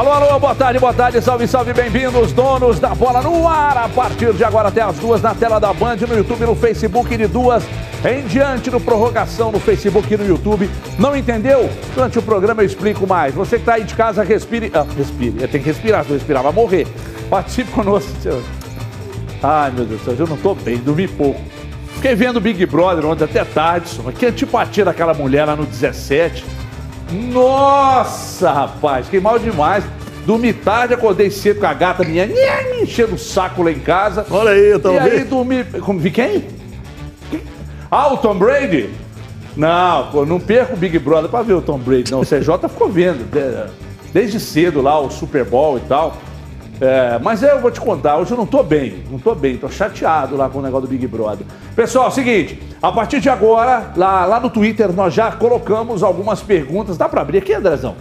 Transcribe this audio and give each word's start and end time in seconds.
Alô, 0.00 0.12
alô, 0.12 0.40
boa 0.40 0.54
tarde, 0.54 0.78
boa 0.78 0.94
tarde, 0.94 1.20
salve, 1.20 1.46
salve, 1.46 1.74
bem-vindos, 1.74 2.32
donos 2.32 2.80
da 2.80 2.94
bola 2.94 3.20
no 3.20 3.46
ar. 3.46 3.76
A 3.76 3.86
partir 3.86 4.32
de 4.32 4.42
agora 4.42 4.68
até 4.68 4.80
as 4.80 4.96
duas 4.96 5.20
na 5.20 5.34
tela 5.34 5.60
da 5.60 5.74
Band, 5.74 5.96
no 5.96 6.16
YouTube, 6.16 6.46
no 6.46 6.54
Facebook, 6.54 7.14
de 7.14 7.26
duas 7.26 7.62
em 8.02 8.22
diante, 8.26 8.70
no 8.70 8.80
prorrogação, 8.80 9.52
no 9.52 9.60
Facebook 9.60 10.14
e 10.14 10.16
no 10.16 10.26
YouTube. 10.26 10.70
Não 10.98 11.14
entendeu? 11.14 11.68
Durante 11.94 12.18
o 12.18 12.22
programa 12.22 12.62
eu 12.62 12.66
explico 12.66 13.06
mais. 13.06 13.34
Você 13.34 13.56
que 13.56 13.62
está 13.62 13.74
aí 13.74 13.84
de 13.84 13.94
casa, 13.94 14.22
respire. 14.22 14.72
Ah, 14.72 14.86
respire, 14.96 15.46
tem 15.46 15.60
que 15.60 15.66
respirar, 15.66 16.02
se 16.06 16.12
respirar, 16.14 16.42
vai 16.44 16.52
morrer. 16.52 16.86
Participe 17.28 17.68
conosco. 17.76 18.10
Ai, 19.42 19.70
meu 19.70 19.84
Deus 19.84 20.00
do 20.00 20.04
céu, 20.06 20.14
eu 20.18 20.26
não 20.26 20.36
estou 20.36 20.54
bem, 20.54 20.78
dormi 20.78 21.08
pouco. 21.08 21.38
Fiquei 21.96 22.14
vendo 22.14 22.40
Big 22.40 22.64
Brother 22.64 23.04
ontem 23.04 23.24
até 23.24 23.44
tarde, 23.44 23.90
só. 23.90 24.10
Que 24.10 24.24
antipatia 24.24 24.82
daquela 24.82 25.12
mulher 25.12 25.44
lá 25.44 25.54
no 25.54 25.66
17. 25.66 26.42
Nossa, 27.12 28.52
rapaz, 28.52 29.06
fiquei 29.06 29.20
mal 29.20 29.38
demais. 29.38 29.84
Dormi 30.30 30.52
tarde, 30.52 30.94
acordei 30.94 31.28
cedo 31.28 31.58
com 31.58 31.66
a 31.66 31.74
gata 31.74 32.04
minha, 32.04 32.24
me 32.24 32.82
enchendo 32.82 33.16
o 33.16 33.18
saco 33.18 33.64
lá 33.64 33.72
em 33.72 33.80
casa. 33.80 34.24
Olha 34.30 34.52
aí, 34.52 34.70
eu 34.70 34.78
tô 34.78 34.92
E 34.92 34.98
aí 35.00 35.24
dormi. 35.24 35.64
Como, 35.80 35.98
vi 35.98 36.12
quem? 36.12 36.44
Ah, 37.90 38.12
o 38.12 38.16
Tom 38.16 38.36
Brady? 38.36 38.90
Não, 39.56 40.06
pô, 40.12 40.24
não 40.24 40.38
perco 40.38 40.74
o 40.74 40.76
Big 40.76 40.96
Brother 41.00 41.28
pra 41.28 41.42
ver 41.42 41.54
o 41.54 41.60
Tom 41.60 41.78
Brady, 41.78 42.12
não. 42.12 42.20
O 42.20 42.24
CJ 42.24 42.46
ficou 42.70 42.88
vendo 42.88 43.28
de- 43.28 43.72
desde 44.12 44.38
cedo 44.38 44.80
lá 44.80 45.00
o 45.00 45.10
Super 45.10 45.44
Bowl 45.44 45.78
e 45.78 45.80
tal. 45.80 46.16
É, 46.80 47.18
mas 47.20 47.42
eu 47.42 47.58
vou 47.60 47.72
te 47.72 47.80
contar, 47.80 48.16
hoje 48.18 48.30
eu 48.30 48.36
não 48.36 48.46
tô 48.46 48.62
bem, 48.62 49.02
não 49.10 49.18
tô 49.18 49.34
bem, 49.34 49.56
tô 49.56 49.68
chateado 49.68 50.36
lá 50.36 50.48
com 50.48 50.60
o 50.60 50.62
negócio 50.62 50.86
do 50.86 50.90
Big 50.92 51.08
Brother. 51.08 51.44
Pessoal, 51.74 52.04
é 52.04 52.08
o 52.08 52.12
seguinte, 52.12 52.62
a 52.80 52.92
partir 52.92 53.18
de 53.18 53.28
agora, 53.28 53.90
lá, 53.96 54.24
lá 54.26 54.38
no 54.38 54.48
Twitter, 54.48 54.92
nós 54.92 55.12
já 55.12 55.32
colocamos 55.32 56.04
algumas 56.04 56.40
perguntas. 56.40 56.96
Dá 56.96 57.08
pra 57.08 57.20
abrir 57.22 57.38
aqui, 57.38 57.52
Andrezão? 57.52 57.96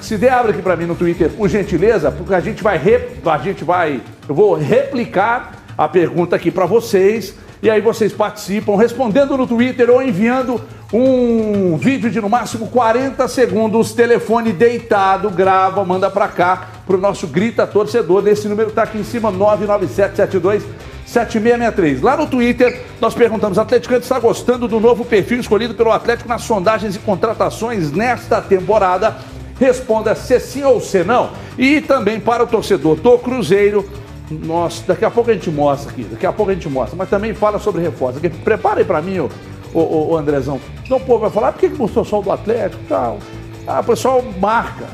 Se 0.00 0.16
der, 0.16 0.32
abre 0.32 0.52
aqui 0.52 0.62
pra 0.62 0.76
mim 0.76 0.86
no 0.86 0.94
Twitter, 0.94 1.30
por 1.30 1.48
gentileza, 1.48 2.10
porque 2.10 2.34
a 2.34 2.40
gente 2.40 2.62
vai, 2.62 2.80
a 3.24 3.38
gente 3.38 3.64
vai, 3.64 4.00
eu 4.28 4.34
vou 4.34 4.54
replicar 4.54 5.52
a 5.76 5.88
pergunta 5.88 6.36
aqui 6.36 6.50
pra 6.50 6.66
vocês 6.66 7.34
e 7.62 7.68
aí 7.68 7.80
vocês 7.80 8.12
participam 8.12 8.76
respondendo 8.76 9.36
no 9.36 9.46
Twitter 9.46 9.90
ou 9.90 10.02
enviando 10.02 10.60
um 10.92 11.76
vídeo 11.76 12.10
de 12.10 12.20
no 12.20 12.28
máximo 12.28 12.68
40 12.68 13.28
segundos, 13.28 13.92
telefone 13.92 14.52
deitado, 14.52 15.30
grava, 15.30 15.84
manda 15.84 16.10
pra 16.10 16.26
cá 16.28 16.68
pro 16.86 16.98
nosso 16.98 17.26
grita 17.26 17.66
torcedor 17.66 18.22
desse 18.22 18.48
número 18.48 18.70
tá 18.70 18.82
aqui 18.82 18.98
em 18.98 19.04
cima 19.04 19.30
99772 19.30 20.64
7663. 21.10 22.02
Lá 22.02 22.16
no 22.16 22.26
Twitter, 22.26 22.82
nós 23.00 23.14
perguntamos: 23.14 23.58
Atleticano 23.58 24.00
está 24.00 24.18
gostando 24.18 24.68
do 24.68 24.78
novo 24.78 25.04
perfil 25.04 25.40
escolhido 25.40 25.74
pelo 25.74 25.90
Atlético 25.90 26.28
nas 26.28 26.42
sondagens 26.42 26.94
e 26.94 26.98
contratações 27.00 27.90
nesta 27.90 28.40
temporada? 28.40 29.16
Responda 29.60 30.14
se 30.14 30.40
sim 30.40 30.64
ou 30.64 30.80
se 30.80 31.04
não. 31.04 31.30
E 31.58 31.82
também 31.82 32.18
para 32.18 32.42
o 32.42 32.46
torcedor 32.46 32.96
do 32.96 33.18
Cruzeiro. 33.18 33.88
Nossa, 34.30 34.82
daqui 34.86 35.04
a 35.04 35.10
pouco 35.10 35.30
a 35.30 35.34
gente 35.34 35.50
mostra 35.50 35.92
aqui, 35.92 36.04
daqui 36.04 36.24
a 36.24 36.32
pouco 36.32 36.50
a 36.50 36.54
gente 36.54 36.68
mostra, 36.68 36.96
mas 36.96 37.10
também 37.10 37.34
fala 37.34 37.58
sobre 37.58 37.82
reforço. 37.82 38.20
Aí 38.22 38.84
para 38.84 39.02
mim, 39.02 39.18
ô, 39.18 39.28
ô, 39.74 40.12
ô, 40.12 40.16
Andrezão. 40.16 40.58
Então 40.82 40.96
o 40.96 41.00
povo 41.00 41.18
vai 41.18 41.30
falar, 41.30 41.48
"Ah, 41.48 41.52
por 41.52 41.60
que, 41.60 41.68
mostrou 41.68 42.04
só 42.04 42.20
o 42.20 42.22
do 42.22 42.32
Atlético 42.32 42.82
tal? 42.88 43.18
Ah, 43.66 43.80
o 43.80 43.84
pessoal 43.84 44.24
marca, 44.40 44.86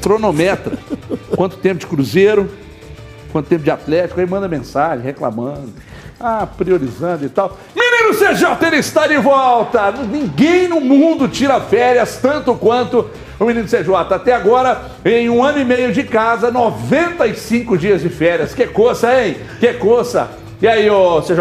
cronometra. 0.00 0.78
Quanto 1.36 1.56
tempo 1.58 1.80
de 1.80 1.86
Cruzeiro, 1.86 2.48
quanto 3.32 3.46
tempo 3.48 3.62
de 3.62 3.70
Atlético, 3.70 4.20
aí 4.20 4.26
manda 4.26 4.48
mensagem 4.48 5.04
reclamando, 5.04 5.72
ah, 6.18 6.46
priorizando 6.46 7.24
e 7.24 7.28
tal. 7.28 7.56
Menino 7.74 8.14
CJ, 8.14 8.66
ele 8.66 8.76
está 8.76 9.06
de 9.06 9.16
volta! 9.18 9.92
Ninguém 9.92 10.68
no 10.68 10.80
mundo 10.80 11.28
tira 11.28 11.60
férias 11.60 12.18
tanto 12.20 12.54
quanto 12.54 13.08
o 13.40 13.46
menino 13.46 13.66
CJ. 13.66 13.88
Até 14.14 14.34
agora, 14.34 14.82
em 15.04 15.28
um 15.30 15.42
ano 15.42 15.58
e 15.58 15.64
meio 15.64 15.92
de 15.92 16.02
casa, 16.04 16.50
95 16.50 17.76
dias 17.78 18.02
de 18.02 18.08
férias. 18.08 18.54
Que 18.54 18.66
coça, 18.66 19.20
hein? 19.20 19.36
Que 19.58 19.72
coça! 19.72 20.28
E 20.62 20.68
aí, 20.68 20.88
ô 20.90 21.22
CJ? 21.22 21.36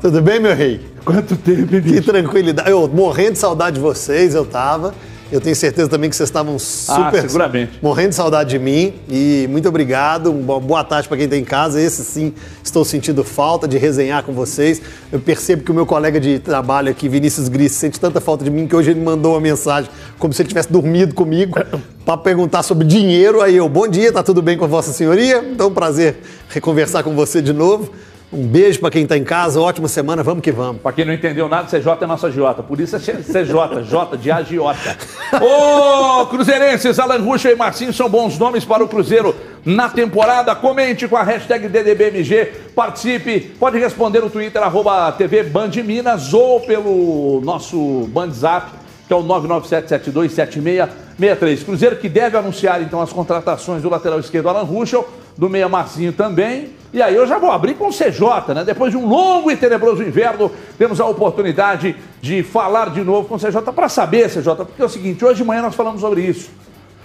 Tudo 0.00 0.22
bem, 0.22 0.38
meu 0.40 0.54
rei? 0.54 0.80
Quanto 1.04 1.36
tempo, 1.36 1.60
hein, 1.60 1.66
Que 1.66 1.80
bicho? 1.80 2.12
tranquilidade. 2.12 2.70
Eu 2.70 2.86
morrendo 2.88 3.32
de 3.32 3.38
saudade 3.38 3.74
de 3.76 3.80
vocês, 3.82 4.34
eu 4.34 4.44
tava. 4.46 4.94
Eu 5.32 5.40
tenho 5.40 5.54
certeza 5.54 5.88
também 5.88 6.10
que 6.10 6.16
vocês 6.16 6.28
estavam 6.28 6.58
super. 6.58 7.18
Ah, 7.18 7.28
seguramente. 7.28 7.78
Morrendo 7.80 8.10
de 8.10 8.14
saudade 8.16 8.50
de 8.50 8.58
mim. 8.58 8.94
E 9.08 9.46
muito 9.48 9.68
obrigado. 9.68 10.32
Uma 10.32 10.58
boa 10.58 10.82
tarde 10.82 11.06
para 11.06 11.16
quem 11.16 11.26
está 11.26 11.36
em 11.36 11.44
casa. 11.44 11.80
Esse 11.80 12.02
sim, 12.02 12.34
estou 12.64 12.84
sentindo 12.84 13.22
falta 13.22 13.68
de 13.68 13.78
resenhar 13.78 14.24
com 14.24 14.32
vocês. 14.32 14.82
Eu 15.12 15.20
percebo 15.20 15.62
que 15.62 15.70
o 15.70 15.74
meu 15.74 15.86
colega 15.86 16.18
de 16.18 16.40
trabalho 16.40 16.90
aqui, 16.90 17.08
Vinícius 17.08 17.48
Gris, 17.48 17.72
sente 17.72 18.00
tanta 18.00 18.20
falta 18.20 18.42
de 18.42 18.50
mim 18.50 18.66
que 18.66 18.74
hoje 18.74 18.90
ele 18.90 19.00
mandou 19.00 19.34
uma 19.34 19.40
mensagem 19.40 19.88
como 20.18 20.34
se 20.34 20.42
ele 20.42 20.48
tivesse 20.48 20.72
dormido 20.72 21.14
comigo 21.14 21.54
para 22.04 22.16
perguntar 22.16 22.64
sobre 22.64 22.84
dinheiro. 22.84 23.40
Aí 23.40 23.56
eu, 23.56 23.68
bom 23.68 23.86
dia, 23.86 24.12
tá 24.12 24.22
tudo 24.22 24.42
bem 24.42 24.58
com 24.58 24.66
Vossa 24.66 24.92
Senhoria? 24.92 25.44
Então, 25.52 25.68
um 25.68 25.74
prazer 25.74 26.16
reconversar 26.48 27.04
com 27.04 27.14
você 27.14 27.40
de 27.40 27.52
novo. 27.52 27.90
Um 28.32 28.46
beijo 28.46 28.78
para 28.78 28.92
quem 28.92 29.02
está 29.02 29.16
em 29.16 29.24
casa, 29.24 29.60
ótima 29.60 29.88
semana, 29.88 30.22
vamos 30.22 30.40
que 30.40 30.52
vamos. 30.52 30.80
Pra 30.80 30.92
quem 30.92 31.04
não 31.04 31.12
entendeu 31.12 31.48
nada, 31.48 31.66
CJ 31.66 31.98
é 32.00 32.06
nossa 32.06 32.30
Jota. 32.30 32.62
Por 32.62 32.78
isso 32.78 32.94
é 32.94 33.00
CJ, 33.00 33.82
J 33.82 34.16
de 34.16 34.30
agiota. 34.30 34.96
Ô, 35.42 36.24
Cruzeirenses, 36.26 37.00
Alan 37.00 37.18
Ruxa 37.18 37.50
e 37.50 37.56
Marcinho 37.56 37.92
são 37.92 38.08
bons 38.08 38.38
nomes 38.38 38.64
para 38.64 38.84
o 38.84 38.88
Cruzeiro 38.88 39.34
na 39.64 39.88
temporada. 39.88 40.54
Comente 40.54 41.08
com 41.08 41.16
a 41.16 41.24
hashtag 41.24 41.66
DDBMG, 41.66 42.52
participe. 42.72 43.40
Pode 43.58 43.80
responder 43.80 44.20
no 44.20 44.30
Twitter, 44.30 44.62
arroba 44.62 45.10
TV 45.10 45.42
Band 45.42 45.72
Minas 45.84 46.32
ou 46.32 46.60
pelo 46.60 47.40
nosso 47.42 48.08
Bandzap, 48.12 48.70
que 49.08 49.12
é 49.12 49.16
o 49.16 49.24
997727663. 49.24 51.64
Cruzeiro 51.64 51.96
que 51.96 52.08
deve 52.08 52.36
anunciar 52.36 52.80
então 52.80 53.02
as 53.02 53.12
contratações 53.12 53.82
do 53.82 53.90
lateral 53.90 54.20
esquerdo 54.20 54.48
Alan 54.48 54.62
Ruschel, 54.62 55.04
do 55.36 55.48
meia 55.48 55.68
Marcinho 55.68 56.12
também. 56.12 56.70
E 56.92 57.00
aí 57.00 57.14
eu 57.14 57.26
já 57.26 57.38
vou 57.38 57.50
abrir 57.50 57.74
com 57.74 57.88
o 57.88 57.92
CJ, 57.92 58.52
né? 58.54 58.64
Depois 58.64 58.90
de 58.90 58.96
um 58.96 59.06
longo 59.06 59.50
e 59.50 59.56
tenebroso 59.56 60.02
inverno, 60.02 60.50
temos 60.76 61.00
a 61.00 61.06
oportunidade 61.06 61.94
de 62.20 62.42
falar 62.42 62.90
de 62.90 63.02
novo 63.02 63.28
com 63.28 63.36
o 63.36 63.38
CJ 63.38 63.60
para 63.74 63.88
saber, 63.88 64.28
CJ, 64.28 64.56
porque 64.56 64.82
é 64.82 64.84
o 64.84 64.88
seguinte, 64.88 65.24
hoje 65.24 65.36
de 65.36 65.44
manhã 65.44 65.62
nós 65.62 65.74
falamos 65.74 66.00
sobre 66.00 66.22
isso. 66.22 66.50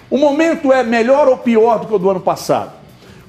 O 0.10 0.18
momento 0.18 0.74
é 0.74 0.84
melhor 0.84 1.28
ou 1.28 1.38
pior 1.38 1.80
do 1.80 1.88
que 1.88 1.94
o 1.94 2.00
do 2.00 2.10
ano 2.10 2.20
passado? 2.20 2.72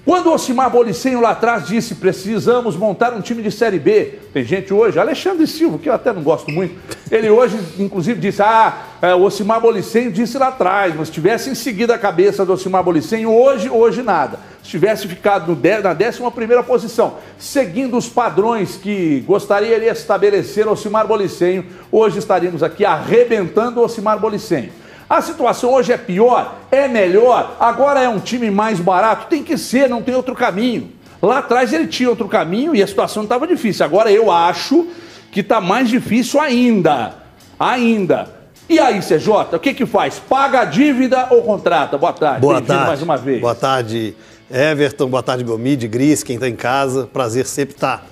Quando 0.06 0.32
Osimar 0.32 0.70
Bolicenho 0.70 1.20
lá 1.20 1.30
atrás 1.30 1.66
disse 1.66 1.96
precisamos 1.96 2.76
montar 2.76 3.12
um 3.12 3.20
time 3.20 3.42
de 3.42 3.50
Série 3.50 3.80
B, 3.80 4.20
tem 4.32 4.44
gente 4.44 4.72
hoje, 4.72 5.00
Alexandre 5.00 5.48
Silva, 5.48 5.78
que 5.78 5.88
eu 5.88 5.92
até 5.92 6.12
não 6.12 6.22
gosto 6.22 6.48
muito, 6.48 6.76
ele 7.10 7.28
hoje 7.28 7.58
inclusive 7.76 8.20
disse, 8.20 8.40
ah, 8.40 8.84
é, 9.02 9.16
o 9.16 9.22
Osimar 9.22 9.60
Bolicenho 9.60 10.12
disse 10.12 10.38
lá 10.38 10.46
atrás, 10.46 10.94
mas 10.94 11.08
se 11.08 11.14
tivesse 11.14 11.56
seguido 11.56 11.92
a 11.92 11.98
cabeça 11.98 12.46
do 12.46 12.52
Osimar 12.52 12.84
Bolicenho, 12.84 13.34
hoje, 13.34 13.68
hoje 13.68 14.00
nada. 14.00 14.38
Se 14.62 14.70
tivesse 14.70 15.08
ficado 15.08 15.48
no 15.48 15.60
na 15.82 15.90
11 15.90 16.30
primeira 16.32 16.62
posição, 16.62 17.16
seguindo 17.36 17.96
os 17.96 18.08
padrões 18.08 18.76
que 18.76 19.24
gostaria 19.26 19.80
de 19.80 19.86
estabelecer 19.86 20.68
Osimar 20.68 21.08
Bolicenho, 21.08 21.66
hoje 21.90 22.20
estaríamos 22.20 22.62
aqui 22.62 22.84
arrebentando 22.84 23.80
o 23.80 23.84
Osimar 23.84 24.20
Bolicenho. 24.20 24.70
A 25.08 25.22
situação 25.22 25.72
hoje 25.72 25.92
é 25.92 25.96
pior, 25.96 26.56
é 26.70 26.88
melhor, 26.88 27.56
agora 27.60 28.00
é 28.00 28.08
um 28.08 28.18
time 28.18 28.50
mais 28.50 28.80
barato, 28.80 29.26
tem 29.28 29.42
que 29.42 29.56
ser, 29.56 29.88
não 29.88 30.02
tem 30.02 30.14
outro 30.14 30.34
caminho. 30.34 30.90
Lá 31.22 31.38
atrás 31.38 31.72
ele 31.72 31.86
tinha 31.86 32.10
outro 32.10 32.28
caminho 32.28 32.74
e 32.74 32.82
a 32.82 32.86
situação 32.86 33.22
estava 33.22 33.46
difícil. 33.46 33.84
Agora 33.84 34.10
eu 34.10 34.30
acho 34.30 34.88
que 35.30 35.40
está 35.40 35.60
mais 35.60 35.88
difícil 35.88 36.40
ainda. 36.40 37.14
Ainda. 37.58 38.28
E 38.68 38.80
aí, 38.80 39.00
CJ, 39.00 39.54
o 39.54 39.58
que 39.60 39.72
que 39.72 39.86
faz? 39.86 40.18
Paga 40.18 40.62
a 40.62 40.64
dívida 40.64 41.28
ou 41.30 41.42
contrata? 41.42 41.96
Boa 41.96 42.12
tarde. 42.12 42.40
Boa 42.40 42.60
tarde. 42.60 42.86
mais 42.86 43.02
uma 43.02 43.16
vez. 43.16 43.40
Boa 43.40 43.54
tarde, 43.54 44.16
Everton. 44.50 45.08
Boa 45.08 45.22
tarde, 45.22 45.44
Gomide, 45.44 45.86
Gris, 45.86 46.24
quem 46.24 46.34
está 46.34 46.48
em 46.48 46.56
casa. 46.56 47.08
Prazer 47.12 47.46
sempre 47.46 47.76
estar 47.76 48.04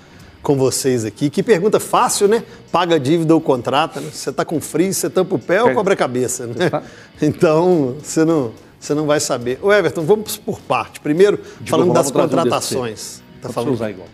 com 0.44 0.56
vocês 0.56 1.04
aqui. 1.04 1.28
Que 1.28 1.42
pergunta 1.42 1.80
fácil, 1.80 2.28
né? 2.28 2.44
Paga 2.70 3.00
dívida 3.00 3.34
ou 3.34 3.40
contrata, 3.40 3.98
né? 4.00 4.08
Você 4.12 4.30
está 4.30 4.44
com 4.44 4.60
frio, 4.60 4.92
você 4.94 5.10
tampa 5.10 5.34
o 5.34 5.38
pé 5.38 5.60
ou 5.62 5.70
É. 5.70 5.74
cobra 5.74 5.94
a 5.94 5.96
cabeça, 5.96 6.46
né? 6.46 6.70
Tá. 6.70 6.82
Então, 7.22 7.96
você 8.02 8.24
não, 8.24 8.52
você 8.78 8.92
não 8.92 9.06
vai 9.06 9.18
saber. 9.20 9.58
Ô, 9.62 9.72
Everton, 9.72 10.02
vamos 10.02 10.36
por 10.36 10.60
parte. 10.60 11.00
Primeiro, 11.00 11.40
falando 11.66 11.86
vou 11.86 11.94
das 11.94 12.10
contratações. 12.10 13.22
Tá 13.40 13.48
falando? 13.48 13.72
usar 13.72 13.90
igual. 13.90 14.08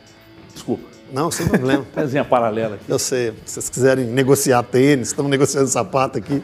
Desculpa. 0.55 0.85
Não, 1.12 1.31
sem 1.31 1.49
problema. 1.49 1.85
Pezinha 1.94 2.25
paralela 2.25 2.76
aqui. 2.76 2.85
Eu 2.88 2.99
sei, 2.99 3.33
se 3.44 3.55
vocês 3.55 3.69
quiserem 3.69 4.05
negociar 4.06 4.62
tênis, 4.62 5.09
estamos 5.09 5.31
negociando 5.31 5.67
sapato 5.67 6.19
aqui 6.19 6.43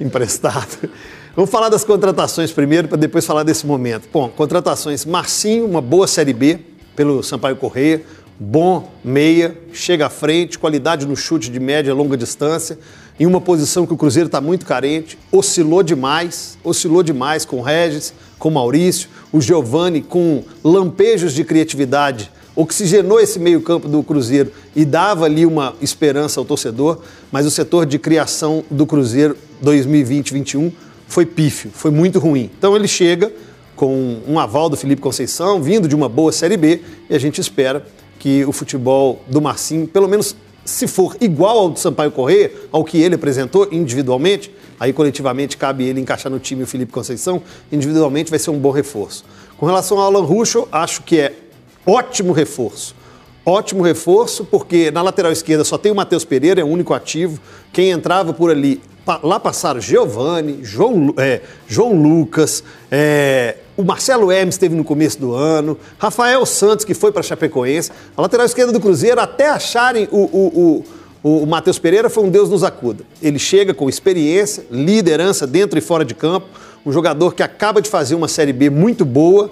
emprestado. 0.00 0.88
Vamos 1.34 1.50
falar 1.50 1.68
das 1.68 1.82
contratações 1.84 2.52
primeiro, 2.52 2.86
para 2.86 2.96
depois 2.96 3.26
falar 3.26 3.42
desse 3.42 3.66
momento. 3.66 4.08
Bom, 4.12 4.28
contratações. 4.28 5.04
Marcinho, 5.04 5.64
uma 5.66 5.80
boa 5.80 6.06
Série 6.06 6.32
B 6.32 6.60
pelo 6.94 7.22
Sampaio 7.24 7.56
Correia. 7.56 8.04
Bom 8.38 8.90
meia, 9.04 9.56
chega 9.72 10.06
à 10.06 10.10
frente, 10.10 10.58
qualidade 10.58 11.06
no 11.06 11.16
chute 11.16 11.50
de 11.50 11.60
média 11.60 11.90
e 11.90 11.94
longa 11.94 12.16
distância. 12.16 12.78
Em 13.18 13.26
uma 13.26 13.40
posição 13.40 13.86
que 13.86 13.94
o 13.94 13.96
Cruzeiro 13.96 14.26
está 14.26 14.40
muito 14.40 14.66
carente, 14.66 15.16
oscilou 15.30 15.84
demais, 15.84 16.58
oscilou 16.64 17.02
demais 17.02 17.44
com 17.44 17.58
o 17.58 17.62
Regis, 17.62 18.12
com 18.38 18.48
o 18.48 18.52
Maurício, 18.52 19.08
o 19.32 19.40
Giovani 19.40 20.02
com 20.02 20.42
lampejos 20.64 21.32
de 21.32 21.44
criatividade 21.44 22.30
oxigenou 22.56 23.20
esse 23.20 23.38
meio-campo 23.38 23.88
do 23.88 24.02
Cruzeiro 24.02 24.52
e 24.76 24.84
dava 24.84 25.24
ali 25.24 25.44
uma 25.44 25.74
esperança 25.80 26.40
ao 26.40 26.44
torcedor, 26.44 27.00
mas 27.32 27.46
o 27.46 27.50
setor 27.50 27.84
de 27.84 27.98
criação 27.98 28.64
do 28.70 28.86
Cruzeiro 28.86 29.36
2020-21 29.62 30.72
foi 31.08 31.26
pífio, 31.26 31.70
foi 31.74 31.90
muito 31.90 32.18
ruim. 32.18 32.50
Então 32.56 32.76
ele 32.76 32.86
chega 32.86 33.32
com 33.74 34.18
um 34.28 34.38
aval 34.38 34.68
do 34.68 34.76
Felipe 34.76 35.02
Conceição, 35.02 35.60
vindo 35.60 35.88
de 35.88 35.96
uma 35.96 36.08
boa 36.08 36.30
Série 36.30 36.56
B, 36.56 36.80
e 37.10 37.14
a 37.14 37.18
gente 37.18 37.40
espera 37.40 37.84
que 38.24 38.42
o 38.46 38.52
futebol 38.52 39.22
do 39.26 39.38
Marcinho, 39.38 39.86
pelo 39.86 40.08
menos 40.08 40.34
se 40.64 40.86
for 40.86 41.14
igual 41.20 41.58
ao 41.58 41.68
do 41.68 41.78
Sampaio 41.78 42.10
Corrêa, 42.10 42.50
ao 42.72 42.82
que 42.82 42.96
ele 42.96 43.16
apresentou 43.16 43.68
individualmente, 43.70 44.50
aí 44.80 44.94
coletivamente 44.94 45.58
cabe 45.58 45.84
ele 45.84 46.00
encaixar 46.00 46.32
no 46.32 46.38
time 46.38 46.62
o 46.62 46.66
Felipe 46.66 46.90
Conceição, 46.90 47.42
individualmente 47.70 48.30
vai 48.30 48.38
ser 48.38 48.48
um 48.48 48.58
bom 48.58 48.70
reforço. 48.70 49.26
Com 49.58 49.66
relação 49.66 49.98
ao 49.98 50.06
Alan 50.06 50.24
Ruschel, 50.24 50.66
acho 50.72 51.02
que 51.02 51.20
é 51.20 51.34
ótimo 51.84 52.32
reforço. 52.32 52.96
Ótimo 53.46 53.82
reforço, 53.82 54.44
porque 54.44 54.90
na 54.90 55.02
lateral 55.02 55.30
esquerda 55.30 55.64
só 55.64 55.76
tem 55.76 55.92
o 55.92 55.94
Matheus 55.94 56.24
Pereira, 56.24 56.62
é 56.62 56.64
o 56.64 56.68
único 56.68 56.94
ativo. 56.94 57.38
Quem 57.72 57.90
entrava 57.90 58.32
por 58.32 58.50
ali, 58.50 58.80
lá 59.22 59.38
passaram 59.38 59.80
Giovani, 59.80 60.60
João, 60.62 61.12
é, 61.18 61.42
João 61.68 61.94
Lucas, 61.94 62.64
é, 62.90 63.56
o 63.76 63.82
Marcelo 63.82 64.32
Hermes 64.32 64.54
esteve 64.54 64.74
no 64.74 64.82
começo 64.82 65.20
do 65.20 65.34
ano, 65.34 65.76
Rafael 65.98 66.46
Santos, 66.46 66.86
que 66.86 66.94
foi 66.94 67.12
para 67.12 67.22
Chapecoense. 67.22 67.90
A 68.16 68.22
lateral 68.22 68.46
esquerda 68.46 68.72
do 68.72 68.80
Cruzeiro, 68.80 69.20
até 69.20 69.50
acharem 69.50 70.08
o, 70.10 70.22
o, 70.22 70.84
o, 71.22 71.42
o 71.42 71.46
Matheus 71.46 71.78
Pereira, 71.78 72.08
foi 72.08 72.24
um 72.24 72.30
Deus 72.30 72.48
nos 72.48 72.64
acuda. 72.64 73.04
Ele 73.20 73.38
chega 73.38 73.74
com 73.74 73.90
experiência, 73.90 74.64
liderança 74.70 75.46
dentro 75.46 75.78
e 75.78 75.82
fora 75.82 76.04
de 76.04 76.14
campo, 76.14 76.46
um 76.86 76.92
jogador 76.92 77.34
que 77.34 77.42
acaba 77.42 77.82
de 77.82 77.90
fazer 77.90 78.14
uma 78.14 78.28
Série 78.28 78.54
B 78.54 78.70
muito 78.70 79.04
boa 79.04 79.50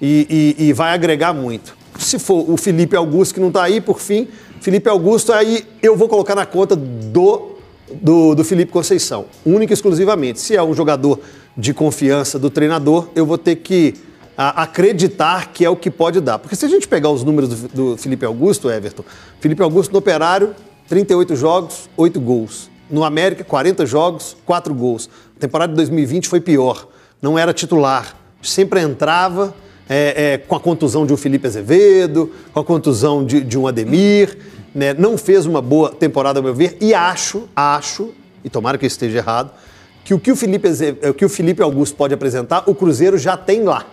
e, 0.00 0.54
e, 0.58 0.66
e 0.68 0.72
vai 0.72 0.94
agregar 0.94 1.34
muito. 1.34 1.76
Se 1.98 2.18
for 2.18 2.48
o 2.50 2.56
Felipe 2.56 2.96
Augusto, 2.96 3.34
que 3.34 3.40
não 3.40 3.48
está 3.48 3.62
aí, 3.62 3.80
por 3.80 4.00
fim, 4.00 4.28
Felipe 4.60 4.88
Augusto, 4.88 5.32
aí 5.32 5.66
eu 5.82 5.96
vou 5.96 6.08
colocar 6.08 6.34
na 6.34 6.46
conta 6.46 6.74
do, 6.74 7.56
do, 7.92 8.34
do 8.34 8.44
Felipe 8.44 8.72
Conceição, 8.72 9.26
única 9.44 9.72
e 9.72 9.74
exclusivamente. 9.74 10.40
Se 10.40 10.56
é 10.56 10.62
um 10.62 10.74
jogador 10.74 11.20
de 11.56 11.72
confiança 11.72 12.38
do 12.38 12.50
treinador, 12.50 13.08
eu 13.14 13.24
vou 13.24 13.38
ter 13.38 13.56
que 13.56 13.94
a, 14.36 14.62
acreditar 14.62 15.52
que 15.52 15.64
é 15.64 15.70
o 15.70 15.76
que 15.76 15.90
pode 15.90 16.20
dar. 16.20 16.38
Porque 16.38 16.56
se 16.56 16.64
a 16.64 16.68
gente 16.68 16.88
pegar 16.88 17.10
os 17.10 17.22
números 17.22 17.48
do, 17.48 17.68
do 17.68 17.96
Felipe 17.96 18.24
Augusto, 18.24 18.70
Everton, 18.70 19.04
Felipe 19.40 19.62
Augusto 19.62 19.92
no 19.92 19.98
Operário, 19.98 20.54
38 20.88 21.36
jogos, 21.36 21.88
8 21.96 22.20
gols. 22.20 22.70
No 22.90 23.04
América, 23.04 23.42
40 23.44 23.86
jogos, 23.86 24.36
4 24.44 24.74
gols. 24.74 25.08
A 25.36 25.40
temporada 25.40 25.72
de 25.72 25.76
2020 25.76 26.28
foi 26.28 26.40
pior. 26.40 26.86
Não 27.20 27.38
era 27.38 27.52
titular. 27.52 28.16
Sempre 28.42 28.80
entrava 28.80 29.54
é, 29.88 30.32
é, 30.32 30.38
com 30.38 30.54
a 30.54 30.60
contusão 30.60 31.06
de 31.06 31.12
um 31.12 31.16
Felipe 31.16 31.46
Azevedo, 31.46 32.32
com 32.52 32.60
a 32.60 32.64
contusão 32.64 33.24
de, 33.24 33.40
de 33.40 33.58
um 33.58 33.66
Ademir. 33.66 34.38
Né? 34.74 34.94
Não 34.94 35.16
fez 35.16 35.46
uma 35.46 35.60
boa 35.60 35.90
temporada, 35.90 36.38
ao 36.38 36.42
meu 36.42 36.54
ver. 36.54 36.76
E 36.80 36.94
acho, 36.94 37.48
acho, 37.54 38.12
e 38.42 38.50
tomara 38.50 38.76
que 38.78 38.84
eu 38.84 38.88
esteja 38.88 39.18
errado, 39.18 39.50
que 40.04 40.12
o 40.12 40.18
que 40.18 40.30
o 40.30 40.36
Felipe, 40.36 40.68
o 41.08 41.14
que 41.14 41.24
o 41.24 41.28
Felipe 41.28 41.62
Augusto 41.62 41.96
pode 41.96 42.12
apresentar, 42.12 42.64
o 42.66 42.74
Cruzeiro 42.74 43.16
já 43.16 43.36
tem 43.36 43.62
lá. 43.62 43.86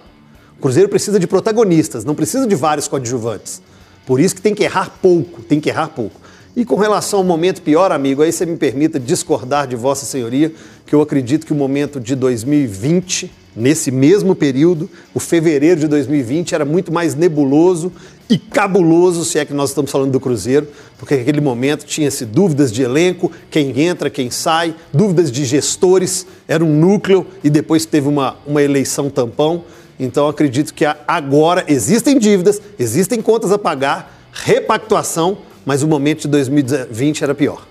O 0.58 0.62
Cruzeiro 0.62 0.90
precisa 0.90 1.20
de 1.20 1.28
protagonistas, 1.28 2.04
não 2.04 2.14
precisa 2.14 2.46
de 2.46 2.56
vários 2.56 2.88
coadjuvantes. 2.88 3.62
Por 4.06 4.20
isso 4.20 4.36
que 4.36 4.42
tem 4.42 4.54
que 4.54 4.64
errar 4.64 4.92
pouco, 5.02 5.42
tem 5.42 5.60
que 5.60 5.70
errar 5.70 5.90
pouco. 5.90 6.20
E 6.56 6.66
com 6.66 6.76
relação 6.76 7.20
ao 7.20 7.26
momento 7.26 7.62
pior, 7.62 7.92
amigo, 7.92 8.22
aí 8.22 8.32
você 8.32 8.46
me 8.46 8.58
permita 8.58 9.00
discordar 9.00 9.68
de 9.68 9.76
Vossa 9.76 10.06
Senhoria, 10.06 10.54
que 10.86 10.94
eu 10.96 11.02
acredito 11.02 11.46
que 11.46 11.54
o 11.54 11.56
momento 11.56 12.00
de 12.00 12.16
2020 12.16 13.42
Nesse 13.54 13.92
mesmo 13.92 14.34
período, 14.34 14.90
o 15.14 15.20
fevereiro 15.20 15.82
de 15.82 15.88
2020 15.88 16.56
era 16.56 16.64
muito 16.64 16.90
mais 16.90 17.16
nebuloso 17.16 17.92
e 18.30 18.38
cabuloso, 18.38 19.26
se 19.26 19.40
é 19.40 19.44
que 19.44 19.54
nós 19.54 19.72
estamos 19.72 19.92
falando 19.92 20.12
do 20.12 20.22
Cruzeiro, 20.22 20.70
porque 20.98 21.18
naquele 21.18 21.42
momento 21.42 21.86
tinha-se 21.86 22.26
dúvidas 22.26 22.72
de 22.72 22.82
elenco, 22.82 23.30
quem 23.50 23.78
entra, 23.82 24.10
quem 24.10 24.32
sai, 24.32 24.74
dúvidas 24.94 25.30
de 25.30 25.44
gestores, 25.44 26.26
era 26.48 26.64
um 26.64 26.74
núcleo 26.80 27.28
e 27.44 27.50
depois 27.50 27.86
teve 27.86 28.08
uma, 28.08 28.38
uma 28.48 28.64
eleição 28.64 29.10
tampão. 29.10 29.66
Então 30.00 30.30
acredito 30.30 30.74
que 30.74 30.86
agora 31.06 31.66
existem 31.68 32.18
dívidas, 32.18 32.62
existem 32.80 33.22
contas 33.22 33.52
a 33.52 33.60
pagar, 33.60 34.30
repactuação, 34.32 35.40
mas 35.66 35.84
o 35.84 35.90
momento 35.90 36.22
de 36.22 36.30
2020 36.30 37.22
era 37.22 37.36
pior. 37.36 37.71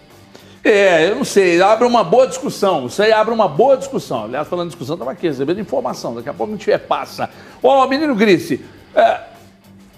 É, 0.62 1.08
eu 1.08 1.16
não 1.16 1.24
sei, 1.24 1.60
abre 1.62 1.86
uma 1.86 2.04
boa 2.04 2.26
discussão. 2.26 2.86
Isso 2.86 3.02
aí 3.02 3.12
abre 3.12 3.32
uma 3.32 3.48
boa 3.48 3.76
discussão. 3.76 4.24
Aliás, 4.24 4.46
falando 4.46 4.68
de 4.68 4.72
discussão, 4.72 4.94
estava 4.94 5.12
aqui 5.12 5.26
recebendo 5.26 5.60
informação. 5.60 6.14
Daqui 6.14 6.28
a 6.28 6.34
pouco 6.34 6.52
a 6.52 6.56
gente 6.56 6.78
passa. 6.80 7.30
Ó, 7.62 7.82
oh, 7.82 7.88
menino 7.88 8.14
Grice, 8.14 8.62
é, 8.94 9.20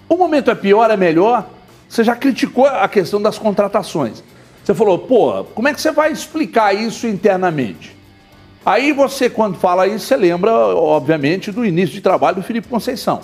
o 0.08 0.16
momento 0.16 0.50
é 0.50 0.54
pior, 0.54 0.90
é 0.90 0.96
melhor? 0.96 1.46
Você 1.88 2.04
já 2.04 2.14
criticou 2.14 2.66
a 2.66 2.88
questão 2.88 3.20
das 3.20 3.38
contratações. 3.38 4.22
Você 4.62 4.74
falou, 4.74 4.98
pô, 4.98 5.44
como 5.54 5.66
é 5.66 5.74
que 5.74 5.80
você 5.80 5.90
vai 5.90 6.12
explicar 6.12 6.72
isso 6.72 7.06
internamente? 7.08 7.96
Aí 8.64 8.92
você, 8.92 9.28
quando 9.28 9.58
fala 9.58 9.88
isso, 9.88 10.06
você 10.06 10.16
lembra, 10.16 10.52
obviamente, 10.52 11.50
do 11.50 11.66
início 11.66 11.94
de 11.94 12.00
trabalho 12.00 12.36
do 12.36 12.42
Felipe 12.42 12.68
Conceição. 12.68 13.20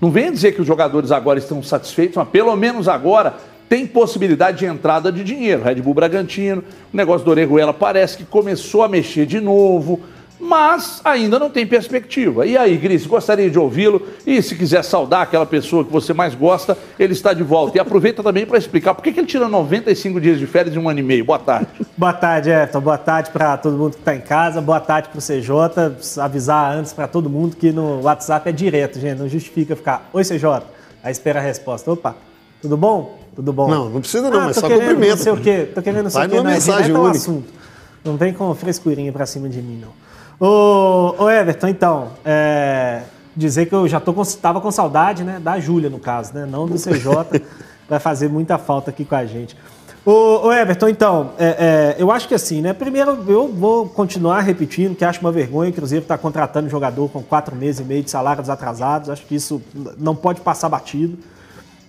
Não 0.00 0.10
vem 0.10 0.32
dizer 0.32 0.52
que 0.52 0.60
os 0.60 0.66
jogadores 0.66 1.12
agora 1.12 1.38
estão 1.38 1.62
satisfeitos, 1.62 2.16
mas 2.16 2.28
pelo 2.28 2.54
menos 2.56 2.88
agora 2.88 3.36
tem 3.68 3.86
possibilidade 3.86 4.58
de 4.58 4.66
entrada 4.66 5.12
de 5.12 5.22
dinheiro. 5.22 5.62
Red 5.62 5.76
Bull 5.76 5.94
Bragantino, 5.94 6.64
o 6.92 6.96
negócio 6.96 7.24
do 7.24 7.30
Orejuela 7.30 7.74
parece 7.74 8.16
que 8.16 8.24
começou 8.24 8.82
a 8.82 8.88
mexer 8.88 9.26
de 9.26 9.40
novo, 9.40 10.00
mas 10.40 11.00
ainda 11.04 11.38
não 11.38 11.50
tem 11.50 11.66
perspectiva. 11.66 12.46
E 12.46 12.56
aí, 12.56 12.76
Gris, 12.76 13.04
gostaria 13.06 13.50
de 13.50 13.58
ouvi-lo 13.58 14.06
e 14.26 14.40
se 14.40 14.54
quiser 14.54 14.82
saudar 14.84 15.22
aquela 15.22 15.44
pessoa 15.44 15.84
que 15.84 15.90
você 15.90 16.12
mais 16.12 16.34
gosta, 16.34 16.78
ele 16.98 17.12
está 17.12 17.32
de 17.32 17.42
volta. 17.42 17.76
E 17.76 17.80
aproveita 17.80 18.22
também 18.22 18.46
para 18.46 18.56
explicar 18.56 18.94
por 18.94 19.02
que, 19.02 19.12
que 19.12 19.20
ele 19.20 19.26
tira 19.26 19.48
95 19.48 20.20
dias 20.20 20.38
de 20.38 20.46
férias 20.46 20.74
em 20.74 20.78
um 20.78 20.88
ano 20.88 21.00
e 21.00 21.02
meio. 21.02 21.24
Boa 21.24 21.38
tarde. 21.38 21.68
Boa 21.96 22.12
tarde, 22.12 22.50
Everton. 22.50 22.80
Boa 22.80 22.98
tarde 22.98 23.30
para 23.30 23.56
todo 23.56 23.76
mundo 23.76 23.92
que 23.92 23.98
está 23.98 24.14
em 24.14 24.20
casa. 24.20 24.60
Boa 24.60 24.80
tarde 24.80 25.08
para 25.08 25.18
o 25.18 25.22
CJ. 25.22 26.22
Avisar 26.22 26.76
antes 26.76 26.92
para 26.92 27.08
todo 27.08 27.28
mundo 27.28 27.56
que 27.56 27.72
no 27.72 28.02
WhatsApp 28.02 28.48
é 28.48 28.52
direto, 28.52 29.00
gente. 29.00 29.18
Não 29.18 29.28
justifica 29.28 29.74
ficar, 29.74 30.08
oi 30.12 30.22
CJ, 30.22 30.62
aí 31.02 31.10
espera 31.10 31.40
a 31.40 31.42
resposta. 31.42 31.90
Opa, 31.90 32.14
tudo 32.62 32.76
bom? 32.76 33.17
Tudo 33.38 33.52
bom? 33.52 33.68
Não, 33.68 33.88
não 33.88 34.00
precisa 34.00 34.28
não, 34.28 34.40
ah, 34.40 34.44
mas 34.46 34.56
só 34.56 34.66
querendo, 34.66 34.80
cumprimento. 34.80 35.10
Não 35.10 35.16
sei 35.16 35.32
o 35.32 35.36
quê, 35.36 35.70
tô 35.72 35.80
querendo 35.80 36.02
não 36.02 36.10
sei 36.10 36.26
o 36.26 36.28
quê. 36.28 36.36
Não, 36.38 36.42
mensagem 36.42 36.92
é 36.92 37.10
assunto. 37.10 37.48
Não 38.04 38.16
vem 38.16 38.32
com 38.32 38.52
frescurinha 38.52 39.12
pra 39.12 39.26
cima 39.26 39.48
de 39.48 39.62
mim, 39.62 39.80
não. 39.80 39.92
Ô, 40.44 41.22
ô 41.22 41.30
Everton, 41.30 41.68
então, 41.68 42.08
é, 42.24 43.02
dizer 43.36 43.66
que 43.66 43.74
eu 43.76 43.86
já 43.86 44.00
tô 44.00 44.12
com, 44.12 44.24
tava 44.24 44.60
com 44.60 44.72
saudade, 44.72 45.22
né, 45.22 45.38
da 45.38 45.60
Júlia, 45.60 45.88
no 45.88 46.00
caso, 46.00 46.34
né, 46.34 46.48
não 46.50 46.66
do 46.66 46.74
CJ, 46.74 47.40
vai 47.88 48.00
fazer 48.00 48.28
muita 48.28 48.58
falta 48.58 48.90
aqui 48.90 49.04
com 49.04 49.14
a 49.14 49.24
gente. 49.24 49.56
Ô, 50.04 50.48
ô 50.48 50.52
Everton, 50.52 50.88
então, 50.88 51.30
é, 51.38 51.94
é, 51.96 52.02
eu 52.02 52.10
acho 52.10 52.26
que 52.26 52.34
assim, 52.34 52.60
né, 52.60 52.72
primeiro 52.72 53.24
eu 53.28 53.46
vou 53.46 53.88
continuar 53.88 54.40
repetindo 54.40 54.96
que 54.96 55.04
acho 55.04 55.20
uma 55.20 55.30
vergonha 55.30 55.70
o 55.70 55.72
Cruzeiro 55.72 56.02
estar 56.02 56.16
tá 56.16 56.20
contratando 56.20 56.68
jogador 56.68 57.08
com 57.08 57.22
quatro 57.22 57.54
meses 57.54 57.80
e 57.80 57.84
meio 57.84 58.02
de 58.02 58.10
salários 58.10 58.50
atrasados, 58.50 59.08
acho 59.08 59.24
que 59.24 59.36
isso 59.36 59.62
não 59.96 60.16
pode 60.16 60.40
passar 60.40 60.68
batido. 60.68 61.16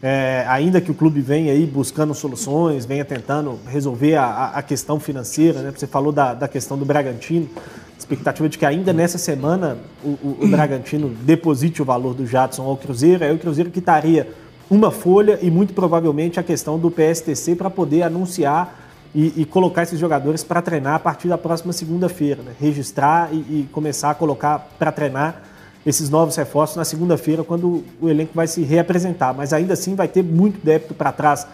É, 0.02 0.46
ainda 0.48 0.80
que 0.80 0.90
o 0.90 0.94
clube 0.94 1.20
venha 1.20 1.52
aí 1.52 1.66
buscando 1.66 2.14
soluções, 2.14 2.86
venha 2.86 3.04
tentando 3.04 3.60
resolver 3.68 4.16
a, 4.16 4.52
a 4.56 4.62
questão 4.62 4.98
financeira, 4.98 5.62
né? 5.62 5.74
Você 5.76 5.88
falou 5.88 6.14
da, 6.14 6.34
da 6.34 6.48
questão 6.48 6.78
do 6.78 6.86
Bragantino, 6.86 7.50
expectativa 7.98 8.48
de 8.48 8.58
que 8.58 8.66
ainda 8.66 8.94
nessa 8.94 9.18
semana 9.18 9.78
o, 10.02 10.08
o, 10.08 10.38
o 10.42 10.48
Bragantino 10.48 11.10
deposite 11.10 11.82
o 11.82 11.86
valor 11.86 12.14
do 12.14 12.26
Jadson 12.26 12.64
ao 12.64 12.78
Cruzeiro, 12.78 13.26
aí 13.26 13.34
o 13.34 13.38
Cruzeiro 13.38 13.70
quitaria 13.70 14.30
uma 14.70 14.90
folha 14.90 15.38
e 15.42 15.52
muito 15.52 15.74
provavelmente 15.74 16.40
a 16.40 16.44
questão 16.44 16.80
do 16.80 16.90
PSTC 16.90 17.56
para 17.56 17.70
poder 17.70 18.04
anunciar 18.04 18.80
e, 19.14 19.42
e, 19.42 19.46
colocar 19.46 19.84
esses 19.84 20.00
jogadores 20.00 20.44
para 20.44 20.62
treinar 20.62 20.94
a 20.94 21.00
partir 21.00 21.28
da 21.28 21.38
próxima 21.38 21.74
segunda-feira, 21.74 22.44
né? 22.44 22.52
registrar 22.60 23.34
e, 23.34 23.38
e 23.38 23.70
começar 23.72 24.12
a 24.12 24.14
colocar 24.14 24.60
para 24.78 24.92
treinar 24.92 25.42
esses 25.86 26.10
novos 26.10 26.36
reforços 26.36 26.76
na 26.76 26.86
segunda-feira, 26.86 27.44
quando 27.44 27.84
o 28.02 28.10
elenco 28.10 28.32
vai 28.36 28.48
se 28.48 28.62
reapresentar. 28.62 29.34
Mas 29.34 29.54
ainda 29.54 29.74
assim 29.74 29.96
vai 29.96 30.08
ter 30.08 30.24
muito 30.24 30.64
débito 30.64 30.94
para 30.94 31.12
trás 31.12 31.48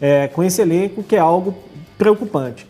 é, 0.00 0.28
com 0.28 0.42
esse 0.42 0.60
elenco, 0.60 1.02
que 1.02 1.16
é 1.16 1.18
algo 1.18 1.54
preocupante. 1.98 2.66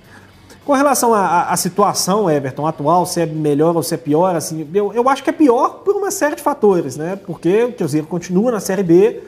Com 0.65 0.73
relação 0.73 1.13
à, 1.13 1.55
situação, 1.59 2.31
Everton, 2.31 2.67
atual, 2.67 3.05
se 3.05 3.21
é 3.21 3.27
melhor 3.27 3.77
ou 3.77 3.83
se 3.83 3.95
é 3.95 3.99
pior, 3.99 4.35
assim, 4.35 4.67
eu, 4.73 4.95
eu 4.95 5.07
acho 5.11 5.23
que 5.23 5.29
é 5.29 5.33
pior 5.33 5.83
por 5.85 5.95
uma 5.95 6.11
série 6.11 6.37
de 6.37 6.43
fatores, 6.43 6.97
né? 6.97 7.17
Porque 7.27 7.65
o 7.65 7.73
Cruzeiro 7.73 8.07
continua 8.07 8.51
na 8.51 8.61
Série 8.61 8.83
B, 8.83 9.21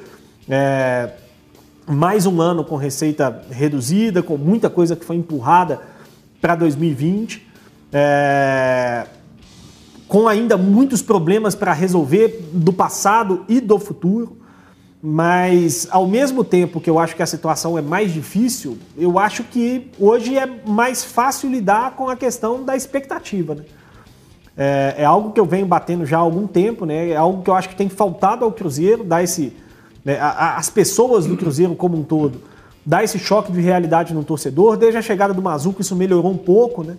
é, 0.49 1.11
mais 1.87 2.25
um 2.25 2.41
ano 2.41 2.65
com 2.65 2.77
receita 2.77 3.43
reduzida, 3.51 4.23
com 4.23 4.39
muita 4.39 4.71
coisa 4.71 4.97
que 4.97 5.05
foi 5.05 5.17
empurrada 5.17 5.83
para 6.41 6.55
2020. 6.55 7.47
É, 7.93 9.07
com 10.09 10.29
ainda 10.29 10.57
muitos 10.57 11.03
problemas 11.03 11.55
para 11.55 11.73
resolver 11.73 12.49
do 12.53 12.73
passado 12.73 13.45
e 13.49 13.61
do 13.61 13.79
futuro. 13.79 14.37
Mas, 15.03 15.87
ao 15.91 16.07
mesmo 16.07 16.43
tempo 16.43 16.81
que 16.81 16.91
eu 16.91 16.99
acho 16.99 17.15
que 17.15 17.23
a 17.23 17.27
situação 17.27 17.79
é 17.79 17.83
mais 17.83 18.13
difícil, 18.13 18.79
eu 18.97 19.19
acho 19.19 19.45
que 19.45 19.91
hoje 20.01 20.37
é 20.37 20.47
mais 20.67 21.05
fácil 21.05 21.51
lidar 21.51 21.93
com 21.93 22.09
a 22.09 22.17
questão 22.17 22.65
da 22.65 22.75
expectativa. 22.75 23.55
Né? 23.55 23.65
É, 24.57 24.95
é, 24.99 25.05
algo 25.05 25.33
que 25.33 25.39
eu 25.39 25.45
venho 25.45 25.67
batendo 25.67 26.05
já 26.07 26.17
há 26.17 26.21
algum 26.21 26.47
tempo, 26.47 26.87
né? 26.87 27.11
é 27.11 27.17
algo 27.17 27.43
que 27.43 27.51
eu 27.51 27.55
acho 27.55 27.69
que 27.69 27.77
tem 27.77 27.89
faltado 27.89 28.45
ao 28.45 28.51
Cruzeiro, 28.51 29.05
dar 29.05 29.23
esse. 29.23 29.53
Né, 30.05 30.19
a, 30.19 30.29
a, 30.29 30.57
as 30.57 30.71
pessoas 30.71 31.27
do 31.27 31.37
Cruzeiro 31.37 31.75
como 31.75 31.97
um 31.99 32.03
todo 32.03 32.41
dar 32.87 33.03
esse 33.03 33.19
choque 33.19 33.51
de 33.51 33.61
realidade 33.61 34.15
no 34.15 34.23
torcedor. 34.23 34.77
Desde 34.77 34.97
a 34.97 35.03
chegada 35.03 35.35
do 35.35 35.43
Mazuco, 35.43 35.81
isso 35.83 35.97
melhorou 35.97 36.31
um 36.31 36.37
pouco, 36.37 36.85
né? 36.85 36.97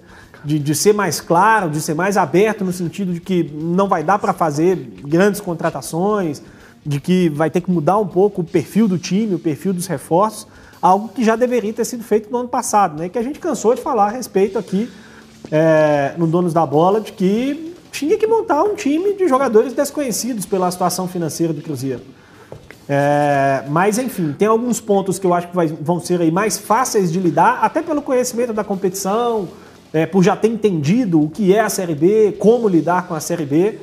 De, 0.48 0.58
de 0.58 0.74
ser 0.74 0.94
mais 0.94 1.20
claro, 1.20 1.70
de 1.70 1.82
ser 1.82 1.94
mais 1.94 2.16
aberto 2.16 2.64
no 2.64 2.72
sentido 2.72 3.12
de 3.12 3.20
que 3.20 3.44
não 3.54 3.90
vai 3.90 4.02
dar 4.02 4.18
para 4.18 4.32
fazer 4.32 4.78
grandes 5.04 5.42
contratações, 5.42 6.42
de 6.86 7.02
que 7.02 7.28
vai 7.28 7.50
ter 7.50 7.60
que 7.60 7.70
mudar 7.70 7.98
um 7.98 8.08
pouco 8.08 8.40
o 8.40 8.44
perfil 8.46 8.88
do 8.88 8.98
time, 8.98 9.36
o 9.36 9.40
perfil 9.40 9.74
dos 9.74 9.88
reforços, 9.88 10.48
algo 10.82 11.10
que 11.10 11.22
já 11.22 11.36
deveria 11.36 11.74
ter 11.74 11.84
sido 11.84 12.02
feito 12.02 12.32
no 12.32 12.38
ano 12.38 12.48
passado, 12.48 12.98
né? 12.98 13.10
Que 13.10 13.20
a 13.20 13.22
gente 13.22 13.40
cansou 13.40 13.76
de 13.76 13.82
falar 13.82 14.06
a 14.06 14.10
respeito 14.10 14.58
aqui 14.58 14.90
é, 15.52 16.14
no 16.18 16.26
Donos 16.26 16.54
da 16.54 16.66
Bola, 16.66 17.02
de 17.02 17.12
que 17.12 17.76
tinha 17.92 18.18
que 18.18 18.26
montar 18.26 18.64
um 18.64 18.74
time 18.74 19.16
de 19.16 19.28
jogadores 19.28 19.74
desconhecidos 19.74 20.46
pela 20.46 20.72
situação 20.72 21.10
financeira 21.10 21.52
do 21.52 21.62
Cruzeiro. 21.62 22.04
É, 22.88 23.66
mas, 23.68 23.98
enfim, 23.98 24.32
tem 24.32 24.48
alguns 24.48 24.80
pontos 24.80 25.20
que 25.20 25.28
eu 25.28 25.34
acho 25.34 25.50
que 25.50 25.56
vai, 25.56 25.68
vão 25.68 26.00
ser 26.00 26.22
aí 26.22 26.32
mais 26.32 26.58
fáceis 26.58 27.12
de 27.12 27.20
lidar, 27.20 27.60
até 27.62 27.82
pelo 27.82 28.02
conhecimento 28.02 28.54
da 28.54 28.64
competição, 28.64 29.50
é, 29.94 30.06
por 30.06 30.24
já 30.24 30.36
ter 30.36 30.48
entendido 30.48 31.22
o 31.22 31.30
que 31.30 31.54
é 31.54 31.62
a 31.62 31.70
Série 31.70 31.96
B, 31.96 32.36
como 32.40 32.68
lidar 32.68 33.08
com 33.08 33.14
a 33.14 33.20
Série 33.20 33.46
B. 33.46 33.80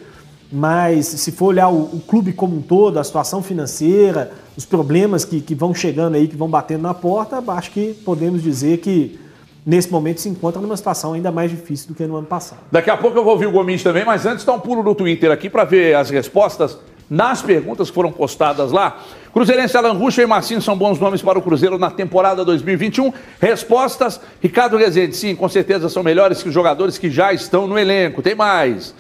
Mas 0.52 1.06
se 1.06 1.32
for 1.32 1.46
olhar 1.46 1.68
o, 1.68 1.96
o 1.96 2.00
clube 2.06 2.32
como 2.32 2.56
um 2.56 2.62
todo, 2.62 2.98
a 2.98 3.04
situação 3.04 3.42
financeira, 3.42 4.30
os 4.56 4.64
problemas 4.64 5.24
que, 5.24 5.40
que 5.40 5.54
vão 5.54 5.74
chegando 5.74 6.14
aí, 6.14 6.28
que 6.28 6.36
vão 6.36 6.48
batendo 6.48 6.82
na 6.82 6.94
porta, 6.94 7.42
acho 7.48 7.70
que 7.72 7.94
podemos 8.04 8.42
dizer 8.42 8.78
que 8.78 9.18
nesse 9.66 9.90
momento 9.90 10.20
se 10.20 10.28
encontra 10.28 10.60
numa 10.60 10.76
situação 10.76 11.14
ainda 11.14 11.32
mais 11.32 11.50
difícil 11.50 11.88
do 11.88 11.94
que 11.94 12.06
no 12.06 12.16
ano 12.16 12.26
passado. 12.26 12.60
Daqui 12.70 12.90
a 12.90 12.96
pouco 12.96 13.18
eu 13.18 13.24
vou 13.24 13.32
ouvir 13.32 13.46
o 13.46 13.50
Gomes 13.50 13.82
também, 13.82 14.04
mas 14.04 14.26
antes 14.26 14.44
dá 14.44 14.52
um 14.52 14.60
pulo 14.60 14.82
no 14.82 14.94
Twitter 14.94 15.30
aqui 15.30 15.48
para 15.48 15.64
ver 15.64 15.96
as 15.96 16.10
respostas 16.10 16.78
nas 17.14 17.40
perguntas 17.40 17.88
que 17.88 17.94
foram 17.94 18.10
postadas 18.10 18.72
lá. 18.72 18.98
Cruzeirense 19.32 19.76
Alan 19.76 19.92
Ruxa 19.92 20.22
e 20.22 20.26
Marcinho 20.26 20.60
são 20.60 20.76
bons 20.76 20.98
nomes 20.98 21.22
para 21.22 21.38
o 21.38 21.42
Cruzeiro 21.42 21.78
na 21.78 21.90
temporada 21.90 22.44
2021. 22.44 23.12
Respostas: 23.40 24.20
Ricardo 24.42 24.76
Rezende, 24.76 25.14
sim, 25.14 25.36
com 25.36 25.48
certeza 25.48 25.88
são 25.88 26.02
melhores 26.02 26.42
que 26.42 26.48
os 26.48 26.54
jogadores 26.54 26.98
que 26.98 27.08
já 27.10 27.32
estão 27.32 27.68
no 27.68 27.78
elenco. 27.78 28.20
Tem 28.20 28.34
mais. 28.34 28.94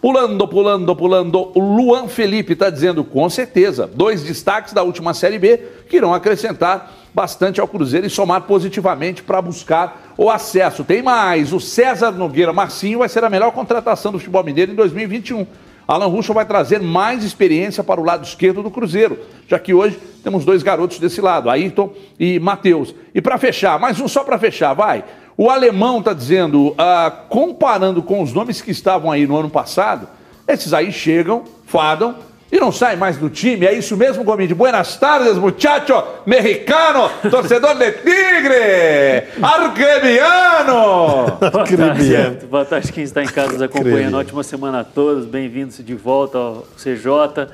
Pulando, 0.00 0.46
pulando, 0.46 0.94
pulando. 0.94 1.52
O 1.54 1.60
Luan 1.60 2.06
Felipe 2.06 2.52
está 2.52 2.68
dizendo 2.68 3.02
com 3.02 3.30
certeza. 3.30 3.88
Dois 3.92 4.22
destaques 4.22 4.74
da 4.74 4.82
última 4.82 5.14
Série 5.14 5.38
B 5.38 5.58
que 5.88 5.96
irão 5.96 6.12
acrescentar 6.12 6.92
bastante 7.14 7.60
ao 7.60 7.68
Cruzeiro 7.68 8.06
e 8.06 8.10
somar 8.10 8.42
positivamente 8.42 9.22
para 9.22 9.40
buscar 9.40 10.12
o 10.18 10.28
acesso. 10.28 10.84
Tem 10.84 11.02
mais. 11.02 11.52
O 11.52 11.60
César 11.60 12.10
Nogueira 12.10 12.52
Marcinho 12.52 12.98
vai 12.98 13.08
ser 13.08 13.24
a 13.24 13.30
melhor 13.30 13.52
contratação 13.52 14.12
do 14.12 14.18
futebol 14.18 14.42
mineiro 14.42 14.72
em 14.72 14.74
2021. 14.74 15.46
Alan 15.92 16.06
Russo 16.06 16.32
vai 16.32 16.46
trazer 16.46 16.80
mais 16.80 17.22
experiência 17.22 17.84
para 17.84 18.00
o 18.00 18.04
lado 18.04 18.24
esquerdo 18.24 18.62
do 18.62 18.70
Cruzeiro, 18.70 19.18
já 19.46 19.58
que 19.58 19.74
hoje 19.74 19.98
temos 20.24 20.42
dois 20.42 20.62
garotos 20.62 20.98
desse 20.98 21.20
lado, 21.20 21.50
Ayrton 21.50 21.92
e 22.18 22.40
Matheus. 22.40 22.94
E 23.14 23.20
para 23.20 23.36
fechar, 23.36 23.78
mais 23.78 24.00
um 24.00 24.08
só 24.08 24.24
para 24.24 24.38
fechar, 24.38 24.72
vai. 24.72 25.04
O 25.36 25.50
alemão 25.50 25.98
está 25.98 26.14
dizendo, 26.14 26.74
ah, 26.78 27.12
comparando 27.28 28.02
com 28.02 28.22
os 28.22 28.32
nomes 28.32 28.62
que 28.62 28.70
estavam 28.70 29.12
aí 29.12 29.26
no 29.26 29.36
ano 29.36 29.50
passado, 29.50 30.08
esses 30.48 30.72
aí 30.72 30.90
chegam, 30.90 31.44
fadam 31.66 32.16
e 32.52 32.60
não 32.60 32.70
saem 32.70 32.98
mais 32.98 33.16
do 33.16 33.30
time. 33.30 33.64
É 33.64 33.72
isso 33.72 33.96
mesmo, 33.96 34.22
Gomes? 34.22 34.52
Buenas 34.52 34.94
tardes, 34.98 35.38
muchacho 35.38 35.94
mexicano, 36.26 37.08
torcedor 37.30 37.74
de 37.78 37.92
Tigre, 37.92 39.24
arcrebiano. 39.40 41.38
Boa 41.40 41.50
tarde, 41.50 42.46
boa 42.46 42.64
tarde 42.66 42.92
quem 42.92 43.04
está 43.04 43.22
em 43.22 43.26
casa 43.26 43.54
nos 43.54 43.62
acompanhando. 43.62 44.18
Ótima 44.18 44.42
semana 44.42 44.80
a 44.80 44.84
todos, 44.84 45.24
bem-vindos 45.24 45.82
de 45.82 45.94
volta 45.94 46.36
ao 46.36 46.66
CJ. 46.76 47.48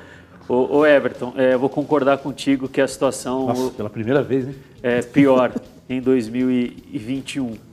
Ô, 0.48 0.78
ô 0.78 0.86
Everton, 0.86 1.32
é, 1.36 1.56
vou 1.56 1.68
concordar 1.68 2.18
contigo 2.18 2.68
que 2.68 2.80
a 2.80 2.88
situação... 2.88 3.46
Nossa, 3.46 3.70
pela 3.70 3.88
primeira 3.88 4.20
vez, 4.20 4.46
né? 4.46 4.54
É 4.82 5.00
pior 5.02 5.52
em 5.88 6.00
2021 6.00 7.68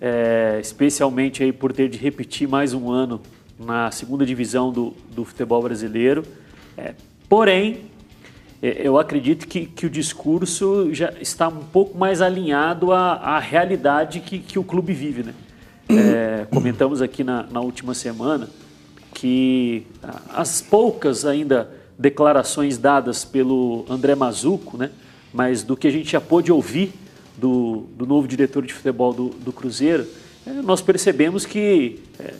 é, 0.00 0.58
especialmente 0.60 1.42
aí 1.42 1.52
por 1.52 1.72
ter 1.72 1.88
de 1.88 1.98
repetir 1.98 2.48
mais 2.48 2.72
um 2.72 2.90
ano 2.90 3.20
na 3.58 3.90
segunda 3.90 4.24
divisão 4.24 4.72
do, 4.72 4.94
do 5.10 5.24
futebol 5.24 5.62
brasileiro. 5.62 6.24
É, 6.78 6.94
porém, 7.28 7.80
é, 8.62 8.86
eu 8.86 8.98
acredito 8.98 9.48
que, 9.48 9.66
que 9.66 9.84
o 9.84 9.90
discurso 9.90 10.94
já 10.94 11.12
está 11.20 11.48
um 11.48 11.64
pouco 11.64 11.98
mais 11.98 12.22
alinhado 12.22 12.92
à, 12.92 13.14
à 13.14 13.38
realidade 13.40 14.20
que, 14.20 14.38
que 14.38 14.58
o 14.58 14.64
clube 14.64 14.92
vive. 14.92 15.24
Né? 15.24 15.34
É, 15.90 16.46
comentamos 16.50 17.02
aqui 17.02 17.24
na, 17.24 17.44
na 17.50 17.60
última 17.60 17.94
semana 17.94 18.48
que 19.12 19.84
as 20.32 20.60
poucas 20.60 21.24
ainda 21.24 21.68
declarações 21.98 22.78
dadas 22.78 23.24
pelo 23.24 23.84
André 23.90 24.14
Mazuco, 24.14 24.76
né, 24.76 24.90
mas 25.32 25.64
do 25.64 25.76
que 25.76 25.88
a 25.88 25.90
gente 25.90 26.12
já 26.12 26.20
pôde 26.20 26.52
ouvir 26.52 26.92
do, 27.36 27.86
do 27.96 28.06
novo 28.06 28.28
diretor 28.28 28.64
de 28.64 28.72
futebol 28.72 29.12
do, 29.12 29.30
do 29.30 29.52
Cruzeiro, 29.52 30.06
é, 30.46 30.52
nós 30.62 30.80
percebemos 30.80 31.44
que, 31.44 32.00
é, 32.20 32.34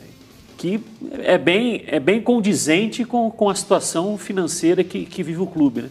que 0.59 0.81
é, 1.23 1.39
bem, 1.39 1.85
é 1.87 2.01
bem 2.01 2.21
condizente 2.21 3.05
com, 3.05 3.31
com 3.31 3.49
a 3.49 3.55
situação 3.55 4.19
financeira 4.19 4.83
que, 4.83 5.07
que 5.07 5.23
vive 5.23 5.41
o 5.41 5.47
clube. 5.47 5.83
Né? 5.83 5.91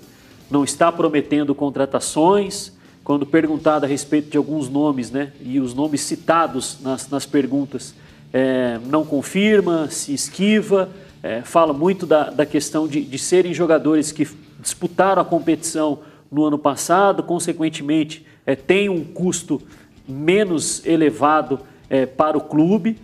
Não 0.52 0.64
está 0.64 0.92
prometendo 0.92 1.56
contratações. 1.56 2.74
Quando 3.02 3.26
perguntado 3.26 3.86
a 3.86 3.88
respeito 3.88 4.30
de 4.30 4.38
alguns 4.38 4.68
nomes, 4.68 5.10
né, 5.10 5.32
e 5.42 5.62
os 5.62 5.74
nomes 5.74 6.02
citados 6.02 6.80
nas, 6.82 7.10
nas 7.10 7.26
perguntas, 7.26 7.96
é, 8.34 8.78
não 8.86 9.06
confirma, 9.06 9.90
se 9.90 10.14
esquiva, 10.14 10.90
é, 11.24 11.42
fala 11.42 11.72
muito 11.72 12.06
da, 12.06 12.30
da 12.30 12.46
questão 12.46 12.86
de, 12.86 13.00
de 13.00 13.18
serem 13.18 13.54
jogadores 13.54 14.12
que 14.12 14.28
disputaram 14.60 15.22
a 15.22 15.26
competição 15.26 16.00
no 16.30 16.44
ano 16.44 16.58
passado, 16.58 17.24
consequentemente 17.24 18.26
é, 18.46 18.58
tem 18.58 18.90
um 18.90 19.06
custo 19.06 19.62
menos 20.06 20.86
elevado 20.86 21.62
é, 21.90 22.06
para 22.06 22.38
o 22.38 22.42
clube, 22.42 22.98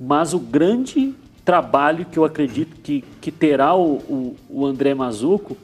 mas 0.00 0.32
o 0.32 0.38
grande 0.38 1.14
trabalho 1.44 2.06
que 2.06 2.18
eu 2.18 2.24
acredito 2.24 2.76
que, 2.80 3.04
que 3.20 3.30
terá 3.30 3.74
o, 3.74 3.96
o, 3.96 4.36
o 4.48 4.66
André 4.66 4.94
Mazuco 4.94 5.56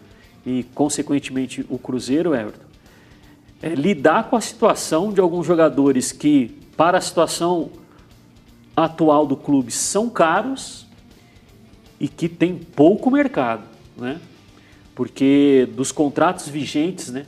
e, 0.44 0.62
consequentemente, 0.74 1.64
o 1.70 1.78
Cruzeiro, 1.78 2.34
Everton, 2.34 2.66
é 3.62 3.70
lidar 3.70 4.28
com 4.28 4.36
a 4.36 4.40
situação 4.40 5.10
de 5.12 5.20
alguns 5.20 5.46
jogadores 5.46 6.12
que, 6.12 6.54
para 6.76 6.98
a 6.98 7.00
situação 7.00 7.70
atual 8.76 9.26
do 9.26 9.36
clube, 9.36 9.72
são 9.72 10.10
caros 10.10 10.86
e 11.98 12.06
que 12.06 12.28
tem 12.28 12.54
pouco 12.54 13.10
mercado, 13.10 13.62
né? 13.96 14.20
Porque 14.94 15.68
dos 15.74 15.90
contratos 15.90 16.48
vigentes, 16.48 17.10
né? 17.10 17.24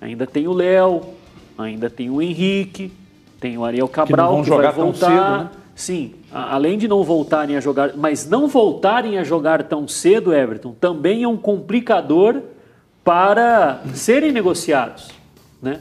Ainda 0.00 0.26
tem 0.26 0.48
o 0.48 0.52
Léo, 0.52 1.02
ainda 1.58 1.90
tem 1.90 2.08
o 2.08 2.22
Henrique, 2.22 2.90
tem 3.38 3.58
o 3.58 3.64
Ariel 3.64 3.88
Cabral 3.88 4.38
que, 4.38 4.50
que 4.50 4.56
vai 4.56 4.72
voltar. 4.72 5.08
Cedo, 5.08 5.44
né? 5.44 5.50
Sim, 5.74 6.14
além 6.32 6.78
de 6.78 6.86
não 6.86 7.02
voltarem 7.02 7.56
a 7.56 7.60
jogar, 7.60 7.96
mas 7.96 8.28
não 8.28 8.48
voltarem 8.48 9.18
a 9.18 9.24
jogar 9.24 9.64
tão 9.64 9.88
cedo, 9.88 10.32
Everton, 10.32 10.74
também 10.80 11.22
é 11.22 11.28
um 11.28 11.36
complicador 11.36 12.40
para 13.04 13.82
serem 13.94 14.32
negociados, 14.32 15.08
né? 15.60 15.80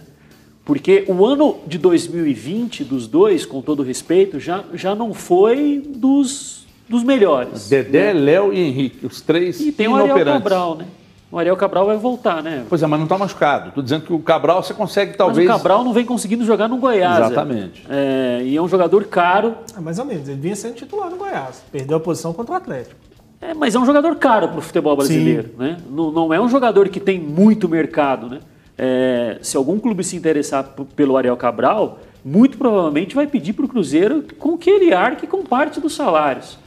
Porque 0.65 1.03
o 1.07 1.25
ano 1.25 1.57
de 1.65 1.77
2020 1.79 2.83
dos 2.83 3.07
dois, 3.07 3.45
com 3.45 3.61
todo 3.61 3.81
respeito, 3.81 4.39
já, 4.39 4.63
já 4.73 4.93
não 4.93 5.13
foi 5.13 5.83
dos, 5.83 6.67
dos 6.87 7.03
melhores. 7.03 7.67
Dedé, 7.67 8.13
né? 8.13 8.19
Léo 8.19 8.53
e 8.53 8.59
Henrique, 8.59 9.05
os 9.05 9.19
três 9.19 9.59
E 9.59 9.71
tem 9.71 9.87
o 9.87 9.95
Ariel 9.95 10.23
Cabral, 10.23 10.75
né? 10.75 10.85
O 11.31 11.37
Ariel 11.37 11.55
Cabral 11.55 11.85
vai 11.85 11.97
voltar, 11.97 12.41
né? 12.41 12.65
Pois 12.67 12.81
é, 12.81 12.87
mas 12.87 12.99
não 12.99 13.05
está 13.05 13.17
machucado. 13.17 13.69
Estou 13.69 13.83
dizendo 13.83 14.03
que 14.05 14.13
o 14.13 14.19
Cabral 14.19 14.63
você 14.63 14.73
consegue 14.73 15.15
talvez. 15.15 15.47
Mas 15.47 15.55
o 15.55 15.57
Cabral 15.59 15.83
não 15.83 15.93
vem 15.93 16.03
conseguindo 16.03 16.43
jogar 16.43 16.67
no 16.67 16.77
Goiás. 16.77 17.25
Exatamente. 17.25 17.85
É, 17.87 18.41
e 18.43 18.57
é 18.57 18.61
um 18.61 18.67
jogador 18.67 19.05
caro. 19.05 19.55
É, 19.77 19.79
mais 19.79 19.99
ou 19.99 20.05
menos. 20.05 20.27
Ele 20.27 20.39
vinha 20.39 20.55
sendo 20.55 20.73
titular 20.73 21.09
no 21.09 21.17
Goiás. 21.17 21.63
Perdeu 21.71 21.97
a 21.97 21.99
posição 21.99 22.33
contra 22.33 22.53
o 22.53 22.57
Atlético. 22.57 22.95
É, 23.39 23.53
mas 23.53 23.75
é 23.75 23.79
um 23.79 23.85
jogador 23.85 24.15
caro 24.15 24.49
para 24.49 24.57
o 24.57 24.61
futebol 24.61 24.95
brasileiro. 24.97 25.51
Né? 25.57 25.77
Não, 25.89 26.11
não, 26.11 26.33
é 26.33 26.41
um 26.41 26.49
jogador 26.49 26.89
que 26.89 26.99
tem 26.99 27.19
muito 27.19 27.69
mercado. 27.69 28.27
Né? 28.27 28.39
É, 28.77 29.37
se 29.41 29.55
algum 29.55 29.79
clube 29.79 30.03
se 30.03 30.15
interessar 30.15 30.63
pelo 30.95 31.15
Ariel 31.15 31.37
Cabral, 31.37 31.99
muito 32.25 32.57
provavelmente 32.57 33.15
vai 33.15 33.27
pedir 33.27 33.53
para 33.53 33.65
o 33.65 33.67
Cruzeiro 33.67 34.25
com 34.37 34.57
que 34.57 34.69
ele 34.69 34.93
arque 34.93 35.27
com 35.27 35.43
parte 35.43 35.79
dos 35.79 35.95
salários. 35.95 36.57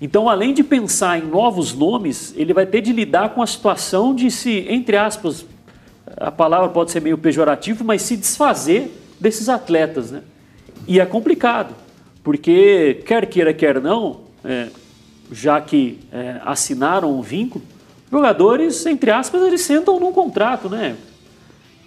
Então, 0.00 0.28
além 0.28 0.52
de 0.52 0.62
pensar 0.62 1.18
em 1.18 1.26
novos 1.26 1.72
nomes, 1.72 2.34
ele 2.36 2.52
vai 2.52 2.66
ter 2.66 2.80
de 2.80 2.92
lidar 2.92 3.30
com 3.30 3.42
a 3.42 3.46
situação 3.46 4.14
de 4.14 4.30
se, 4.30 4.66
entre 4.68 4.96
aspas, 4.96 5.46
a 6.16 6.30
palavra 6.30 6.68
pode 6.68 6.90
ser 6.90 7.00
meio 7.00 7.16
pejorativa, 7.16 7.82
mas 7.84 8.02
se 8.02 8.16
desfazer 8.16 8.90
desses 9.18 9.48
atletas, 9.48 10.10
né? 10.10 10.22
E 10.86 11.00
é 11.00 11.06
complicado, 11.06 11.74
porque 12.22 13.02
quer 13.06 13.26
queira, 13.26 13.54
quer 13.54 13.80
não, 13.80 14.20
é, 14.44 14.68
já 15.32 15.60
que 15.60 16.00
é, 16.12 16.40
assinaram 16.44 17.16
um 17.16 17.22
vínculo, 17.22 17.64
jogadores, 18.10 18.84
entre 18.86 19.10
aspas, 19.10 19.42
eles 19.42 19.62
sentam 19.62 19.98
num 19.98 20.12
contrato, 20.12 20.68
né? 20.68 20.96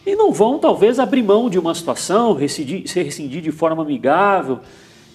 E 0.05 0.15
não 0.15 0.31
vão, 0.31 0.57
talvez, 0.57 0.99
abrir 0.99 1.21
mão 1.21 1.49
de 1.49 1.59
uma 1.59 1.75
situação, 1.75 2.33
rescindir, 2.33 2.87
se 2.87 3.03
rescindir 3.03 3.41
de 3.41 3.51
forma 3.51 3.83
amigável. 3.83 4.59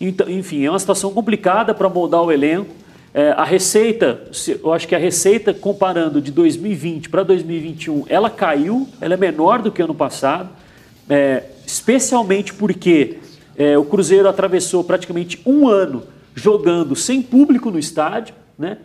Então, 0.05 0.29
enfim, 0.29 0.65
é 0.65 0.69
uma 0.69 0.79
situação 0.81 1.13
complicada 1.13 1.73
para 1.73 1.89
moldar 1.89 2.23
o 2.23 2.33
elenco. 2.33 2.75
É, 3.15 3.31
a 3.31 3.45
receita, 3.45 4.21
eu 4.61 4.73
acho 4.73 4.89
que 4.89 4.97
a 4.97 4.99
receita 4.99 5.55
comparando 5.55 6.21
de 6.21 6.33
2020 6.33 7.09
para 7.09 7.23
2021, 7.23 8.07
ela 8.09 8.29
caiu, 8.29 8.89
ela 9.01 9.15
é 9.15 9.17
menor 9.17 9.63
do 9.63 9.71
que 9.71 9.81
ano 9.81 9.95
passado, 9.95 10.51
é, 11.09 11.45
especialmente 11.65 12.53
porque 12.53 13.19
é, 13.57 13.79
o 13.79 13.85
Cruzeiro 13.85 14.29
atravessou 14.29 14.83
praticamente 14.83 15.41
um 15.47 15.69
ano 15.69 16.03
jogando 16.35 16.97
sem 16.97 17.23
público 17.23 17.71
no 17.71 17.79
estádio, 17.79 18.35
né? 18.59 18.79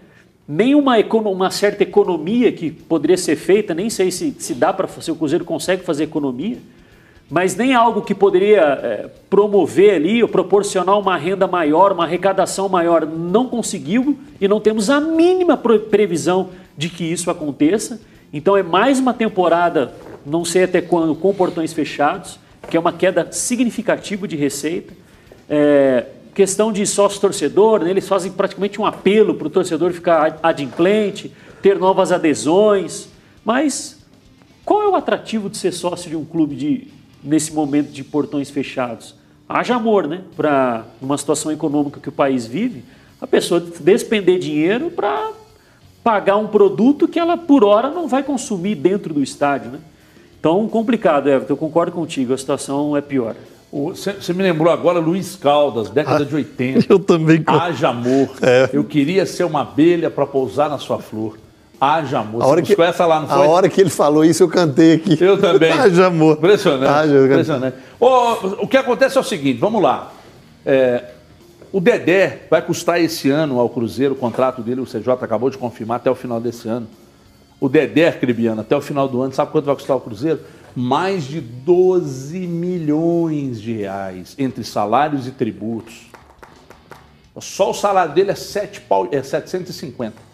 nem 0.47 0.75
uma, 0.75 0.97
uma 0.99 1.49
certa 1.49 1.81
economia 1.81 2.51
que 2.51 2.69
poderia 2.69 3.17
ser 3.17 3.37
feita, 3.37 3.73
nem 3.73 3.89
sei 3.89 4.11
se, 4.11 4.35
se 4.37 4.53
dá 4.53 4.71
para 4.71 4.87
se 4.87 5.09
o 5.09 5.15
Cruzeiro 5.15 5.43
consegue 5.43 5.83
fazer 5.83 6.03
economia, 6.03 6.57
mas 7.29 7.55
nem 7.55 7.73
algo 7.73 8.01
que 8.01 8.15
poderia 8.15 8.61
é, 8.61 9.09
promover 9.29 9.95
ali 9.95 10.23
ou 10.23 10.29
proporcionar 10.29 10.97
uma 10.97 11.17
renda 11.17 11.45
maior, 11.45 11.91
uma 11.91 12.05
arrecadação 12.05 12.69
maior, 12.69 13.05
não 13.05 13.47
conseguiu 13.47 14.17
e 14.39 14.47
não 14.47 14.61
temos 14.61 14.89
a 14.89 15.01
mínima 15.01 15.57
previsão 15.57 16.49
de 16.77 16.87
que 16.89 17.03
isso 17.03 17.29
aconteça. 17.29 17.99
Então 18.31 18.55
é 18.55 18.63
mais 18.63 18.99
uma 18.99 19.13
temporada, 19.13 19.93
não 20.25 20.45
sei 20.45 20.63
até 20.63 20.81
quando, 20.81 21.15
com 21.15 21.33
portões 21.33 21.73
fechados, 21.73 22.39
que 22.69 22.77
é 22.77 22.79
uma 22.79 22.93
queda 22.93 23.27
significativa 23.31 24.27
de 24.27 24.37
receita. 24.37 24.93
É, 25.49 26.05
questão 26.33 26.71
de 26.71 26.85
sócio-torcedor, 26.85 27.83
né, 27.83 27.89
eles 27.89 28.07
fazem 28.07 28.31
praticamente 28.31 28.79
um 28.79 28.85
apelo 28.85 29.33
para 29.35 29.47
o 29.47 29.49
torcedor 29.49 29.91
ficar 29.91 30.39
adimplente, 30.41 31.33
ter 31.61 31.77
novas 31.77 32.11
adesões. 32.11 33.09
Mas 33.43 33.97
qual 34.63 34.83
é 34.83 34.87
o 34.87 34.95
atrativo 34.95 35.49
de 35.49 35.57
ser 35.57 35.71
sócio 35.71 36.09
de 36.09 36.15
um 36.15 36.23
clube 36.23 36.55
de, 36.55 36.87
nesse 37.23 37.53
momento 37.53 37.91
de 37.91 38.03
portões 38.03 38.49
fechados? 38.49 39.15
Haja 39.47 39.75
amor, 39.75 40.07
né? 40.07 40.21
Para 40.35 40.85
uma 41.01 41.17
situação 41.17 41.51
econômica 41.51 41.99
que 41.99 42.09
o 42.09 42.11
país 42.11 42.45
vive, 42.45 42.83
a 43.21 43.25
pessoa 43.25 43.59
despender 43.79 44.39
dinheiro 44.39 44.91
para 44.91 45.31
pagar 46.03 46.37
um 46.37 46.47
produto 46.47 47.07
que 47.07 47.19
ela, 47.19 47.37
por 47.37 47.63
hora, 47.63 47.89
não 47.89 48.07
vai 48.07 48.23
consumir 48.23 48.75
dentro 48.75 49.13
do 49.13 49.23
estádio, 49.23 49.71
né? 49.71 49.79
Então, 50.39 50.67
complicado, 50.67 51.27
Everton, 51.27 51.53
eu 51.53 51.57
concordo 51.57 51.91
contigo, 51.91 52.33
a 52.33 52.37
situação 52.37 52.95
é 52.95 53.01
pior. 53.01 53.35
Você 53.71 54.33
me 54.33 54.43
lembrou 54.43 54.71
agora 54.71 54.99
Luiz 54.99 55.35
Caldas, 55.35 55.89
década 55.89 56.23
ah, 56.23 56.25
de 56.25 56.33
80. 56.33 56.85
Eu 56.91 56.99
também. 56.99 57.43
Haja 57.45 57.89
amor. 57.89 58.29
É. 58.41 58.69
Eu 58.71 58.83
queria 58.83 59.25
ser 59.25 59.43
uma 59.43 59.61
abelha 59.61 60.09
para 60.09 60.25
pousar 60.25 60.69
na 60.69 60.77
sua 60.77 60.99
flor. 60.99 61.37
Haja 61.79 62.19
amor. 62.19 62.41
A 62.41 62.47
hora, 62.47 62.61
que, 62.61 62.81
essa 62.81 63.05
lá, 63.05 63.19
não 63.21 63.27
foi? 63.27 63.37
a 63.37 63.49
hora 63.49 63.69
que 63.69 63.79
ele 63.79 63.89
falou 63.89 64.25
isso, 64.25 64.43
eu 64.43 64.47
cantei 64.47 64.93
aqui. 64.93 65.17
Eu 65.21 65.39
também. 65.39 65.71
Haja 65.79 66.07
amor. 66.07 66.37
Impressionante. 66.37 66.89
Haja, 66.89 67.25
impressionante. 67.25 67.77
Oh, 67.99 68.33
o 68.61 68.67
que 68.67 68.77
acontece 68.77 69.17
é 69.17 69.21
o 69.21 69.23
seguinte, 69.23 69.59
vamos 69.59 69.81
lá. 69.81 70.11
É, 70.65 71.03
o 71.71 71.79
Dedé 71.79 72.41
vai 72.49 72.61
custar 72.61 72.99
esse 72.99 73.29
ano 73.29 73.59
ao 73.59 73.69
Cruzeiro, 73.69 74.13
o 74.13 74.17
contrato 74.17 74.61
dele, 74.61 74.81
o 74.81 74.85
CJ 74.85 75.09
acabou 75.21 75.49
de 75.49 75.57
confirmar 75.57 75.97
até 75.97 76.09
o 76.09 76.15
final 76.15 76.39
desse 76.39 76.67
ano. 76.67 76.87
O 77.59 77.69
Dedé, 77.69 78.11
Cribiano, 78.11 78.61
até 78.61 78.75
o 78.75 78.81
final 78.81 79.07
do 79.07 79.21
ano, 79.21 79.33
sabe 79.33 79.51
quanto 79.51 79.65
vai 79.65 79.75
custar 79.75 79.95
o 79.97 80.01
Cruzeiro? 80.01 80.39
mais 80.79 81.23
de 81.23 81.41
12 81.41 82.37
milhões 82.45 83.59
de 83.59 83.73
reais 83.73 84.35
entre 84.37 84.63
salários 84.63 85.25
e 85.25 85.31
tributos. 85.31 86.05
Só 87.39 87.71
o 87.71 87.73
salário 87.73 88.13
dele 88.13 88.29
é, 88.29 88.35
7 88.35 88.81
pau, 88.81 89.07
é 89.11 89.23
750. 89.23 90.26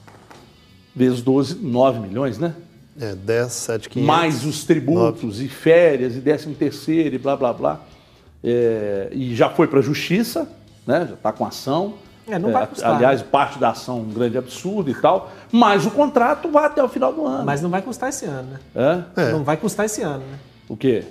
Vezes 0.95 1.21
12, 1.21 1.55
9 1.55 1.99
milhões, 1.99 2.37
né? 2.37 2.53
É, 2.99 3.15
10, 3.15 3.51
7, 3.51 3.89
500. 3.89 4.07
Mais 4.07 4.45
os 4.45 4.63
tributos 4.63 5.39
9. 5.39 5.45
e 5.45 5.47
férias 5.47 6.15
e 6.15 6.21
13 6.21 6.53
terceiro 6.53 7.15
e 7.15 7.17
blá, 7.17 7.35
blá, 7.35 7.51
blá. 7.51 7.81
É, 8.43 9.09
e 9.11 9.35
já 9.35 9.49
foi 9.49 9.67
para 9.67 9.79
a 9.79 9.81
justiça, 9.81 10.47
né? 10.85 11.07
já 11.07 11.15
está 11.15 11.31
com 11.31 11.45
ação. 11.45 11.95
É, 12.27 12.37
não 12.37 12.51
vai 12.51 12.63
é, 12.63 12.67
custar. 12.67 12.95
Aliás, 12.95 13.21
né? 13.21 13.27
parte 13.29 13.59
da 13.59 13.71
ação 13.71 13.99
um 13.99 14.09
grande 14.09 14.37
absurdo 14.37 14.89
e 14.89 14.95
tal, 14.95 15.31
mas 15.51 15.85
o 15.85 15.91
contrato 15.91 16.49
vai 16.49 16.65
até 16.65 16.83
o 16.83 16.87
final 16.87 17.11
do 17.11 17.25
ano. 17.25 17.45
Mas 17.45 17.61
não 17.61 17.69
vai 17.69 17.81
custar 17.81 18.09
esse 18.09 18.25
ano, 18.25 18.49
né? 18.51 19.03
É? 19.15 19.31
Não 19.31 19.43
vai 19.43 19.57
custar 19.57 19.85
esse 19.85 20.01
ano, 20.01 20.23
né? 20.25 20.39
O 20.69 20.77
quê? 20.77 21.03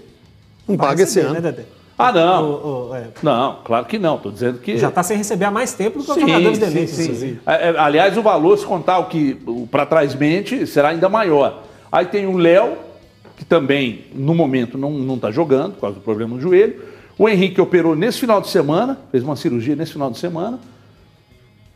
Não 0.66 0.76
vai 0.76 0.88
paga 0.88 1.00
receber, 1.00 1.26
esse 1.26 1.28
ano. 1.28 1.40
Né, 1.40 1.52
Dedé? 1.52 1.64
Ah, 1.98 2.12
não. 2.12 2.50
O, 2.50 2.90
o, 2.90 2.94
é. 2.94 3.08
Não, 3.22 3.58
claro 3.64 3.86
que 3.86 3.98
não. 3.98 4.16
Estou 4.16 4.32
dizendo 4.32 4.58
que. 4.58 4.78
Já 4.78 4.88
está 4.88 5.02
sem 5.02 5.16
receber 5.16 5.44
há 5.44 5.50
mais 5.50 5.74
tempo 5.74 5.98
do 5.98 6.04
que 6.04 6.10
os 6.10 6.20
jogadores 6.20 6.58
de 6.58 6.86
sim, 6.86 7.14
sim. 7.14 7.38
É, 7.46 7.68
aliás, 7.78 8.16
o 8.16 8.22
valor, 8.22 8.58
se 8.58 8.64
contar 8.64 8.98
o 8.98 9.06
que 9.06 9.34
para 9.70 9.86
trás 9.86 10.14
mente, 10.14 10.66
será 10.66 10.88
ainda 10.88 11.08
maior. 11.08 11.62
Aí 11.90 12.06
tem 12.06 12.26
o 12.26 12.36
Léo, 12.36 12.76
que 13.36 13.44
também, 13.44 14.06
no 14.14 14.34
momento, 14.34 14.78
não 14.78 15.14
está 15.14 15.30
jogando, 15.30 15.74
por 15.74 15.82
causa 15.82 15.96
do 15.96 16.02
problema 16.02 16.34
no 16.34 16.40
joelho. 16.40 16.80
O 17.18 17.28
Henrique 17.28 17.60
operou 17.60 17.94
nesse 17.94 18.18
final 18.18 18.40
de 18.40 18.48
semana, 18.48 18.98
fez 19.10 19.22
uma 19.22 19.36
cirurgia 19.36 19.76
nesse 19.76 19.92
final 19.92 20.10
de 20.10 20.18
semana. 20.18 20.58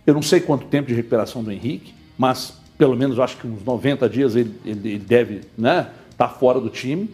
Eu 0.07 0.15
não 0.15 0.23
sei 0.23 0.41
quanto 0.41 0.67
tempo 0.67 0.89
de 0.89 0.95
recuperação 0.95 1.43
do 1.43 1.53
Henrique, 1.53 1.95
mas 2.17 2.55
pelo 2.79 2.97
menos 2.97 3.19
acho 3.19 3.37
que 3.37 3.47
uns 3.47 3.65
90 3.65 4.09
dias 4.09 4.37
ele, 4.37 4.55
ele, 4.65 4.89
ele 4.91 4.99
deve 4.99 5.35
estar 5.37 5.51
né, 5.59 5.89
tá 6.17 6.29
fora 6.29 6.61
do 6.61 6.69
time. 6.69 7.11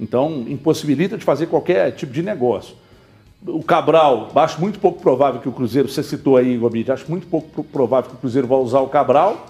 Então, 0.00 0.44
impossibilita 0.48 1.18
de 1.18 1.24
fazer 1.24 1.46
qualquer 1.46 1.92
tipo 1.92 2.12
de 2.12 2.22
negócio. 2.22 2.74
O 3.46 3.62
Cabral, 3.62 4.30
acho 4.34 4.60
muito 4.60 4.78
pouco 4.78 5.00
provável 5.00 5.40
que 5.40 5.48
o 5.48 5.52
Cruzeiro, 5.52 5.88
você 5.88 6.02
citou 6.02 6.36
aí, 6.36 6.56
Gobit, 6.56 6.90
acho 6.90 7.08
muito 7.10 7.26
pouco 7.26 7.62
provável 7.64 8.10
que 8.10 8.16
o 8.16 8.18
Cruzeiro 8.18 8.48
vá 8.48 8.56
usar 8.56 8.80
o 8.80 8.88
Cabral. 8.88 9.46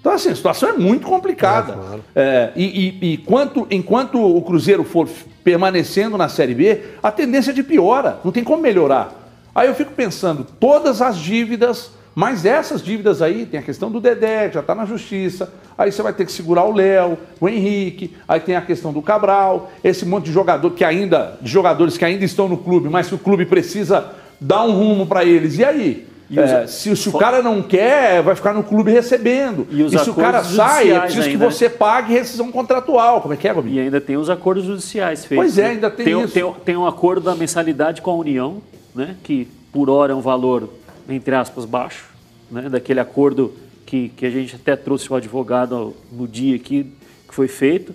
Então, 0.00 0.12
assim, 0.12 0.30
a 0.30 0.36
situação 0.36 0.68
é 0.68 0.72
muito 0.72 1.06
complicada. 1.06 1.72
É, 1.72 1.76
claro. 1.76 2.04
é, 2.14 2.52
e, 2.54 2.64
e, 2.64 3.12
e 3.12 3.16
quanto, 3.18 3.66
enquanto 3.70 4.20
o 4.22 4.40
Cruzeiro 4.42 4.84
for 4.84 5.08
permanecendo 5.42 6.16
na 6.16 6.28
Série 6.28 6.54
B, 6.54 6.80
a 7.02 7.10
tendência 7.10 7.50
é 7.50 7.54
de 7.54 7.62
piora, 7.62 8.20
não 8.24 8.32
tem 8.32 8.44
como 8.44 8.62
melhorar. 8.62 9.26
Aí 9.54 9.68
eu 9.68 9.74
fico 9.74 9.92
pensando, 9.92 10.46
todas 10.60 11.00
as 11.02 11.16
dívidas 11.16 11.90
mas 12.18 12.46
essas 12.46 12.82
dívidas 12.82 13.20
aí, 13.20 13.44
tem 13.44 13.60
a 13.60 13.62
questão 13.62 13.90
do 13.90 14.00
Dedé, 14.00 14.48
que 14.48 14.54
já 14.54 14.60
está 14.60 14.74
na 14.74 14.86
justiça, 14.86 15.52
aí 15.76 15.92
você 15.92 16.00
vai 16.00 16.14
ter 16.14 16.24
que 16.24 16.32
segurar 16.32 16.64
o 16.64 16.72
Léo, 16.72 17.18
o 17.38 17.46
Henrique, 17.46 18.16
aí 18.26 18.40
tem 18.40 18.56
a 18.56 18.62
questão 18.62 18.90
do 18.90 19.02
Cabral, 19.02 19.70
esse 19.84 20.06
monte 20.06 20.24
de 20.24 20.32
jogador 20.32 20.70
que 20.70 20.82
ainda, 20.82 21.36
de 21.42 21.50
jogadores 21.50 21.98
que 21.98 22.06
ainda 22.06 22.24
estão 22.24 22.48
no 22.48 22.56
clube, 22.56 22.88
mas 22.88 23.06
que 23.06 23.14
o 23.14 23.18
clube 23.18 23.44
precisa 23.44 24.12
dar 24.40 24.64
um 24.64 24.72
rumo 24.72 25.06
para 25.06 25.26
eles. 25.26 25.58
E 25.58 25.64
aí? 25.66 26.08
E 26.30 26.40
é, 26.40 26.66
se, 26.66 26.96
se, 26.96 27.08
o 27.10 27.12
cara 27.12 27.42
não 27.42 27.60
quer, 27.60 28.22
vai 28.22 28.34
ficar 28.34 28.54
no 28.54 28.62
clube 28.62 28.90
recebendo. 28.90 29.66
E, 29.70 29.82
e 29.82 29.98
se 29.98 30.08
o 30.08 30.14
cara 30.14 30.42
sai, 30.42 30.92
é 30.92 31.00
preciso 31.00 31.28
ainda. 31.28 31.30
que 31.32 31.52
você 31.52 31.68
pague 31.68 32.14
rescisão 32.14 32.50
contratual. 32.50 33.20
Como 33.20 33.34
é 33.34 33.36
que 33.36 33.46
é, 33.46 33.52
Gobi? 33.52 33.74
E 33.74 33.80
ainda 33.80 34.00
tem 34.00 34.16
os 34.16 34.30
acordos 34.30 34.64
judiciais 34.64 35.26
feitos. 35.26 35.44
Pois 35.44 35.58
é, 35.58 35.66
ainda 35.66 35.90
tem, 35.90 36.06
tem 36.06 36.22
isso. 36.22 36.32
Tem, 36.32 36.54
tem 36.64 36.76
um 36.78 36.86
acordo 36.86 37.26
da 37.26 37.34
mensalidade 37.34 38.00
com 38.00 38.10
a 38.10 38.14
União, 38.14 38.62
né, 38.94 39.16
que 39.22 39.46
por 39.70 39.90
hora 39.90 40.14
é 40.14 40.16
um 40.16 40.22
valor 40.22 40.70
entre 41.08 41.34
aspas, 41.34 41.64
baixo, 41.64 42.06
né, 42.50 42.68
daquele 42.68 43.00
acordo 43.00 43.52
que, 43.84 44.08
que 44.10 44.26
a 44.26 44.30
gente 44.30 44.56
até 44.56 44.74
trouxe 44.74 45.10
o 45.12 45.14
advogado 45.14 45.94
no 46.10 46.26
dia 46.26 46.56
aqui, 46.56 46.92
que 47.28 47.34
foi 47.34 47.48
feito. 47.48 47.94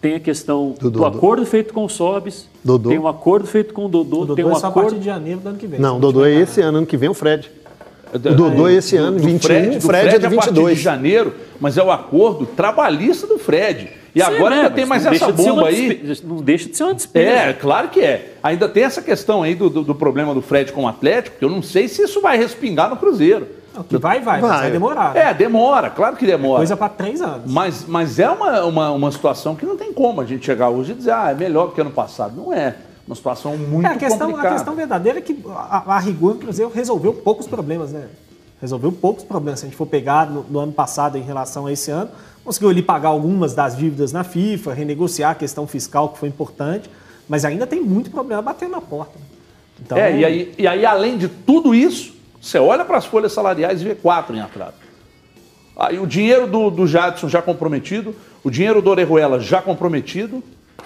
Tem 0.00 0.16
a 0.16 0.20
questão 0.20 0.74
do, 0.78 0.90
do 0.90 1.04
acordo 1.06 1.46
feito 1.46 1.72
com 1.72 1.84
o 1.84 1.88
Sobis, 1.88 2.46
Dodô. 2.62 2.90
tem 2.90 2.98
um 2.98 3.08
acordo 3.08 3.46
feito 3.46 3.72
com 3.72 3.86
o 3.86 3.88
Dodô, 3.88 4.16
o 4.16 4.20
Dodô 4.20 4.34
tem 4.34 4.44
um 4.44 4.52
é 4.52 4.54
só 4.56 4.66
acordo... 4.66 4.88
a 4.88 4.90
partir 4.90 4.98
de 4.98 5.06
janeiro 5.06 5.40
do 5.40 5.48
ano 5.48 5.58
que 5.58 5.66
vem. 5.66 5.80
Não, 5.80 5.96
o 5.96 6.00
Dodô 6.00 6.26
é 6.26 6.34
esse 6.34 6.60
ano, 6.60 6.78
ano 6.78 6.86
que 6.86 6.96
vem 6.96 7.08
o 7.08 7.14
Fred. 7.14 7.50
O 8.12 8.18
Dodô 8.18 8.68
é 8.68 8.74
esse 8.74 8.96
ano, 8.96 9.16
do 9.16 9.24
21, 9.24 9.40
Fred, 9.40 9.78
o 9.78 9.80
Fred, 9.80 10.10
Fred 10.10 10.14
é 10.14 10.18
de 10.18 10.28
22. 10.28 10.46
A 10.46 10.60
partir 10.60 10.76
de 10.76 10.82
janeiro, 10.82 11.34
mas 11.58 11.78
é 11.78 11.82
o 11.82 11.90
acordo 11.90 12.44
trabalhista 12.44 13.26
do 13.26 13.38
Fred. 13.38 13.90
E 14.14 14.20
Sim, 14.20 14.26
agora 14.26 14.50
né? 14.50 14.62
ainda 14.62 14.70
tem 14.70 14.86
mais 14.86 15.04
essa 15.04 15.32
bomba 15.32 15.66
aí. 15.66 16.16
Não 16.22 16.36
deixa 16.36 16.68
de 16.68 16.76
ser 16.76 16.84
uma 16.84 16.94
despesa. 16.94 17.30
É, 17.30 17.52
claro 17.52 17.88
que 17.88 18.00
é. 18.00 18.34
Ainda 18.42 18.68
tem 18.68 18.84
essa 18.84 19.02
questão 19.02 19.42
aí 19.42 19.54
do, 19.56 19.68
do, 19.68 19.82
do, 19.82 19.94
problema 19.94 20.32
do 20.32 20.40
Fred 20.40 20.72
com 20.72 20.84
o 20.84 20.88
Atlético, 20.88 21.36
que 21.38 21.44
eu 21.44 21.50
não 21.50 21.60
sei 21.60 21.88
se 21.88 22.02
isso 22.02 22.20
vai 22.20 22.38
respingar 22.38 22.88
no 22.88 22.96
Cruzeiro. 22.96 23.48
Não, 23.74 23.82
que 23.82 23.98
vai, 23.98 24.20
vai, 24.20 24.40
vai, 24.40 24.60
vai 24.60 24.70
demorar. 24.70 25.14
Né? 25.14 25.30
É, 25.30 25.34
demora, 25.34 25.90
claro 25.90 26.14
que 26.14 26.24
demora. 26.24 26.58
É 26.58 26.58
coisa 26.58 26.76
para 26.76 26.88
três 26.90 27.20
anos. 27.20 27.50
Mas, 27.50 27.84
mas 27.88 28.20
é 28.20 28.30
uma, 28.30 28.64
uma, 28.64 28.90
uma 28.92 29.10
situação 29.10 29.56
que 29.56 29.66
não 29.66 29.76
tem 29.76 29.92
como 29.92 30.20
a 30.20 30.24
gente 30.24 30.46
chegar 30.46 30.68
hoje 30.68 30.92
e 30.92 30.94
dizer, 30.94 31.10
ah, 31.10 31.30
é 31.32 31.34
melhor 31.34 31.66
do 31.66 31.72
que 31.72 31.80
ano 31.80 31.90
passado. 31.90 32.36
Não 32.36 32.52
é. 32.52 32.76
Uma 33.04 33.16
situação 33.16 33.56
muito 33.56 33.86
é, 33.86 33.90
a 33.90 33.96
questão, 33.96 34.28
complicada. 34.28 34.48
A 34.48 34.52
questão 34.52 34.74
verdadeira 34.76 35.18
é 35.18 35.22
que 35.22 35.36
a, 35.48 35.96
a 35.96 35.98
rigor, 35.98 36.36
o 36.36 36.38
Cruzeiro 36.38 36.70
resolveu 36.72 37.12
poucos 37.12 37.48
problemas, 37.48 37.90
né? 37.90 38.06
Resolveu 38.60 38.92
poucos 38.92 39.24
problemas. 39.24 39.60
Se 39.60 39.66
a 39.66 39.68
gente 39.68 39.76
for 39.76 39.86
pegar 39.86 40.30
no, 40.30 40.44
no 40.44 40.60
ano 40.60 40.72
passado 40.72 41.18
em 41.18 41.22
relação 41.22 41.66
a 41.66 41.72
esse 41.72 41.90
ano, 41.90 42.10
conseguiu 42.44 42.68
ali 42.68 42.82
pagar 42.82 43.08
algumas 43.08 43.54
das 43.54 43.76
dívidas 43.76 44.12
na 44.12 44.22
FIFA, 44.22 44.74
renegociar 44.74 45.32
a 45.32 45.34
questão 45.34 45.66
fiscal, 45.66 46.10
que 46.10 46.18
foi 46.18 46.28
importante, 46.28 46.90
mas 47.28 47.44
ainda 47.44 47.66
tem 47.66 47.80
muito 47.80 48.10
problema 48.10 48.42
batendo 48.42 48.72
na 48.72 48.80
porta. 48.80 49.18
Então, 49.80 49.98
é, 49.98 50.18
e 50.18 50.24
aí, 50.24 50.54
e 50.58 50.66
aí, 50.66 50.86
além 50.86 51.16
de 51.16 51.28
tudo 51.28 51.74
isso, 51.74 52.14
você 52.40 52.58
olha 52.58 52.84
para 52.84 52.98
as 52.98 53.04
folhas 53.04 53.32
salariais 53.32 53.80
e 53.80 53.84
vê 53.84 53.94
quatro 53.94 54.36
em 54.36 54.40
atraso. 54.40 54.74
Aí 55.76 55.98
o 55.98 56.06
dinheiro 56.06 56.46
do, 56.46 56.70
do 56.70 56.86
Jadson 56.86 57.28
já 57.28 57.42
comprometido, 57.42 58.14
o 58.44 58.50
dinheiro 58.50 58.80
do 58.80 58.90
Orejuela 58.90 59.40
já 59.40 59.60
comprometido. 59.60 60.42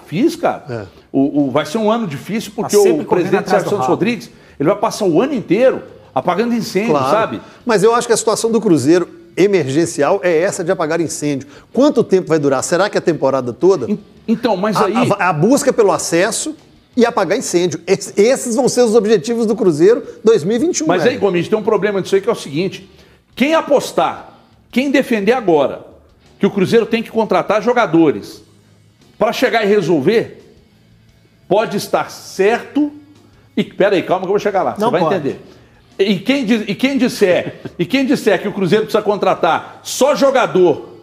Fiz, 0.07 0.37
cara. 0.37 0.65
É. 0.71 0.87
O, 1.13 1.43
o, 1.43 1.51
vai 1.51 1.67
ser 1.67 1.79
um 1.79 1.91
ano 1.91 2.07
difícil 2.07 2.53
porque 2.55 2.77
tá 2.77 2.83
o 2.83 3.05
presidente 3.05 3.51
Sérgio 3.51 3.69
Santos 3.69 3.87
Rodrigues 3.87 4.31
ele 4.59 4.69
vai 4.69 4.79
passar 4.79 5.05
o 5.05 5.21
ano 5.21 5.35
inteiro 5.35 5.83
apagando 6.15 6.55
incêndio, 6.55 6.91
claro. 6.91 7.11
sabe? 7.11 7.41
Mas 7.65 7.83
eu 7.83 7.95
acho 7.95 8.07
que 8.07 8.13
a 8.13 8.17
situação 8.17 8.51
do 8.51 8.61
Cruzeiro 8.61 9.09
emergencial 9.39 10.21
é 10.23 10.37
essa 10.37 10.65
de 10.65 10.73
apagar 10.73 11.01
incêndio. 11.01 11.49
Quanto 11.73 12.03
tempo 12.03 12.29
vai 12.29 12.39
durar? 12.39 12.63
Será 12.65 12.91
que 12.91 12.99
é 12.99 13.01
a 13.01 13.03
temporada 13.03 13.53
toda? 13.53 13.87
Então, 14.27 14.57
mas 14.57 14.77
aí. 14.77 14.95
A, 14.95 15.27
a, 15.27 15.29
a 15.31 15.33
busca 15.33 15.73
pelo 15.73 15.93
acesso 15.93 16.55
e 16.97 17.07
apagar 17.07 17.39
incêndio. 17.39 17.81
Esses 17.87 18.57
vão 18.57 18.69
ser 18.69 18.83
os 18.83 18.97
objetivos 18.97 19.47
do 19.47 19.55
Cruzeiro 19.55 20.03
2021. 20.25 20.87
Mas 20.87 21.05
né? 21.05 21.11
aí, 21.11 21.17
Gomes, 21.17 21.49
tem 21.49 21.57
um 21.57 21.63
problema 21.63 22.03
disso 22.03 22.17
aí 22.17 22.21
que 22.21 22.29
é 22.29 22.33
o 22.33 22.35
seguinte: 22.35 22.91
Quem 23.37 23.55
apostar, 23.55 24.37
quem 24.71 24.91
defender 24.91 25.33
agora 25.33 25.87
que 26.39 26.47
o 26.47 26.51
Cruzeiro 26.51 26.87
tem 26.87 27.03
que 27.03 27.11
contratar 27.11 27.63
jogadores 27.63 28.43
para 29.19 29.33
chegar 29.33 29.65
e 29.65 29.67
resolver, 29.69 30.43
pode 31.49 31.77
estar 31.77 32.11
certo. 32.11 32.93
E 33.57 33.65
peraí, 33.65 34.03
calma 34.03 34.23
que 34.23 34.29
eu 34.29 34.33
vou 34.33 34.39
chegar 34.39 34.63
lá. 34.63 34.77
Não 34.79 34.89
você 34.89 34.93
vai 34.93 35.01
pode. 35.01 35.15
entender. 35.15 35.41
E 35.99 36.19
quem, 36.21 36.45
e 36.45 36.75
quem 36.75 36.97
disser, 36.97 37.57
e 37.79 37.85
quem 37.85 38.07
disser 38.07 38.41
que 38.41 38.47
o 38.47 38.53
Cruzeiro 38.53 38.85
precisa 38.85 39.03
contratar 39.03 39.81
só 39.83 40.15
jogador 40.15 41.01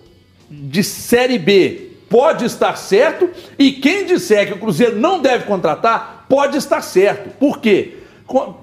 de 0.49 0.84
série 0.84 1.38
B 1.38 1.91
pode 2.10 2.45
estar 2.45 2.77
certo, 2.77 3.29
e 3.60 3.73
quem 3.73 4.05
disser 4.05 4.47
que 4.47 4.53
o 4.53 4.60
Cruzeiro 4.60 4.97
não 4.97 5.19
deve 5.19 5.45
contratar 5.45 6.25
pode 6.29 6.58
estar 6.58 6.81
certo. 6.81 7.29
Por 7.38 7.60
quê? 7.60 7.97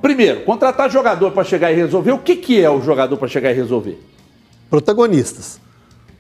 Primeiro, 0.01 0.41
contratar 0.41 0.91
jogador 0.91 1.31
para 1.33 1.45
chegar 1.45 1.71
e 1.71 1.75
resolver. 1.75 2.13
O 2.13 2.19
que, 2.19 2.37
que 2.37 2.61
é 2.61 2.71
o 2.71 2.81
jogador 2.81 3.17
para 3.17 3.29
chegar 3.29 3.51
e 3.51 3.55
resolver? 3.55 4.01
Protagonistas. 4.71 5.61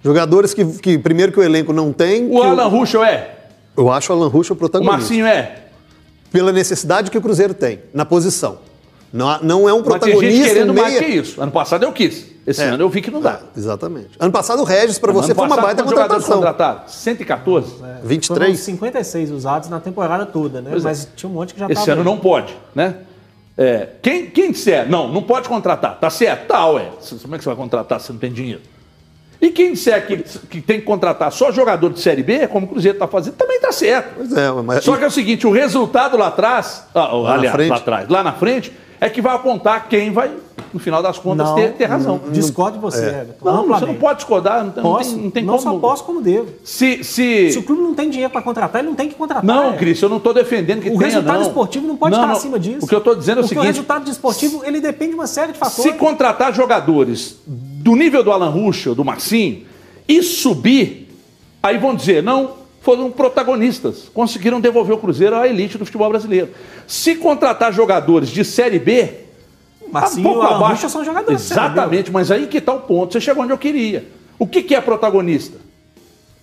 Jogadores 0.05 0.53
que, 0.53 0.65
que 0.65 0.99
primeiro 0.99 1.33
que 1.33 1.41
o 1.41 1.43
elenco 1.43 1.73
não 1.73 1.93
tem. 1.93 2.29
O 2.29 2.43
Alan 2.43 2.67
Ruschel 2.67 3.05
é, 3.05 3.37
Eu 3.77 3.91
acho 3.91 4.13
o 4.13 4.17
Alan 4.17 4.29
Ruschel 4.29 4.55
o 4.55 4.59
protagonista. 4.59 4.99
Marcinho 4.99 5.27
é. 5.27 5.63
Pela 6.31 6.53
necessidade 6.53 7.11
que 7.11 7.19
o 7.19 7.23
Cruzeiro 7.23 7.55
tem 7.55 7.81
na 7.95 8.05
posição. 8.05 8.59
Não, 9.13 9.39
não 9.43 9.69
é 9.69 9.75
um 9.75 9.83
Mas 9.85 10.01
tem 10.01 10.13
gente 10.13 10.21
protagonista 10.21 10.49
querendo 10.49 10.73
meia... 10.73 10.87
mais 10.87 10.99
que 10.99 11.05
isso. 11.05 11.43
Ano 11.43 11.53
passado 11.53 11.83
eu 11.85 11.93
quis. 11.93 12.27
Esse 12.47 12.63
É. 12.63 12.67
ano 12.69 12.83
eu 12.83 12.89
vi 12.89 13.03
que 13.03 13.11
não 13.11 13.21
dá. 13.21 13.41
Exatamente. 13.57 14.11
Ano 14.19 14.33
passado 14.33 14.63
o 14.63 14.65
Regis 14.65 14.99
para 14.99 15.13
você 15.13 15.35
foi 15.35 15.47
uma 15.47 15.57
baita 15.57 15.83
contratação. 15.83 16.37
contratados? 16.37 16.95
114? 16.95 17.71
Foram 17.79 17.95
23. 18.03 18.59
56 18.59 19.31
usados 19.31 19.69
na 19.69 19.79
temporada 19.81 20.25
toda, 20.25 20.61
né? 20.63 20.71
Pois 20.73 20.85
é. 20.85 20.89
Mas 20.89 21.09
tinha 21.15 21.29
um 21.29 21.35
monte 21.35 21.53
que 21.55 21.61
já 21.61 21.67
Esse 21.67 21.75
tava 21.75 21.93
ano 21.93 22.01
aí. 22.01 22.05
não 22.07 22.17
pode, 22.17 22.57
né? 22.75 22.97
É, 23.57 23.89
quem, 24.01 24.27
quem 24.31 24.51
disser, 24.51 24.89
não, 24.89 25.09
não 25.13 25.23
pode 25.23 25.47
contratar, 25.47 25.99
tá 26.01 26.09
certo? 26.09 26.47
Tá, 26.49 26.67
ué. 26.71 26.89
C- 27.03 27.17
Como 27.21 27.35
é 27.35 27.39
que 27.39 27.45
você 27.45 27.51
vai 27.51 27.57
contratar 27.57 28.01
se 28.01 28.11
não 28.11 28.19
tem 28.19 28.33
dinheiro? 28.33 28.63
E 29.41 29.51
quem 29.51 29.73
disser 29.75 30.07
que, 30.07 30.17
que 30.49 30.61
tem 30.63 30.81
que 30.81 30.87
contratar 30.87 31.31
só 31.31 31.53
jogador 31.53 31.93
de 31.93 32.01
Série 32.01 32.23
B, 32.23 32.47
como 32.47 32.65
o 32.65 32.69
Cruzeiro 32.71 32.97
está 32.97 33.07
fazendo, 33.07 33.35
também 33.35 33.61
tá 33.61 33.71
certo. 33.71 34.15
Pois 34.17 34.33
é, 34.33 34.51
mas 34.65 34.83
Só 34.85 34.97
que 34.97 35.05
é 35.05 35.07
o 35.07 35.11
seguinte, 35.11 35.47
o 35.47 35.51
resultado 35.51 36.17
lá 36.17 36.29
atrás, 36.29 36.85
ah, 36.95 37.09
Lá 37.15 37.29
na 37.29 37.35
aliás, 37.35 37.55
frente. 37.57 37.71
lá 37.71 37.77
atrás, 37.77 38.09
lá 38.09 38.23
na 38.23 38.33
frente, 38.33 38.73
é 39.05 39.11
que 39.11 39.21
vai 39.21 39.35
apontar 39.35 39.89
quem 39.89 40.13
vai, 40.13 40.31
no 40.73 40.79
final 40.79 41.03
das 41.03 41.19
contas, 41.19 41.49
Não, 41.49 41.55
ter, 41.57 41.73
ter 41.73 41.87
razão. 41.87 42.21
Discordo 42.31 42.79
de 42.79 42.83
você, 42.83 43.05
É. 43.05 43.27
Não, 43.45 43.67
você 43.67 43.85
não 43.85 43.95
pode 43.97 44.19
discordar, 44.21 44.65
não, 44.65 44.71
tem- 44.71 44.83
não 44.83 44.93
Posso, 44.93 45.11
tem, 45.15 45.23
não 45.25 45.31
tem 45.31 45.45
não 45.45 45.59
como. 45.59 45.73
só 45.73 45.79
posso 45.79 46.05
como 46.05 46.21
devo. 46.23 46.47
Se, 46.63 47.03
se... 47.03 47.51
Se 47.53 47.59
o 47.59 47.63
clube 47.65 47.83
não 47.83 47.95
tem 47.95 48.09
dinheiro 48.09 48.31
para 48.33 48.41
contratar, 48.41 48.81
ele 48.81 48.89
não 48.89 48.95
tem 48.97 49.09
que 49.09 49.15
contratar. 49.17 49.45
Não, 49.45 49.73
é. 49.73 49.77
Cris, 49.77 50.01
eu 50.01 50.09
não 50.09 50.19
estou 50.19 50.33
defendendo 50.33 50.81
que 50.83 50.89
O 50.89 50.93
tenha, 50.99 51.07
resultado 51.11 51.41
não. 51.41 51.47
esportivo 51.49 51.87
não 51.89 51.97
pode 51.97 52.13
Não, 52.13 52.21
estar 52.21 52.29
não. 52.29 52.37
acima 52.37 52.59
disso. 52.61 52.85
O 52.85 52.89
que 52.89 52.95
eu 52.95 52.99
estou 52.99 53.15
dizendo 53.17 53.39
é 53.39 53.41
o 53.41 53.43
Porque 53.43 53.49
seguinte... 53.55 53.65
o 53.65 53.67
resultado 53.73 54.05
desportivo, 54.05 54.63
ele 54.65 54.81
depende 54.81 55.11
de 55.11 55.17
uma 55.17 55.27
série 55.27 55.53
de 55.53 55.59
fatores. 55.59 55.83
Se 55.93 55.99
contratar 55.99 56.55
jogadores 56.55 57.37
do 57.47 57.97
nível 57.97 58.23
do 58.23 58.31
Alan 58.31 58.51
Ruschel, 58.51 58.95
do 58.95 59.05
Marcinho, 59.05 59.67
e 60.09 60.23
subir, 60.23 61.09
aí 61.63 61.77
vão 61.77 61.95
dizer, 61.95 62.23
não, 62.23 62.62
foram 62.83 63.11
protagonistas, 63.11 64.11
conseguiram 64.13 64.61
devolver 64.61 64.95
o 64.95 64.99
Cruzeiro 64.99 65.37
à 65.37 65.47
elite 65.49 65.79
do 65.79 65.85
futebol 65.87 66.09
brasileiro. 66.11 66.51
Se 66.87 67.15
contratar 67.15 67.73
jogadores 67.73 68.29
de 68.29 68.45
Série 68.45 68.79
B, 68.79 69.15
Marcinho 69.91 70.25
tá 70.25 70.29
um 70.31 70.33
pouco 70.35 70.49
e 70.53 70.55
abaixo. 70.55 70.89
São 70.89 71.05
jogadores. 71.05 71.51
Exatamente, 71.51 72.11
mas 72.11 72.31
aí 72.31 72.47
que 72.47 72.59
está 72.59 72.73
o 72.75 72.81
ponto, 72.81 73.13
você 73.13 73.21
chegou 73.21 73.45
onde 73.45 73.53
eu 73.53 73.59
queria. 73.59 74.05
O 74.39 74.47
que, 74.47 74.63
que 74.63 74.75
é 74.75 74.81
protagonista? 74.81 75.59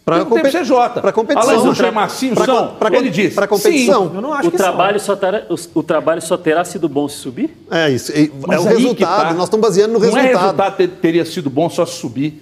Pra 0.05 0.19
tem 0.19 0.25
compe- 0.25 0.49
CJ. 0.49 1.01
pra 1.01 1.11
competição. 1.11 1.55
Ruschel 1.57 1.75
Pra- 1.75 1.87
e 1.87 1.91
Marcinho 1.91 2.33
pra- 2.35 2.45
são, 2.45 2.67
pra- 2.75 2.97
ele 2.97 3.09
disse, 3.09 3.35
pra 3.35 3.45
competição. 3.47 4.11
Eu 4.15 4.21
não 4.21 4.33
acho 4.33 4.47
O 4.47 4.51
que 4.51 4.57
trabalho, 4.57 4.99
só 4.99 5.15
terá, 5.15 5.45
o, 5.49 5.79
o 5.79 5.83
trabalho 5.83 6.21
só 6.21 6.35
terá 6.37 6.63
sido 6.65 6.87
bom 6.89 7.07
se 7.07 7.17
subir? 7.17 7.55
É 7.69 7.89
isso. 7.91 8.11
É, 8.13 8.27
Mas 8.47 8.61
o 8.65 8.67
resultado. 8.69 9.21
tá. 9.27 9.33
Nós 9.33 9.43
estamos 9.43 9.67
baseando 9.67 9.93
no 9.93 9.99
Não 9.99 10.05
é 10.07 10.21
resultado. 10.21 10.41
resultado 10.41 10.77
ter- 10.77 10.87
teria 10.87 11.25
sido 11.25 11.49
bom 11.49 11.69
só 11.69 11.85
se 11.85 11.97
subir. 11.97 12.41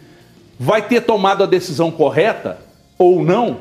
Vai 0.60 0.88
ter 0.88 1.02
tomado 1.02 1.44
a 1.44 1.46
decisão 1.48 1.92
correta 1.92 2.58
ou 2.98 3.22
não 3.24 3.58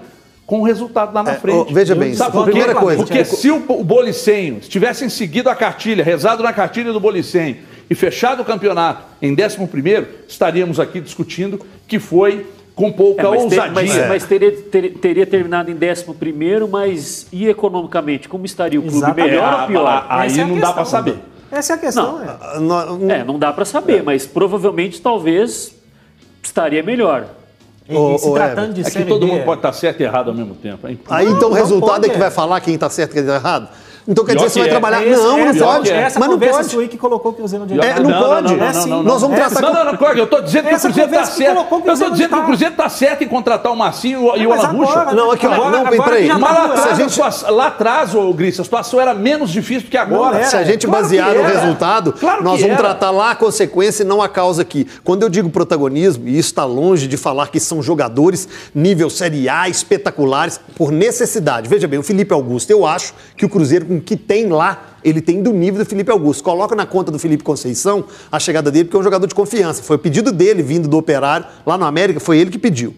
com 0.47 0.61
o 0.61 0.63
resultado 0.63 1.13
lá 1.13 1.23
na 1.25 1.33
É, 1.33 1.35
frente. 1.35 1.75
veja 1.75 1.95
bem, 1.95 2.15
Sabe 2.15 2.31
a 2.31 2.33
por 2.33 2.45
quê? 2.45 2.51
primeira 2.53 2.75
coisa- 2.75 3.03
Porque 3.03 3.25
se 3.25 3.51
o, 3.51 3.57
o 3.69 3.83
Bolicenho 3.83 4.61
tivessem 4.61 5.09
seguido 5.09 5.51
a 5.51 5.55
cartilha, 5.57 6.05
rezado 6.05 6.43
na 6.43 6.53
cartilha 6.53 6.93
do 6.93 7.01
Bolicenho 7.01 7.57
e 7.91 7.95
fechado 7.95 8.43
o 8.43 8.45
campeonato 8.45 9.03
em 9.21 9.35
11º, 9.35 10.07
estaríamos 10.29 10.79
aqui 10.79 11.01
discutindo 11.01 11.61
que 11.89 11.99
foi 11.99 12.47
com 12.77 12.93
pouca 12.93 13.23
É, 13.23 13.25
mas, 13.31 13.39
ter- 13.47 13.59
ousadia. 13.61 13.73
mas- 13.73 14.09
mas 14.09 14.25
teria, 14.25 14.53
ter- 14.53 14.91
teria 14.99 15.27
terminado 15.27 15.71
em 15.71 15.75
11 15.75 16.67
mas 16.71 17.27
e 17.33 17.49
economicamente? 17.49 18.29
Como 18.29 18.45
estaria 18.47 18.79
o 18.79 18.83
clube? 18.83 18.99
Exatamente. 18.99 19.31
Melhor 19.31 19.53
Ah, 19.53 19.63
ou 19.63 19.67
pior? 19.69 19.87
ah, 19.87 20.07
Aí 20.21 20.27
Essa 20.29 20.41
é 20.41 20.45
a 20.45 20.47
não 20.47 20.55
dá 20.55 20.61
questão. 20.61 20.75
para 20.75 20.85
saber. 20.85 21.15
Essa 21.51 21.73
é 21.73 21.77
a 21.77 21.79
questão, 21.79 22.13
Não. 22.19 22.23
é. 22.23 22.37
Ah, 22.41 22.61
nó- 22.61 23.11
É, 23.13 23.25
não 23.25 23.39
dá 23.39 23.53
para 23.53 23.65
saber, 23.65 24.03
mas 24.05 24.27
provavelmente 24.27 25.01
talvez 25.01 25.75
estaria 26.43 26.83
melhor. 26.83 27.27
E, 27.89 27.95
e 27.95 28.19
se 28.19 28.33
tratando 28.33 28.75
de 28.75 28.81
É 28.81 28.91
que 28.91 29.05
todo 29.05 29.27
B, 29.27 29.33
mundo 29.33 29.45
pode 29.45 29.59
estar 29.61 29.73
certo 29.73 30.01
e 30.01 30.05
errado 30.05 30.29
ao 30.31 30.35
mesmo 30.35 30.55
tempo. 30.55 30.89
hein? 30.89 30.99
Aí 31.09 31.27
então 31.27 31.49
o 31.49 31.51
não 31.51 31.57
resultado 31.59 31.91
pode, 31.93 32.07
é 32.07 32.09
que 32.11 32.17
é. 32.17 32.19
vai 32.19 32.31
falar 32.31 32.61
quem 32.61 32.75
está 32.75 32.91
certo 32.91 33.13
e 33.13 33.15
quem 33.15 33.23
está 33.23 33.37
errado? 33.37 33.69
Então 34.09 34.25
quer 34.25 34.37
dizer 34.37 34.47
que 34.47 34.53
você 34.53 34.59
vai 34.61 34.69
que 34.69 34.75
é. 34.75 34.79
trabalhar. 34.81 35.01
Não, 35.05 35.39
não 35.39 35.55
pode. 35.57 35.91
Essa 35.91 36.21
Mas 36.21 36.29
não 36.29 36.39
pode. 36.39 36.79
aí 36.79 36.89
que 36.89 36.97
colocou 36.97 37.33
o 37.33 37.35
Cruzeiro 37.35 37.65
onde 37.65 37.81
É, 37.81 38.01
não 38.01 38.11
tá. 38.11 38.19
pode. 38.23 38.55
É. 38.55 38.87
Nós 39.03 39.21
vamos 39.23 39.39
É 39.39 39.49
tratar 39.49 39.61
Não, 39.63 39.85
não, 39.85 39.93
não, 39.93 40.13
eu 40.17 40.25
estou 40.25 40.43
dizendo 40.43 40.65
que 40.69 40.73
o 40.73 40.77
Essa 40.77 40.89
Cruzeiro 40.89 41.11
está 41.11 41.23
que 41.23 41.33
certo. 41.37 41.67
Eu 41.87 41.93
estou 41.93 42.11
dizendo 42.11 42.29
que 42.31 42.39
o 42.41 42.45
Cruzeiro 42.45 42.73
está 42.73 42.89
certo 42.89 43.25
em 43.25 43.29
contratar 43.29 43.73
o 43.73 43.77
Marcinho 43.77 44.37
e 44.37 44.47
o 44.47 44.53
agora, 44.53 45.13
Não, 45.15 45.31
aqui, 45.31 45.47
ó, 45.47 45.71
não, 45.71 45.87
peraí. 45.87 46.29
que 46.29 46.35
Mas 46.35 47.41
tá 47.41 47.51
lá 47.51 47.67
atrás, 47.67 48.15
ô 48.15 48.33
Gris, 48.33 48.59
a 48.61 48.65
situação 48.65 49.01
era 49.01 49.13
menos 49.15 49.51
difícil 49.51 49.83
do 49.83 49.91
que 49.91 49.97
agora. 49.97 50.39
Não. 50.39 50.45
Se 50.45 50.57
a 50.57 50.65
gente 50.65 50.87
basear 50.87 51.33
que 51.33 51.39
no 51.39 51.45
resultado, 51.45 52.15
nós 52.43 52.57
que 52.57 52.63
vamos 52.63 52.77
tratar 52.77 53.11
lá 53.11 53.33
a 53.33 53.35
consequência 53.35 54.03
e 54.03 54.07
não 54.07 54.23
a 54.23 54.29
causa 54.29 54.63
aqui. 54.63 54.87
Quando 55.03 55.23
eu 55.23 55.29
digo 55.29 55.51
protagonismo, 55.51 56.29
e 56.29 56.39
isso 56.39 56.49
está 56.51 56.65
longe 56.65 57.07
de 57.07 57.17
falar 57.17 57.49
que 57.49 57.59
são 57.61 57.83
jogadores 57.83 58.49
nível 58.75 59.11
Série 59.11 59.49
A, 59.49 59.69
espetaculares, 59.69 60.61
por 60.77 60.91
necessidade. 60.93 61.69
Veja 61.69 61.89
bem, 61.89 61.99
o 61.99 62.03
Felipe 62.03 62.33
Augusto, 62.33 62.71
eu 62.71 62.87
acho 62.87 63.15
que 63.37 63.45
o 63.45 63.49
Cruzeiro, 63.49 63.87
com 63.87 63.96
o 63.97 64.01
que 64.01 64.17
tem 64.17 64.49
lá, 64.49 64.97
ele 65.03 65.21
tem 65.21 65.43
do 65.43 65.53
nível 65.53 65.85
do 65.85 65.89
Felipe 65.89 66.11
Augusto. 66.11 66.43
Coloca 66.43 66.75
na 66.75 66.87
conta 66.87 67.11
do 67.11 67.19
Felipe 67.19 67.43
Conceição 67.43 68.05
a 68.31 68.39
chegada 68.39 68.71
dele, 68.71 68.85
porque 68.85 68.97
é 68.97 69.01
um 69.01 69.03
jogador 69.03 69.27
de 69.27 69.35
confiança. 69.35 69.83
Foi 69.83 69.97
o 69.97 69.99
pedido 69.99 70.33
dele 70.33 70.63
vindo 70.63 70.89
do 70.89 70.97
Operário, 70.97 71.47
lá 71.65 71.77
no 71.77 71.85
América, 71.85 72.21
foi 72.21 72.39
ele 72.39 72.51
que 72.51 72.59
pediu. 72.59 72.95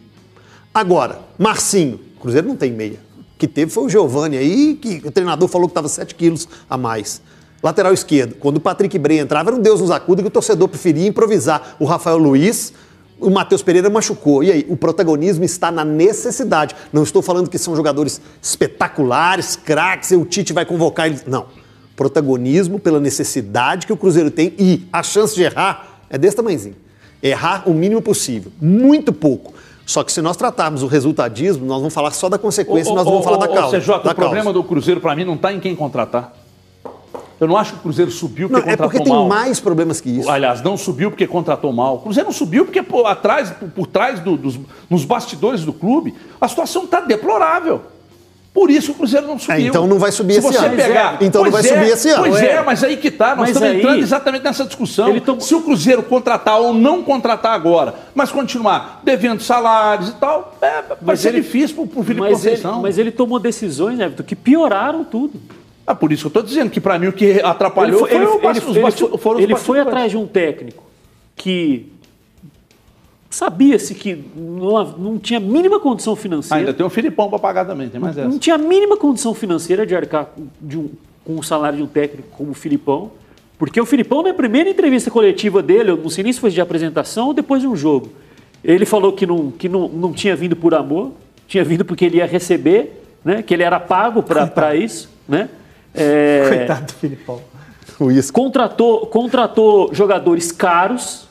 Agora, 0.72 1.20
Marcinho, 1.38 1.98
Cruzeiro 2.20 2.46
não 2.46 2.56
tem 2.56 2.72
meia. 2.72 3.00
O 3.18 3.38
que 3.38 3.46
teve 3.46 3.70
foi 3.70 3.84
o 3.84 3.88
Giovani 3.88 4.36
aí, 4.36 4.74
que 4.74 5.02
o 5.04 5.10
treinador 5.10 5.48
falou 5.48 5.68
que 5.68 5.72
estava 5.72 5.88
7 5.88 6.14
quilos 6.14 6.48
a 6.68 6.76
mais. 6.76 7.22
Lateral 7.62 7.92
esquerdo, 7.92 8.36
quando 8.36 8.58
o 8.58 8.60
Patrick 8.60 8.96
Bray 8.98 9.18
entrava, 9.18 9.50
era 9.50 9.56
um 9.56 9.60
Deus 9.60 9.80
nos 9.80 9.90
acuda 9.90 10.22
que 10.22 10.28
o 10.28 10.30
torcedor 10.30 10.68
preferia 10.68 11.06
improvisar. 11.06 11.76
O 11.80 11.84
Rafael 11.84 12.16
Luiz, 12.16 12.72
o 13.20 13.30
Matheus 13.30 13.62
Pereira 13.62 13.90
machucou. 13.90 14.42
E 14.42 14.50
aí, 14.50 14.66
o 14.68 14.76
protagonismo 14.76 15.44
está 15.44 15.70
na 15.70 15.84
necessidade. 15.84 16.74
Não 16.92 17.02
estou 17.02 17.22
falando 17.22 17.50
que 17.50 17.58
são 17.58 17.74
jogadores 17.74 18.20
espetaculares, 18.40 19.56
craques, 19.56 20.10
e 20.10 20.16
o 20.16 20.24
Tite 20.24 20.52
vai 20.52 20.64
convocar 20.64 21.06
eles. 21.06 21.24
Não. 21.26 21.46
Protagonismo 21.96 22.78
pela 22.78 23.00
necessidade 23.00 23.86
que 23.86 23.92
o 23.92 23.96
Cruzeiro 23.96 24.30
tem 24.30 24.54
e 24.58 24.86
a 24.92 25.02
chance 25.02 25.34
de 25.34 25.42
errar 25.42 26.02
é 26.08 26.16
desse 26.16 26.36
tamanhozinho. 26.36 26.76
Errar 27.22 27.68
o 27.68 27.74
mínimo 27.74 28.00
possível. 28.00 28.52
Muito 28.60 29.12
pouco. 29.12 29.52
Só 29.84 30.04
que 30.04 30.12
se 30.12 30.20
nós 30.20 30.36
tratarmos 30.36 30.82
o 30.82 30.86
resultadismo, 30.86 31.66
nós 31.66 31.78
vamos 31.78 31.94
falar 31.94 32.10
só 32.10 32.28
da 32.28 32.38
consequência, 32.38 32.92
Ô, 32.92 32.94
nós 32.94 33.06
ô, 33.06 33.10
vamos 33.10 33.26
ô, 33.26 33.30
falar 33.30 33.38
da 33.38 33.48
causa. 33.48 33.80
CJ, 33.80 33.86
da 34.04 34.10
o 34.12 34.14
problema 34.14 34.44
causa. 34.44 34.52
do 34.52 34.62
Cruzeiro, 34.62 35.00
para 35.00 35.16
mim, 35.16 35.24
não 35.24 35.34
está 35.34 35.52
em 35.52 35.58
quem 35.58 35.74
contratar. 35.74 36.32
Eu 37.40 37.46
não 37.46 37.56
acho 37.56 37.72
que 37.74 37.78
o 37.78 37.82
Cruzeiro 37.82 38.10
subiu 38.10 38.48
Não, 38.48 38.58
porque 38.58 38.70
é 38.70 38.76
contratou 38.76 38.90
porque 39.00 39.04
tem 39.04 39.12
mal. 39.12 39.28
mais 39.28 39.60
problemas 39.60 40.00
que 40.00 40.10
isso. 40.10 40.28
Aliás, 40.28 40.60
não 40.62 40.76
subiu 40.76 41.10
porque 41.10 41.26
contratou 41.26 41.72
mal. 41.72 41.96
O 41.96 41.98
Cruzeiro 42.00 42.28
não 42.28 42.34
subiu 42.34 42.64
porque 42.64 42.82
por, 42.82 43.06
atrás, 43.06 43.50
por, 43.50 43.68
por 43.68 43.86
trás 43.86 44.18
do- 44.20 44.36
dos 44.36 44.58
nos 44.90 45.04
bastidores 45.04 45.64
do 45.64 45.72
clube, 45.72 46.14
a 46.40 46.48
situação 46.48 46.84
está 46.84 47.00
deplorável. 47.00 47.80
Por 48.52 48.70
isso 48.72 48.90
o 48.90 48.94
Cruzeiro 48.96 49.24
não 49.28 49.38
subiu. 49.38 49.68
então 49.68 49.86
não 49.86 50.00
vai 50.00 50.10
subir 50.10 50.32
Se 50.32 50.38
esse 50.40 50.48
você 50.48 50.66
ano. 50.66 50.74
Pegar, 50.74 51.18
Então 51.20 51.44
não 51.44 51.50
vai 51.52 51.60
é, 51.60 51.64
subir 51.64 51.88
esse 51.92 52.08
ano. 52.08 52.22
Pois 52.24 52.34
Ué. 52.34 52.46
é, 52.50 52.62
mas 52.64 52.82
aí 52.82 52.96
que 52.96 53.08
tá. 53.08 53.28
Nós 53.28 53.38
Mas 53.40 53.48
estamos 53.50 53.68
aí- 53.68 53.78
entrando 53.78 53.98
exatamente 54.00 54.42
nessa 54.42 54.64
discussão. 54.64 55.08
Ele 55.10 55.20
tom- 55.20 55.38
Se 55.38 55.54
o 55.54 55.60
Cruzeiro 55.62 56.02
contratar 56.02 56.58
ou 56.58 56.74
não 56.74 57.04
contratar 57.04 57.52
agora, 57.54 57.94
mas 58.16 58.32
continuar 58.32 59.00
devendo 59.04 59.40
salários 59.40 60.08
e 60.08 60.12
tal, 60.14 60.56
é, 60.60 60.82
vai 60.82 60.96
Mas 61.02 61.20
ser 61.20 61.28
ele- 61.28 61.42
difícil 61.42 61.86
para 61.86 62.00
o 62.00 62.02
Felipe 62.02 62.20
Mas 62.28 62.44
ele, 62.44 62.60
mas 62.82 62.98
ele 62.98 63.12
tomou 63.12 63.38
decisões, 63.38 64.00
Everton, 64.00 64.24
que 64.24 64.34
pioraram 64.34 65.04
tudo. 65.04 65.34
Ah, 65.90 65.94
por 65.94 66.12
isso 66.12 66.22
que 66.22 66.26
eu 66.26 66.40
estou 66.40 66.42
dizendo 66.42 66.70
que 66.70 66.80
para 66.80 66.98
mim 66.98 67.06
o 67.06 67.12
que 67.14 67.40
atrapalhou 67.40 68.06
Ele 68.06 68.08
foi, 68.08 68.16
ele- 68.16 68.26
foi 68.26 68.36
o 68.36 68.40
basti- 68.42 68.60
ele- 68.62 68.70
os 68.70 68.76
ele 69.08 69.18
foi- 69.18 69.42
ele 69.42 69.56
foi 69.56 69.80
atrás 69.80 70.10
de 70.10 70.16
um 70.18 70.26
técnico 70.26 70.84
que 71.34 71.90
sabia-se 73.30 73.94
que 73.94 74.24
não, 74.36 74.84
não 74.98 75.18
tinha 75.18 75.38
a 75.38 75.42
mínima 75.42 75.78
condição 75.78 76.16
financeira. 76.16 76.60
ainda 76.60 76.74
tem 76.74 76.84
um 76.84 76.90
Filipão 76.90 77.28
para 77.28 77.38
pagar 77.38 77.64
também, 77.66 77.88
tem 77.88 78.00
mais 78.00 78.16
essa. 78.16 78.28
Não 78.28 78.38
tinha 78.38 78.54
a 78.56 78.58
mínima 78.58 78.96
condição 78.96 79.34
financeira 79.34 79.86
de 79.86 79.94
arcar 79.94 80.26
com- 80.26 80.46
de 80.60 80.78
um- 80.78 80.90
com 81.24 81.36
o 81.38 81.42
salário 81.42 81.76
de 81.78 81.82
um 81.82 81.86
técnico 81.86 82.28
como 82.36 82.50
o 82.50 82.54
Filipão. 82.54 83.10
Porque 83.58 83.80
o 83.80 83.84
Filipão, 83.86 84.22
na 84.22 84.32
primeira 84.32 84.70
entrevista 84.70 85.10
coletiva 85.10 85.62
dele, 85.62 85.90
eu 85.90 85.96
não 85.96 86.08
sei 86.10 86.22
nem 86.24 86.32
se 86.32 86.38
foi 86.40 86.50
de 86.50 86.60
apresentação 86.60 87.28
ou 87.28 87.34
depois 87.34 87.60
de 87.60 87.66
um 87.68 87.74
jogo, 87.74 88.12
ele 88.62 88.86
falou 88.86 89.12
que 89.12 89.26
não, 89.26 89.50
que 89.50 89.68
não, 89.68 89.88
não 89.88 90.12
tinha 90.12 90.36
vindo 90.36 90.54
por 90.54 90.74
amor, 90.74 91.12
tinha 91.46 91.64
vindo 91.64 91.84
porque 91.84 92.04
ele 92.04 92.18
ia 92.18 92.26
receber, 92.26 93.02
né? 93.24 93.42
que 93.42 93.52
ele 93.52 93.62
era 93.62 93.80
pago 93.80 94.22
para 94.22 94.74
isso. 94.76 95.10
Né? 95.28 95.48
É, 95.98 96.48
Coitado 96.48 96.86
do 96.86 96.92
Filipão. 96.92 97.40
O 98.00 98.32
contratou, 98.32 99.06
contratou 99.06 99.92
jogadores 99.92 100.52
caros 100.52 101.26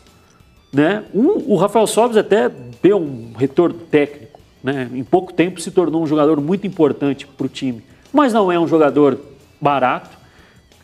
Né? 0.74 1.06
Um, 1.14 1.54
o 1.54 1.56
Rafael 1.56 1.88
Sobres 1.88 2.18
até 2.18 2.52
deu 2.82 2.98
um 2.98 3.32
retorno 3.38 3.80
técnico. 3.90 4.40
Né? 4.64 4.90
Em 4.94 5.04
pouco 5.04 5.32
tempo 5.32 5.62
se 5.62 5.72
tornou 5.72 6.04
um 6.04 6.08
jogador 6.08 6.42
muito 6.42 6.68
importante 6.68 7.26
para 7.26 7.46
o 7.46 7.50
time. 7.50 7.84
Mas 8.12 8.34
não 8.34 8.52
é 8.52 8.60
um 8.60 8.68
jogador 8.68 9.18
barato. 9.62 10.18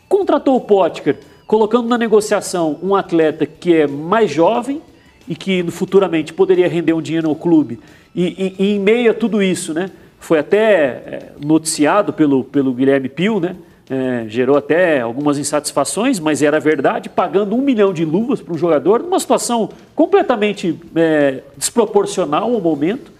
Contratou 0.08 0.56
o 0.56 0.60
Potker, 0.60 1.18
colocando 1.46 1.88
na 1.88 1.98
negociação 1.98 2.78
um 2.82 2.94
atleta 2.94 3.44
que 3.44 3.74
é 3.74 3.86
mais 3.86 4.30
jovem 4.30 4.80
e 5.28 5.34
que 5.34 5.62
futuramente 5.70 6.32
poderia 6.32 6.68
render 6.68 6.92
um 6.92 7.02
dinheiro 7.02 7.28
no 7.28 7.36
clube. 7.36 7.78
E, 8.14 8.54
e, 8.58 8.64
e 8.64 8.76
em 8.76 8.80
meio 8.80 9.10
a 9.10 9.14
tudo 9.14 9.42
isso, 9.42 9.74
né? 9.74 9.90
foi 10.24 10.38
até 10.38 10.74
é, 10.74 11.32
noticiado 11.44 12.12
pelo, 12.12 12.44
pelo 12.44 12.72
Guilherme 12.72 13.10
Pio, 13.10 13.38
né? 13.38 13.56
É, 13.88 14.24
gerou 14.28 14.56
até 14.56 15.00
algumas 15.00 15.36
insatisfações, 15.36 16.18
mas 16.18 16.40
era 16.40 16.58
verdade, 16.58 17.10
pagando 17.10 17.54
um 17.54 17.60
milhão 17.60 17.92
de 17.92 18.02
luvas 18.02 18.40
para 18.40 18.54
um 18.54 18.56
jogador, 18.56 19.02
numa 19.02 19.20
situação 19.20 19.68
completamente 19.94 20.78
é, 20.96 21.42
desproporcional 21.56 22.54
ao 22.54 22.60
momento. 22.60 23.12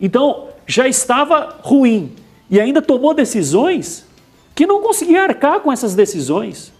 Então, 0.00 0.48
já 0.66 0.86
estava 0.86 1.56
ruim 1.60 2.12
e 2.48 2.60
ainda 2.60 2.80
tomou 2.80 3.12
decisões 3.12 4.06
que 4.54 4.66
não 4.66 4.80
conseguia 4.80 5.22
arcar 5.22 5.60
com 5.60 5.72
essas 5.72 5.94
decisões. 5.94 6.72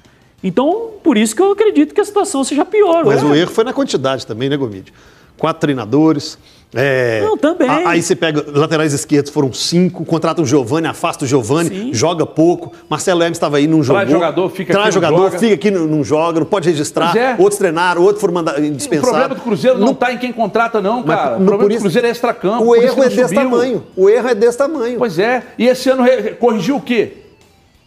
Então, 0.42 0.90
por 1.02 1.16
isso 1.16 1.34
que 1.34 1.42
eu 1.42 1.52
acredito 1.52 1.94
que 1.94 2.00
a 2.00 2.04
situação 2.04 2.44
seja 2.44 2.64
pior. 2.64 3.04
Mas 3.04 3.22
o 3.22 3.34
erro 3.34 3.50
foi 3.50 3.64
na 3.64 3.72
quantidade 3.72 4.26
também, 4.26 4.48
né, 4.48 4.56
Gomide? 4.56 4.92
Quatro 5.36 5.60
treinadores, 5.60 6.38
é, 6.76 7.20
não, 7.22 7.36
também. 7.36 7.70
Aí 7.70 8.02
você 8.02 8.16
pega 8.16 8.44
laterais 8.52 8.92
esquerdos, 8.92 9.30
foram 9.30 9.52
cinco, 9.52 10.04
contrata 10.04 10.42
o 10.42 10.44
Giovani, 10.44 10.88
afasta 10.88 11.24
o 11.24 11.28
Giovani, 11.28 11.68
Sim. 11.68 11.94
joga 11.94 12.26
pouco. 12.26 12.72
Marcelo 12.90 13.22
Hermes 13.22 13.36
estava 13.36 13.58
aí, 13.58 13.68
não 13.68 13.80
jogou. 13.80 14.00
Traz 14.00 14.10
jogador, 14.10 14.50
fica 14.50 14.72
Traz 14.72 14.86
aqui, 14.86 14.94
jogador, 14.94 15.24
joga. 15.26 15.38
fica 15.38 15.54
aqui, 15.54 15.70
não, 15.70 15.86
não 15.86 16.02
joga, 16.02 16.40
não 16.40 16.46
pode 16.46 16.68
registrar. 16.68 17.16
É. 17.16 17.36
Outros 17.38 17.58
treinaram, 17.58 18.02
outros 18.02 18.20
foram 18.20 18.34
mandar, 18.34 18.60
dispensados. 18.60 19.08
O 19.08 19.12
problema 19.12 19.34
do 19.36 19.40
Cruzeiro 19.40 19.78
não 19.78 19.92
está 19.92 20.12
em 20.12 20.18
quem 20.18 20.32
contrata, 20.32 20.80
não, 20.80 21.04
cara. 21.04 21.38
o 21.38 21.44
problema 21.44 21.74
do 21.74 21.80
Cruzeiro 21.80 22.08
é 22.08 22.10
extra-campo. 22.10 22.64
O 22.64 22.74
erro 22.74 23.04
é 23.04 23.08
desse 23.08 23.22
subiu. 23.22 23.50
tamanho. 23.50 23.84
O 23.96 24.10
erro 24.10 24.28
é 24.28 24.34
desse 24.34 24.58
tamanho. 24.58 24.98
Pois 24.98 25.18
é. 25.20 25.44
E 25.56 25.68
esse 25.68 25.88
ano 25.88 26.02
corrigiu 26.40 26.76
o 26.76 26.80
quê? 26.80 27.18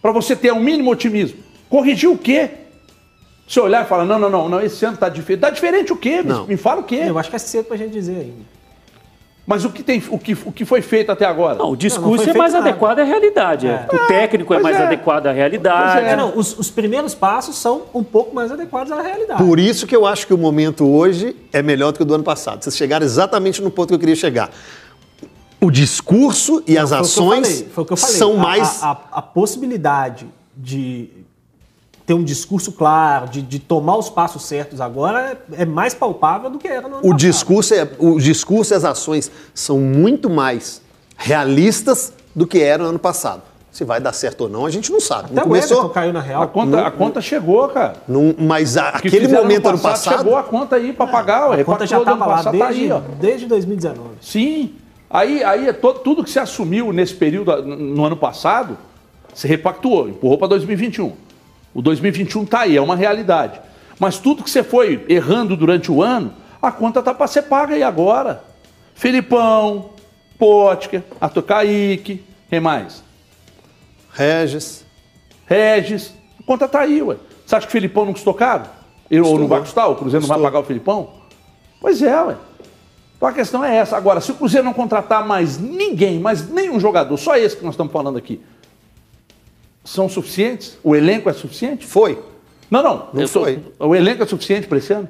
Para 0.00 0.12
você 0.12 0.34
ter 0.34 0.50
um 0.52 0.60
mínimo 0.60 0.90
otimismo. 0.90 1.36
Corrigiu 1.68 2.12
o 2.12 2.18
quê? 2.18 2.48
Você 3.48 3.60
olhar 3.60 3.82
e 3.82 3.88
falar, 3.88 4.04
não, 4.04 4.18
não, 4.18 4.28
não, 4.28 4.48
não 4.48 4.60
esse 4.60 4.84
ano 4.84 4.94
está 4.94 5.08
diferente. 5.08 5.38
Está 5.38 5.50
diferente 5.50 5.90
o 5.90 5.96
quê? 5.96 6.22
Me, 6.22 6.48
me 6.48 6.56
fala 6.58 6.82
o 6.82 6.84
quê? 6.84 7.04
Eu 7.06 7.18
acho 7.18 7.30
que 7.30 7.36
é 7.36 7.38
cedo 7.38 7.64
para 7.64 7.76
a 7.76 7.78
gente 7.78 7.92
dizer 7.92 8.16
ainda. 8.16 8.58
Mas 9.46 9.64
o 9.64 9.70
que, 9.70 9.82
tem, 9.82 10.02
o, 10.10 10.18
que, 10.18 10.36
o 10.44 10.52
que 10.52 10.66
foi 10.66 10.82
feito 10.82 11.10
até 11.10 11.24
agora? 11.24 11.56
Não, 11.56 11.70
o 11.70 11.76
discurso 11.76 12.26
não, 12.26 12.26
não 12.26 12.34
é 12.34 12.36
mais 12.36 12.52
nada. 12.52 12.68
adequado 12.68 12.98
à 12.98 13.04
realidade. 13.04 13.66
É. 13.66 13.86
O 13.90 14.06
técnico 14.06 14.52
é 14.52 14.60
mais 14.60 14.76
é. 14.76 14.82
adequado 14.82 15.26
à 15.26 15.32
realidade. 15.32 16.04
É. 16.04 16.14
Não, 16.14 16.36
os, 16.36 16.58
os, 16.58 16.70
primeiros 16.70 17.14
passos 17.14 17.56
são 17.56 17.84
um 17.94 18.04
pouco 18.04 18.34
mais 18.34 18.52
adequados 18.52 18.92
à 18.92 19.00
realidade. 19.00 19.42
Por 19.42 19.58
isso 19.58 19.86
que 19.86 19.96
eu 19.96 20.04
acho 20.04 20.26
que 20.26 20.34
o 20.34 20.38
momento 20.38 20.86
hoje 20.86 21.34
é 21.50 21.62
melhor 21.62 21.92
do 21.92 21.96
que 21.96 22.02
o 22.02 22.04
do 22.04 22.14
ano 22.14 22.24
passado. 22.24 22.62
Vocês 22.62 22.76
chegaram 22.76 23.06
exatamente 23.06 23.62
no 23.62 23.70
ponto 23.70 23.88
que 23.88 23.94
eu 23.94 23.98
queria 23.98 24.16
chegar. 24.16 24.50
O 25.58 25.70
discurso 25.70 26.62
e 26.66 26.74
não, 26.74 26.82
as 26.82 26.92
ações 26.92 27.64
são 27.96 28.36
mais. 28.36 28.82
A, 28.82 28.90
a, 28.90 28.98
a 29.12 29.22
possibilidade 29.22 30.26
de 30.54 31.08
ter 32.08 32.14
um 32.14 32.24
discurso 32.24 32.72
claro, 32.72 33.28
de, 33.28 33.42
de 33.42 33.58
tomar 33.58 33.98
os 33.98 34.08
passos 34.08 34.42
certos 34.44 34.80
agora, 34.80 35.38
é, 35.52 35.62
é 35.62 35.66
mais 35.66 35.92
palpável 35.92 36.48
do 36.48 36.58
que 36.58 36.66
era 36.66 36.88
no 36.88 36.96
ano 36.96 36.96
o 36.96 37.02
passado. 37.02 37.18
Discurso 37.18 37.74
é, 37.74 37.86
o 37.98 38.18
discurso 38.18 38.72
e 38.72 38.76
as 38.76 38.84
ações 38.86 39.30
são 39.52 39.78
muito 39.78 40.30
mais 40.30 40.80
realistas 41.18 42.14
do 42.34 42.46
que 42.46 42.62
eram 42.62 42.84
no 42.84 42.90
ano 42.92 42.98
passado. 42.98 43.42
Se 43.70 43.84
vai 43.84 44.00
dar 44.00 44.14
certo 44.14 44.40
ou 44.40 44.48
não, 44.48 44.64
a 44.64 44.70
gente 44.70 44.90
não 44.90 45.00
sabe. 45.00 45.26
Até 45.26 45.34
não 45.34 45.42
começou... 45.42 45.84
o 45.84 45.90
caiu 45.90 46.14
na 46.14 46.22
real. 46.22 46.44
A 46.44 46.46
conta, 46.46 46.76
não, 46.78 46.86
a 46.86 46.90
conta 46.90 47.20
chegou, 47.20 47.68
cara. 47.68 47.96
Não, 48.08 48.34
mas 48.38 48.78
a, 48.78 48.88
aquele 48.88 49.28
momento 49.28 49.68
ano 49.68 49.78
passado, 49.78 50.04
passado, 50.04 50.18
Chegou 50.24 50.38
a 50.38 50.42
conta 50.42 50.76
aí 50.76 50.94
para 50.94 51.06
pagar. 51.08 51.52
A 51.52 51.62
conta 51.62 51.86
já 51.86 51.98
estava 51.98 52.24
lá 52.24 52.42
desde, 52.42 52.88
tá 52.88 52.96
aí, 52.96 53.02
desde 53.20 53.46
2019. 53.46 54.08
Sim. 54.22 54.76
Aí, 55.10 55.44
aí 55.44 55.68
é 55.68 55.74
todo, 55.74 55.98
tudo 55.98 56.24
que 56.24 56.30
se 56.30 56.38
assumiu 56.38 56.90
nesse 56.90 57.14
período, 57.14 57.62
no 57.62 58.02
ano 58.02 58.16
passado, 58.16 58.78
se 59.34 59.46
repactuou, 59.46 60.08
empurrou 60.08 60.38
para 60.38 60.48
2021. 60.48 61.28
O 61.78 61.82
2021 61.82 62.42
está 62.42 62.62
aí, 62.62 62.76
é 62.76 62.82
uma 62.82 62.96
realidade. 62.96 63.60
Mas 64.00 64.18
tudo 64.18 64.42
que 64.42 64.50
você 64.50 64.64
foi 64.64 65.06
errando 65.08 65.56
durante 65.56 65.92
o 65.92 66.02
ano, 66.02 66.32
a 66.60 66.72
conta 66.72 66.98
está 66.98 67.14
para 67.14 67.28
ser 67.28 67.42
paga 67.42 67.76
aí 67.76 67.84
agora. 67.84 68.42
Felipão, 68.96 69.90
Potker, 70.36 71.04
Arthur 71.20 71.42
Kaique, 71.42 72.24
quem 72.50 72.58
mais? 72.58 73.04
Regis. 74.12 74.84
Regis. 75.46 76.12
A 76.40 76.42
conta 76.42 76.64
está 76.64 76.80
aí, 76.80 77.00
ué. 77.00 77.14
Você 77.46 77.54
acha 77.54 77.64
que 77.68 77.70
o 77.70 77.72
Felipão 77.72 78.06
não 78.06 78.12
custou 78.12 78.34
caro? 78.34 78.64
Ele, 79.08 79.20
ou 79.20 79.38
não 79.38 79.46
vai 79.46 79.60
custar? 79.60 79.88
O 79.88 79.94
Cruzeiro 79.94 80.22
Custou. 80.22 80.36
não 80.36 80.42
vai 80.42 80.50
pagar 80.50 80.64
o 80.64 80.66
Felipão? 80.66 81.10
Pois 81.80 82.02
é, 82.02 82.22
ué. 82.24 82.34
Então 83.16 83.28
a 83.28 83.32
questão 83.32 83.64
é 83.64 83.76
essa. 83.76 83.96
Agora, 83.96 84.20
se 84.20 84.32
o 84.32 84.34
Cruzeiro 84.34 84.64
não 84.64 84.74
contratar 84.74 85.24
mais 85.24 85.58
ninguém, 85.58 86.18
mais 86.18 86.50
nenhum 86.50 86.80
jogador, 86.80 87.16
só 87.16 87.36
esse 87.36 87.56
que 87.56 87.64
nós 87.64 87.74
estamos 87.74 87.92
falando 87.92 88.18
aqui, 88.18 88.40
são 89.88 90.08
suficientes? 90.08 90.76
O 90.84 90.94
elenco 90.94 91.30
é 91.30 91.32
suficiente? 91.32 91.86
Foi. 91.86 92.22
Não, 92.70 92.82
não. 92.82 93.08
Não 93.12 93.26
foi. 93.28 93.58
o 93.78 93.94
elenco 93.94 94.22
é 94.22 94.26
suficiente 94.26 94.66
para 94.66 94.76
esse 94.78 94.92
ano? 94.92 95.08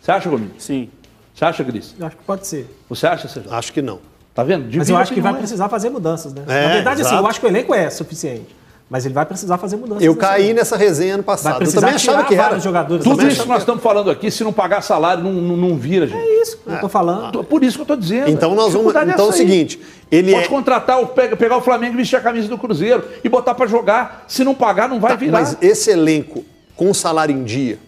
Você 0.00 0.12
acha, 0.12 0.30
Gomes? 0.30 0.50
Sim. 0.58 0.88
Você 1.34 1.44
acha, 1.44 1.62
Gris? 1.64 1.94
Eu 1.98 2.06
acho 2.06 2.16
que 2.16 2.22
pode 2.22 2.46
ser. 2.46 2.66
Você 2.88 3.06
acha, 3.06 3.26
Sérgio? 3.28 3.52
Acho 3.52 3.72
que 3.72 3.82
não. 3.82 3.98
Tá 4.32 4.44
vendo? 4.44 4.70
Mas 4.76 4.88
eu 4.88 4.96
acho 4.96 5.12
que 5.12 5.20
vai 5.20 5.34
precisar 5.34 5.68
fazer 5.68 5.90
mudanças, 5.90 6.32
né? 6.32 6.44
É, 6.46 6.66
Na 6.66 6.72
verdade, 6.74 7.00
exato. 7.00 7.14
assim, 7.16 7.24
eu 7.24 7.28
acho 7.28 7.40
que 7.40 7.46
o 7.46 7.48
elenco 7.48 7.74
é 7.74 7.90
suficiente. 7.90 8.46
Mas 8.90 9.06
ele 9.06 9.14
vai 9.14 9.24
precisar 9.24 9.56
fazer 9.56 9.76
mudanças. 9.76 10.02
Eu 10.02 10.16
caí 10.16 10.52
nessa 10.52 10.76
resenha 10.76 11.14
ano 11.14 11.22
passado. 11.22 11.64
eu 11.64 11.72
também 11.72 11.94
achava 11.94 12.24
que 12.24 12.34
era. 12.34 12.58
Jogadores 12.58 13.04
Tudo 13.04 13.24
isso 13.24 13.42
que 13.42 13.48
nós 13.48 13.62
estamos 13.62 13.80
falando 13.80 14.10
aqui, 14.10 14.32
se 14.32 14.42
não 14.42 14.52
pagar 14.52 14.82
salário, 14.82 15.22
não, 15.22 15.32
não, 15.32 15.56
não 15.56 15.76
vira, 15.76 16.08
gente. 16.08 16.18
É 16.18 16.42
isso 16.42 16.58
que 16.58 16.68
é. 16.68 16.72
eu 16.72 16.74
estou 16.74 16.90
falando. 16.90 17.44
Por 17.44 17.62
isso 17.62 17.76
que 17.76 17.82
eu 17.82 17.84
estou 17.84 17.96
dizendo. 17.96 18.28
Então 18.28 18.52
nós 18.52 18.72
vamos. 18.72 18.92
Então 18.92 19.26
é 19.26 19.28
o 19.28 19.32
seguinte: 19.32 19.80
ele 20.10 20.32
Pode 20.32 20.46
é... 20.46 20.48
contratar, 20.48 21.06
pegar 21.06 21.56
o 21.56 21.60
Flamengo 21.60 21.94
e 21.94 21.98
vestir 21.98 22.16
a 22.16 22.20
camisa 22.20 22.48
do 22.48 22.58
Cruzeiro 22.58 23.04
e 23.22 23.28
botar 23.28 23.54
para 23.54 23.68
jogar. 23.68 24.24
Se 24.26 24.42
não 24.42 24.56
pagar, 24.56 24.88
não 24.88 24.98
vai 24.98 25.12
tá, 25.12 25.16
virar. 25.16 25.38
Mas 25.38 25.56
esse 25.60 25.92
elenco, 25.92 26.44
com 26.74 26.90
o 26.90 26.94
salário 26.94 27.32
em 27.32 27.44
dia, 27.44 27.78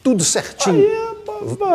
tudo 0.00 0.22
certinho. 0.22 0.76
Aí, 0.76 1.15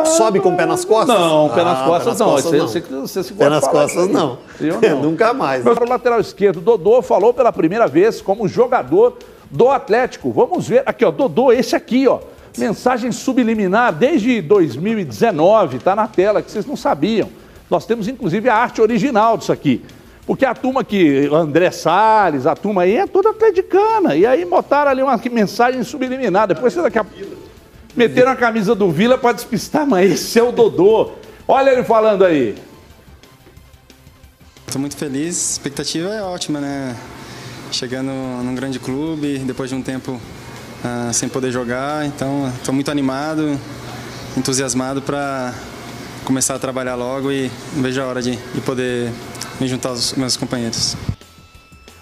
Sobe 0.04 0.40
com 0.40 0.50
o 0.50 0.56
pé 0.56 0.66
nas 0.66 0.84
costas? 0.84 1.18
Não, 1.18 1.48
pé 1.48 1.64
nas 1.64 1.78
ah, 1.80 1.84
costas 1.84 2.18
não. 2.18 2.26
Costas, 2.26 2.52
não. 2.52 2.68
Você, 2.68 2.80
você 2.80 3.22
se 3.22 3.32
pé 3.32 3.48
nas 3.48 3.66
costas 3.66 4.08
não. 4.08 4.38
Eu 4.60 4.80
não. 4.80 5.02
Nunca 5.10 5.32
mais. 5.32 5.64
Meu 5.64 5.74
lateral 5.88 6.20
esquerdo, 6.20 6.60
Dodô, 6.60 7.02
falou 7.02 7.32
pela 7.32 7.52
primeira 7.52 7.86
vez 7.86 8.20
como 8.20 8.46
jogador 8.48 9.16
do 9.50 9.68
Atlético. 9.68 10.30
Vamos 10.32 10.68
ver 10.68 10.82
aqui, 10.86 11.04
ó, 11.04 11.10
Dodô, 11.10 11.52
esse 11.52 11.76
aqui, 11.76 12.06
ó. 12.08 12.20
Mensagem 12.56 13.10
subliminar 13.12 13.92
desde 13.92 14.42
2019, 14.42 15.78
tá 15.78 15.96
na 15.96 16.06
tela, 16.06 16.42
que 16.42 16.50
vocês 16.50 16.66
não 16.66 16.76
sabiam. 16.76 17.28
Nós 17.70 17.86
temos 17.86 18.08
inclusive 18.08 18.48
a 18.48 18.54
arte 18.54 18.82
original 18.82 19.38
disso 19.38 19.52
aqui. 19.52 19.82
Porque 20.26 20.44
a 20.44 20.54
turma 20.54 20.82
aqui, 20.82 21.28
André 21.32 21.70
Salles, 21.70 22.46
a 22.46 22.54
turma 22.54 22.82
aí 22.82 22.96
é 22.96 23.06
toda 23.06 23.30
atleticana. 23.30 24.14
E 24.14 24.24
aí 24.24 24.44
botaram 24.44 24.90
ali 24.90 25.02
uma 25.02 25.18
mensagem 25.30 25.82
subliminar. 25.82 26.46
Depois 26.46 26.72
você 26.72 26.82
daqui 26.82 26.98
a 26.98 27.06
Meteram 27.94 28.32
a 28.32 28.36
camisa 28.36 28.74
do 28.74 28.90
Vila 28.90 29.18
para 29.18 29.32
despistar, 29.32 29.86
mas 29.86 30.10
esse 30.10 30.38
é 30.38 30.42
o 30.42 30.52
Dodô. 30.52 31.12
Olha 31.46 31.70
ele 31.70 31.84
falando 31.84 32.24
aí. 32.24 32.54
Estou 34.66 34.80
muito 34.80 34.96
feliz, 34.96 35.36
a 35.36 35.52
expectativa 35.52 36.08
é 36.08 36.22
ótima, 36.22 36.60
né? 36.60 36.96
chegando 37.72 38.10
num 38.42 38.54
grande 38.54 38.78
clube, 38.78 39.38
depois 39.38 39.70
de 39.70 39.76
um 39.76 39.82
tempo 39.82 40.12
uh, 40.12 41.12
sem 41.12 41.28
poder 41.28 41.50
jogar. 41.50 42.04
Então, 42.06 42.52
estou 42.56 42.74
muito 42.74 42.90
animado, 42.90 43.58
entusiasmado 44.36 45.02
para 45.02 45.54
começar 46.24 46.54
a 46.54 46.58
trabalhar 46.58 46.94
logo 46.94 47.32
e 47.32 47.50
vejo 47.74 48.00
a 48.00 48.06
hora 48.06 48.22
de, 48.22 48.36
de 48.36 48.60
poder 48.60 49.10
me 49.60 49.66
juntar 49.66 49.90
aos 49.90 50.12
meus 50.14 50.36
companheiros. 50.36 50.96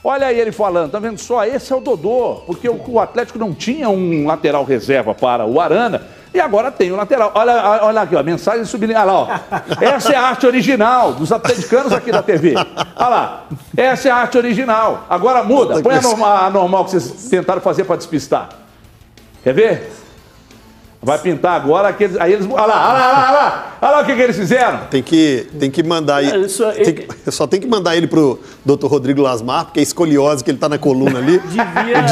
Olha 0.02 0.28
aí 0.28 0.40
ele 0.40 0.50
falando, 0.50 0.90
tá 0.90 0.98
vendo 0.98 1.18
só? 1.18 1.44
Esse 1.44 1.72
é 1.72 1.76
o 1.76 1.80
Dodô, 1.80 2.42
porque 2.46 2.68
o, 2.68 2.98
Atlético 2.98 3.38
não 3.38 3.52
tinha 3.52 3.90
um 3.90 4.26
lateral 4.26 4.64
reserva 4.64 5.14
para 5.14 5.44
o 5.44 5.60
Arana 5.60 6.02
e 6.32 6.40
agora 6.40 6.70
tem 6.70 6.90
o 6.90 6.96
lateral. 6.96 7.32
Olha, 7.34 7.82
olha 7.82 8.00
aqui, 8.00 8.16
ó, 8.16 8.22
mensagem 8.22 8.64
sublinhada. 8.64 9.12
Olha 9.12 9.28
lá, 9.28 9.44
ó. 9.50 9.84
Essa 9.84 10.12
é 10.12 10.16
a 10.16 10.22
arte 10.22 10.46
original 10.46 11.12
dos 11.12 11.30
atleticanos 11.30 11.92
aqui 11.92 12.10
da 12.10 12.22
TV. 12.22 12.54
Olha 12.56 13.08
lá, 13.08 13.44
essa 13.76 14.08
é 14.08 14.10
a 14.10 14.16
arte 14.16 14.38
original. 14.38 15.04
Agora 15.08 15.44
muda, 15.44 15.82
põe 15.82 15.96
a 15.96 16.00
normal, 16.00 16.44
a 16.44 16.50
normal 16.50 16.84
que 16.86 16.92
vocês 16.92 17.28
tentaram 17.28 17.60
fazer 17.60 17.84
para 17.84 17.96
despistar. 17.96 18.48
Quer 19.44 19.52
ver? 19.52 19.92
Vai 21.02 21.18
pintar 21.18 21.58
agora 21.58 21.88
aqueles. 21.88 22.14
Aí 22.18 22.34
eles. 22.34 22.46
Olha 22.46 22.66
lá, 22.66 22.90
olha 22.90 22.98
lá, 22.98 23.08
olha 23.08 23.30
lá, 23.32 23.78
olha 23.80 23.90
lá 23.90 24.02
o 24.02 24.04
que, 24.04 24.14
que 24.14 24.20
eles 24.20 24.36
fizeram. 24.36 24.80
Tem 24.90 25.02
que, 25.02 25.46
tem 25.58 25.70
que 25.70 25.82
mandar 25.82 26.16
aí. 26.16 26.28
É, 26.28 26.84
tem 26.84 26.94
que, 26.94 27.30
só 27.30 27.46
tem 27.46 27.58
que 27.58 27.66
mandar 27.66 27.96
ele 27.96 28.06
pro 28.06 28.38
Dr. 28.66 28.86
Rodrigo 28.86 29.22
Lasmar, 29.22 29.64
porque 29.64 29.80
é 29.80 29.82
escoliose 29.82 30.44
que 30.44 30.50
ele 30.50 30.58
tá 30.58 30.68
na 30.68 30.76
coluna 30.76 31.18
ali. 31.18 31.38
Devia. 31.48 32.04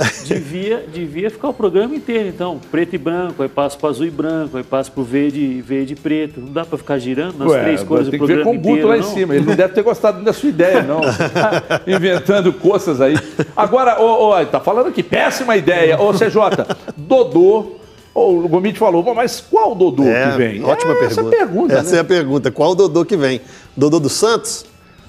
devia, 0.24 0.84
devia 0.92 1.30
ficar 1.30 1.48
o 1.48 1.54
programa 1.54 1.94
inteiro, 1.94 2.28
então. 2.28 2.60
Preto 2.70 2.94
e 2.94 2.98
branco, 2.98 3.42
aí 3.42 3.48
passa 3.48 3.76
para 3.76 3.90
azul 3.90 4.06
e 4.06 4.10
branco, 4.10 4.56
aí 4.56 4.62
passa 4.62 4.90
para 4.90 5.00
o 5.00 5.04
verde, 5.04 5.60
verde 5.60 5.94
e 5.94 5.96
preto. 5.96 6.40
Não 6.40 6.52
dá 6.52 6.64
para 6.64 6.78
ficar 6.78 6.98
girando 6.98 7.38
nas 7.38 7.48
Ué, 7.48 7.62
três 7.62 7.82
cores 7.82 8.06
do 8.06 8.16
programa 8.16 8.42
inteiro. 8.42 8.52
Tem 8.52 8.62
que 8.62 8.68
ver 8.68 8.72
com 8.72 8.72
o 8.72 8.76
Guto 8.76 8.88
lá 8.88 8.98
em 8.98 9.14
cima. 9.14 9.34
Ele 9.34 9.46
não 9.46 9.56
deve 9.56 9.74
ter 9.74 9.82
gostado 9.82 10.22
da 10.22 10.32
sua 10.32 10.48
ideia, 10.48 10.82
não. 10.82 11.00
inventando 11.92 12.52
coisas 12.52 13.00
aí. 13.00 13.18
Agora, 13.56 14.00
ô, 14.00 14.30
ô, 14.30 14.46
tá 14.46 14.60
falando 14.60 14.86
aqui, 14.86 15.02
péssima 15.02 15.56
ideia. 15.56 16.00
Ô, 16.00 16.12
CJ, 16.12 16.64
Dodô 17.06 17.80
o 18.14 18.48
Gomit 18.48 18.78
falou, 18.78 19.02
mas 19.14 19.40
qual 19.40 19.74
Dodô 19.74 20.04
é, 20.04 20.30
que 20.30 20.36
vem? 20.36 20.64
Ótima 20.64 20.92
é, 20.92 20.96
pergunta. 20.96 21.20
Essa 21.20 21.24
pergunta, 21.24 21.74
Essa 21.74 21.90
né? 21.92 21.96
é 21.96 22.00
a 22.00 22.04
pergunta. 22.04 22.50
Qual 22.50 22.74
Dodô 22.74 23.04
que 23.04 23.16
vem? 23.16 23.40
Dodô 23.76 24.00
do 24.00 24.08
Santos? 24.08 24.66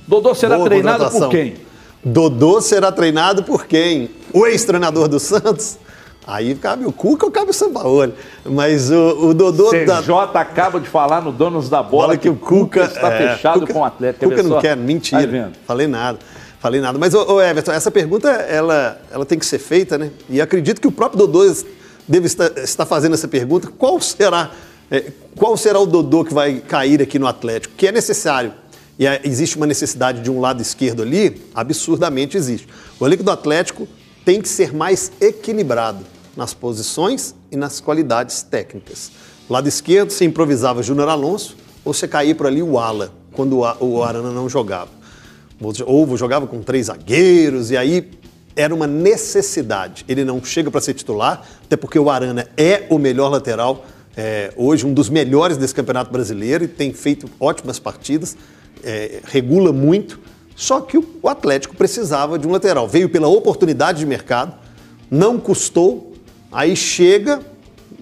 Dodô 0.08 0.36
será 0.36 0.56
Boa 0.56 0.70
treinado 0.70 1.10
por 1.10 1.30
quem? 1.30 1.56
Dodô 2.04 2.62
será 2.62 2.92
treinado 2.92 3.44
por 3.44 3.66
quem? 3.66 4.10
O 4.34 4.46
ex-treinador 4.46 5.08
do 5.08 5.20
Santos? 5.20 5.78
Aí 6.26 6.54
cabe 6.54 6.86
o 6.86 6.92
Cuca 6.92 7.26
ou 7.26 7.32
cabe 7.32 7.50
o 7.50 7.54
Sampaoli. 7.54 8.14
Mas 8.46 8.92
o, 8.92 9.30
o 9.30 9.34
Dodô 9.34 9.72
CJ 9.72 9.86
da... 9.86 10.42
acaba 10.42 10.80
de 10.80 10.88
falar 10.88 11.22
no 11.22 11.32
Donos 11.32 11.68
da 11.70 11.82
Bola 11.82 12.08
Bola 12.08 12.18
que 12.18 12.30
o 12.30 12.36
Cuca 12.36 12.84
está 12.84 13.12
é, 13.12 13.30
fechado 13.30 13.62
Cuca- 13.62 13.74
com 13.74 13.80
o 13.80 13.84
Atlético. 13.84 14.30
Cuca 14.30 14.44
não 14.44 14.62
quer, 14.62 14.76
Vai 14.76 14.86
mentira. 14.86 15.52
Falei 15.66 15.88
nada. 15.88 16.20
Falei 16.60 16.80
nada. 16.80 17.00
Mas, 17.00 17.16
ô, 17.16 17.26
ô, 17.34 17.42
Everton, 17.42 17.72
essa 17.72 17.90
pergunta 17.90 18.30
ela, 18.30 19.02
ela 19.12 19.26
tem 19.26 19.40
que 19.40 19.46
ser 19.46 19.58
feita, 19.58 19.98
né? 19.98 20.12
E 20.30 20.40
acredito 20.40 20.80
que 20.80 20.88
o 20.88 20.92
próprio 20.92 21.18
Dodô 21.18 21.44
deve 22.08 22.28
estar, 22.28 22.58
estar 22.58 22.86
fazendo 22.86 23.14
essa 23.14 23.28
pergunta. 23.28 23.70
Qual 23.78 24.00
será, 24.00 24.52
é, 24.90 25.12
qual 25.36 25.56
será 25.58 25.80
o 25.80 25.86
Dodô 25.86 26.24
que 26.24 26.34
vai 26.34 26.60
cair 26.60 27.02
aqui 27.02 27.18
no 27.18 27.28
Atlético? 27.28 27.74
Que 27.76 27.88
é 27.88 27.92
necessário. 27.92 28.54
E 29.00 29.08
é- 29.08 29.22
existe 29.24 29.58
uma 29.58 29.66
necessidade 29.66 30.22
de 30.22 30.30
um 30.30 30.40
lado 30.40 30.62
esquerdo 30.62 31.02
ali, 31.02 31.42
absurdamente 31.56 32.38
existe. 32.38 32.68
O 33.00 33.06
elenco 33.06 33.24
do 33.24 33.32
Atlético 33.32 33.88
tem 34.24 34.42
que 34.42 34.48
ser 34.48 34.74
mais 34.74 35.12
equilibrado 35.20 36.06
nas 36.36 36.54
posições 36.54 37.34
e 37.52 37.56
nas 37.56 37.80
qualidades 37.80 38.44
técnicas. 38.44 39.12
Lado 39.50 39.68
esquerdo, 39.68 40.12
você 40.12 40.26
improvisava 40.26 40.84
Júnior 40.84 41.10
Alonso, 41.10 41.58
ou 41.84 41.94
você 41.94 42.08
caía 42.08 42.36
por 42.36 42.48
ali 42.48 42.62
o 42.62 42.78
Ala, 42.78 43.12
quando 43.32 43.60
o 43.80 44.04
Arana 44.04 44.30
não 44.32 44.48
jogava. 44.48 44.90
Ou 45.86 46.18
jogava 46.18 46.48
com 46.48 46.62
três 46.62 46.88
zagueiros, 46.88 47.72
e 47.72 47.78
aí 47.78 48.10
era 48.56 48.74
uma 48.74 48.88
necessidade. 48.88 50.06
Ele 50.08 50.24
não 50.24 50.44
chega 50.44 50.70
para 50.70 50.82
ser 50.82 50.94
titular, 50.94 51.46
até 51.64 51.76
porque 51.76 51.98
o 51.98 52.10
Arana 52.10 52.48
é 52.58 52.86
o 52.90 52.98
melhor 52.98 53.30
lateral, 53.30 53.86
é, 54.16 54.54
hoje 54.56 54.86
um 54.86 54.94
dos 54.94 55.10
melhores 55.10 55.58
desse 55.58 55.74
Campeonato 55.74 56.12
Brasileiro, 56.12 56.64
e 56.64 56.68
tem 56.68 56.94
feito 56.94 57.30
ótimas 57.40 57.80
partidas, 57.80 58.36
é, 58.84 59.22
regula 59.24 59.72
muito. 59.72 60.20
Só 60.56 60.82
que 60.82 60.98
o 60.98 61.28
Atlético 61.28 61.76
precisava 61.76 62.38
de 62.38 62.48
um 62.48 62.52
lateral. 62.52 62.88
Veio 62.88 63.10
pela 63.10 63.28
oportunidade 63.28 64.00
de 64.00 64.06
mercado, 64.06 64.54
não 65.10 65.40
custou, 65.40 66.14
aí 66.52 66.76
chega, 66.76 67.40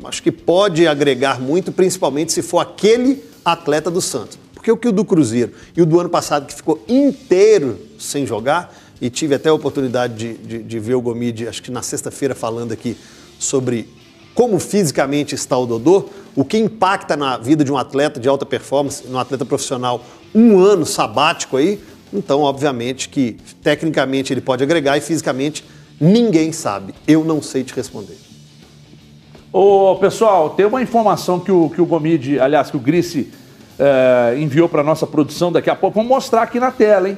acho 0.03 0.21
que 0.21 0.31
pode 0.31 0.87
agregar 0.87 1.39
muito, 1.39 1.71
principalmente 1.71 2.33
se 2.33 2.41
for 2.41 2.59
aquele 2.59 3.23
atleta 3.45 3.89
do 3.89 4.01
Santos. 4.01 4.37
Porque 4.53 4.71
o 4.71 4.77
que 4.77 4.89
o 4.89 4.91
do 4.91 5.05
Cruzeiro 5.05 5.53
e 5.75 5.81
o 5.81 5.85
do 5.85 5.99
ano 5.99 6.09
passado, 6.09 6.45
que 6.45 6.53
ficou 6.53 6.83
inteiro 6.87 7.79
sem 7.97 8.25
jogar, 8.25 8.75
e 9.01 9.09
tive 9.09 9.35
até 9.35 9.49
a 9.49 9.53
oportunidade 9.53 10.13
de, 10.15 10.33
de- 10.37 10.63
de 10.63 10.79
ver 10.79 10.95
o 10.95 11.01
Gomide, 11.01 11.47
acho 11.47 11.61
que 11.63 11.71
na 11.71 11.81
sexta-feira, 11.81 12.35
falando 12.35 12.71
aqui 12.71 12.97
sobre 13.37 13.87
como 14.35 14.59
fisicamente 14.59 15.35
está 15.35 15.57
o 15.57 15.65
Dodô, 15.65 16.05
o 16.35 16.45
que 16.45 16.57
impacta 16.57 17.17
na 17.17 17.37
vida 17.37 17.63
de 17.63 17.71
um 17.71 17.77
atleta 17.77 18.19
de 18.19 18.29
alta 18.29 18.45
performance, 18.45 19.03
um 19.09 19.17
atleta 19.17 19.43
profissional, 19.45 20.03
um 20.33 20.59
ano 20.59 20.85
sabático 20.85 21.57
aí. 21.57 21.79
Então, 22.13 22.41
obviamente, 22.41 23.09
que 23.09 23.37
tecnicamente 23.61 24.33
ele 24.33 24.41
pode 24.41 24.63
agregar 24.63 24.97
e 24.97 25.01
fisicamente 25.01 25.63
ninguém 25.99 26.51
sabe. 26.51 26.93
Eu 27.07 27.23
não 27.23 27.41
sei 27.41 27.63
te 27.63 27.73
responder. 27.73 28.17
Ô, 29.51 29.95
pessoal, 29.99 30.51
tem 30.51 30.65
uma 30.65 30.81
informação 30.81 31.39
que 31.39 31.51
o, 31.51 31.69
que 31.69 31.81
o 31.81 31.85
Gomide, 31.85 32.39
aliás, 32.39 32.69
que 32.71 32.77
o 32.77 32.79
Grice 32.79 33.31
eh, 33.77 34.35
enviou 34.39 34.69
para 34.69 34.83
nossa 34.83 35.07
produção 35.07 35.51
daqui 35.51 35.69
a 35.69 35.75
pouco. 35.75 35.95
Vamos 35.95 36.09
mostrar 36.09 36.43
aqui 36.43 36.59
na 36.59 36.71
tela, 36.71 37.09
hein? 37.09 37.17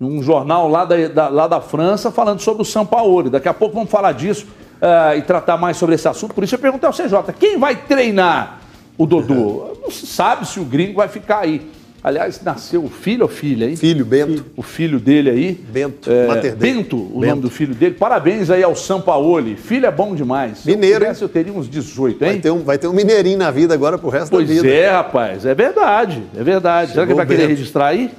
Um 0.00 0.22
jornal 0.22 0.68
lá 0.68 0.84
da, 0.84 1.08
da- 1.08 1.28
lá 1.28 1.46
da 1.46 1.60
França 1.60 2.10
falando 2.10 2.40
sobre 2.40 2.62
o 2.62 2.64
São 2.64 2.84
Paulo. 2.84 3.30
Daqui 3.30 3.48
a 3.48 3.54
pouco 3.54 3.74
vamos 3.74 3.90
falar 3.90 4.12
disso 4.12 4.46
eh, 4.80 5.18
e 5.18 5.22
tratar 5.22 5.56
mais 5.56 5.76
sobre 5.76 5.94
esse 5.94 6.08
assunto. 6.08 6.34
Por 6.34 6.42
isso 6.44 6.54
eu 6.54 6.58
perguntei 6.58 6.86
ao 6.86 6.92
CJ, 6.92 7.32
quem 7.38 7.58
vai 7.58 7.76
treinar 7.76 8.60
o 8.98 9.06
Dodô? 9.06 9.76
Não 9.82 9.90
se 9.90 10.06
sabe 10.06 10.46
se 10.48 10.58
o 10.60 10.64
gringo 10.64 10.94
vai 10.96 11.08
ficar 11.08 11.40
aí. 11.40 11.70
Aliás, 12.02 12.38
nasceu 12.44 12.84
o 12.84 12.90
filho 12.90 13.22
ou 13.22 13.28
filha, 13.30 13.64
hein? 13.66 13.76
Filho, 13.76 14.04
Bento. 14.04 14.44
o 14.54 14.62
filho 14.62 15.00
dele 15.00 15.30
aí. 15.30 15.52
Bento, 15.54 16.10
É, 16.12 16.26
Mater 16.26 16.54
Dei. 16.54 16.74
Bento, 16.74 16.96
o 16.98 17.20
Bento. 17.20 17.30
nome 17.30 17.40
do 17.42 17.48
filho 17.50 17.74
dele. 17.74 17.94
Parabéns 17.94 18.50
aí 18.50 18.62
ao 18.62 18.76
Sampaoli. 18.76 19.56
Filho 19.56 19.86
é 19.86 19.90
bom 19.90 20.14
demais. 20.14 20.58
Se 20.58 20.66
Mineiro, 20.70 20.96
eu 20.96 21.00
pudesse, 21.00 21.22
eu 21.22 21.28
teria 21.30 21.52
uns 21.54 21.66
18, 21.66 22.22
hein? 22.22 22.30
Vai 22.32 22.40
ter, 22.40 22.50
um, 22.50 22.58
vai 22.62 22.76
ter 22.76 22.88
um 22.88 22.92
mineirinho 22.92 23.38
na 23.38 23.50
vida 23.50 23.72
agora 23.72 23.96
pro 23.96 24.10
resto 24.10 24.32
Pois 24.32 24.46
da 24.46 24.54
vida. 24.54 24.68
é, 24.68 24.90
rapaz. 24.90 25.46
É 25.46 25.54
verdade. 25.54 26.22
É 26.36 26.42
verdade. 26.44 26.92
Será 26.92 27.06
que 27.06 27.12
ele 27.12 27.16
vai 27.16 27.24
Chegou 27.26 27.36
querer 27.38 27.48
registrar 27.48 27.86
aí? 27.86 28.10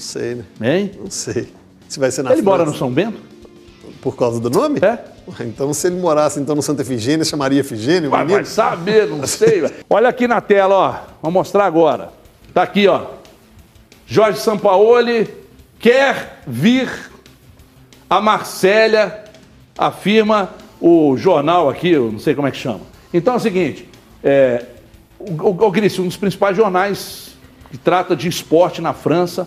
Não 0.00 0.06
sei, 0.06 0.34
né? 0.34 0.78
Hein? 0.78 0.92
Não 0.98 1.10
sei. 1.10 1.52
Se 1.86 2.00
vai 2.00 2.10
ser 2.10 2.22
na 2.22 2.32
Ele 2.32 2.40
mora 2.40 2.60
no 2.60 2.70
França. 2.70 2.78
São 2.78 2.90
Bento? 2.90 3.20
Por 4.00 4.16
causa 4.16 4.40
do 4.40 4.48
nome? 4.48 4.80
É. 4.80 4.98
Então, 5.44 5.74
se 5.74 5.88
ele 5.88 6.00
morasse 6.00 6.40
então 6.40 6.56
no 6.56 6.62
Santa 6.62 6.80
Efigênia, 6.80 7.22
chamaria 7.22 7.60
Efigênia, 7.60 8.08
o 8.08 8.10
Vai, 8.10 8.24
vai 8.24 8.44
saber, 8.46 9.06
não 9.06 9.26
sei. 9.26 9.62
Olha 9.90 10.08
aqui 10.08 10.26
na 10.26 10.40
tela, 10.40 10.74
ó. 10.74 10.94
Vou 11.20 11.30
mostrar 11.30 11.66
agora. 11.66 12.08
Tá 12.54 12.62
aqui, 12.62 12.88
ó. 12.88 13.08
Jorge 14.06 14.40
Sampaoli 14.40 15.28
quer 15.78 16.40
vir 16.46 16.90
a 18.08 18.22
Marsella, 18.22 19.24
afirma 19.76 20.48
o 20.80 21.14
jornal 21.18 21.68
aqui, 21.68 21.90
eu 21.90 22.10
não 22.10 22.18
sei 22.18 22.34
como 22.34 22.48
é 22.48 22.50
que 22.50 22.56
chama. 22.56 22.80
Então 23.12 23.34
é 23.34 23.36
o 23.36 23.40
seguinte, 23.40 23.86
é, 24.24 24.64
o, 25.18 25.30
o, 25.30 25.66
o 25.66 25.70
Gris, 25.70 25.98
um 25.98 26.06
dos 26.06 26.16
principais 26.16 26.56
jornais 26.56 27.36
que 27.70 27.76
trata 27.76 28.16
de 28.16 28.28
esporte 28.28 28.80
na 28.80 28.94
França, 28.94 29.46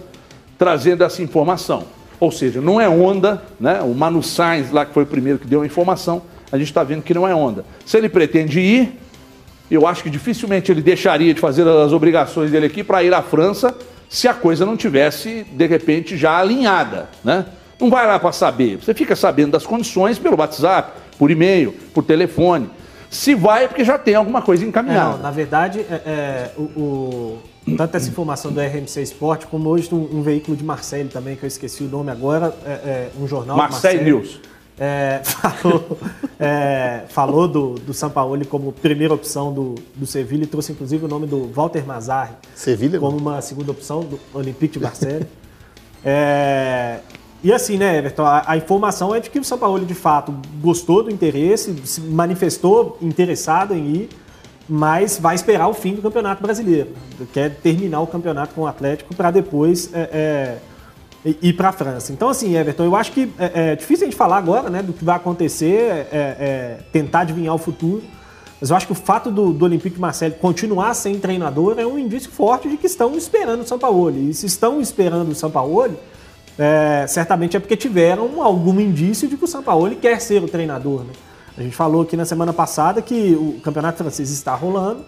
trazendo 0.63 1.03
essa 1.03 1.21
informação. 1.21 1.83
Ou 2.21 2.31
seja, 2.31 2.61
não 2.61 2.79
é 2.79 2.87
onda, 2.87 3.43
né? 3.59 3.81
O 3.81 3.93
Manu 3.93 4.23
Sainz, 4.23 4.71
lá 4.71 4.85
que 4.85 4.93
foi 4.93 5.03
o 5.03 5.05
primeiro 5.05 5.37
que 5.37 5.45
deu 5.45 5.61
a 5.61 5.65
informação, 5.65 6.21
a 6.49 6.57
gente 6.57 6.67
está 6.67 6.85
vendo 6.85 7.01
que 7.01 7.13
não 7.13 7.27
é 7.27 7.35
onda. 7.35 7.65
Se 7.85 7.97
ele 7.97 8.07
pretende 8.07 8.61
ir, 8.61 8.97
eu 9.69 9.85
acho 9.85 10.01
que 10.01 10.09
dificilmente 10.09 10.71
ele 10.71 10.81
deixaria 10.81 11.33
de 11.33 11.41
fazer 11.41 11.67
as 11.67 11.91
obrigações 11.91 12.49
dele 12.49 12.67
aqui 12.67 12.81
para 12.81 13.03
ir 13.03 13.13
à 13.13 13.21
França 13.21 13.75
se 14.07 14.25
a 14.25 14.33
coisa 14.33 14.65
não 14.65 14.77
tivesse, 14.77 15.45
de 15.51 15.67
repente, 15.67 16.15
já 16.15 16.37
alinhada, 16.37 17.09
né? 17.25 17.45
Não 17.77 17.89
vai 17.89 18.07
lá 18.07 18.17
para 18.17 18.31
saber. 18.31 18.77
Você 18.77 18.93
fica 18.93 19.17
sabendo 19.17 19.51
das 19.51 19.65
condições 19.65 20.17
pelo 20.17 20.39
WhatsApp, 20.39 20.93
por 21.19 21.29
e-mail, 21.29 21.73
por 21.93 22.05
telefone. 22.05 22.69
Se 23.13 23.35
vai 23.35 23.65
é 23.65 23.67
porque 23.67 23.83
já 23.85 23.97
tem 23.97 24.15
alguma 24.15 24.41
coisa 24.41 24.63
É, 24.63 24.67
encaminhada. 24.67 25.13
não, 25.17 25.23
na 25.23 25.31
verdade, 25.31 25.79
é, 25.81 25.93
é, 26.05 26.51
o, 26.57 26.61
o- 26.61 27.39
tanto 27.77 27.95
essa 27.95 28.09
informação 28.09 28.51
do 28.51 28.59
RMC 28.59 29.01
Esporte, 29.01 29.45
como 29.47 29.69
hoje 29.69 29.87
um, 29.93 30.17
um 30.19 30.21
veículo 30.21 30.57
de 30.57 30.63
Marseille 30.63 31.07
também, 31.09 31.35
que 31.35 31.43
eu 31.43 31.47
esqueci 31.47 31.83
o 31.83 31.87
nome 31.87 32.11
agora, 32.11 32.53
é, 32.65 32.69
é, 32.69 33.09
um 33.19 33.25
jornal 33.27 33.55
de 33.55 33.61
Marseille 33.61 34.03
News. 34.03 34.41
é, 34.79 35.21
falou, 35.23 35.97
é, 36.39 37.01
falou 37.07 37.47
do, 37.47 37.75
do 37.75 37.93
Sampaoli 37.93 38.43
como 38.45 38.71
primeira 38.73 39.13
opção 39.13 39.53
do, 39.53 39.75
do 39.95 40.05
Sevilha 40.05 40.43
e 40.43 40.47
trouxe 40.47 40.71
inclusive 40.73 41.05
o 41.05 41.07
nome 41.07 41.27
do 41.27 41.47
Walter 41.53 41.85
Mazzarri 41.85 42.33
Sevilha, 42.55 42.99
como 42.99 43.15
uma 43.17 43.39
segunda 43.41 43.71
opção 43.71 44.01
do 44.01 44.19
Olympique 44.33 44.73
de 44.73 44.83
Marseille. 44.83 45.25
É, 46.05 46.99
e 47.43 47.51
assim, 47.51 47.77
né, 47.77 47.97
Everton, 47.97 48.23
a, 48.25 48.43
a 48.47 48.57
informação 48.57 49.13
é 49.13 49.19
de 49.19 49.29
que 49.29 49.37
o 49.37 49.43
Sampaoli 49.43 49.85
de 49.85 49.93
fato 49.93 50.33
gostou 50.61 51.03
do 51.03 51.11
interesse, 51.11 51.75
se 51.83 51.99
manifestou 51.99 52.97
interessado 53.01 53.73
em 53.73 53.85
ir, 53.95 54.09
mas 54.67 55.19
vai 55.19 55.35
esperar 55.35 55.67
o 55.67 55.73
fim 55.73 55.93
do 55.93 56.01
Campeonato 56.01 56.41
Brasileiro. 56.41 56.91
Quer 57.33 57.55
terminar 57.55 57.99
o 57.99 58.07
campeonato 58.07 58.55
com 58.55 58.61
o 58.61 58.67
Atlético 58.67 59.13
para 59.13 59.29
depois 59.29 59.89
é, 59.93 60.57
é, 61.25 61.35
ir 61.41 61.53
para 61.53 61.69
a 61.69 61.71
França. 61.73 62.13
Então, 62.13 62.29
assim, 62.29 62.55
Everton, 62.55 62.85
eu 62.85 62.95
acho 62.95 63.11
que 63.11 63.29
é, 63.37 63.71
é 63.71 63.75
difícil 63.75 64.07
a 64.07 64.09
gente 64.09 64.17
falar 64.17 64.37
agora 64.37 64.69
né, 64.69 64.81
do 64.81 64.93
que 64.93 65.03
vai 65.03 65.17
acontecer, 65.17 65.81
é, 65.81 66.07
é, 66.11 66.79
tentar 66.93 67.21
adivinhar 67.21 67.53
o 67.53 67.57
futuro. 67.57 68.03
Mas 68.61 68.69
eu 68.69 68.77
acho 68.77 68.85
que 68.85 68.93
o 68.93 68.95
fato 68.95 69.29
do, 69.29 69.51
do 69.51 69.65
Olympique 69.65 69.99
Marseille 69.99 70.33
continuar 70.35 70.93
sem 70.93 71.19
treinador 71.19 71.75
é 71.77 71.85
um 71.85 71.99
indício 71.99 72.31
forte 72.31 72.69
de 72.69 72.77
que 72.77 72.87
estão 72.87 73.17
esperando 73.17 73.61
o 73.61 73.67
Sampaoli. 73.67 74.29
E 74.29 74.33
se 74.33 74.45
estão 74.45 74.79
esperando 74.79 75.31
o 75.31 75.35
Sampaoli, 75.35 75.97
é, 76.57 77.05
certamente 77.07 77.57
é 77.57 77.59
porque 77.59 77.75
tiveram 77.75 78.41
algum 78.43 78.79
indício 78.79 79.27
de 79.27 79.35
que 79.37 79.43
o 79.43 79.47
Sampaoli 79.47 79.95
quer 79.95 80.19
ser 80.21 80.43
o 80.43 80.47
treinador. 80.47 81.01
Né? 81.01 81.13
A 81.57 81.61
gente 81.61 81.75
falou 81.75 82.01
aqui 82.03 82.15
na 82.17 82.25
semana 82.25 82.53
passada 82.53 83.01
que 83.01 83.33
o 83.35 83.59
campeonato 83.63 83.97
francês 83.99 84.29
está 84.31 84.53
rolando. 84.55 85.03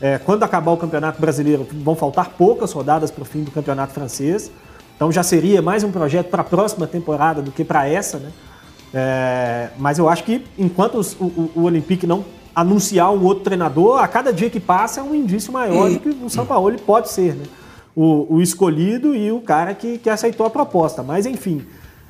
É, 0.00 0.18
quando 0.18 0.42
acabar 0.42 0.72
o 0.72 0.76
campeonato 0.76 1.20
brasileiro, 1.20 1.66
vão 1.72 1.94
faltar 1.96 2.30
poucas 2.30 2.70
rodadas 2.72 3.10
para 3.10 3.22
o 3.22 3.24
fim 3.24 3.42
do 3.42 3.50
campeonato 3.50 3.92
francês. 3.92 4.50
Então 4.94 5.10
já 5.10 5.22
seria 5.22 5.60
mais 5.62 5.82
um 5.84 5.90
projeto 5.90 6.28
para 6.28 6.42
a 6.42 6.44
próxima 6.44 6.86
temporada 6.86 7.40
do 7.42 7.50
que 7.50 7.64
para 7.64 7.88
essa, 7.88 8.18
né? 8.18 8.30
É, 8.94 9.68
mas 9.78 9.98
eu 9.98 10.08
acho 10.08 10.22
que 10.24 10.44
enquanto 10.58 10.96
os- 10.98 11.14
o, 11.14 11.24
o, 11.24 11.50
o 11.56 11.62
Olympique 11.64 12.06
não 12.06 12.24
anunciar 12.54 13.12
um 13.12 13.22
outro 13.24 13.44
treinador, 13.44 14.00
a 14.02 14.08
cada 14.08 14.32
dia 14.32 14.48
que 14.48 14.58
passa 14.60 15.00
é 15.00 15.02
um 15.02 15.14
indício 15.14 15.52
maior 15.52 15.90
de 15.90 15.98
que 15.98 16.08
o 16.08 16.30
São 16.30 16.46
Paulo 16.46 16.74
pode 16.86 17.10
ser, 17.10 17.34
né? 17.34 17.44
O, 17.96 18.34
o 18.36 18.42
escolhido 18.42 19.14
e 19.16 19.32
o 19.32 19.40
cara 19.40 19.74
que, 19.74 19.96
que 19.96 20.10
aceitou 20.10 20.44
a 20.44 20.50
proposta. 20.50 21.02
Mas 21.02 21.24
enfim, 21.24 21.64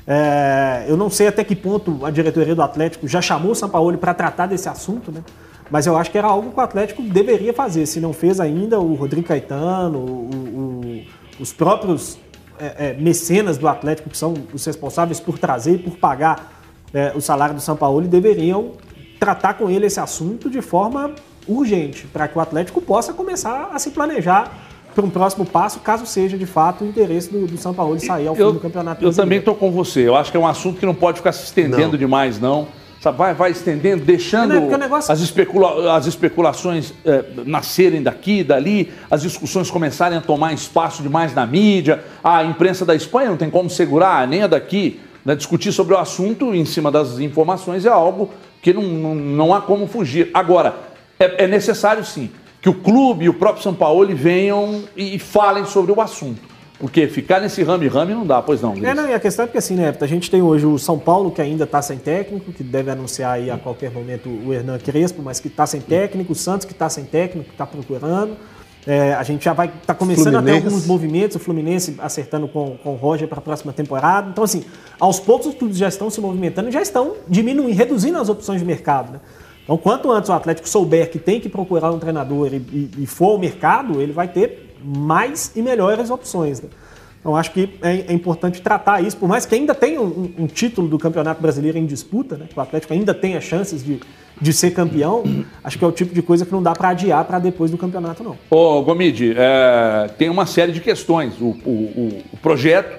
é, 0.07 0.85
eu 0.89 0.97
não 0.97 1.09
sei 1.09 1.29
até 1.29 1.45
que 1.45 1.55
ponto 1.55 2.05
a 2.05 2.11
diretoria 2.11 2.55
do 2.57 2.63
Atlético 2.63 3.07
já 3.07 3.23
chamou 3.23 3.53
o 3.53 3.55
São 3.55 3.69
Paulo 3.69 3.97
para 3.97 4.13
tratar 4.13 4.47
desse 4.47 4.69
assunto, 4.69 5.13
né? 5.13 5.23
Mas 5.71 5.87
eu 5.87 5.97
acho 5.97 6.11
que 6.11 6.19
era 6.19 6.27
algo 6.29 6.51
que 6.51 6.59
o 6.59 6.61
Atlético 6.61 7.03
deveria 7.03 7.53
fazer. 7.55 7.87
Se 7.87 8.01
não 8.01 8.13
fez 8.13 8.39
ainda, 8.41 8.79
o 8.81 8.95
Rodrigo 8.95 9.27
Caetano, 9.29 9.99
o- 9.99 10.31
o- 10.31 11.03
os 11.41 11.53
próprios 11.53 12.19
é, 12.59 12.89
é, 12.89 12.93
mecenas 12.95 13.59
do 13.59 13.69
Atlético, 13.69 14.09
que 14.11 14.17
são 14.17 14.33
os 14.53 14.65
responsáveis 14.65 15.21
por 15.21 15.39
trazer 15.39 15.75
e 15.75 15.79
por 15.79 15.97
pagar 15.99 16.53
é, 16.95 17.13
o 17.15 17.21
salário 17.21 17.55
do 17.55 17.61
São 17.61 17.77
Paulo, 17.77 18.01
deveriam 18.09 18.73
tratar 19.21 19.55
com 19.55 19.69
ele 19.69 19.87
esse 19.87 20.01
assunto 20.01 20.49
de 20.49 20.63
forma 20.63 21.15
urgente, 21.47 22.07
para 22.07 22.27
que 22.29 22.39
o 22.39 22.41
Atlético 22.41 22.81
possa 22.81 23.13
começar 23.13 23.71
a 23.73 23.79
se 23.79 23.91
planejar 23.91 24.51
para 24.97 25.05
um 25.05 25.11
próximo 25.11 25.45
passo, 25.45 25.79
caso 25.81 26.07
seja 26.07 26.39
de 26.39 26.47
fato 26.47 26.83
o 26.83 26.89
interesse 26.89 27.31
do, 27.31 27.47
do 27.47 27.59
São 27.59 27.75
Paulo 27.75 27.97
de 27.97 28.07
sair 28.07 28.27
ao 28.27 28.35
fim 28.35 28.43
do 28.43 28.59
campeonato. 28.59 29.05
Eu 29.05 29.13
também 29.13 29.39
estou 29.39 29.55
com 29.55 29.71
você. 29.71 30.09
Eu 30.09 30.17
acho 30.17 30.31
que 30.31 30.39
é 30.39 30.41
um 30.41 30.47
assunto 30.47 30.81
que 30.81 30.87
não 30.87 30.95
pode 30.95 31.19
ficar 31.19 31.33
se 31.33 31.45
estendendo 31.45 31.93
não. 31.93 31.99
demais, 31.99 32.41
não. 32.41 32.67
Sabe, 32.99 33.19
vai, 33.19 33.35
vai 33.35 33.51
estendendo, 33.51 34.03
deixando 34.03 34.55
é 34.55 34.79
negócio... 34.79 35.13
as, 35.13 35.21
especula 35.21 35.95
as 35.95 36.07
especulações 36.07 36.95
é, 37.05 37.23
nascerem 37.45 38.03
daqui, 38.03 38.43
dali, 38.43 38.91
as 39.11 39.21
discussões 39.21 39.71
começarem 39.71 40.17
a 40.17 40.21
tomar 40.21 40.55
espaço 40.55 41.03
demais 41.03 41.35
na 41.35 41.47
mídia. 41.47 42.03
A 42.25 42.43
imprensa 42.43 42.87
da 42.87 42.95
Espanha 42.95 43.29
não 43.29 43.37
tem 43.37 43.51
como 43.51 43.69
segurar, 43.69 44.27
nem 44.27 44.43
a 44.43 44.47
daqui. 44.47 44.99
Né? 45.27 45.37
Discutir 45.37 45.73
sobre 45.73 45.95
o 45.95 45.99
assunto 45.99 46.55
em 46.55 46.65
cima 46.65 46.91
das 46.91 47.19
informações 47.19 47.85
é 47.85 47.91
algo 47.91 48.31
que 48.63 48.73
não, 48.73 48.83
não, 48.83 49.15
não 49.15 49.55
há 49.55 49.61
como 49.61 49.87
fugir. 49.87 50.31
Agora, 50.33 50.75
é, 51.21 51.45
é 51.45 51.47
necessário 51.47 52.03
sim 52.03 52.31
que 52.67 52.71
o 52.71 52.75
clube 52.75 53.27
e 53.27 53.29
o 53.29 53.35
próprio 53.35 53.63
São 53.63 53.73
Paulo 53.73 54.13
venham 54.17 54.83
e 54.97 55.21
falem 55.21 55.65
sobre 55.65 55.93
o 55.93 56.01
assunto. 56.01 56.41
Porque 56.81 57.07
ficar 57.07 57.41
nesse 57.41 57.63
rame-rame 57.63 58.13
não 58.13 58.27
dá, 58.27 58.43
pois 58.43 58.61
não. 58.61 58.75
É, 58.85 58.93
não, 58.93 59.09
e 59.09 59.15
a 59.15 59.21
questão 59.21 59.45
é 59.45 59.47
porque 59.47 59.59
assim, 59.59 59.77
né, 59.77 59.95
a 59.99 60.07
gente 60.07 60.29
tem 60.29 60.43
hoje 60.43 60.67
o 60.67 60.77
São 60.77 60.99
Paulo, 60.99 61.31
que 61.31 61.41
ainda 61.41 61.63
está 61.63 61.81
sem 61.81 61.97
técnico, 61.97 62.53
que 62.53 62.65
deve 62.65 62.91
anunciar 62.91 63.35
aí 63.35 63.53
a 63.53 63.57
qualquer 63.57 63.93
momento 63.93 64.29
o 64.29 64.53
Hernan 64.53 64.79
Crespo, 64.79 65.23
mas 65.23 65.39
que 65.39 65.47
está 65.47 65.65
sem 65.65 65.81
técnico, 65.81 66.33
o 66.33 66.35
Santos 66.35 66.67
que 66.67 66.73
está 66.73 66.89
sem 66.89 67.05
técnico, 67.05 67.47
que 67.47 67.55
está 67.55 67.65
procurando. 67.65 68.37
É, 68.85 69.15
a 69.15 69.23
gente 69.23 69.45
já 69.45 69.53
vai 69.53 69.69
estar 69.69 69.81
tá 69.87 69.95
começando 69.95 70.33
Fluminense. 70.33 70.59
a 70.59 70.61
ter 70.61 70.67
alguns 70.67 70.87
movimentos, 70.87 71.37
o 71.37 71.39
Fluminense 71.39 71.97
acertando 71.99 72.49
com, 72.49 72.77
com 72.83 72.95
o 72.95 72.97
Roger 72.97 73.29
para 73.29 73.39
a 73.39 73.43
próxima 73.43 73.73
temporada. 73.73 74.29
Então, 74.31 74.43
assim, 74.43 74.65
aos 74.99 75.21
poucos 75.21 75.47
os 75.47 75.55
clubes 75.55 75.77
já 75.77 75.87
estão 75.87 76.11
se 76.11 76.21
movimentando, 76.21 76.69
já 76.73 76.83
estão 76.83 77.15
diminuindo, 77.29 77.77
reduzindo 77.77 78.19
as 78.19 78.29
opções 78.29 78.61
de 78.61 78.67
mercado. 78.67 79.13
Né? 79.13 79.21
Então, 79.67 79.77
quanto 79.77 80.13
antes 80.13 80.31
o 80.31 80.33
Atlético 80.33 80.69
souber 80.69 81.11
que 81.11 81.19
tem 81.19 81.41
que 81.41 81.49
procurar 81.49 81.91
um 81.91 81.99
treinador 81.99 82.55
e, 82.55 82.57
e, 82.57 82.91
e 82.99 83.07
for 83.07 83.33
ao 83.33 83.39
mercado, 83.39 84.01
ele 84.01 84.13
vai 84.13 84.29
ter 84.29 84.77
mais 84.83 85.51
e 85.57 85.61
melhores 85.61 86.09
opções. 86.09 86.61
Né? 86.61 86.69
Então, 87.19 87.35
acho 87.35 87.51
que 87.51 87.69
é, 87.83 88.05
é, 88.07 88.13
importante 88.13 88.63
tratar 88.63 89.03
isso, 89.03 89.17
por 89.17 89.29
mais 89.29 89.45
que 89.45 89.57
ainda 89.57 89.75
tenha 89.75 90.01
um, 90.01 90.33
um, 90.39 90.47
título 90.47 90.87
do 90.87 90.97
Campeonato 90.97 91.43
Brasileiro 91.43 91.77
em 91.77 91.85
disputa, 91.85 92.37
né? 92.37 92.47
que 92.49 92.57
o 92.57 92.63
Atlético 92.63 92.93
ainda 92.93 93.13
tenha 93.13 93.41
chances 93.41 93.85
de, 93.85 93.99
de 94.41 94.53
ser 94.53 94.71
campeão, 94.71 95.25
acho 95.65 95.77
que 95.77 95.85
é 95.85 95.89
o 95.89 95.91
tipo 95.91 96.15
de 96.15 96.23
coisa 96.23 96.47
que 96.47 96.53
não 96.53 96.63
dá 96.63 96.73
para 96.73 96.91
adiar 96.91 97.25
para 97.25 97.41
depois 97.41 97.73
do 97.73 97.77
campeonato, 97.77 98.23
não. 98.23 98.39
Ô, 98.49 98.81
Gomide, 98.83 99.35
é, 99.37 100.09
tem 100.17 100.31
uma 100.31 100.47
série 100.47 100.71
de 100.71 100.81
questões. 100.81 101.41
O, 101.41 101.47
o, 101.47 101.71
o, 101.71 102.23
o 102.35 102.37
projeto. 102.37 102.97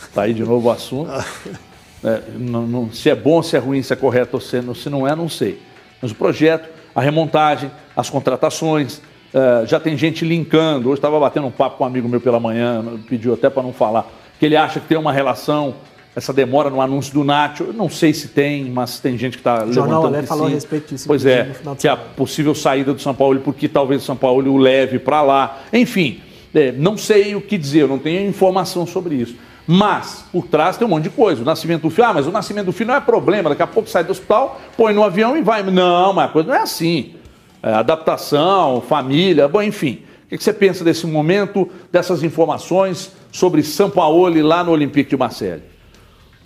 Está 0.00 0.22
aí 0.26 0.34
de 0.34 0.42
novo 0.42 0.66
o 0.66 0.72
assunto. 0.72 1.12
É, 2.04 2.22
não, 2.36 2.66
não, 2.66 2.92
se 2.92 3.10
é 3.10 3.14
bom, 3.14 3.42
se 3.42 3.56
é 3.56 3.58
ruim, 3.58 3.82
se 3.82 3.92
é 3.92 3.96
correto 3.96 4.36
ou 4.36 4.40
se, 4.40 4.62
se 4.74 4.88
não 4.88 5.06
é, 5.06 5.14
não 5.16 5.28
sei. 5.28 5.60
Mas 6.00 6.10
o 6.10 6.14
projeto, 6.14 6.68
a 6.94 7.00
remontagem, 7.00 7.70
as 7.96 8.08
contratações, 8.08 9.00
é, 9.34 9.66
já 9.66 9.80
tem 9.80 9.96
gente 9.96 10.24
linkando. 10.24 10.88
Hoje 10.88 10.98
estava 10.98 11.18
batendo 11.18 11.46
um 11.46 11.50
papo 11.50 11.78
com 11.78 11.84
um 11.84 11.86
amigo 11.86 12.08
meu 12.08 12.20
pela 12.20 12.38
manhã, 12.38 12.84
pediu 13.08 13.34
até 13.34 13.50
para 13.50 13.62
não 13.62 13.72
falar, 13.72 14.10
que 14.38 14.46
ele 14.46 14.56
acha 14.56 14.80
que 14.80 14.86
tem 14.86 14.96
uma 14.96 15.12
relação, 15.12 15.74
essa 16.14 16.32
demora 16.32 16.70
no 16.70 16.80
anúncio 16.80 17.12
do 17.12 17.24
Nacho. 17.24 17.64
Eu 17.64 17.72
não 17.72 17.88
sei 17.88 18.14
se 18.14 18.28
tem, 18.28 18.64
mas 18.66 19.00
tem 19.00 19.18
gente 19.18 19.32
que 19.32 19.40
está 19.40 19.64
levantando 19.64 20.06
Alé 20.06 20.22
falou 20.22 20.46
a 20.46 20.50
respeito 20.50 20.88
disso. 20.88 21.06
Pois 21.06 21.26
é, 21.26 21.50
que 21.78 21.88
a 21.88 21.96
possível 21.96 22.54
saída 22.54 22.94
do 22.94 23.00
São 23.00 23.14
Paulo, 23.14 23.40
porque 23.40 23.68
talvez 23.68 24.02
o 24.02 24.04
São 24.04 24.16
Paulo 24.16 24.50
o 24.52 24.56
leve 24.56 24.98
para 24.98 25.20
lá. 25.22 25.62
Enfim, 25.72 26.20
é, 26.54 26.72
não 26.72 26.96
sei 26.96 27.34
o 27.34 27.40
que 27.40 27.58
dizer, 27.58 27.82
eu 27.82 27.88
não 27.88 27.98
tenho 27.98 28.28
informação 28.28 28.86
sobre 28.86 29.16
isso. 29.16 29.36
Mas, 29.70 30.24
por 30.32 30.46
trás 30.46 30.78
tem 30.78 30.86
um 30.86 30.90
monte 30.90 31.04
de 31.04 31.10
coisa. 31.10 31.42
O 31.42 31.44
nascimento 31.44 31.82
do 31.82 31.90
filho, 31.90 32.08
ah, 32.08 32.14
mas 32.14 32.26
o 32.26 32.32
nascimento 32.32 32.64
do 32.64 32.72
filho 32.72 32.88
não 32.88 32.94
é 32.94 33.00
problema. 33.00 33.50
Daqui 33.50 33.62
a 33.62 33.66
pouco 33.66 33.86
sai 33.86 34.02
do 34.02 34.10
hospital, 34.10 34.58
põe 34.78 34.94
no 34.94 35.04
avião 35.04 35.36
e 35.36 35.42
vai. 35.42 35.62
Não, 35.62 36.14
mas 36.14 36.30
a 36.30 36.32
coisa 36.32 36.48
não 36.48 36.54
é 36.54 36.62
assim. 36.62 37.14
É, 37.62 37.74
adaptação, 37.74 38.80
família, 38.80 39.46
bom, 39.46 39.60
enfim. 39.60 40.04
O 40.24 40.28
que 40.28 40.42
você 40.42 40.54
pensa 40.54 40.82
desse 40.82 41.06
momento, 41.06 41.68
dessas 41.92 42.22
informações 42.22 43.12
sobre 43.30 43.60
e 43.60 44.42
lá 44.42 44.64
no 44.64 44.72
Olympique 44.72 45.10
de 45.10 45.16
Marseille? 45.18 45.62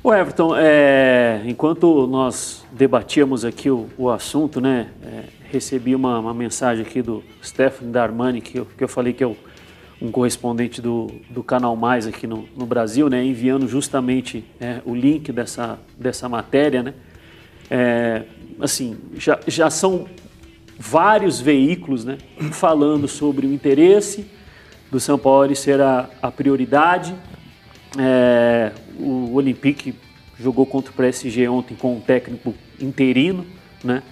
O 0.02 0.12
Everton, 0.12 0.56
é, 0.56 1.42
enquanto 1.44 2.08
nós 2.08 2.64
debatíamos 2.72 3.44
aqui 3.44 3.70
o, 3.70 3.88
o 3.96 4.10
assunto, 4.10 4.60
né, 4.60 4.88
é, 5.04 5.22
recebi 5.48 5.94
uma, 5.94 6.18
uma, 6.18 6.34
mensagem 6.34 6.84
aqui 6.84 7.00
do 7.00 7.22
Stefano 7.40 7.92
Darmani, 7.92 8.40
que 8.40 8.58
eu, 8.58 8.66
que 8.76 8.82
eu 8.82 8.88
falei 8.88 9.12
que 9.12 9.24
o 9.24 9.36
um 10.02 10.10
correspondente 10.10 10.82
do, 10.82 11.06
do 11.30 11.44
Canal 11.44 11.76
Mais 11.76 12.08
aqui 12.08 12.26
no, 12.26 12.48
no 12.56 12.66
Brasil, 12.66 13.08
né, 13.08 13.24
enviando 13.24 13.68
justamente 13.68 14.44
é, 14.60 14.80
o 14.84 14.96
link 14.96 15.30
dessa, 15.30 15.78
dessa 15.96 16.28
matéria. 16.28 16.82
Né? 16.82 16.94
É, 17.70 18.22
assim, 18.60 18.98
já, 19.16 19.38
já 19.46 19.70
são 19.70 20.06
vários 20.76 21.40
veículos 21.40 22.04
né, 22.04 22.18
falando 22.50 23.06
sobre 23.06 23.46
o 23.46 23.54
interesse 23.54 24.28
do 24.90 24.98
São 24.98 25.16
Paulo 25.16 25.54
ser 25.54 25.80
a, 25.80 26.10
a 26.20 26.32
prioridade. 26.32 27.14
É, 27.96 28.72
o 28.98 29.34
Olympique 29.34 29.94
jogou 30.36 30.66
contra 30.66 30.90
o 30.90 30.94
PSG 30.94 31.46
ontem 31.46 31.76
com 31.76 31.94
um 31.94 32.00
técnico 32.00 32.52
interino, 32.80 33.46
né? 33.84 34.02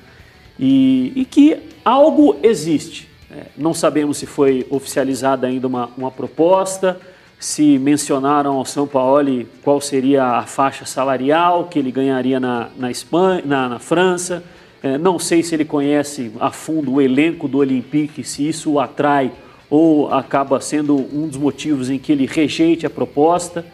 E, 0.58 1.12
e 1.16 1.24
que 1.24 1.58
algo 1.84 2.38
existe. 2.42 3.09
É, 3.32 3.44
não 3.56 3.72
sabemos 3.72 4.18
se 4.18 4.26
foi 4.26 4.66
oficializada 4.70 5.46
ainda 5.46 5.66
uma, 5.66 5.88
uma 5.96 6.10
proposta, 6.10 7.00
se 7.38 7.78
mencionaram 7.78 8.56
ao 8.56 8.64
São 8.64 8.86
Paulo 8.86 9.46
qual 9.62 9.80
seria 9.80 10.24
a 10.24 10.42
faixa 10.42 10.84
salarial 10.84 11.64
que 11.64 11.78
ele 11.78 11.92
ganharia 11.92 12.40
na, 12.40 12.68
na, 12.76 12.90
Espanha, 12.90 13.42
na, 13.44 13.68
na 13.68 13.78
França. 13.78 14.42
É, 14.82 14.98
não 14.98 15.18
sei 15.18 15.42
se 15.42 15.54
ele 15.54 15.64
conhece 15.64 16.32
a 16.40 16.50
fundo 16.50 16.94
o 16.94 17.00
elenco 17.00 17.46
do 17.46 17.58
Olympique, 17.58 18.24
se 18.24 18.48
isso 18.48 18.72
o 18.72 18.80
atrai 18.80 19.30
ou 19.70 20.12
acaba 20.12 20.60
sendo 20.60 20.96
um 20.96 21.28
dos 21.28 21.36
motivos 21.36 21.88
em 21.88 21.98
que 21.98 22.10
ele 22.10 22.26
rejeite 22.26 22.84
a 22.84 22.90
proposta. 22.90 23.64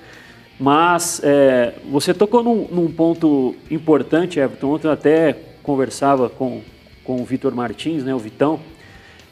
Mas 0.60 1.20
é, 1.24 1.74
você 1.90 2.12
tocou 2.12 2.42
num, 2.42 2.66
num, 2.70 2.90
ponto 2.90 3.54
importante, 3.70 4.38
Everton. 4.38 4.74
Ontem 4.74 4.86
eu 4.86 4.92
até 4.92 5.36
conversava 5.62 6.28
com, 6.28 6.60
com 7.02 7.20
o 7.20 7.24
Vitor 7.24 7.54
Martins, 7.54 8.04
né, 8.04 8.14
o 8.14 8.18
Vitão, 8.18 8.60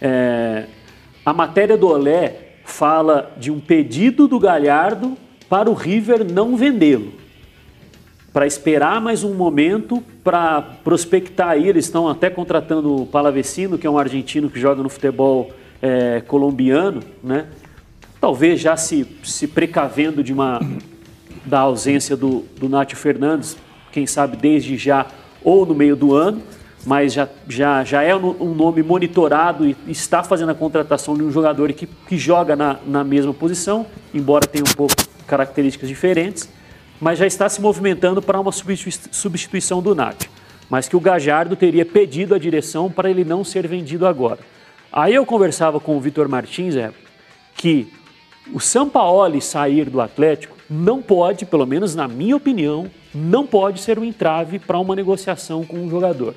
é, 0.05 0.67
a 1.25 1.33
matéria 1.33 1.79
do 1.79 1.89
Olé 1.89 2.57
fala 2.63 3.33
de 3.39 3.51
um 3.51 3.59
pedido 3.59 4.29
do 4.29 4.39
Galhardo 4.39 5.17
para 5.49 5.71
o 5.71 5.73
River 5.73 6.31
não 6.31 6.57
vendê-lo. 6.57 7.15
Para 8.31 8.47
esperar 8.47 9.01
mais 9.01 9.25
um 9.25 9.33
momento 9.33 10.03
para 10.23 10.61
prospectar 10.61 11.49
aí. 11.49 11.67
Eles 11.67 11.87
estão 11.87 12.07
até 12.07 12.29
contratando 12.29 13.03
o 13.03 13.07
Palavecino, 13.07 13.79
que 13.79 13.87
é 13.87 13.91
um 13.91 13.97
argentino 13.97 14.51
que 14.51 14.61
joga 14.61 14.83
no 14.83 14.91
futebol 14.91 15.51
é, 15.81 16.21
colombiano, 16.21 17.01
né? 17.23 17.47
Talvez 18.21 18.61
já 18.61 18.77
se, 18.77 19.07
se 19.23 19.47
precavendo 19.47 20.23
de 20.23 20.33
uma, 20.35 20.61
da 21.47 21.61
ausência 21.61 22.17
do, 22.17 22.45
do 22.59 22.69
Nátio 22.69 22.97
Fernandes, 22.97 23.57
quem 23.91 24.07
sabe 24.07 24.37
desde 24.37 24.77
já 24.77 25.07
ou 25.43 25.65
no 25.65 25.75
meio 25.75 25.97
do 25.97 26.15
ano 26.15 26.43
mas 26.87 27.13
já, 27.13 27.29
já, 27.49 27.85
já 27.85 28.03
é 28.03 28.15
um 28.15 28.55
nome 28.55 28.83
monitorado 28.83 29.67
e 29.67 29.77
está 29.89 30.23
fazendo 30.23 30.51
a 30.51 30.55
contratação 30.55 31.17
de 31.17 31.23
um 31.23 31.31
jogador 31.31 31.73
que, 31.73 31.87
que 31.87 32.19
joga 32.19 32.55
na, 32.55 32.79
na 32.87 33.03
mesma 33.03 33.33
posição, 33.33 33.87
embora 34.13 34.47
tenha 34.47 34.65
um 34.65 34.75
pouco 34.75 34.95
características 35.27 35.89
diferentes, 35.89 36.49
mas 37.01 37.19
já 37.19 37.27
está 37.27 37.49
se 37.49 37.61
movimentando 37.61 38.21
para 38.21 38.39
uma 38.39 38.53
substituição 38.53 39.83
do 39.83 39.95
Nath. 39.95 40.27
Mas 40.69 40.89
que 40.89 40.97
o 40.97 41.01
Gajardo 41.01 41.57
teria 41.57 41.85
pedido 41.85 42.35
a 42.35 42.39
direção 42.39 42.91
para 42.91 43.11
ele 43.11 43.25
não 43.25 43.45
ser 43.45 43.67
vendido 43.67 44.07
agora. 44.07 44.41
Aí 44.93 45.15
eu 45.15 45.27
conversava 45.27 45.81
com 45.81 45.97
o 45.97 46.01
Vitor 46.01 46.29
Martins, 46.29 46.77
é, 46.77 46.93
que 47.57 47.93
o 48.53 48.61
Sampaoli 48.61 49.41
sair 49.41 49.89
do 49.89 50.01
Atlético 50.01 50.57
não 50.69 51.03
pode, 51.03 51.47
pelo 51.47 51.67
menos 51.67 51.95
na 51.95 52.07
minha 52.07 52.37
opinião, 52.37 52.91
não 53.15 53.47
pode 53.47 53.81
ser 53.81 53.99
um 53.99 54.05
entrave 54.05 54.59
para 54.59 54.79
uma 54.79 54.95
negociação 54.95 55.65
com 55.65 55.79
um 55.79 55.91
jogador. 55.91 56.35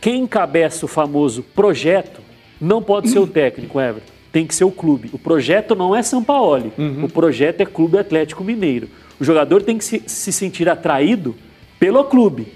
Quem 0.00 0.22
encabeça 0.22 0.86
o 0.86 0.88
famoso 0.88 1.42
projeto 1.42 2.20
não 2.60 2.82
pode 2.82 3.08
ser 3.08 3.18
o 3.18 3.26
técnico, 3.26 3.80
Everton. 3.80 4.12
Tem 4.32 4.46
que 4.46 4.54
ser 4.54 4.64
o 4.64 4.70
clube. 4.70 5.10
O 5.12 5.18
projeto 5.18 5.74
não 5.74 5.94
é 5.94 6.02
São 6.02 6.22
Paulo. 6.22 6.72
Uhum. 6.78 7.04
O 7.04 7.08
projeto 7.08 7.60
é 7.60 7.66
Clube 7.66 7.98
Atlético 7.98 8.44
Mineiro. 8.44 8.88
O 9.18 9.24
jogador 9.24 9.62
tem 9.62 9.76
que 9.76 9.84
se, 9.84 10.02
se 10.06 10.32
sentir 10.32 10.68
atraído 10.68 11.34
pelo 11.78 12.04
clube, 12.04 12.52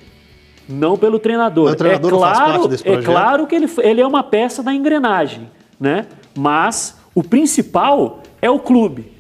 não 0.68 0.96
pelo 0.96 1.18
treinador. 1.18 1.72
O 1.72 1.74
treinador 1.74 2.12
é 2.12 2.16
claro, 2.16 2.70
é 2.84 3.02
claro 3.02 3.46
que 3.46 3.54
ele, 3.54 3.68
ele 3.82 4.00
é 4.00 4.06
uma 4.06 4.22
peça 4.22 4.62
da 4.62 4.72
engrenagem, 4.72 5.50
né? 5.78 6.06
Mas 6.36 6.98
o 7.14 7.22
principal 7.22 8.22
é 8.40 8.50
o 8.50 8.58
clube. 8.58 9.12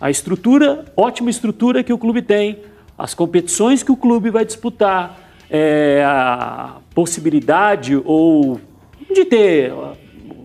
A 0.00 0.10
estrutura, 0.10 0.84
ótima 0.96 1.30
estrutura 1.30 1.82
que 1.82 1.92
o 1.92 1.98
clube 1.98 2.22
tem, 2.22 2.58
as 2.96 3.14
competições 3.14 3.82
que 3.82 3.92
o 3.92 3.96
clube 3.96 4.30
vai 4.30 4.44
disputar, 4.44 5.23
é, 5.50 6.02
a 6.06 6.76
possibilidade 6.94 8.00
ou 8.04 8.60
de 9.12 9.24
ter 9.24 9.72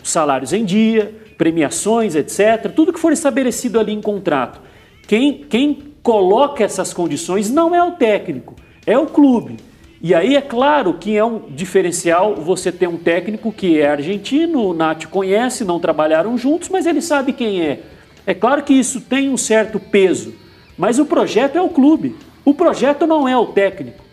salários 0.04 0.54
em 0.54 0.66
dia, 0.66 1.16
premiações, 1.38 2.16
etc. 2.16 2.72
Tudo 2.76 2.94
que 2.94 3.00
for 3.00 3.12
estabelecido 3.12 3.80
ali 3.80 3.94
em 3.94 4.02
contrato. 4.02 4.62
Quem, 5.08 5.46
quem 5.50 5.94
coloca 6.04 6.64
essas 6.64 6.94
condições 6.94 7.50
não 7.50 7.74
é 7.74 7.84
o 7.84 7.92
técnico, 7.92 8.56
é 8.86 8.98
o 8.98 9.06
clube. 9.06 9.58
E 10.02 10.16
aí 10.16 10.36
é 10.36 10.42
claro 10.42 10.94
que 10.94 11.18
é 11.18 11.26
um 11.26 11.42
diferencial 11.50 12.36
você 12.36 12.72
ter 12.72 12.88
um 12.88 12.98
técnico 12.98 13.52
que 13.52 13.80
é 13.80 13.90
argentino, 13.90 14.68
o 14.68 14.74
Nath 14.74 15.06
conhece, 15.08 15.66
não 15.66 15.80
trabalharam 15.80 16.38
juntos, 16.38 16.70
mas 16.70 16.86
ele 16.86 17.02
sabe 17.02 17.34
quem 17.34 17.62
é. 17.62 17.82
É 18.26 18.34
claro 18.34 18.64
que 18.64 18.74
isso 18.74 19.02
tem 19.02 19.30
um 19.30 19.36
certo 19.36 19.80
peso, 19.80 20.34
mas 20.78 21.00
o 21.00 21.06
projeto 21.06 21.58
é 21.58 21.62
o 21.62 21.70
clube. 21.70 22.16
O 22.46 22.54
projeto 22.54 23.06
não 23.06 23.28
é 23.28 23.36
o 23.36 23.48
técnico. 23.48 24.09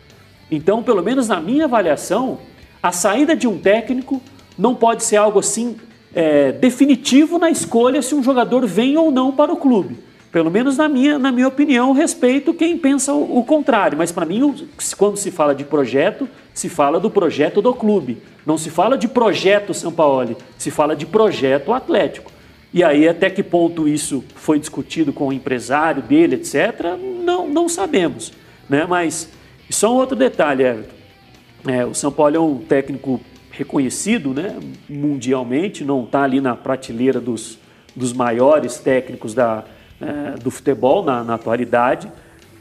Então, 0.51 0.82
pelo 0.82 1.03
menos 1.03 1.28
na 1.28 1.40
minha 1.40 1.64
avaliação, 1.64 2.38
a 2.82 2.92
saída 2.92 3.34
de 3.34 3.49
um 3.49 3.59
técnico 3.59 4.20
não 4.59 4.74
pode 4.74 5.05
ser 5.05 5.16
algo 5.16 5.38
assim 5.38 5.76
é, 6.14 6.53
definitivo 6.53 7.38
na 7.38 7.51
escolha 7.51 8.01
se 8.01 8.14
um 8.14 8.22
jogador 8.22 8.66
vem 8.66 8.97
ou 8.97 9.11
não 9.11 9.32
para 9.32 9.53
o 9.53 9.57
clube. 9.57 9.99
Pelo 10.30 10.51
menos 10.51 10.76
na 10.76 10.88
minha, 10.88 11.18
na 11.18 11.32
minha 11.32 11.49
opinião, 11.49 11.92
respeito 11.92 12.53
quem 12.53 12.76
pensa 12.76 13.12
o, 13.12 13.38
o 13.38 13.44
contrário. 13.44 13.97
Mas 13.97 14.12
para 14.12 14.26
mim, 14.26 14.55
quando 14.97 15.16
se 15.16 15.30
fala 15.30 15.55
de 15.55 15.64
projeto, 15.64 16.28
se 16.53 16.68
fala 16.68 17.01
do 17.01 17.11
projeto 17.11 17.61
do 17.62 17.72
clube. 17.74 18.22
Não 18.44 18.57
se 18.57 18.70
fala 18.70 18.97
de 18.97 19.09
projeto 19.09 19.74
São 19.74 19.92
Paulo, 19.92 20.36
se 20.57 20.70
fala 20.70 20.94
de 20.94 21.07
projeto 21.07 21.72
Atlético. 21.72 22.30
E 22.72 22.84
aí, 22.84 23.09
até 23.09 23.30
que 23.30 23.42
ponto 23.42 23.88
isso 23.88 24.22
foi 24.34 24.59
discutido 24.59 25.12
com 25.12 25.28
o 25.28 25.32
empresário 25.32 26.03
dele, 26.03 26.34
etc., 26.36 26.97
não, 27.24 27.49
não 27.49 27.68
sabemos. 27.68 28.32
Né? 28.68 28.84
Mas 28.86 29.30
só 29.70 29.92
um 29.92 29.96
outro 29.96 30.16
detalhe, 30.16 30.62
Everton. 30.62 30.94
É, 31.66 31.84
o 31.84 31.94
São 31.94 32.12
Paulo 32.12 32.36
é 32.36 32.40
um 32.40 32.58
técnico 32.58 33.20
reconhecido 33.50 34.32
né, 34.34 34.58
mundialmente, 34.88 35.84
não 35.84 36.04
está 36.04 36.22
ali 36.22 36.40
na 36.40 36.54
prateleira 36.54 37.20
dos, 37.20 37.58
dos 37.94 38.12
maiores 38.12 38.78
técnicos 38.78 39.34
da, 39.34 39.64
é, 40.00 40.38
do 40.38 40.50
futebol 40.50 41.02
na, 41.02 41.24
na 41.24 41.34
atualidade. 41.34 42.10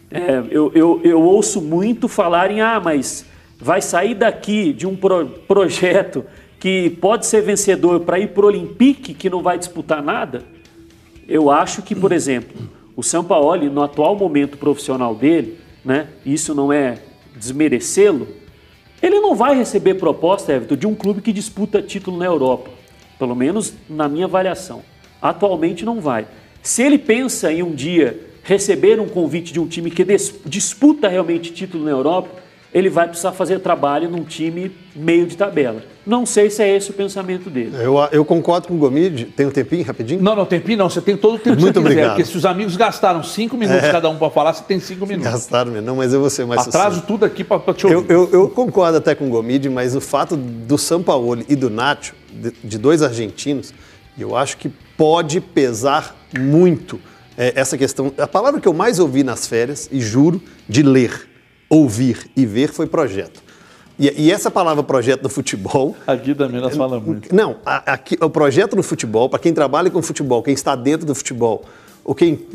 É, 0.09 0.43
eu, 0.49 0.71
eu, 0.73 1.01
eu, 1.03 1.21
ouço 1.21 1.61
muito 1.61 2.07
falarem, 2.07 2.61
ah, 2.61 2.79
mas 2.79 3.25
vai 3.59 3.81
sair 3.81 4.15
daqui 4.15 4.71
de 4.71 4.87
um 4.87 4.95
pro, 4.95 5.27
projeto 5.47 6.25
que 6.59 6.89
pode 7.01 7.25
ser 7.25 7.41
vencedor 7.41 7.99
para 8.01 8.17
ir 8.17 8.29
para 8.29 8.45
o 8.45 8.47
Olympique, 8.47 9.13
que 9.13 9.29
não 9.29 9.41
vai 9.41 9.57
disputar 9.57 10.01
nada. 10.01 10.43
Eu 11.27 11.51
acho 11.51 11.81
que, 11.81 11.93
por 11.93 12.11
exemplo, 12.11 12.55
o 12.95 13.03
São 13.03 13.23
Paulo, 13.23 13.69
no 13.69 13.83
atual 13.83 14.15
momento 14.15 14.57
profissional 14.57 15.13
dele, 15.13 15.59
né, 15.85 16.07
isso 16.25 16.55
não 16.55 16.73
é 16.73 16.97
desmerecê-lo, 17.35 18.27
ele 19.01 19.19
não 19.19 19.35
vai 19.35 19.55
receber 19.55 19.93
proposta, 19.95 20.51
Everton, 20.51 20.75
de 20.75 20.87
um 20.87 20.95
clube 20.95 21.21
que 21.21 21.31
disputa 21.31 21.81
título 21.81 22.17
na 22.17 22.25
Europa. 22.25 22.71
Pelo 23.19 23.35
menos 23.35 23.73
na 23.87 24.09
minha 24.09 24.25
avaliação. 24.25 24.81
Atualmente 25.21 25.85
não 25.85 26.01
vai. 26.01 26.27
Se 26.61 26.81
ele 26.81 26.97
pensa 26.97 27.53
em 27.53 27.61
um 27.61 27.71
dia 27.71 28.19
receber 28.43 28.99
um 28.99 29.07
convite 29.07 29.53
de 29.53 29.59
um 29.59 29.67
time 29.67 29.91
que 29.91 30.05
disputa 30.45 31.07
realmente 31.07 31.53
título 31.53 31.83
na 31.83 31.91
Europa, 31.91 32.29
ele 32.75 32.89
vai 32.89 33.07
precisar 33.07 33.31
fazer 33.31 33.59
trabalho 33.59 34.09
num 34.09 34.25
time 34.25 34.69
meio 34.93 35.25
de 35.25 35.37
tabela. 35.37 35.81
Não 36.05 36.25
sei 36.25 36.49
se 36.49 36.61
é 36.61 36.75
esse 36.75 36.91
o 36.91 36.93
pensamento 36.93 37.49
dele. 37.49 37.71
Eu, 37.73 37.97
eu 38.11 38.25
concordo 38.25 38.67
com 38.67 38.73
o 38.73 38.77
Gomide. 38.77 39.27
Tem 39.27 39.45
um 39.45 39.49
tempinho, 39.49 39.85
rapidinho? 39.85 40.21
Não, 40.21 40.35
não, 40.35 40.45
tempinho 40.45 40.77
não. 40.77 40.89
Você 40.89 40.99
tem 40.99 41.15
todo 41.15 41.35
o 41.35 41.39
tempo 41.39 41.61
Muito 41.61 41.73
que 41.73 41.79
você 41.79 41.87
quiser. 41.87 41.91
Obrigado. 41.91 42.15
Porque 42.17 42.25
se 42.25 42.37
os 42.37 42.45
amigos 42.45 42.75
gastaram 42.75 43.23
cinco 43.23 43.55
minutos 43.55 43.85
é. 43.85 43.91
cada 43.93 44.09
um 44.09 44.17
para 44.17 44.29
falar, 44.29 44.51
você 44.51 44.63
tem 44.65 44.77
cinco 44.81 45.07
minutos. 45.07 45.31
Gastaram 45.31 45.71
mesmo. 45.71 45.87
Não, 45.87 45.95
mas 45.95 46.13
eu 46.13 46.19
vou 46.19 46.29
ser 46.29 46.45
mais 46.45 46.67
Atraso 46.67 47.01
tudo 47.07 47.23
aqui 47.23 47.45
para 47.45 47.59
te 47.73 47.87
ouvir. 47.87 48.11
Eu, 48.11 48.27
eu, 48.27 48.29
eu, 48.33 48.49
concordo 48.49 48.97
até 48.97 49.15
com 49.15 49.27
o 49.27 49.29
Gomide, 49.29 49.69
mas 49.69 49.95
o 49.95 50.01
fato 50.01 50.35
do 50.35 50.77
Sampaoli 50.77 51.45
e 51.47 51.55
do 51.55 51.69
Nacho, 51.69 52.13
de, 52.29 52.53
de 52.61 52.77
dois 52.77 53.01
argentinos, 53.01 53.73
eu 54.19 54.35
acho 54.35 54.57
que 54.57 54.67
pode 54.97 55.39
pesar 55.39 56.13
muito 56.37 56.99
é, 57.37 57.53
essa 57.55 57.77
questão. 57.77 58.11
A 58.17 58.27
palavra 58.27 58.59
que 58.59 58.67
eu 58.67 58.73
mais 58.73 58.99
ouvi 58.99 59.23
nas 59.23 59.47
férias, 59.47 59.87
e 59.89 60.01
juro, 60.01 60.41
de 60.67 60.83
ler, 60.83 61.34
ouvir 61.75 62.29
e 62.35 62.45
ver, 62.45 62.69
foi 62.71 62.87
projeto. 62.87 63.43
E, 63.97 64.25
e 64.25 64.31
essa 64.31 64.51
palavra 64.51 64.83
projeto 64.83 65.23
no 65.23 65.29
futebol. 65.29 65.95
Aqui 66.05 66.35
também 66.35 66.59
nós 66.59 66.75
falamos 66.75 67.05
muito. 67.05 67.33
Não, 67.33 67.57
a, 67.65 67.93
aqui, 67.93 68.17
o 68.21 68.29
projeto 68.29 68.75
no 68.75 68.83
futebol, 68.83 69.29
para 69.29 69.39
quem 69.39 69.53
trabalha 69.53 69.89
com 69.89 70.01
futebol, 70.01 70.43
quem 70.43 70.53
está 70.53 70.75
dentro 70.75 71.05
do 71.05 71.15
futebol, 71.15 71.63
ou 72.03 72.13
quem 72.13 72.45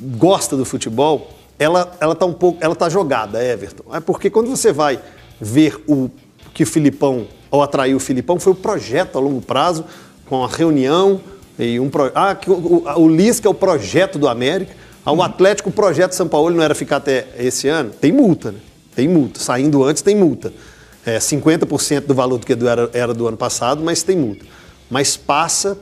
gosta 0.00 0.56
do 0.56 0.64
futebol, 0.64 1.30
ela 1.58 1.96
ela 2.00 2.12
está 2.12 2.26
um 2.26 2.32
pouco, 2.32 2.58
ela 2.60 2.74
está 2.74 2.88
jogada, 2.88 3.42
Everton. 3.42 3.94
É 3.94 4.00
porque 4.00 4.28
quando 4.28 4.48
você 4.48 4.72
vai 4.72 5.00
ver 5.40 5.82
o 5.86 6.10
que 6.52 6.64
o 6.64 6.66
Filipão, 6.66 7.26
ou 7.50 7.62
atraiu 7.62 7.96
o 7.96 8.00
Filipão, 8.00 8.38
foi 8.38 8.52
o 8.52 8.56
projeto 8.56 9.16
a 9.16 9.20
longo 9.20 9.40
prazo, 9.40 9.84
com 10.26 10.44
a 10.44 10.48
reunião, 10.48 11.20
e 11.58 11.80
um 11.80 11.88
pro... 11.88 12.10
Ah, 12.14 12.34
que 12.34 12.50
o, 12.50 12.54
o, 12.54 13.02
o 13.02 13.08
Lisca 13.08 13.48
é 13.48 13.50
o 13.50 13.54
projeto 13.54 14.18
do 14.18 14.28
América. 14.28 14.74
Ah, 15.04 15.12
o 15.12 15.22
Atlético, 15.22 15.70
o 15.70 15.72
projeto 15.72 16.12
São 16.12 16.28
Paulo 16.28 16.54
não 16.54 16.62
era 16.62 16.74
ficar 16.74 16.96
até 16.96 17.26
esse 17.38 17.68
ano? 17.68 17.90
Tem 17.90 18.12
multa, 18.12 18.52
né? 18.52 18.58
Tem 19.00 19.08
multa. 19.08 19.40
Saindo 19.40 19.82
antes, 19.82 20.02
tem 20.02 20.14
multa. 20.14 20.52
É 21.06 21.18
50% 21.18 22.00
do 22.00 22.14
valor 22.14 22.36
do 22.36 22.44
que 22.44 22.52
era, 22.52 22.90
era 22.92 23.14
do 23.14 23.26
ano 23.26 23.36
passado, 23.36 23.82
mas 23.82 24.02
tem 24.02 24.14
multa. 24.14 24.44
Mas 24.90 25.16
passa 25.16 25.78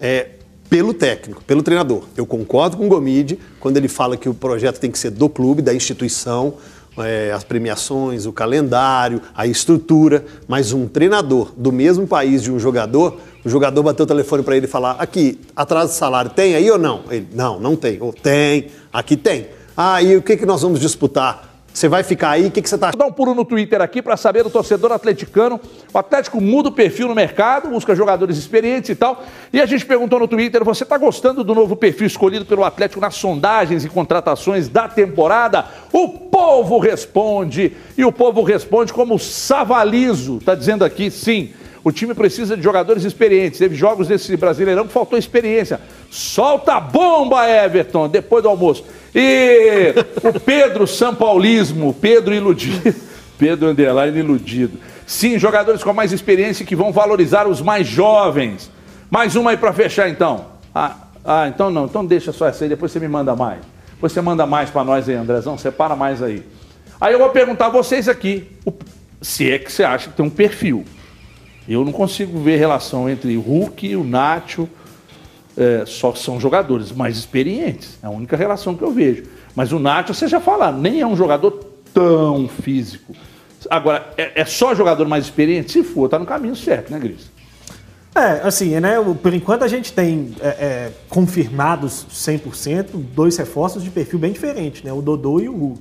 é, 0.00 0.28
pelo 0.70 0.94
técnico, 0.94 1.44
pelo 1.44 1.62
treinador. 1.62 2.04
Eu 2.16 2.24
concordo 2.24 2.78
com 2.78 2.86
o 2.86 2.88
Gomide 2.88 3.38
quando 3.60 3.76
ele 3.76 3.88
fala 3.88 4.16
que 4.16 4.26
o 4.26 4.32
projeto 4.32 4.80
tem 4.80 4.90
que 4.90 4.98
ser 4.98 5.10
do 5.10 5.28
clube, 5.28 5.60
da 5.60 5.74
instituição, 5.74 6.54
é, 6.96 7.30
as 7.30 7.44
premiações, 7.44 8.24
o 8.24 8.32
calendário, 8.32 9.20
a 9.34 9.46
estrutura, 9.46 10.24
mas 10.48 10.72
um 10.72 10.88
treinador 10.88 11.52
do 11.54 11.70
mesmo 11.70 12.06
país 12.06 12.42
de 12.42 12.50
um 12.50 12.58
jogador, 12.58 13.18
o 13.44 13.50
jogador 13.50 13.82
bateu 13.82 14.04
o 14.04 14.06
telefone 14.06 14.42
para 14.42 14.56
ele 14.56 14.66
falar: 14.66 14.92
aqui, 14.92 15.38
atraso 15.54 15.92
de 15.92 15.98
salário 15.98 16.30
tem 16.30 16.54
aí 16.54 16.70
ou 16.70 16.78
não? 16.78 17.02
Ele: 17.10 17.28
não, 17.34 17.60
não 17.60 17.76
tem. 17.76 18.00
Ou 18.00 18.14
tem, 18.14 18.68
aqui 18.90 19.14
tem. 19.14 19.48
Ah, 19.76 20.02
e 20.02 20.16
o 20.16 20.22
que, 20.22 20.38
que 20.38 20.46
nós 20.46 20.62
vamos 20.62 20.80
disputar? 20.80 21.51
Você 21.72 21.88
vai 21.88 22.02
ficar 22.02 22.30
aí? 22.30 22.46
O 22.46 22.50
que, 22.50 22.60
que 22.60 22.68
você 22.68 22.74
está 22.74 22.90
Dá 22.90 23.06
um 23.06 23.12
pulo 23.12 23.34
no 23.34 23.44
Twitter 23.44 23.80
aqui 23.80 24.02
para 24.02 24.16
saber 24.16 24.44
do 24.44 24.50
torcedor 24.50 24.92
atleticano. 24.92 25.58
O 25.92 25.98
Atlético 25.98 26.40
muda 26.40 26.68
o 26.68 26.72
perfil 26.72 27.08
no 27.08 27.14
mercado, 27.14 27.70
busca 27.70 27.94
jogadores 27.94 28.36
experientes 28.36 28.90
e 28.90 28.94
tal. 28.94 29.24
E 29.52 29.60
a 29.60 29.66
gente 29.66 29.86
perguntou 29.86 30.18
no 30.18 30.28
Twitter: 30.28 30.62
você 30.62 30.82
está 30.82 30.98
gostando 30.98 31.42
do 31.42 31.54
novo 31.54 31.74
perfil 31.74 32.06
escolhido 32.06 32.44
pelo 32.44 32.64
Atlético 32.64 33.00
nas 33.00 33.14
sondagens 33.14 33.84
e 33.84 33.88
contratações 33.88 34.68
da 34.68 34.86
temporada? 34.86 35.66
O 35.92 36.08
povo 36.08 36.78
responde. 36.78 37.72
E 37.96 38.04
o 38.04 38.12
povo 38.12 38.42
responde 38.42 38.92
como 38.92 39.18
Savalizo 39.18 40.36
está 40.38 40.54
dizendo 40.54 40.84
aqui: 40.84 41.10
sim. 41.10 41.54
O 41.84 41.90
time 41.90 42.14
precisa 42.14 42.56
de 42.56 42.62
jogadores 42.62 43.04
experientes. 43.04 43.58
Teve 43.58 43.74
jogos 43.74 44.06
desse 44.08 44.36
Brasileirão 44.36 44.86
que 44.86 44.92
faltou 44.92 45.18
experiência. 45.18 45.80
Solta 46.10 46.74
a 46.74 46.80
bomba, 46.80 47.48
Everton, 47.48 48.08
depois 48.08 48.42
do 48.42 48.48
almoço. 48.48 48.84
E 49.14 49.94
o 50.22 50.38
Pedro 50.38 50.86
Sampaulismo, 50.86 51.92
Pedro 51.94 52.34
iludido. 52.34 52.94
Pedro 53.36 53.68
Underline 53.68 54.16
iludido. 54.16 54.78
Sim, 55.04 55.38
jogadores 55.38 55.82
com 55.82 55.92
mais 55.92 56.12
experiência 56.12 56.64
que 56.64 56.76
vão 56.76 56.92
valorizar 56.92 57.48
os 57.48 57.60
mais 57.60 57.88
jovens. 57.88 58.70
Mais 59.10 59.34
uma 59.34 59.50
aí 59.50 59.56
para 59.56 59.72
fechar 59.72 60.08
então. 60.08 60.46
Ah, 60.72 60.96
ah, 61.24 61.48
então 61.48 61.70
não, 61.70 61.86
então 61.86 62.06
deixa 62.06 62.32
só 62.32 62.46
essa 62.46 62.64
aí, 62.64 62.68
depois 62.68 62.92
você 62.92 63.00
me 63.00 63.08
manda 63.08 63.34
mais. 63.34 63.58
Depois 63.94 64.12
você 64.12 64.20
manda 64.20 64.46
mais 64.46 64.70
para 64.70 64.84
nós 64.84 65.08
aí, 65.08 65.16
Andrezão, 65.16 65.58
separa 65.58 65.96
mais 65.96 66.22
aí. 66.22 66.44
Aí 67.00 67.12
eu 67.12 67.18
vou 67.18 67.30
perguntar 67.30 67.66
a 67.66 67.70
vocês 67.70 68.08
aqui, 68.08 68.48
se 69.20 69.50
é 69.50 69.58
que 69.58 69.70
você 69.70 69.82
acha 69.82 70.08
que 70.08 70.16
tem 70.16 70.24
um 70.24 70.30
perfil. 70.30 70.84
Eu 71.68 71.84
não 71.84 71.92
consigo 71.92 72.38
ver 72.40 72.56
relação 72.56 73.08
entre 73.08 73.36
o 73.36 73.40
Hulk 73.40 73.86
e 73.86 73.96
o 73.96 74.04
Nacho, 74.04 74.68
é, 75.56 75.84
só 75.86 76.14
são 76.14 76.40
jogadores 76.40 76.90
mais 76.92 77.16
experientes. 77.16 77.98
É 78.02 78.06
a 78.06 78.10
única 78.10 78.36
relação 78.36 78.74
que 78.74 78.82
eu 78.82 78.90
vejo. 78.90 79.24
Mas 79.54 79.72
o 79.72 79.78
Nacho, 79.78 80.14
você 80.14 80.26
já 80.26 80.40
fala, 80.40 80.72
nem 80.72 81.00
é 81.00 81.06
um 81.06 81.16
jogador 81.16 81.52
tão 81.92 82.48
físico. 82.48 83.14
Agora, 83.70 84.12
é, 84.16 84.40
é 84.40 84.44
só 84.44 84.74
jogador 84.74 85.06
mais 85.06 85.24
experiente? 85.24 85.72
Se 85.72 85.84
for, 85.84 86.08
tá 86.08 86.18
no 86.18 86.26
caminho 86.26 86.56
certo, 86.56 86.90
né, 86.90 86.98
Gris? 86.98 87.30
É, 88.14 88.46
assim, 88.46 88.78
né? 88.78 88.96
Por 89.22 89.32
enquanto 89.32 89.62
a 89.62 89.68
gente 89.68 89.92
tem 89.92 90.34
é, 90.40 90.48
é, 90.48 90.92
confirmados 91.08 92.06
100% 92.10 92.88
dois 92.92 93.36
reforços 93.38 93.82
de 93.82 93.90
perfil 93.90 94.18
bem 94.18 94.32
diferente, 94.32 94.84
né? 94.84 94.92
O 94.92 95.00
Dodô 95.00 95.40
e 95.40 95.48
o 95.48 95.56
Hulk. 95.56 95.80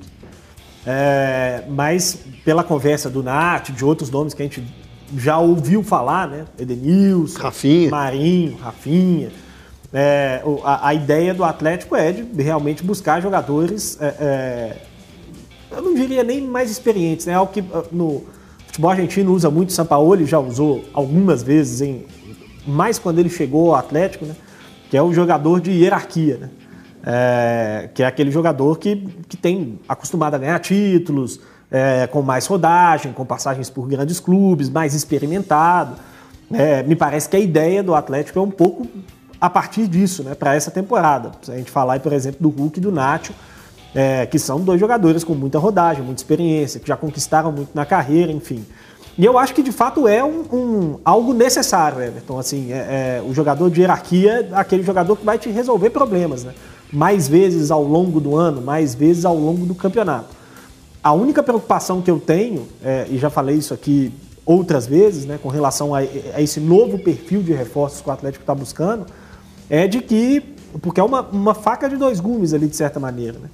É, 0.85 1.63
mas 1.69 2.19
pela 2.45 2.63
conversa 2.63 3.09
do 3.09 3.21
Nath, 3.21 3.71
de 3.71 3.83
outros 3.83 4.09
nomes 4.09 4.33
que 4.33 4.41
a 4.41 4.45
gente 4.45 4.63
já 5.17 5.37
ouviu 5.37 5.83
falar, 5.83 6.27
né? 6.27 6.45
Edenilson, 6.59 7.39
Rafinha. 7.39 7.89
Marinho, 7.89 8.57
Rafinha. 8.57 9.31
É, 9.93 10.41
a, 10.63 10.87
a, 10.87 10.93
ideia 10.93 11.33
do 11.33 11.43
Atlético 11.43 11.95
é 11.95 12.13
de 12.13 12.41
realmente 12.41 12.81
buscar 12.81 13.21
jogadores, 13.21 13.97
é, 13.99 14.05
é, 14.05 14.77
eu 15.69 15.81
não 15.81 15.93
diria 15.93 16.23
nem 16.23 16.41
mais 16.41 16.71
experientes, 16.71 17.25
né? 17.25 17.33
Algo 17.33 17.51
que 17.51 17.59
ah, 17.73 17.83
no 17.91 18.23
futebol 18.67 18.91
argentino 18.91 19.33
usa 19.33 19.49
muito, 19.49 19.69
o 19.69 19.73
Sampaoli 19.73 20.25
já 20.25 20.39
usou 20.39 20.85
algumas 20.93 21.43
vezes, 21.43 21.81
em, 21.81 22.05
mais 22.65 22.97
quando 22.97 23.19
ele 23.19 23.29
chegou 23.29 23.71
ao 23.71 23.75
Atlético, 23.75 24.25
né? 24.25 24.35
Que 24.89 24.95
é 24.95 25.01
o 25.01 25.13
jogador 25.13 25.59
de 25.59 25.71
hierarquia, 25.71 26.37
né? 26.37 26.49
É, 27.03 27.89
que 27.93 28.03
é 28.03 28.05
aquele 28.05 28.31
jogador 28.31 28.77
que, 28.77 28.95
que 29.27 29.35
tem 29.35 29.79
acostumado 29.89 30.35
a 30.35 30.37
ganhar 30.37 30.59
títulos, 30.59 31.39
é, 31.71 32.05
com 32.07 32.21
mais 32.21 32.45
rodagem, 32.45 33.13
com 33.13 33.25
passagens 33.25 33.69
por 33.69 33.87
grandes 33.87 34.19
clubes, 34.19 34.69
mais 34.69 34.93
experimentado. 34.93 35.95
É, 36.51 36.83
me 36.83 36.95
parece 36.95 37.29
que 37.29 37.37
a 37.37 37.39
ideia 37.39 37.81
do 37.81 37.95
Atlético 37.95 38.37
é 38.37 38.41
um 38.41 38.51
pouco 38.51 38.85
a 39.39 39.49
partir 39.49 39.87
disso, 39.87 40.21
né, 40.23 40.35
para 40.35 40.53
essa 40.53 40.69
temporada. 40.69 41.31
Se 41.41 41.51
a 41.51 41.57
gente 41.57 41.71
falar, 41.71 41.99
por 41.99 42.13
exemplo, 42.13 42.39
do 42.41 42.49
Hulk 42.49 42.77
e 42.77 42.81
do 42.81 42.91
Nacho, 42.91 43.33
é, 43.95 44.25
que 44.25 44.37
são 44.37 44.59
dois 44.59 44.79
jogadores 44.79 45.23
com 45.23 45.33
muita 45.33 45.57
rodagem, 45.57 46.03
muita 46.03 46.21
experiência, 46.21 46.79
que 46.79 46.87
já 46.87 46.95
conquistaram 46.95 47.51
muito 47.51 47.71
na 47.73 47.85
carreira, 47.85 48.31
enfim. 48.31 48.65
E 49.17 49.25
eu 49.25 49.37
acho 49.37 49.53
que 49.53 49.61
de 49.61 49.71
fato 49.71 50.07
é 50.07 50.23
um, 50.23 50.43
um 50.51 50.99
algo 51.03 51.33
necessário, 51.33 52.01
Everton. 52.01 52.39
Assim, 52.39 52.71
é, 52.71 53.19
é, 53.19 53.23
o 53.25 53.33
jogador 53.33 53.69
de 53.69 53.81
hierarquia 53.81 54.49
é 54.51 54.55
aquele 54.55 54.83
jogador 54.83 55.15
que 55.15 55.25
vai 55.25 55.37
te 55.37 55.49
resolver 55.49 55.89
problemas, 55.89 56.43
né? 56.43 56.53
Mais 56.91 57.27
vezes 57.27 57.71
ao 57.71 57.83
longo 57.83 58.19
do 58.19 58.35
ano, 58.35 58.61
mais 58.61 58.93
vezes 58.95 59.25
ao 59.25 59.35
longo 59.35 59.65
do 59.65 59.75
campeonato. 59.75 60.40
A 61.03 61.13
única 61.13 61.41
preocupação 61.41 62.01
que 62.01 62.11
eu 62.11 62.19
tenho, 62.19 62.67
é, 62.83 63.07
e 63.09 63.17
já 63.17 63.29
falei 63.29 63.55
isso 63.55 63.73
aqui 63.73 64.13
outras 64.45 64.85
vezes, 64.85 65.25
né, 65.25 65.39
com 65.41 65.49
relação 65.49 65.95
a, 65.95 65.99
a 65.99 66.41
esse 66.41 66.59
novo 66.59 66.99
perfil 66.99 67.41
de 67.41 67.53
reforços 67.53 68.01
que 68.01 68.09
o 68.09 68.11
Atlético 68.11 68.43
está 68.43 68.53
buscando, 68.53 69.05
é 69.69 69.87
de 69.87 70.01
que, 70.01 70.41
porque 70.81 70.99
é 70.99 71.03
uma, 71.03 71.21
uma 71.21 71.53
faca 71.53 71.89
de 71.89 71.95
dois 71.95 72.19
gumes 72.19 72.53
ali, 72.53 72.67
de 72.67 72.75
certa 72.75 72.99
maneira, 72.99 73.39
né? 73.39 73.49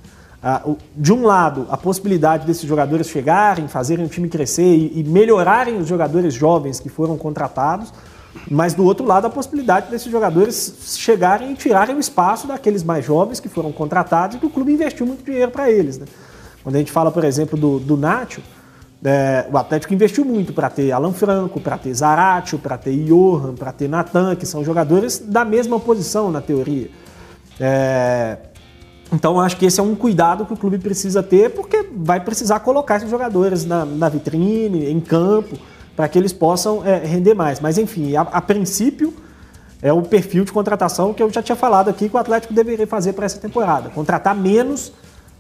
de 0.96 1.12
um 1.12 1.26
lado, 1.26 1.66
a 1.70 1.76
possibilidade 1.76 2.46
desses 2.46 2.64
jogadores 2.64 3.10
chegarem, 3.10 3.68
fazerem 3.68 4.06
o 4.06 4.08
time 4.08 4.30
crescer 4.30 4.92
e, 4.94 5.04
melhorarem 5.04 5.78
os 5.78 5.88
jogadores 5.88 6.34
jovens 6.34 6.80
que 6.80 6.90
foram 6.90 7.18
contratados, 7.18 7.92
mas 8.50 8.74
do 8.74 8.84
outro 8.84 9.06
lado, 9.06 9.26
a 9.26 9.30
possibilidade 9.30 9.90
desses 9.90 10.12
jogadores 10.12 10.96
chegarem 10.96 11.52
e 11.52 11.56
tirarem 11.56 11.96
o 11.96 12.00
espaço 12.00 12.48
daqueles 12.48 12.84
mais 12.84 13.04
jovens 13.04 13.40
que 13.40 13.50
foram 13.50 13.72
contratados 13.72 14.38
e 14.38 14.40
que 14.40 14.46
o 14.46 14.50
clube 14.50 14.72
investiu 14.72 15.06
muito 15.06 15.26
dinheiro 15.26 15.52
para 15.52 15.72
eles. 15.72 15.98
Né? 15.98 16.06
Quando 16.68 16.76
a 16.76 16.80
gente 16.80 16.92
fala, 16.92 17.10
por 17.10 17.24
exemplo, 17.24 17.58
do, 17.58 17.80
do 17.80 17.96
Nacho, 17.96 18.42
é, 19.02 19.48
o 19.50 19.58
Atlético 19.58 19.94
investiu 19.94 20.26
muito 20.26 20.52
para 20.52 20.70
ter 20.70 20.92
Alan 20.92 21.14
Franco, 21.14 21.62
para 21.62 21.78
ter 21.78 21.94
Zaratio, 21.94 22.60
para 22.60 22.78
ter 22.78 22.92
Johan, 23.06 23.56
para 23.56 23.72
ter 23.72 23.88
Natan, 23.88 24.36
que 24.36 24.46
são 24.46 24.66
jogadores 24.66 25.18
da 25.18 25.46
mesma 25.46 25.80
posição 25.80 26.30
na 26.30 26.42
teoria. 26.42 26.90
É, 27.58 28.36
então, 29.14 29.40
acho 29.40 29.56
que 29.56 29.66
esse 29.66 29.80
é 29.80 29.84
um 29.84 29.96
cuidado 29.96 30.46
que 30.46 30.52
o 30.52 30.58
clube 30.58 30.78
precisa 30.78 31.24
ter, 31.24 31.52
porque 31.52 31.88
vai 31.96 32.20
precisar 32.20 32.60
colocar 32.60 32.98
esses 32.98 33.10
jogadores 33.10 33.64
na, 33.64 33.86
na 33.86 34.10
vitrine, 34.10 34.92
em 34.92 35.00
campo, 35.00 35.58
para 35.96 36.10
que 36.10 36.20
eles 36.20 36.34
possam 36.34 36.86
é, 36.86 36.98
render 36.98 37.34
mais. 37.34 37.62
Mas, 37.62 37.78
enfim, 37.78 38.14
a, 38.18 38.24
a, 38.24 38.42
princípio, 38.42 39.14
é 39.82 39.94
o 39.94 40.02
perfil 40.02 40.44
de 40.44 40.52
contratação 40.52 41.14
que 41.14 41.24
eu 41.24 41.30
já 41.30 41.42
tinha 41.42 41.56
falado 41.56 41.90
aqui 41.90 42.10
que 42.10 42.16
o 42.18 42.20
Atlético 42.20 42.54
deveria 42.54 42.86
fazer 42.86 43.14
para 43.14 43.26
essa 43.26 43.40
temporada. 43.40 43.90
Contratar 43.90 44.36
menos, 44.36 44.92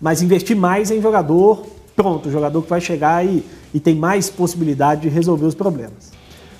mas 0.01 0.21
investir 0.21 0.55
mais 0.55 0.91
em 0.91 1.01
jogador 1.01 1.65
pronto, 1.97 2.29
jogador 2.29 2.61
que 2.61 2.69
vai 2.69 2.79
chegar 2.79 3.25
e, 3.25 3.43
e 3.73 3.79
tem 3.79 3.95
mais 3.95 4.29
possibilidade 4.29 5.01
de 5.01 5.09
resolver 5.09 5.47
os 5.47 5.55
problemas. 5.55 6.11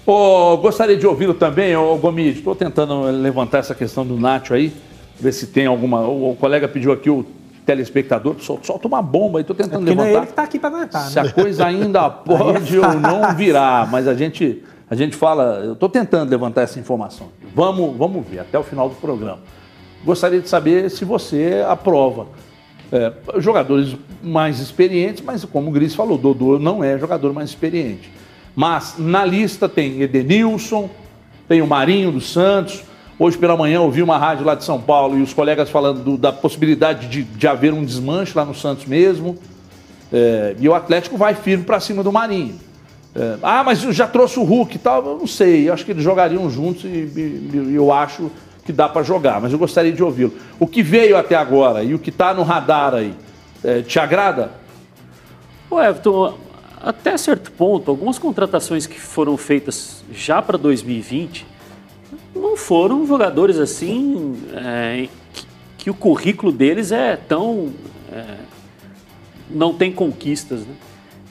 Oh, 0.04 0.58
gostaria 0.58 0.98
de 0.98 1.06
ouvi-lo 1.06 1.36
também, 1.36 1.76
oh, 1.76 1.96
Gomes. 1.98 2.38
Estou 2.38 2.56
tentando 2.56 3.04
levantar 3.04 3.60
essa 3.60 3.76
questão 3.76 4.06
do 4.06 4.18
Nacho 4.18 4.54
aí 4.54 4.74
ver 5.20 5.32
se 5.32 5.48
tem 5.48 5.66
alguma. 5.66 6.02
O, 6.02 6.32
o 6.32 6.36
colega 6.36 6.68
pediu 6.68 6.92
aqui 6.92 7.10
o 7.10 7.26
telespectador, 7.66 8.36
sol, 8.40 8.60
solta 8.64 8.88
uma 8.88 9.02
bomba 9.02 9.40
aí, 9.40 9.42
estou 9.42 9.56
tentando 9.56 9.86
é 9.86 9.90
levantar. 9.90 9.96
Não 9.96 10.06
é 10.06 10.18
ele 10.18 10.26
que 10.26 10.32
está 10.32 10.44
aqui 10.44 10.58
para 10.58 10.70
né? 10.70 10.90
Se 11.10 11.20
a 11.20 11.32
coisa 11.32 11.66
ainda 11.66 12.10
pode 12.10 12.80
ou 12.80 12.94
não 12.94 13.36
virar, 13.36 13.92
mas 13.92 14.08
a 14.08 14.14
gente, 14.14 14.64
a 14.90 14.96
gente 14.96 15.16
fala, 15.16 15.62
eu 15.66 15.74
estou 15.74 15.90
tentando 15.90 16.30
levantar 16.30 16.62
essa 16.62 16.80
informação. 16.80 17.28
Vamos, 17.54 17.98
vamos 17.98 18.26
ver 18.26 18.40
até 18.40 18.58
o 18.58 18.64
final 18.64 18.88
do 18.88 18.96
programa. 18.96 19.40
Gostaria 20.06 20.40
de 20.40 20.48
saber 20.48 20.90
se 20.90 21.04
você 21.04 21.66
aprova. 21.68 22.28
É, 22.92 23.12
jogadores 23.38 23.96
mais 24.24 24.60
experientes, 24.60 25.24
mas 25.24 25.44
como 25.46 25.70
o 25.70 25.72
Gris 25.72 25.94
falou, 25.94 26.18
Dodô 26.18 26.58
não 26.58 26.84
é 26.84 26.98
jogador 26.98 27.34
mais 27.34 27.50
experiente. 27.50 28.12
Mas 28.56 28.96
na 28.98 29.26
lista 29.26 29.68
tem 29.68 30.02
Edenilson, 30.02 30.90
tem 31.48 31.62
o 31.62 31.68
Marinho 31.68 32.12
dos 32.12 32.32
Santos, 32.32 32.84
Hoje 33.20 33.36
pela 33.36 33.58
manhã 33.58 33.82
ouvi 33.82 34.04
uma 34.04 34.16
rádio 34.16 34.46
lá 34.46 34.54
de 34.54 34.64
São 34.64 34.80
Paulo 34.80 35.18
e 35.18 35.24
os 35.24 35.34
colegas 35.34 35.72
falando 35.72 36.04
do, 36.04 36.18
da 36.20 36.32
possibilidade 36.32 37.08
de, 37.08 37.24
de, 37.24 37.48
haver 37.48 37.74
um 37.74 37.84
desmanche 37.84 38.34
lá 38.36 38.46
no 38.46 38.54
Santos 38.54 38.86
mesmo. 38.86 39.40
É, 40.14 40.56
e 40.60 40.70
o 40.70 40.76
Atlético 40.76 41.18
vai 41.18 41.34
firme 41.34 41.64
para 41.64 41.80
cima 41.80 42.04
do 42.04 42.12
Marinho. 42.12 42.60
É, 43.16 43.38
ah, 43.42 43.64
mas 43.64 43.82
já 43.82 44.06
trouxe 44.06 44.38
o 44.38 44.44
Hulk 44.44 44.76
e 44.76 44.80
tal. 44.80 45.04
Eu 45.04 45.18
não 45.18 45.26
sei, 45.26 45.68
eu 45.68 45.74
acho 45.74 45.84
que 45.84 45.92
eles 45.94 46.04
jogariam 46.04 46.48
juntos 46.48 46.84
e, 46.84 46.88
e 46.88 47.74
eu 47.74 47.92
acho 47.92 48.30
que 48.68 48.74
dá 48.74 48.90
para 48.90 49.02
jogar, 49.02 49.40
mas 49.40 49.54
eu 49.54 49.58
gostaria 49.58 49.94
de 49.94 50.04
ouvi-lo. 50.04 50.34
O 50.60 50.68
que 50.68 50.84
veio 50.84 51.16
até 51.16 51.36
agora 51.36 51.84
e 51.84 51.94
o 51.94 52.00
que 52.00 52.10
está 52.10 52.34
no 52.34 52.44
radar 52.44 52.94
aí, 52.94 53.14
é, 53.64 53.82
te 53.82 53.98
agrada? 53.98 54.52
O 55.72 55.82
Everton, 55.82 56.38
até 56.82 57.16
certo 57.16 57.50
ponto, 57.54 57.90
algumas 57.90 58.20
contratações 58.20 58.86
que 58.86 59.00
foram 59.00 59.38
feitas 59.38 60.04
já 60.12 60.42
para 60.42 60.58
2020 60.58 61.48
não 62.36 62.58
foram 62.58 63.08
jogadores 63.08 63.58
assim 63.58 64.36
é, 64.54 65.08
que, 65.34 65.46
que, 65.78 65.90
o 65.90 65.94
currículo 65.94 66.52
deles 66.52 66.92
é 66.92 67.16
tão. 67.16 67.72
É, 68.12 68.36
não 69.50 69.74
tem 69.74 69.94
conquistas. 69.94 70.60
Né? 70.60 70.76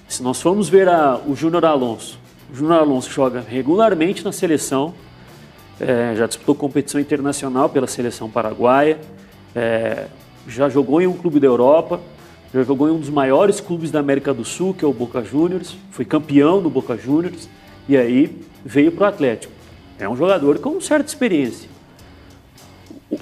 Se 0.09 0.23
nós 0.23 0.41
formos 0.41 0.71
ver 0.71 0.89
a, 0.89 1.21
o 1.27 1.37
Júnior 1.37 1.67
Alonso, 1.67 2.19
o 2.51 2.57
Júnior 2.57 2.81
Alonso 2.81 3.11
joga 3.11 3.45
regularmente 3.47 4.25
na 4.25 4.33
seleção, 4.33 4.95
é, 5.81 6.15
já 6.17 6.27
disputou 6.27 6.55
competição 6.55 7.01
internacional 7.01 7.69
pela 7.69 7.87
seleção 7.87 8.31
paraguaia, 8.31 8.99
é, 9.55 10.07
já 10.49 10.69
jogou 10.69 11.01
em 11.01 11.07
um 11.07 11.13
clube 11.13 11.41
da 11.41 11.47
Europa, 11.47 12.01
já 12.53 12.63
jogou 12.63 12.89
em 12.89 12.93
um 12.93 12.99
dos 12.99 13.11
maiores 13.11 13.61
clubes 13.61 13.91
da 13.91 14.01
América 14.01 14.33
do 14.33 14.45
Sul, 14.45 14.73
que 14.75 14.85
é 14.85 14.89
o 14.89 14.93
Boca 14.93 15.23
Juniors, 15.23 15.77
foi 15.91 16.05
campeão 16.05 16.63
do 16.63 16.71
Boca 16.71 16.97
Juniors, 16.97 17.49
e 17.89 17.97
aí 17.97 18.41
veio 18.65 18.93
para 18.93 19.05
o 19.05 19.09
Atlético. 19.09 19.53
É 19.99 20.09
um 20.09 20.17
jogador 20.17 20.59
com 20.59 20.81
certa 20.81 21.09
experiência. 21.09 21.69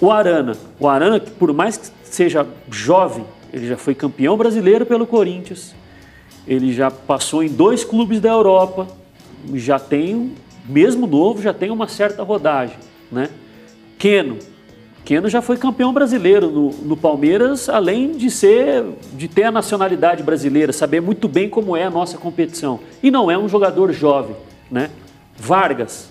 O 0.00 0.10
Arana, 0.10 0.56
o 0.78 0.88
Arana, 0.88 1.20
por 1.20 1.52
mais 1.52 1.76
que 1.76 1.88
seja 2.04 2.46
jovem, 2.70 3.24
ele 3.52 3.68
já 3.68 3.76
foi 3.76 3.94
campeão 3.94 4.36
brasileiro 4.36 4.84
pelo 4.84 5.06
Corinthians, 5.06 5.74
ele 6.46 6.72
já 6.72 6.90
passou 6.90 7.42
em 7.42 7.48
dois 7.48 7.84
clubes 7.84 8.20
da 8.20 8.30
Europa, 8.30 8.86
já 9.54 9.78
tem, 9.78 10.34
mesmo 10.64 11.06
novo, 11.06 11.42
já 11.42 11.52
tem 11.52 11.70
uma 11.70 11.88
certa 11.88 12.22
rodagem, 12.22 12.76
né? 13.10 13.28
Keno, 13.98 14.38
Keno 15.04 15.28
já 15.28 15.42
foi 15.42 15.58
campeão 15.58 15.92
brasileiro 15.92 16.50
no, 16.50 16.70
no, 16.70 16.96
Palmeiras, 16.96 17.68
além 17.68 18.12
de 18.12 18.30
ser, 18.30 18.84
de 19.12 19.28
ter 19.28 19.44
a 19.44 19.50
nacionalidade 19.50 20.22
brasileira, 20.22 20.72
saber 20.72 21.02
muito 21.02 21.28
bem 21.28 21.48
como 21.48 21.76
é 21.76 21.84
a 21.84 21.90
nossa 21.90 22.16
competição. 22.16 22.80
E 23.02 23.10
não 23.10 23.30
é 23.30 23.36
um 23.36 23.46
jogador 23.46 23.92
jovem, 23.92 24.34
né? 24.70 24.90
Vargas, 25.36 26.08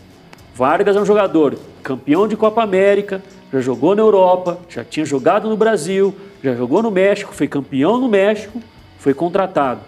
Vargas 0.53 0.95
é 0.95 1.01
um 1.01 1.05
jogador 1.05 1.57
campeão 1.81 2.27
de 2.27 2.37
Copa 2.37 2.61
América, 2.61 3.23
já 3.51 3.59
jogou 3.59 3.95
na 3.95 4.03
Europa, 4.03 4.59
já 4.69 4.83
tinha 4.83 5.05
jogado 5.05 5.49
no 5.49 5.57
Brasil, 5.57 6.13
já 6.43 6.53
jogou 6.53 6.83
no 6.83 6.91
México, 6.91 7.33
foi 7.33 7.47
campeão 7.47 7.99
no 7.99 8.07
México, 8.07 8.61
foi 8.99 9.15
contratado. 9.15 9.81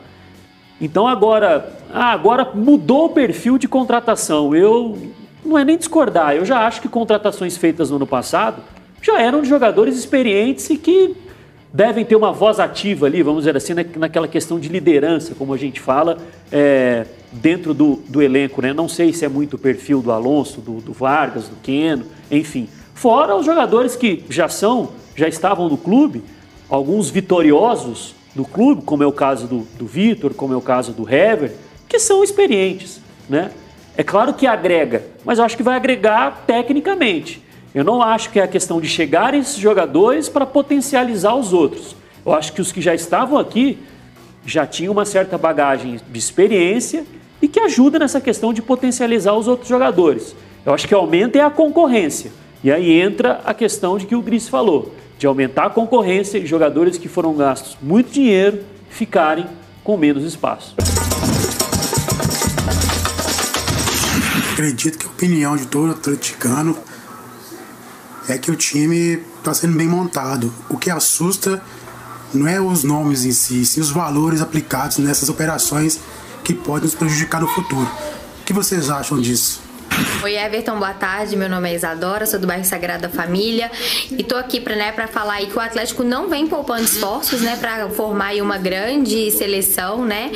Então 0.80 1.08
agora, 1.08 1.74
ah, 1.94 2.12
agora 2.12 2.52
mudou 2.54 3.06
o 3.06 3.10
perfil 3.10 3.58
de 3.58 3.68
contratação. 3.68 4.56
Eu 4.56 4.98
não 5.44 5.58
é 5.58 5.64
nem 5.64 5.78
discordar, 5.78 6.36
eu 6.36 6.44
já 6.44 6.66
acho 6.66 6.82
que 6.82 6.90
contratações 6.90 7.56
feitas 7.56 7.90
no 7.90 7.98
ano 7.98 8.08
passado 8.08 8.62
já 9.02 9.22
eram 9.22 9.42
de 9.42 9.48
jogadores 9.48 9.96
experientes 9.96 10.68
e 10.72 10.78
que 10.78 11.16
devem 11.72 12.04
ter 12.04 12.16
uma 12.16 12.32
voz 12.32 12.60
ativa 12.60 13.06
ali, 13.06 13.22
vamos 13.22 13.42
dizer 13.42 13.56
assim, 13.56 13.74
naquela 13.98 14.28
questão 14.28 14.60
de 14.60 14.70
liderança, 14.70 15.36
como 15.36 15.54
a 15.54 15.58
gente 15.58 15.80
fala, 15.80 16.18
é, 16.52 17.06
dentro 17.32 17.74
do, 17.74 17.98
do 18.08 18.22
elenco, 18.22 18.62
né? 18.62 18.74
Não 18.74 18.88
sei 18.88 19.14
se 19.14 19.26
é 19.26 19.28
muito 19.28 19.56
o 19.56 19.60
perfil 19.60 20.02
do 20.02 20.12
Alonso, 20.12 20.62
do, 20.62 20.80
do 20.80 20.94
Vargas, 20.94 21.50
do 21.50 21.56
Keno, 21.58 22.06
enfim. 22.32 22.68
Fora 22.94 23.36
os 23.36 23.46
jogadores 23.46 23.96
que 23.96 24.24
já 24.30 24.48
são, 24.48 24.94
já 25.16 25.28
estavam 25.28 25.68
no 25.68 25.78
clube, 25.78 26.24
alguns 26.70 27.10
vitoriosos 27.10 28.16
do 28.36 28.44
clube, 28.44 28.82
como 28.82 29.02
é 29.02 29.08
o 29.08 29.12
caso 29.14 29.48
do, 29.48 29.60
do 29.78 29.88
Vitor, 29.88 30.34
como 30.34 30.54
é 30.54 30.58
o 30.58 30.62
caso 30.62 30.92
do 30.92 31.10
Hever, 31.10 31.54
que 31.88 31.98
são 31.98 32.24
experientes, 32.24 33.00
né? 33.30 33.52
É 33.98 34.04
claro 34.04 34.34
que 34.34 34.46
agrega, 34.46 35.06
mas 35.24 35.40
eu 35.40 35.46
acho 35.46 35.56
que 35.56 35.64
vai 35.64 35.78
agregar 35.78 36.44
tecnicamente. 36.46 37.42
Eu 37.74 37.84
não 37.84 38.02
acho 38.02 38.30
que 38.30 38.40
é 38.40 38.44
a 38.44 38.48
questão 38.48 38.82
de 38.82 38.90
chegarem 38.90 39.40
esses 39.40 39.58
jogadores 39.58 40.28
para 40.28 40.46
potencializar 40.46 41.34
os 41.36 41.54
outros. 41.54 41.96
Eu 42.26 42.34
acho 42.34 42.52
que 42.52 42.62
os 42.62 42.72
que 42.72 42.82
já 42.82 42.94
estavam 42.94 43.38
aqui 43.38 43.78
já 44.46 44.66
tinham 44.66 44.92
uma 44.92 45.06
certa 45.06 45.38
bagagem 45.38 46.00
de 46.10 46.20
experiência 46.20 47.06
e 47.42 47.48
que 47.48 47.60
ajuda 47.60 48.00
nessa 48.00 48.20
questão 48.20 48.54
de 48.54 48.62
potencializar 48.62 49.34
os 49.34 49.48
outros 49.48 49.70
jogadores. 49.70 50.36
Eu 50.66 50.74
acho 50.74 50.88
que 50.88 50.94
aumenta 50.94 51.38
é 51.38 51.42
a 51.42 51.50
concorrência. 51.50 52.32
E 52.64 52.72
aí 52.72 53.00
entra 53.00 53.42
a 53.46 53.54
questão 53.54 53.98
de 53.98 54.06
que 54.06 54.16
o 54.16 54.22
Gris 54.22 54.50
falou, 54.50 54.92
de 55.18 55.26
aumentar 55.26 55.66
a 55.66 55.70
concorrência 55.70 56.38
e 56.38 56.46
jogadores 56.46 56.98
que 56.98 57.08
foram 57.08 57.36
gastos 57.36 57.78
muito 57.82 58.12
dinheiro 58.12 58.64
ficarem 58.90 59.46
com 59.84 59.98
menos 59.98 60.24
espaço. 60.24 60.76
Acredito 64.54 64.98
que 64.98 65.06
a 65.06 65.10
opinião 65.10 65.56
de 65.58 65.68
todo 65.68 65.92
atleticano 65.92 66.78
é 68.28 68.38
que 68.38 68.50
o 68.50 68.56
time 68.56 69.22
está 69.38 69.54
sendo 69.54 69.78
bem 69.78 69.88
montado. 69.88 70.52
O 70.70 70.78
que 70.78 70.90
assusta 70.90 71.62
não 72.34 72.48
é 72.48 72.60
os 72.60 72.84
nomes 72.84 73.26
em 73.26 73.32
si, 73.32 73.66
sim 73.66 73.82
os 73.82 73.92
valores 73.92 74.42
aplicados 74.42 74.98
nessas 74.98 75.30
operações 75.30 76.00
que 76.44 76.54
podem 76.54 76.84
nos 76.84 76.96
prejudicar 76.96 77.42
no 77.42 77.48
futuro. 77.48 77.90
O 78.42 78.44
que 78.46 78.54
vocês 78.54 78.90
acham 78.90 79.20
disso? 79.20 79.65
Oi, 80.24 80.36
Everton, 80.36 80.78
boa 80.80 80.94
tarde. 80.94 81.36
Meu 81.36 81.48
nome 81.48 81.70
é 81.70 81.76
Isadora, 81.76 82.26
sou 82.26 82.40
do 82.40 82.48
bairro 82.48 82.66
Sagrada 82.66 83.08
Família 83.08 83.70
e 84.10 84.24
tô 84.24 84.36
aqui 84.36 84.60
para 84.60 84.76
né, 84.76 84.92
falar 85.08 85.36
aí 85.36 85.46
que 85.46 85.56
o 85.56 85.60
Atlético 85.60 86.04
não 86.04 86.28
vem 86.28 86.48
poupando 86.48 86.84
esforços 86.84 87.42
né, 87.42 87.56
para 87.58 87.88
formar 87.90 88.28
aí 88.28 88.42
uma 88.42 88.58
grande 88.58 89.30
seleção, 89.32 90.04
né, 90.04 90.32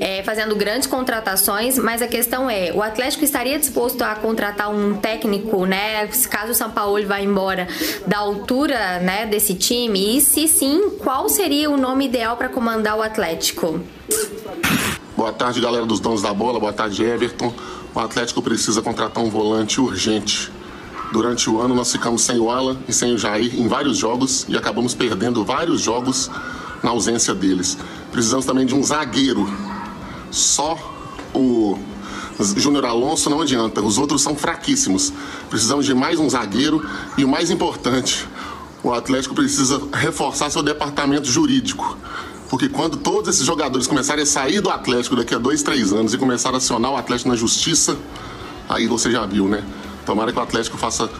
é, 0.00 0.22
fazendo 0.22 0.56
grandes 0.56 0.86
contratações, 0.86 1.78
mas 1.78 2.00
a 2.00 2.08
questão 2.08 2.48
é: 2.48 2.72
o 2.72 2.82
Atlético 2.82 3.24
estaria 3.24 3.58
disposto 3.58 4.02
a 4.02 4.14
contratar 4.14 4.70
um 4.70 4.94
técnico, 4.94 5.66
né, 5.66 6.06
caso 6.30 6.52
o 6.52 6.54
São 6.54 6.70
Paulo 6.70 7.06
vá 7.06 7.20
embora, 7.20 7.68
da 8.06 8.18
altura 8.18 9.00
né, 9.00 9.26
desse 9.26 9.54
time? 9.54 10.16
E 10.16 10.20
se 10.20 10.48
sim, 10.48 10.90
qual 10.98 11.28
seria 11.28 11.70
o 11.70 11.76
nome 11.76 12.06
ideal 12.06 12.36
para 12.36 12.48
comandar 12.48 12.96
o 12.96 13.02
Atlético? 13.02 13.80
Boa 15.16 15.32
tarde, 15.32 15.60
galera 15.60 15.84
dos 15.84 16.00
donos 16.00 16.22
da 16.22 16.32
bola. 16.32 16.60
Boa 16.60 16.72
tarde, 16.72 17.02
Everton. 17.02 17.52
O 17.96 18.00
Atlético 18.00 18.42
precisa 18.42 18.82
contratar 18.82 19.24
um 19.24 19.30
volante 19.30 19.80
urgente. 19.80 20.52
Durante 21.14 21.48
o 21.48 21.58
ano 21.62 21.74
nós 21.74 21.90
ficamos 21.90 22.20
sem 22.20 22.38
o 22.38 22.50
Alan 22.50 22.76
e 22.86 22.92
sem 22.92 23.14
o 23.14 23.16
Jair 23.16 23.58
em 23.58 23.66
vários 23.68 23.96
jogos 23.96 24.44
e 24.50 24.54
acabamos 24.54 24.92
perdendo 24.92 25.42
vários 25.42 25.80
jogos 25.80 26.30
na 26.82 26.90
ausência 26.90 27.34
deles. 27.34 27.78
Precisamos 28.12 28.44
também 28.44 28.66
de 28.66 28.74
um 28.74 28.82
zagueiro. 28.82 29.48
Só 30.30 30.78
o 31.34 31.78
Júnior 32.38 32.84
Alonso 32.84 33.30
não 33.30 33.40
adianta, 33.40 33.80
os 33.80 33.96
outros 33.96 34.20
são 34.20 34.36
fraquíssimos. 34.36 35.10
Precisamos 35.48 35.86
de 35.86 35.94
mais 35.94 36.20
um 36.20 36.28
zagueiro 36.28 36.86
e 37.16 37.24
o 37.24 37.28
mais 37.28 37.50
importante, 37.50 38.28
o 38.82 38.92
Atlético 38.92 39.34
precisa 39.34 39.80
reforçar 39.94 40.50
seu 40.50 40.62
departamento 40.62 41.28
jurídico. 41.28 41.96
Porque 42.48 42.68
quando 42.68 42.96
todos 42.96 43.34
esses 43.34 43.44
jogadores 43.44 43.86
começarem 43.86 44.22
a 44.22 44.26
sair 44.26 44.60
do 44.60 44.70
Atlético 44.70 45.16
daqui 45.16 45.34
a 45.34 45.38
dois, 45.38 45.62
três 45.62 45.92
anos 45.92 46.14
e 46.14 46.18
começar 46.18 46.54
a 46.54 46.58
acionar 46.58 46.92
o 46.92 46.96
Atlético 46.96 47.28
na 47.28 47.36
justiça, 47.36 47.96
aí 48.68 48.86
você 48.86 49.10
já 49.10 49.26
viu, 49.26 49.48
né? 49.48 49.64
Tomara 50.04 50.32
que 50.32 50.38
o 50.38 50.42
Atlético 50.42 50.76
faça 50.76 51.10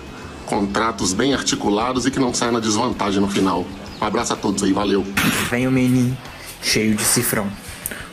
contratos 0.46 1.12
bem 1.12 1.34
articulados 1.34 2.06
e 2.06 2.10
que 2.10 2.20
não 2.20 2.32
saia 2.32 2.52
na 2.52 2.60
desvantagem 2.60 3.20
no 3.20 3.28
final. 3.28 3.66
Um 4.00 4.04
abraço 4.04 4.32
a 4.32 4.36
todos 4.36 4.62
aí, 4.62 4.72
valeu. 4.72 5.04
Vem 5.50 5.66
o 5.66 5.70
menino 5.70 6.16
cheio 6.62 6.94
de 6.94 7.02
cifrão. 7.02 7.48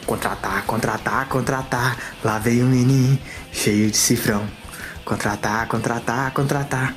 Contratar, 0.06 0.64
contratar, 0.66 1.28
contratar. 1.28 1.98
Lá 2.24 2.40
veio 2.40 2.66
o 2.66 2.70
menino 2.70 3.18
cheio 3.52 3.92
de 3.92 3.98
cifrão. 3.98 4.44
Contratar, 5.06 5.68
contratar, 5.68 6.32
contratar. 6.32 6.96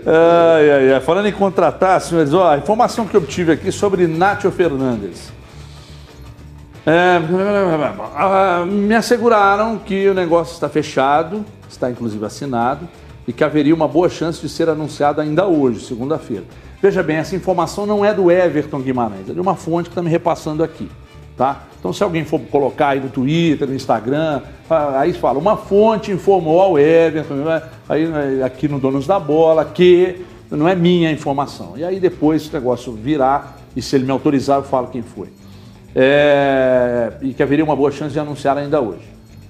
ai, 0.05 0.71
ai, 0.71 0.93
ai. 0.93 1.01
Falando 1.01 1.27
em 1.27 1.31
contratar, 1.31 1.99
senhores, 2.01 2.33
ó, 2.33 2.51
a 2.51 2.57
informação 2.57 3.07
que 3.07 3.15
eu 3.15 3.21
obtive 3.21 3.51
aqui 3.51 3.71
sobre 3.71 4.07
Nátio 4.07 4.51
Fernandes. 4.51 5.31
É, 6.85 7.17
me 8.65 8.93
asseguraram 8.93 9.79
que 9.79 10.09
o 10.09 10.13
negócio 10.13 10.53
está 10.53 10.67
fechado, 10.67 11.45
está 11.69 11.89
inclusive 11.89 12.25
assinado, 12.25 12.87
e 13.25 13.31
que 13.31 13.43
haveria 13.43 13.73
uma 13.73 13.87
boa 13.87 14.09
chance 14.09 14.41
de 14.41 14.49
ser 14.49 14.67
anunciado 14.67 15.21
ainda 15.21 15.45
hoje, 15.47 15.85
segunda-feira. 15.85 16.43
Veja 16.81 17.01
bem, 17.01 17.15
essa 17.15 17.33
informação 17.33 17.85
não 17.85 18.03
é 18.03 18.13
do 18.13 18.29
Everton 18.29 18.81
Guimarães, 18.81 19.29
é 19.29 19.33
de 19.33 19.39
uma 19.39 19.55
fonte 19.55 19.85
que 19.87 19.91
está 19.91 20.01
me 20.01 20.09
repassando 20.09 20.61
aqui. 20.61 20.91
Tá? 21.35 21.63
Então, 21.79 21.91
se 21.91 22.03
alguém 22.03 22.23
for 22.23 22.39
colocar 22.39 22.89
aí 22.89 22.99
no 22.99 23.09
Twitter, 23.09 23.67
no 23.67 23.73
Instagram, 23.73 24.41
aí 24.95 25.13
fala, 25.13 25.39
uma 25.39 25.57
fonte 25.57 26.11
informou 26.11 26.61
ao 26.61 26.79
Everton, 26.79 27.33
né? 27.33 27.63
aí 27.89 28.07
né, 28.07 28.43
aqui 28.43 28.67
no 28.67 28.79
Donos 28.79 29.07
da 29.07 29.19
Bola, 29.19 29.65
que 29.65 30.23
não 30.49 30.67
é 30.67 30.75
minha 30.75 31.11
informação. 31.11 31.73
E 31.75 31.83
aí 31.83 31.99
depois 31.99 32.47
o 32.47 32.53
negócio 32.53 32.93
virar, 32.93 33.57
e 33.75 33.81
se 33.81 33.95
ele 33.95 34.05
me 34.05 34.11
autorizar, 34.11 34.59
eu 34.59 34.63
falo 34.63 34.87
quem 34.87 35.01
foi. 35.01 35.29
É, 35.95 37.13
e 37.21 37.33
que 37.33 37.41
haveria 37.41 37.65
uma 37.65 37.75
boa 37.75 37.91
chance 37.91 38.13
de 38.13 38.19
anunciar 38.19 38.57
ainda 38.57 38.79
hoje. 38.79 39.03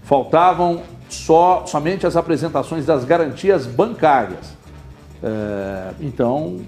Faltavam 0.03 0.81
só, 1.09 1.65
somente 1.65 2.07
as 2.07 2.15
apresentações 2.15 2.85
das 2.85 3.05
garantias 3.05 3.65
bancárias. 3.65 4.57
É, 5.21 5.91
então, 6.01 6.61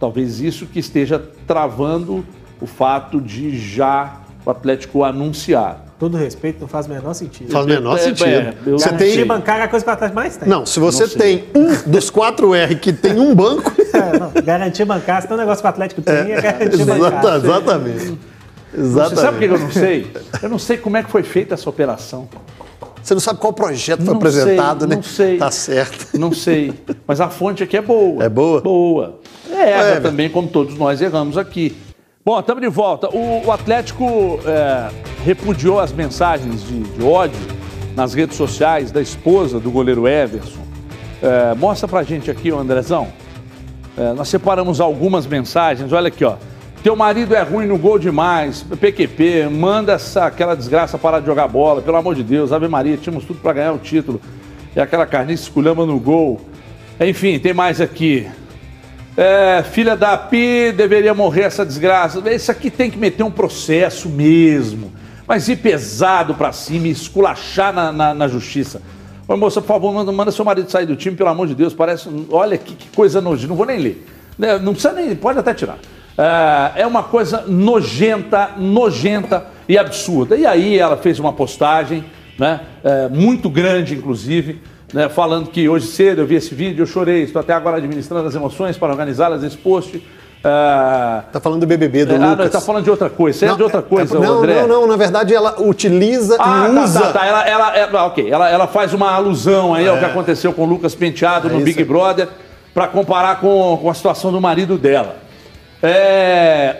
talvez 0.00 0.40
isso 0.40 0.66
que 0.66 0.78
esteja 0.78 1.22
travando 1.46 2.24
o 2.60 2.66
fato 2.66 3.20
de 3.20 3.56
já 3.56 4.23
o 4.44 4.50
Atlético 4.50 5.04
anunciar. 5.04 5.84
Todo 5.98 6.16
respeito, 6.16 6.60
não 6.60 6.68
faz 6.68 6.86
o 6.86 6.90
menor 6.90 7.14
sentido. 7.14 7.50
Faz 7.50 7.64
o 7.64 7.68
menor 7.68 7.96
é, 7.96 8.00
sentido. 8.00 8.28
É, 8.28 8.54
eu 8.66 8.78
você 8.78 8.92
tem 8.92 9.24
bancária 9.24 9.62
é 9.62 9.64
a 9.64 9.68
coisa 9.68 9.84
que 9.84 9.90
o 9.90 9.94
Atlético 9.94 10.16
mais 10.16 10.36
tem. 10.36 10.48
Não, 10.48 10.66
se 10.66 10.78
você 10.80 11.04
não 11.04 11.14
tem 11.14 11.44
um 11.54 11.90
dos 11.90 12.10
quatro 12.10 12.54
R 12.54 12.74
que 12.76 12.92
tem 12.92 13.18
um 13.18 13.34
banco. 13.34 13.72
É, 13.94 14.18
não, 14.18 14.32
garantia 14.42 14.84
bancária, 14.84 15.22
se 15.22 15.28
tem 15.28 15.36
um 15.36 15.38
negócio 15.38 15.62
que 15.62 15.66
o 15.68 15.70
Atlético 15.70 16.02
tem, 16.02 16.14
é, 16.14 16.32
é 16.32 16.40
garantia 16.40 16.82
exata, 16.82 16.98
bancária. 16.98 17.36
Exatamente. 17.36 18.18
Exatamente. 18.76 19.14
Você 19.14 19.20
sabe 19.20 19.36
o 19.36 19.38
que 19.38 19.54
eu 19.54 19.58
não 19.58 19.70
sei? 19.70 20.12
Eu 20.42 20.48
não 20.48 20.58
sei 20.58 20.76
como 20.78 20.96
é 20.96 21.02
que 21.04 21.10
foi 21.10 21.22
feita 21.22 21.54
essa 21.54 21.70
operação. 21.70 22.28
Você 23.00 23.14
não 23.14 23.20
sabe 23.20 23.38
qual 23.38 23.52
projeto 23.52 23.98
foi 23.98 24.06
não 24.06 24.16
apresentado, 24.16 24.80
sei, 24.80 24.88
né? 24.88 24.96
Não 24.96 25.02
sei. 25.04 25.38
Tá 25.38 25.50
certo. 25.52 26.18
Não 26.18 26.32
sei. 26.32 26.72
Mas 27.06 27.20
a 27.20 27.30
fonte 27.30 27.62
aqui 27.62 27.76
é 27.76 27.82
boa. 27.82 28.24
É 28.24 28.28
boa? 28.28 28.60
Boa. 28.62 29.20
É, 29.48 29.92
é 29.92 30.00
também, 30.00 30.28
como 30.28 30.48
todos 30.48 30.76
nós 30.76 31.00
erramos 31.00 31.38
aqui. 31.38 31.76
Bom, 32.26 32.40
estamos 32.40 32.62
de 32.62 32.68
volta. 32.68 33.14
O, 33.14 33.44
o 33.44 33.52
Atlético 33.52 34.40
é, 34.46 34.88
repudiou 35.26 35.78
as 35.78 35.92
mensagens 35.92 36.66
de, 36.66 36.80
de, 36.80 37.04
ódio 37.04 37.38
nas 37.94 38.14
redes 38.14 38.38
sociais 38.38 38.90
da 38.90 39.02
esposa 39.02 39.60
do 39.60 39.70
goleiro 39.70 40.08
Everson. 40.08 40.62
É, 41.22 41.54
mostra 41.54 41.86
pra 41.86 42.02
gente 42.02 42.30
aqui, 42.30 42.50
Andrezão. 42.50 43.08
É, 43.94 44.14
nós 44.14 44.28
separamos 44.28 44.80
algumas 44.80 45.26
mensagens. 45.26 45.92
Olha 45.92 46.08
aqui, 46.08 46.24
ó. 46.24 46.36
Teu 46.82 46.96
marido 46.96 47.34
é 47.34 47.42
ruim 47.42 47.66
no 47.66 47.76
gol 47.76 47.98
demais. 47.98 48.62
PQP, 48.62 49.50
manda 49.50 49.92
essa, 49.92 50.24
aquela 50.24 50.54
desgraça 50.54 50.96
parar 50.96 51.20
de 51.20 51.26
jogar 51.26 51.46
bola. 51.46 51.82
Pelo 51.82 51.98
amor 51.98 52.14
de 52.14 52.22
Deus, 52.22 52.52
Ave 52.54 52.68
Maria, 52.68 52.96
tínhamos 52.96 53.26
tudo 53.26 53.38
para 53.40 53.52
ganhar 53.52 53.72
o 53.74 53.78
título. 53.78 54.18
E 54.74 54.80
aquela 54.80 55.04
carniça 55.04 55.42
esculhamba 55.42 55.84
no 55.84 56.00
gol. 56.00 56.40
Enfim, 56.98 57.38
tem 57.38 57.52
mais 57.52 57.82
aqui. 57.82 58.26
É, 59.16 59.62
filha 59.62 59.96
da 59.96 60.18
Pi, 60.18 60.72
deveria 60.72 61.14
morrer 61.14 61.42
essa 61.42 61.64
desgraça. 61.64 62.18
Isso 62.32 62.50
aqui 62.50 62.68
tem 62.68 62.90
que 62.90 62.98
meter 62.98 63.22
um 63.22 63.30
processo 63.30 64.08
mesmo. 64.08 64.92
Mas 65.26 65.48
ir 65.48 65.56
pesado 65.56 66.34
pra 66.34 66.52
cima 66.52 66.88
esculachar 66.88 67.72
na, 67.72 67.92
na, 67.92 68.12
na 68.12 68.28
justiça. 68.28 68.82
Ô, 69.28 69.36
moça, 69.36 69.60
por 69.60 69.68
favor, 69.68 69.94
manda, 69.94 70.10
manda, 70.10 70.32
seu 70.32 70.44
marido 70.44 70.70
sair 70.70 70.84
do 70.84 70.96
time, 70.96 71.16
pelo 71.16 71.30
amor 71.30 71.46
de 71.46 71.54
Deus. 71.54 71.72
Parece. 71.72 72.08
Olha 72.28 72.58
que, 72.58 72.74
que 72.74 72.88
coisa 72.88 73.20
nojenta. 73.20 73.48
Não 73.48 73.56
vou 73.56 73.66
nem 73.66 73.78
ler. 73.78 74.06
Né, 74.36 74.58
não 74.58 74.72
precisa 74.72 74.92
nem. 74.92 75.14
Pode 75.14 75.38
até 75.38 75.54
tirar. 75.54 75.78
É, 76.18 76.82
é 76.82 76.86
uma 76.86 77.04
coisa 77.04 77.44
nojenta, 77.46 78.50
nojenta 78.58 79.46
e 79.68 79.78
absurda. 79.78 80.36
E 80.36 80.44
aí 80.44 80.76
ela 80.76 80.96
fez 80.96 81.20
uma 81.20 81.32
postagem, 81.32 82.04
né? 82.36 82.60
É, 82.82 83.08
muito 83.08 83.48
grande, 83.48 83.94
inclusive 83.94 84.60
né, 84.92 85.08
falando 85.08 85.48
que 85.50 85.68
hoje 85.68 85.86
cedo 85.86 86.22
eu 86.22 86.26
vi 86.26 86.36
esse 86.36 86.54
vídeo, 86.54 86.82
eu 86.82 86.86
chorei, 86.86 87.22
estou 87.22 87.40
até 87.40 87.52
agora 87.52 87.78
administrando 87.78 88.28
as 88.28 88.34
emoções 88.34 88.76
para 88.76 88.90
organizá-las 88.90 89.42
nesse 89.42 89.56
post. 89.56 89.96
Uh... 89.96 91.22
Tá 91.32 91.40
falando 91.40 91.60
do 91.60 91.66
BBB, 91.66 92.04
do 92.04 92.12
é, 92.12 92.18
Lucas. 92.18 92.32
Ah, 92.32 92.44
não, 92.44 92.48
tá 92.50 92.60
falando 92.60 92.84
de 92.84 92.90
outra 92.90 93.08
coisa. 93.08 93.36
Isso 93.46 93.54
é 93.54 93.56
de 93.56 93.62
outra 93.62 93.78
é, 93.78 93.82
coisa, 93.82 94.16
é, 94.16 94.20
não, 94.20 94.38
André. 94.38 94.60
Não, 94.60 94.68
não, 94.68 94.86
na 94.86 94.96
verdade 94.96 95.34
ela 95.34 95.60
utiliza 95.60 96.36
ah, 96.38 96.68
e 96.68 96.74
tá, 96.74 96.82
usa... 96.82 97.00
Tá, 97.00 97.12
tá, 97.12 97.26
ela, 97.26 97.48
ela, 97.48 97.76
ela, 97.76 98.06
ok, 98.06 98.30
ela, 98.30 98.50
ela 98.50 98.66
faz 98.66 98.92
uma 98.92 99.10
alusão 99.10 99.74
aí 99.74 99.86
é. 99.86 99.88
ao 99.88 99.98
que 99.98 100.04
aconteceu 100.04 100.52
com 100.52 100.62
o 100.62 100.66
Lucas 100.66 100.94
Penteado 100.94 101.48
é 101.48 101.52
no 101.52 101.60
Big 101.60 101.82
Brother 101.82 102.28
para 102.74 102.88
comparar 102.88 103.40
com, 103.40 103.78
com 103.80 103.88
a 103.88 103.94
situação 103.94 104.30
do 104.30 104.40
marido 104.40 104.76
dela. 104.76 105.16
É, 105.82 106.76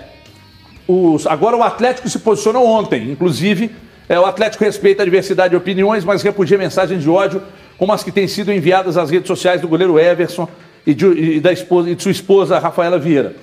os, 0.87 1.27
agora 1.27 1.57
o 1.57 1.63
Atlético 1.63 2.09
se 2.09 2.19
posicionou 2.19 2.67
ontem, 2.67 3.11
inclusive, 3.11 3.75
é, 4.09 4.21
o 4.21 4.27
Atlético 4.27 4.65
respeita 4.65 5.03
a 5.03 5.05
diversidade 5.05 5.51
de 5.51 5.57
opiniões, 5.57 6.05
mas 6.05 6.23
repudia 6.23 6.59
mensagens 6.59 7.03
de 7.03 7.09
ódio 7.09 7.43
como 7.77 7.93
as 7.93 8.03
que 8.03 8.13
têm 8.13 8.29
sido 8.29 8.53
enviadas 8.53 8.97
às 8.97 9.11
redes 9.11 9.27
sociais 9.27 9.61
do 9.61 9.69
goleiro 9.69 9.99
Everson 9.99 10.49
e 10.87 10.95
de, 10.95 11.07
e 11.07 11.41
da 11.41 11.53
esposa, 11.53 11.91
e 11.91 11.95
de 11.95 12.03
sua 12.03 12.13
esposa 12.13 12.59
Rafaela 12.59 12.99
Vieira. 12.99 13.35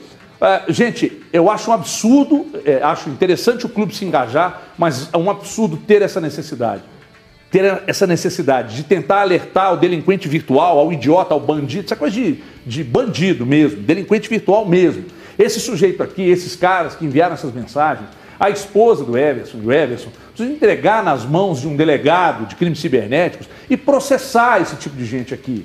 Uh, 0.41 0.71
gente, 0.71 1.21
eu 1.31 1.51
acho 1.51 1.69
um 1.69 1.73
absurdo, 1.73 2.47
é, 2.65 2.81
acho 2.81 3.09
interessante 3.09 3.65
o 3.65 3.69
clube 3.69 3.95
se 3.95 4.03
engajar, 4.03 4.73
mas 4.77 5.07
é 5.13 5.17
um 5.17 5.29
absurdo 5.29 5.77
ter 5.77 6.01
essa 6.01 6.19
necessidade. 6.19 6.81
Ter 7.51 7.83
essa 7.85 8.07
necessidade 8.07 8.75
de 8.75 8.83
tentar 8.83 9.21
alertar 9.21 9.67
ao 9.67 9.77
delinquente 9.77 10.27
virtual, 10.27 10.79
ao 10.79 10.91
idiota, 10.91 11.33
ao 11.33 11.39
bandido, 11.39 11.85
isso 11.85 11.93
é 11.93 11.97
coisa 11.97 12.15
de, 12.15 12.39
de 12.65 12.83
bandido 12.83 13.45
mesmo, 13.45 13.81
delinquente 13.81 14.27
virtual 14.29 14.65
mesmo. 14.65 15.05
Esse 15.37 15.59
sujeito 15.59 16.01
aqui, 16.01 16.23
esses 16.23 16.55
caras 16.55 16.95
que 16.95 17.05
enviaram 17.05 17.33
essas 17.33 17.53
mensagens, 17.53 18.07
a 18.41 18.49
esposa 18.49 19.05
do 19.05 19.15
Everson, 19.15 19.59
do 19.59 19.71
Everson, 19.71 20.09
precisa 20.33 20.51
entregar 20.51 21.03
nas 21.03 21.23
mãos 21.23 21.61
de 21.61 21.67
um 21.67 21.75
delegado 21.75 22.47
de 22.47 22.55
crimes 22.55 22.79
cibernéticos 22.79 23.47
e 23.69 23.77
processar 23.77 24.59
esse 24.59 24.75
tipo 24.77 24.95
de 24.95 25.05
gente 25.05 25.31
aqui. 25.31 25.63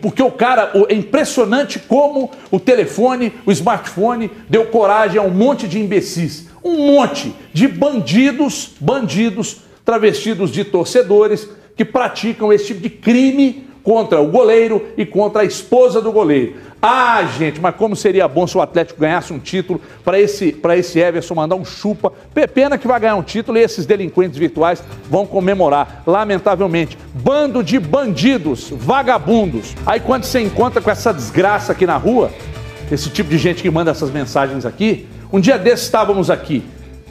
Porque 0.00 0.22
o 0.22 0.30
cara, 0.30 0.70
é 0.88 0.94
impressionante 0.94 1.80
como 1.80 2.30
o 2.48 2.60
telefone, 2.60 3.32
o 3.44 3.50
smartphone 3.50 4.30
deu 4.48 4.66
coragem 4.66 5.18
a 5.18 5.22
um 5.22 5.32
monte 5.32 5.66
de 5.66 5.80
imbecis, 5.80 6.48
um 6.62 6.76
monte 6.92 7.34
de 7.52 7.66
bandidos, 7.66 8.70
bandidos 8.78 9.62
travestidos 9.84 10.52
de 10.52 10.62
torcedores 10.62 11.48
que 11.74 11.84
praticam 11.84 12.52
esse 12.52 12.66
tipo 12.66 12.82
de 12.82 12.90
crime 12.90 13.66
contra 13.82 14.20
o 14.20 14.26
goleiro 14.26 14.84
e 14.96 15.04
contra 15.04 15.42
a 15.42 15.44
esposa 15.44 16.00
do 16.00 16.12
goleiro. 16.12 16.54
Ah, 16.82 17.22
gente, 17.38 17.60
mas 17.60 17.74
como 17.76 17.94
seria 17.94 18.26
bom 18.26 18.46
se 18.46 18.56
o 18.56 18.62
Atlético 18.62 19.00
ganhasse 19.00 19.32
um 19.34 19.38
título 19.38 19.80
para 20.02 20.18
esse, 20.18 20.56
esse 20.78 20.98
Everson 20.98 21.34
mandar 21.34 21.56
um 21.56 21.64
chupa. 21.64 22.10
Pena 22.54 22.78
que 22.78 22.88
vai 22.88 22.98
ganhar 22.98 23.16
um 23.16 23.22
título 23.22 23.58
e 23.58 23.60
esses 23.60 23.84
delinquentes 23.84 24.38
virtuais 24.38 24.82
vão 25.10 25.26
comemorar. 25.26 26.02
Lamentavelmente. 26.06 26.96
Bando 27.12 27.62
de 27.62 27.78
bandidos, 27.78 28.70
vagabundos. 28.70 29.74
Aí 29.84 30.00
quando 30.00 30.24
você 30.24 30.40
encontra 30.40 30.80
com 30.80 30.90
essa 30.90 31.12
desgraça 31.12 31.72
aqui 31.72 31.84
na 31.84 31.98
rua, 31.98 32.30
esse 32.90 33.10
tipo 33.10 33.28
de 33.28 33.36
gente 33.36 33.62
que 33.62 33.70
manda 33.70 33.90
essas 33.90 34.10
mensagens 34.10 34.64
aqui, 34.64 35.06
um 35.30 35.38
dia 35.38 35.58
desses 35.58 35.84
estávamos 35.84 36.30
aqui, 36.30 36.64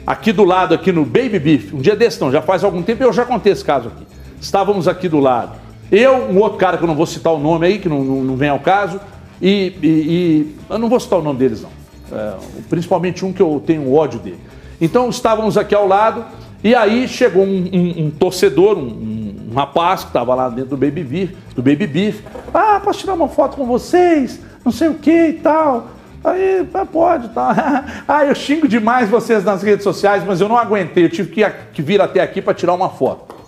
aqui 0.04 0.32
do 0.32 0.44
lado, 0.44 0.74
aqui 0.74 0.90
no 0.90 1.04
Baby 1.04 1.38
Beef. 1.38 1.72
Um 1.72 1.80
dia 1.80 1.94
desses 1.94 2.18
não, 2.18 2.32
já 2.32 2.42
faz 2.42 2.64
algum 2.64 2.82
tempo 2.82 3.04
eu 3.04 3.12
já 3.12 3.24
contei 3.24 3.52
esse 3.52 3.64
caso 3.64 3.88
aqui. 3.88 4.04
Estávamos 4.40 4.88
aqui 4.88 5.08
do 5.08 5.20
lado. 5.20 5.69
Eu, 5.90 6.16
um 6.30 6.38
outro 6.38 6.58
cara 6.58 6.76
que 6.76 6.84
eu 6.84 6.88
não 6.88 6.94
vou 6.94 7.06
citar 7.06 7.32
o 7.32 7.38
nome 7.38 7.66
aí, 7.66 7.78
que 7.78 7.88
não, 7.88 8.04
não, 8.04 8.22
não 8.22 8.36
vem 8.36 8.48
ao 8.48 8.60
caso, 8.60 9.00
e, 9.42 9.74
e, 9.82 9.86
e, 9.86 10.56
eu 10.68 10.78
não 10.78 10.88
vou 10.88 11.00
citar 11.00 11.18
o 11.18 11.22
nome 11.22 11.38
deles, 11.38 11.62
não. 11.62 11.70
É, 12.12 12.34
principalmente 12.68 13.24
um 13.24 13.32
que 13.32 13.40
eu 13.40 13.62
tenho 13.64 13.92
ódio 13.92 14.18
dele. 14.18 14.40
Então 14.80 15.08
estávamos 15.08 15.58
aqui 15.58 15.74
ao 15.74 15.86
lado, 15.86 16.24
e 16.62 16.74
aí 16.74 17.08
chegou 17.08 17.44
um, 17.44 17.68
um, 17.72 18.04
um 18.06 18.10
torcedor, 18.10 18.78
um, 18.78 19.50
um, 19.50 19.54
rapaz 19.54 20.02
que 20.02 20.08
estava 20.08 20.34
lá 20.34 20.48
dentro 20.48 20.70
do 20.70 20.76
Baby 20.76 21.02
Beef, 21.02 21.32
do 21.54 21.62
Baby 21.62 21.86
Beef. 21.86 22.20
Ah, 22.52 22.80
posso 22.82 23.00
tirar 23.00 23.14
uma 23.14 23.28
foto 23.28 23.56
com 23.56 23.66
vocês? 23.66 24.40
Não 24.64 24.70
sei 24.70 24.88
o 24.88 24.94
que 24.94 25.28
e 25.28 25.32
tal. 25.34 25.88
Aí, 26.22 26.68
ah, 26.74 26.84
pode, 26.84 27.30
tá. 27.30 27.84
Ah, 28.06 28.24
eu 28.24 28.34
xingo 28.34 28.68
demais 28.68 29.08
vocês 29.08 29.42
nas 29.42 29.62
redes 29.62 29.82
sociais, 29.82 30.22
mas 30.24 30.40
eu 30.40 30.48
não 30.48 30.56
aguentei, 30.56 31.04
eu 31.04 31.08
tive 31.08 31.30
que, 31.30 31.50
que 31.72 31.82
vir 31.82 32.00
até 32.00 32.20
aqui 32.20 32.42
para 32.42 32.54
tirar 32.54 32.74
uma 32.74 32.90
foto. 32.90 33.39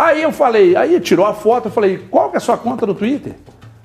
Aí 0.00 0.22
eu 0.22 0.32
falei, 0.32 0.74
aí 0.76 0.98
tirou 0.98 1.26
a 1.26 1.34
foto, 1.34 1.66
eu 1.66 1.70
falei, 1.70 1.98
qual 2.10 2.30
que 2.30 2.36
é 2.36 2.38
a 2.38 2.40
sua 2.40 2.56
conta 2.56 2.86
no 2.86 2.94
Twitter? 2.94 3.34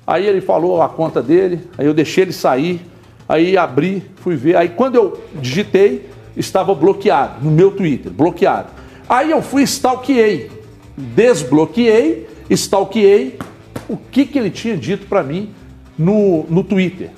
Aí 0.06 0.26
ele 0.26 0.40
falou 0.40 0.80
a 0.80 0.88
conta 0.88 1.22
dele, 1.22 1.68
aí 1.76 1.84
eu 1.84 1.92
deixei 1.92 2.24
ele 2.24 2.32
sair, 2.32 2.80
aí 3.28 3.54
abri, 3.54 4.02
fui 4.22 4.34
ver. 4.34 4.56
Aí 4.56 4.70
quando 4.70 4.94
eu 4.94 5.20
digitei, 5.34 6.08
estava 6.34 6.74
bloqueado 6.74 7.44
no 7.44 7.50
meu 7.50 7.70
Twitter, 7.70 8.10
bloqueado. 8.10 8.68
Aí 9.06 9.30
eu 9.30 9.42
fui 9.42 9.62
stalkeei, 9.64 10.50
desbloqueei, 10.96 12.26
stalkeei 12.48 13.38
o 13.86 13.98
que, 13.98 14.24
que 14.24 14.38
ele 14.38 14.50
tinha 14.50 14.74
dito 14.74 15.06
para 15.08 15.22
mim 15.22 15.50
no, 15.98 16.46
no 16.48 16.64
Twitter. 16.64 17.10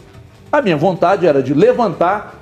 A 0.50 0.60
minha 0.60 0.76
vontade 0.76 1.24
era 1.24 1.40
de 1.40 1.54
levantar, 1.54 2.34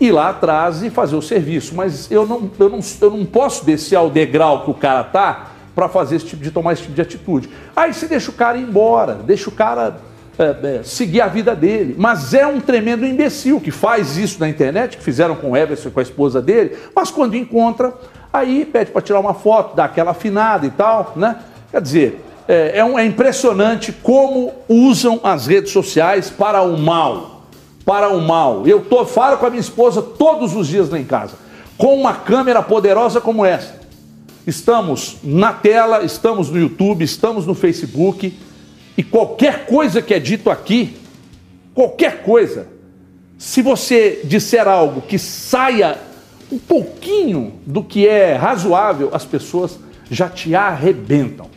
ir 0.00 0.10
lá 0.10 0.30
atrás 0.30 0.82
e 0.82 0.90
fazer 0.90 1.14
o 1.14 1.22
serviço, 1.22 1.76
mas 1.76 2.10
eu 2.10 2.26
não, 2.26 2.50
eu 2.58 2.68
não, 2.68 2.80
eu 3.00 3.10
não 3.12 3.24
posso 3.24 3.64
descer 3.64 3.94
ao 3.94 4.10
degrau 4.10 4.64
que 4.64 4.70
o 4.72 4.74
cara 4.74 5.04
tá 5.04 5.51
para 5.74 5.88
fazer 5.88 6.16
esse 6.16 6.26
tipo 6.26 6.42
de 6.42 6.50
tomar 6.50 6.72
esse 6.72 6.82
tipo 6.82 6.94
de 6.94 7.00
atitude. 7.00 7.48
Aí 7.74 7.92
você 7.92 8.06
deixa 8.06 8.30
o 8.30 8.34
cara 8.34 8.58
ir 8.58 8.62
embora, 8.62 9.14
deixa 9.14 9.48
o 9.48 9.52
cara 9.52 9.96
é, 10.38 10.78
é, 10.78 10.80
seguir 10.82 11.20
a 11.20 11.26
vida 11.26 11.54
dele. 11.54 11.94
Mas 11.98 12.34
é 12.34 12.46
um 12.46 12.60
tremendo 12.60 13.06
imbecil 13.06 13.60
que 13.60 13.70
faz 13.70 14.16
isso 14.16 14.40
na 14.40 14.48
internet, 14.48 14.96
que 14.96 15.02
fizeram 15.02 15.34
com 15.34 15.52
o 15.52 15.56
Everson 15.56 15.90
com 15.90 16.00
a 16.00 16.02
esposa 16.02 16.40
dele, 16.40 16.76
mas 16.94 17.10
quando 17.10 17.36
encontra, 17.36 17.92
aí 18.32 18.64
pede 18.64 18.90
para 18.90 19.02
tirar 19.02 19.20
uma 19.20 19.34
foto, 19.34 19.76
dá 19.76 19.84
aquela 19.84 20.12
afinada 20.12 20.66
e 20.66 20.70
tal, 20.70 21.12
né? 21.16 21.36
Quer 21.70 21.80
dizer, 21.80 22.24
é, 22.46 22.78
é, 22.78 22.84
um, 22.84 22.98
é 22.98 23.04
impressionante 23.04 23.92
como 23.92 24.52
usam 24.68 25.20
as 25.22 25.46
redes 25.46 25.72
sociais 25.72 26.30
para 26.30 26.62
o 26.62 26.76
mal. 26.78 27.42
Para 27.84 28.08
o 28.08 28.20
mal. 28.20 28.66
Eu 28.66 28.80
tô, 28.80 29.04
falo 29.04 29.36
com 29.38 29.46
a 29.46 29.50
minha 29.50 29.60
esposa 29.60 30.00
todos 30.00 30.54
os 30.54 30.68
dias 30.68 30.88
lá 30.88 30.98
em 30.98 31.04
casa, 31.04 31.34
com 31.76 31.94
uma 31.94 32.14
câmera 32.14 32.62
poderosa 32.62 33.20
como 33.20 33.44
essa 33.44 33.81
Estamos 34.46 35.18
na 35.22 35.52
tela, 35.52 36.04
estamos 36.04 36.50
no 36.50 36.58
YouTube, 36.58 37.04
estamos 37.04 37.46
no 37.46 37.54
Facebook 37.54 38.36
e 38.96 39.02
qualquer 39.02 39.66
coisa 39.66 40.02
que 40.02 40.12
é 40.12 40.18
dito 40.18 40.50
aqui, 40.50 40.96
qualquer 41.72 42.22
coisa, 42.22 42.66
se 43.38 43.62
você 43.62 44.20
disser 44.24 44.66
algo 44.66 45.00
que 45.00 45.18
saia 45.18 45.98
um 46.50 46.58
pouquinho 46.58 47.54
do 47.64 47.82
que 47.82 48.06
é 48.06 48.34
razoável, 48.34 49.10
as 49.12 49.24
pessoas 49.24 49.78
já 50.10 50.28
te 50.28 50.54
arrebentam. 50.54 51.48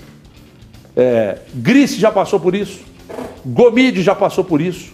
É, 0.96 1.40
Grice 1.54 2.00
já 2.00 2.12
passou 2.12 2.40
por 2.40 2.56
isso, 2.56 2.82
Gomide 3.46 4.02
já 4.02 4.16
passou 4.16 4.44
por 4.44 4.62
isso, 4.62 4.94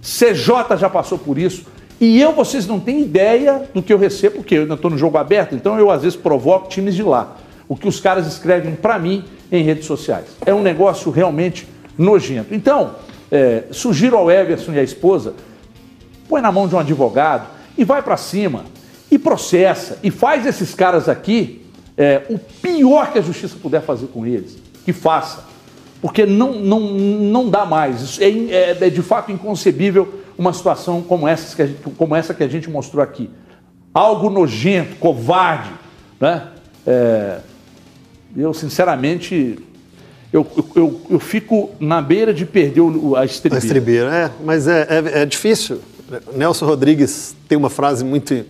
CJ 0.00 0.76
já 0.78 0.88
passou 0.88 1.18
por 1.18 1.36
isso. 1.36 1.64
E 2.00 2.20
eu, 2.20 2.32
vocês 2.32 2.66
não 2.66 2.78
têm 2.78 3.00
ideia 3.00 3.68
do 3.72 3.82
que 3.82 3.92
eu 3.92 3.98
recebo, 3.98 4.36
porque 4.36 4.54
eu 4.54 4.62
ainda 4.62 4.74
estou 4.74 4.90
no 4.90 4.98
jogo 4.98 5.16
aberto, 5.16 5.54
então 5.54 5.78
eu 5.78 5.90
às 5.90 6.02
vezes 6.02 6.16
provoco 6.16 6.68
times 6.68 6.94
de 6.94 7.02
lá. 7.02 7.36
O 7.68 7.76
que 7.76 7.88
os 7.88 7.98
caras 7.98 8.26
escrevem 8.26 8.74
para 8.74 8.98
mim 8.98 9.24
em 9.50 9.62
redes 9.62 9.86
sociais. 9.86 10.26
É 10.44 10.52
um 10.52 10.62
negócio 10.62 11.10
realmente 11.10 11.66
nojento. 11.96 12.54
Então, 12.54 12.96
é, 13.30 13.64
sugiro 13.70 14.16
ao 14.16 14.30
Everson 14.30 14.72
e 14.72 14.78
à 14.78 14.82
esposa, 14.82 15.34
põe 16.28 16.40
na 16.40 16.52
mão 16.52 16.68
de 16.68 16.74
um 16.74 16.78
advogado 16.78 17.48
e 17.76 17.84
vai 17.84 18.02
para 18.02 18.16
cima 18.16 18.64
e 19.10 19.18
processa 19.18 19.98
e 20.02 20.10
faz 20.10 20.46
esses 20.46 20.74
caras 20.74 21.08
aqui 21.08 21.64
é, 21.96 22.22
o 22.28 22.38
pior 22.38 23.12
que 23.12 23.18
a 23.18 23.22
justiça 23.22 23.56
puder 23.60 23.80
fazer 23.80 24.08
com 24.08 24.26
eles, 24.26 24.58
que 24.84 24.92
faça. 24.92 25.44
Porque 26.00 26.26
não, 26.26 26.52
não, 26.52 26.80
não 26.80 27.48
dá 27.48 27.64
mais. 27.64 28.20
É, 28.20 28.28
é, 28.28 28.76
é 28.80 28.90
de 28.90 29.02
fato 29.02 29.32
inconcebível 29.32 30.22
uma 30.38 30.52
situação 30.52 31.02
como 31.02 31.26
essa 31.26 31.54
que 31.54 31.62
a 31.62 31.66
gente, 31.66 31.80
como 31.96 32.14
essa 32.14 32.34
que 32.34 32.42
a 32.42 32.48
gente 32.48 32.68
mostrou 32.68 33.02
aqui. 33.02 33.30
Algo 33.92 34.28
nojento, 34.28 34.96
covarde. 34.96 35.70
Né? 36.20 36.48
É, 36.86 37.38
eu, 38.36 38.52
sinceramente, 38.52 39.58
eu, 40.32 40.46
eu, 40.74 41.00
eu, 41.08 41.18
fico 41.18 41.70
na 41.80 42.02
beira 42.02 42.34
de 42.34 42.44
perder 42.44 42.82
a 43.16 43.24
estribeira. 43.24 43.54
A 43.54 43.58
estribeira, 43.58 44.14
é, 44.14 44.30
mas 44.44 44.68
é, 44.68 44.86
é, 44.88 45.22
é 45.22 45.26
difícil. 45.26 45.80
Nelson 46.34 46.66
Rodrigues 46.66 47.34
tem 47.48 47.56
uma 47.56 47.70
frase 47.70 48.04
muito 48.04 48.44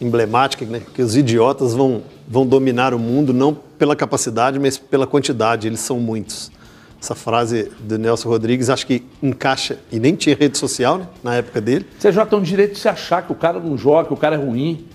emblemática, 0.00 0.64
né? 0.64 0.82
que 0.94 1.02
os 1.02 1.16
idiotas 1.16 1.74
vão, 1.74 2.02
vão 2.26 2.46
dominar 2.46 2.94
o 2.94 2.98
mundo 2.98 3.32
não 3.32 3.54
pela 3.54 3.94
capacidade, 3.94 4.58
mas 4.58 4.78
pela 4.78 5.06
quantidade, 5.06 5.66
eles 5.66 5.80
são 5.80 6.00
muitos. 6.00 6.50
Essa 7.02 7.16
frase 7.16 7.68
do 7.80 7.98
Nelson 7.98 8.28
Rodrigues 8.28 8.70
acho 8.70 8.86
que 8.86 9.02
encaixa, 9.20 9.80
e 9.90 9.98
nem 9.98 10.14
tinha 10.14 10.36
rede 10.36 10.56
social 10.56 10.98
né, 10.98 11.08
na 11.20 11.34
época 11.34 11.60
dele. 11.60 11.84
Você 11.98 12.12
já 12.12 12.24
tem 12.24 12.38
o 12.38 12.42
direito 12.42 12.74
de 12.74 12.78
se 12.78 12.88
achar 12.88 13.26
que 13.26 13.32
o 13.32 13.34
cara 13.34 13.58
não 13.58 13.76
joga, 13.76 14.06
que 14.06 14.14
o 14.14 14.16
cara 14.16 14.36
é 14.36 14.38
ruim. 14.38 14.86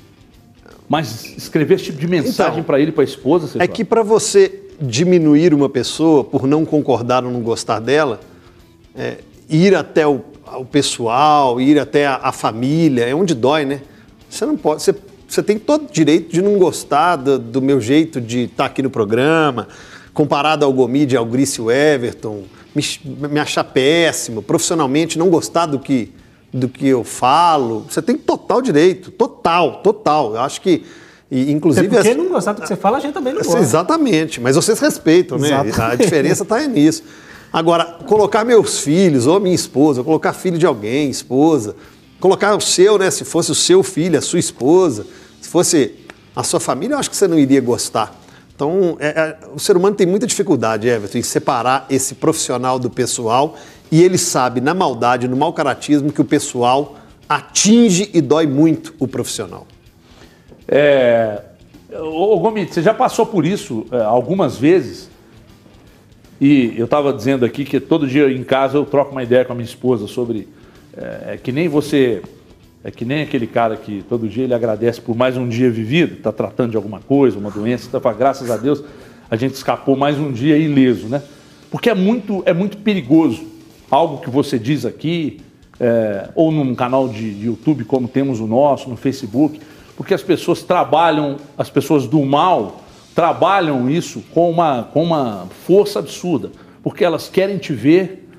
Mas 0.87 1.35
escrever 1.37 1.75
esse 1.75 1.83
tipo 1.83 1.99
de 1.99 2.07
mensagem 2.07 2.53
então, 2.53 2.63
para 2.63 2.79
ele, 2.79 2.93
para 2.93 3.03
a 3.03 3.05
esposa, 3.05 3.47
você 3.47 3.61
É 3.61 3.67
que 3.67 3.83
para 3.83 4.03
você 4.03 4.69
diminuir 4.79 5.53
uma 5.53 5.67
pessoa 5.67 6.23
por 6.23 6.47
não 6.47 6.65
concordar 6.65 7.25
ou 7.25 7.31
não 7.31 7.41
gostar 7.41 7.81
dela, 7.81 8.21
é, 8.95 9.17
ir 9.49 9.75
até 9.75 10.07
o, 10.07 10.21
o, 10.59 10.63
pessoal, 10.63 11.59
ir 11.59 11.77
até 11.77 12.07
a, 12.07 12.21
a, 12.23 12.31
família, 12.31 13.03
é 13.03 13.13
onde 13.13 13.35
dói, 13.35 13.65
né? 13.65 13.81
Você 14.29 14.45
não 14.45 14.55
pode. 14.55 14.81
Você, 14.81 14.95
você 15.27 15.43
tem 15.43 15.59
todo 15.59 15.89
o 15.89 15.91
direito 15.91 16.31
de 16.31 16.41
não 16.41 16.57
gostar 16.57 17.17
do, 17.17 17.37
do 17.37 17.61
meu 17.61 17.81
jeito 17.81 18.21
de 18.21 18.43
estar 18.43 18.55
tá 18.55 18.65
aqui 18.65 18.81
no 18.81 18.89
programa 18.89 19.67
comparado 20.17 20.65
ao 20.65 20.73
Gomide, 20.73 21.15
ao 21.15 21.27
Grício 21.27 21.69
Everton, 21.69 22.41
me, 22.73 22.83
me 23.29 23.39
achar 23.39 23.63
péssimo, 23.63 24.41
profissionalmente 24.41 25.15
não 25.15 25.29
gostar 25.29 25.67
do 25.67 25.77
que, 25.77 26.11
do 26.51 26.67
que 26.67 26.87
eu 26.87 27.03
falo, 27.03 27.85
você 27.87 28.01
tem 28.01 28.17
total 28.17 28.59
direito, 28.59 29.11
total, 29.11 29.83
total. 29.83 30.33
Eu 30.33 30.41
acho 30.41 30.59
que, 30.59 30.83
e, 31.29 31.51
inclusive... 31.51 31.85
Até 31.85 31.97
porque 31.97 32.15
não 32.15 32.29
gostar 32.29 32.53
do 32.53 32.61
que 32.63 32.67
você 32.67 32.75
fala, 32.75 32.97
a 32.97 32.99
gente 32.99 33.13
também 33.13 33.31
não 33.31 33.43
gosta. 33.43 33.59
Exatamente, 33.59 34.41
mas 34.41 34.55
vocês 34.55 34.79
respeitam, 34.79 35.37
né? 35.37 35.49
Exatamente. 35.49 35.81
A 35.81 35.95
diferença 35.95 36.41
está 36.41 36.65
nisso. 36.65 37.03
Agora, 37.53 37.85
colocar 38.07 38.43
meus 38.43 38.79
filhos, 38.79 39.27
ou 39.27 39.39
minha 39.39 39.53
esposa, 39.53 40.03
colocar 40.03 40.33
filho 40.33 40.57
de 40.57 40.65
alguém, 40.65 41.11
esposa, 41.11 41.75
colocar 42.19 42.55
o 42.55 42.59
seu, 42.59 42.97
né? 42.97 43.11
Se 43.11 43.23
fosse 43.23 43.51
o 43.51 43.55
seu 43.55 43.83
filho, 43.83 44.17
a 44.17 44.21
sua 44.23 44.39
esposa, 44.39 45.05
se 45.39 45.47
fosse 45.47 45.93
a 46.35 46.41
sua 46.41 46.59
família, 46.59 46.95
eu 46.95 46.99
acho 46.99 47.07
que 47.07 47.15
você 47.15 47.27
não 47.27 47.37
iria 47.37 47.61
gostar. 47.61 48.26
Então, 48.57 48.97
é, 48.99 49.07
é, 49.07 49.37
o 49.53 49.59
ser 49.59 49.77
humano 49.77 49.95
tem 49.95 50.07
muita 50.07 50.25
dificuldade, 50.25 50.87
Everton, 50.87 51.19
em 51.19 51.21
separar 51.21 51.85
esse 51.91 52.15
profissional 52.15 52.79
do 52.79 52.89
pessoal 52.89 53.55
e 53.91 54.01
ele 54.01 54.17
sabe, 54.17 54.59
na 54.59 54.73
maldade, 54.73 55.27
no 55.27 55.37
mau 55.37 55.53
caratismo, 55.53 56.11
que 56.11 56.19
o 56.19 56.25
pessoal 56.25 56.95
atinge 57.29 58.09
e 58.15 58.19
dói 58.19 58.47
muito 58.47 58.95
o 58.97 59.07
profissional. 59.07 59.67
É, 60.67 61.39
ô, 62.01 62.39
Gomes, 62.39 62.73
você 62.73 62.81
já 62.81 62.95
passou 62.95 63.27
por 63.27 63.45
isso 63.45 63.85
é, 63.91 64.01
algumas 64.01 64.57
vezes 64.57 65.07
e 66.41 66.73
eu 66.75 66.85
estava 66.85 67.13
dizendo 67.13 67.45
aqui 67.45 67.63
que 67.63 67.79
todo 67.79 68.07
dia 68.07 68.27
em 68.31 68.43
casa 68.43 68.75
eu 68.75 68.85
troco 68.87 69.11
uma 69.11 69.21
ideia 69.21 69.45
com 69.45 69.53
a 69.53 69.55
minha 69.55 69.67
esposa 69.67 70.07
sobre 70.07 70.47
é, 70.97 71.33
é 71.33 71.37
que 71.37 71.51
nem 71.51 71.67
você 71.67 72.23
é 72.87 72.91
que 72.91 73.03
nem 73.03 73.21
aquele 73.21 73.45
cara 73.45 73.75
que 73.75 74.01
todo 74.07 74.29
dia 74.29 74.45
ele 74.45 74.53
agradece 74.53 75.01
por 75.01 75.13
mais 75.13 75.35
um 75.35 75.45
dia 75.45 75.69
vivido, 75.69 76.13
está 76.13 76.31
tratando 76.31 76.71
de 76.71 76.77
alguma 76.77 77.01
coisa, 77.01 77.37
uma 77.37 77.51
doença, 77.51 77.85
então, 77.85 77.99
graças 78.17 78.49
a 78.49 78.55
Deus 78.55 78.81
a 79.29 79.35
gente 79.35 79.55
escapou 79.55 79.97
mais 79.97 80.17
um 80.17 80.31
dia 80.31 80.57
ileso, 80.57 81.09
né? 81.09 81.21
Porque 81.69 81.89
é 81.89 81.93
muito, 81.93 82.41
é 82.45 82.53
muito 82.53 82.77
perigoso 82.77 83.45
algo 83.91 84.19
que 84.21 84.29
você 84.29 84.57
diz 84.57 84.85
aqui, 84.85 85.41
é, 85.77 86.29
ou 86.33 86.49
num 86.49 86.73
canal 86.73 87.09
de, 87.09 87.33
de 87.33 87.47
YouTube 87.47 87.83
como 87.83 88.07
temos 88.07 88.39
o 88.39 88.47
nosso, 88.47 88.89
no 88.89 88.95
Facebook, 88.95 89.59
porque 89.97 90.13
as 90.13 90.23
pessoas 90.23 90.63
trabalham, 90.63 91.35
as 91.57 91.69
pessoas 91.69 92.07
do 92.07 92.25
mal 92.25 92.85
trabalham 93.13 93.89
isso 93.89 94.23
com 94.33 94.49
uma, 94.49 94.83
com 94.93 95.03
uma 95.03 95.45
força 95.65 95.99
absurda, 95.99 96.51
porque 96.81 97.03
elas 97.03 97.27
querem 97.27 97.57
te 97.57 97.73
ver 97.73 98.29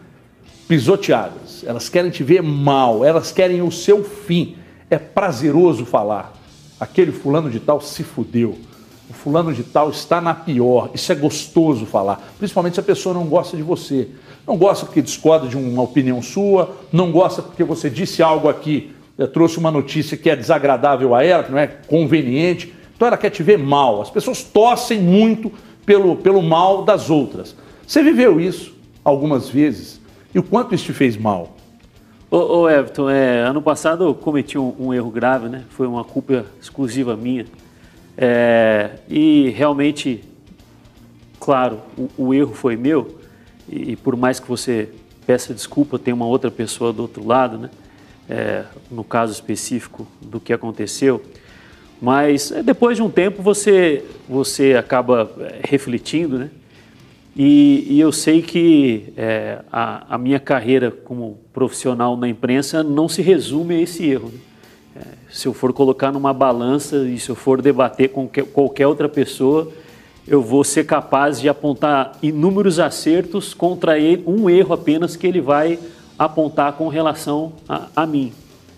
pisoteadas, 0.67 1.48
elas 1.65 1.89
querem 1.89 2.11
te 2.11 2.23
ver 2.23 2.43
mal, 2.43 3.05
elas 3.05 3.33
querem 3.33 3.63
o 3.63 3.71
seu 3.71 4.05
fim. 4.05 4.57
É 4.91 4.99
prazeroso 4.99 5.85
falar. 5.85 6.35
Aquele 6.81 7.13
fulano 7.13 7.51
de 7.51 7.61
tal 7.61 7.81
se 7.81 8.03
fudeu. 8.03 8.57
O 9.11 9.13
fulano 9.13 9.53
de 9.53 9.63
tal 9.63 9.91
está 9.91 10.21
na 10.21 10.35
pior. 10.35 10.91
Isso 10.95 11.11
é 11.11 11.15
gostoso 11.15 11.87
falar, 11.87 12.35
principalmente 12.39 12.75
se 12.75 12.81
a 12.81 12.83
pessoa 12.83 13.15
não 13.15 13.27
gosta 13.27 13.57
de 13.57 13.63
você. 13.63 14.09
Não 14.47 14.57
gosta 14.57 14.87
porque 14.87 15.03
discorda 15.03 15.47
de 15.47 15.57
uma 15.57 15.83
opinião 15.83 16.23
sua, 16.23 16.77
não 16.91 17.13
gosta 17.13 17.43
porque 17.43 17.63
você 17.63 17.91
disse 17.91 18.23
algo 18.23 18.49
aqui, 18.49 18.93
eh, 19.19 19.27
trouxe 19.27 19.59
uma 19.59 19.71
notícia 19.71 20.17
que 20.17 20.31
é 20.31 20.37
desagradável 20.37 21.15
a 21.15 21.23
ela, 21.23 21.43
que 21.43 21.51
não 21.51 21.59
é 21.59 21.67
conveniente. 21.67 22.73
Então 22.97 23.09
ela 23.09 23.17
quer 23.17 23.31
te 23.31 23.43
ver 23.43 23.59
mal. 23.59 24.01
As 24.01 24.11
pessoas 24.11 24.43
torcem 24.43 25.01
muito 25.01 25.53
pelo, 25.85 26.17
pelo 26.17 26.43
mal 26.43 26.83
das 26.83 27.11
outras. 27.11 27.55
Você 27.87 28.03
viveu 28.03 28.41
isso 28.41 28.75
algumas 29.05 29.49
vezes 29.49 29.98
e 30.35 30.39
o 30.39 30.43
quanto 30.43 30.75
isso 30.75 30.85
te 30.85 30.93
fez 30.93 31.17
mal? 31.17 31.57
Ô, 32.31 32.37
ô 32.37 32.69
Everton, 32.69 33.09
é, 33.09 33.41
ano 33.41 33.63
passado 33.63 34.05
eu 34.05 34.15
cometi 34.15 34.59
um, 34.59 34.75
um, 34.79 34.95
erro 34.95 35.11
grave, 35.11 35.49
né? 35.49 35.65
Foi 35.71 35.87
uma 35.87 36.05
culpa 36.05 36.45
exclusiva 36.61 37.17
minha. 37.17 37.47
É, 38.17 38.91
e 39.09 39.49
realmente, 39.51 40.23
claro, 41.41 41.81
o, 41.97 42.11
o, 42.19 42.35
erro 42.35 42.53
foi 42.53 42.77
meu. 42.77 43.19
E, 43.67 43.93
e, 43.93 43.97
por 43.97 44.15
mais 44.15 44.39
que 44.39 44.47
você 44.47 44.91
peça 45.27 45.55
desculpa, 45.55 45.99
tem 45.99 46.13
uma 46.13 46.27
outra 46.27 46.51
pessoa 46.51 46.93
do 46.93 47.01
outro 47.01 47.27
lado, 47.27 47.57
né? 47.57 47.71
É, 48.29 48.65
no 48.91 49.03
caso 49.03 49.33
específico 49.33 50.07
do 50.21 50.39
que 50.39 50.53
aconteceu. 50.53 51.23
Mas 52.01 52.53
é, 52.53 52.63
depois 52.63 52.99
de 52.99 53.03
um 53.03 53.09
tempo 53.09 53.43
você, 53.43 54.05
você 54.29 54.75
acaba 54.75 55.31
é, 55.41 55.61
refletindo, 55.65 56.39
né? 56.39 56.51
E, 57.41 57.87
e 57.89 58.01
eu 58.01 58.11
sei 58.11 58.43
que 58.43 59.13
é, 59.17 59.61
a, 59.71 60.17
a, 60.17 60.19
minha 60.19 60.41
carreira 60.41 60.91
como 60.91 61.39
profissional 61.53 62.17
na 62.17 62.29
imprensa 62.29 62.83
não 62.83 63.09
se 63.09 63.23
resume 63.23 63.77
a 63.77 63.81
esse 63.81 64.05
erro. 64.05 64.33
Né? 64.33 64.41
É, 64.97 65.03
se 65.31 65.47
eu 65.47 65.55
for 65.55 65.73
colocar 65.73 66.11
numa 66.11 66.35
balança 66.35 66.97
e 67.07 67.17
se 67.17 67.31
eu 67.31 67.37
for 67.37 67.63
debater 67.63 68.09
com 68.09 68.27
que, 68.27 68.43
qualquer 68.43 68.89
outra 68.89 69.09
pessoa, 69.09 69.71
eu 70.27 70.43
vou 70.43 70.65
ser 70.65 70.85
capaz 70.85 71.41
de 71.41 71.49
apontar 71.49 72.19
inúmeros 72.21 72.81
acertos 72.81 73.55
contra 73.55 74.01
ele, 74.01 74.25
um 74.27 74.51
erro 74.51 74.75
apenas 74.75 75.15
que 75.15 75.25
ele 75.25 75.41
vai 75.41 75.79
apontar 76.19 76.73
com 76.73 76.89
relação 76.89 77.53
a, 77.69 77.87
a 77.95 78.05
mim. 78.05 78.33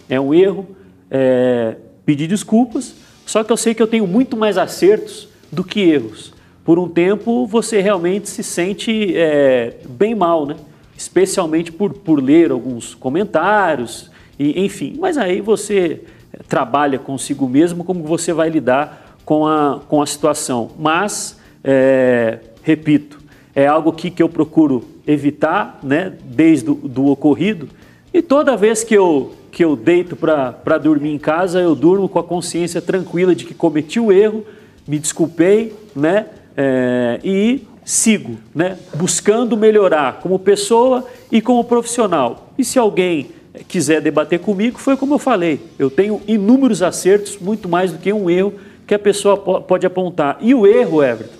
É 0.06 0.20
um 0.20 0.34
erro, 0.34 0.68
é, 1.10 1.76
pedir 2.04 2.26
desculpas, 2.26 2.94
só 3.24 3.42
que 3.42 3.50
eu 3.50 3.56
sei 3.56 3.72
que 3.72 3.82
eu 3.82 3.86
tenho 3.86 4.06
muito 4.06 4.36
mais 4.36 4.58
acertos 4.58 5.30
do 5.50 5.64
que 5.64 5.80
erros 5.80 6.38
por 6.70 6.78
um 6.78 6.88
tempo 6.88 7.48
você 7.48 7.80
realmente 7.80 8.28
se 8.28 8.44
sente 8.44 9.12
é, 9.16 9.74
bem 9.88 10.14
mal, 10.14 10.46
né? 10.46 10.54
especialmente 10.96 11.72
por, 11.72 11.92
por 11.92 12.22
ler 12.22 12.52
alguns 12.52 12.94
comentários, 12.94 14.08
e, 14.38 14.64
enfim. 14.64 14.96
Mas 15.00 15.18
aí 15.18 15.40
você 15.40 16.02
é, 16.32 16.38
trabalha 16.46 16.96
consigo 16.96 17.48
mesmo 17.48 17.82
como 17.82 18.04
você 18.04 18.32
vai 18.32 18.48
lidar 18.50 19.16
com 19.24 19.48
a, 19.48 19.80
com 19.88 20.00
a 20.00 20.06
situação. 20.06 20.70
Mas, 20.78 21.40
é, 21.64 22.38
repito, 22.62 23.18
é 23.52 23.66
algo 23.66 23.92
que, 23.92 24.08
que 24.08 24.22
eu 24.22 24.28
procuro 24.28 24.84
evitar 25.04 25.80
né, 25.82 26.12
desde 26.22 26.70
o 26.70 26.74
do 26.76 27.06
ocorrido. 27.06 27.68
E 28.14 28.22
toda 28.22 28.56
vez 28.56 28.84
que 28.84 28.94
eu, 28.94 29.32
que 29.50 29.64
eu 29.64 29.74
deito 29.74 30.14
para 30.14 30.78
dormir 30.78 31.12
em 31.12 31.18
casa, 31.18 31.58
eu 31.58 31.74
durmo 31.74 32.08
com 32.08 32.20
a 32.20 32.22
consciência 32.22 32.80
tranquila 32.80 33.34
de 33.34 33.44
que 33.44 33.54
cometi 33.54 33.98
o 33.98 34.12
erro, 34.12 34.46
me 34.86 35.00
desculpei, 35.00 35.74
né? 35.96 36.26
É, 36.62 37.18
e 37.24 37.66
sigo, 37.82 38.36
né, 38.54 38.76
buscando 38.94 39.56
melhorar 39.56 40.20
como 40.20 40.38
pessoa 40.38 41.06
e 41.32 41.40
como 41.40 41.64
profissional. 41.64 42.50
E 42.58 42.62
se 42.62 42.78
alguém 42.78 43.28
quiser 43.66 44.02
debater 44.02 44.38
comigo, 44.40 44.78
foi 44.78 44.94
como 44.94 45.14
eu 45.14 45.18
falei, 45.18 45.58
eu 45.78 45.88
tenho 45.88 46.20
inúmeros 46.28 46.82
acertos, 46.82 47.38
muito 47.38 47.66
mais 47.66 47.92
do 47.92 47.98
que 47.98 48.12
um 48.12 48.28
erro 48.28 48.52
que 48.86 48.94
a 48.94 48.98
pessoa 48.98 49.38
pode 49.38 49.86
apontar. 49.86 50.36
E 50.42 50.54
o 50.54 50.66
erro, 50.66 51.02
Everton, 51.02 51.38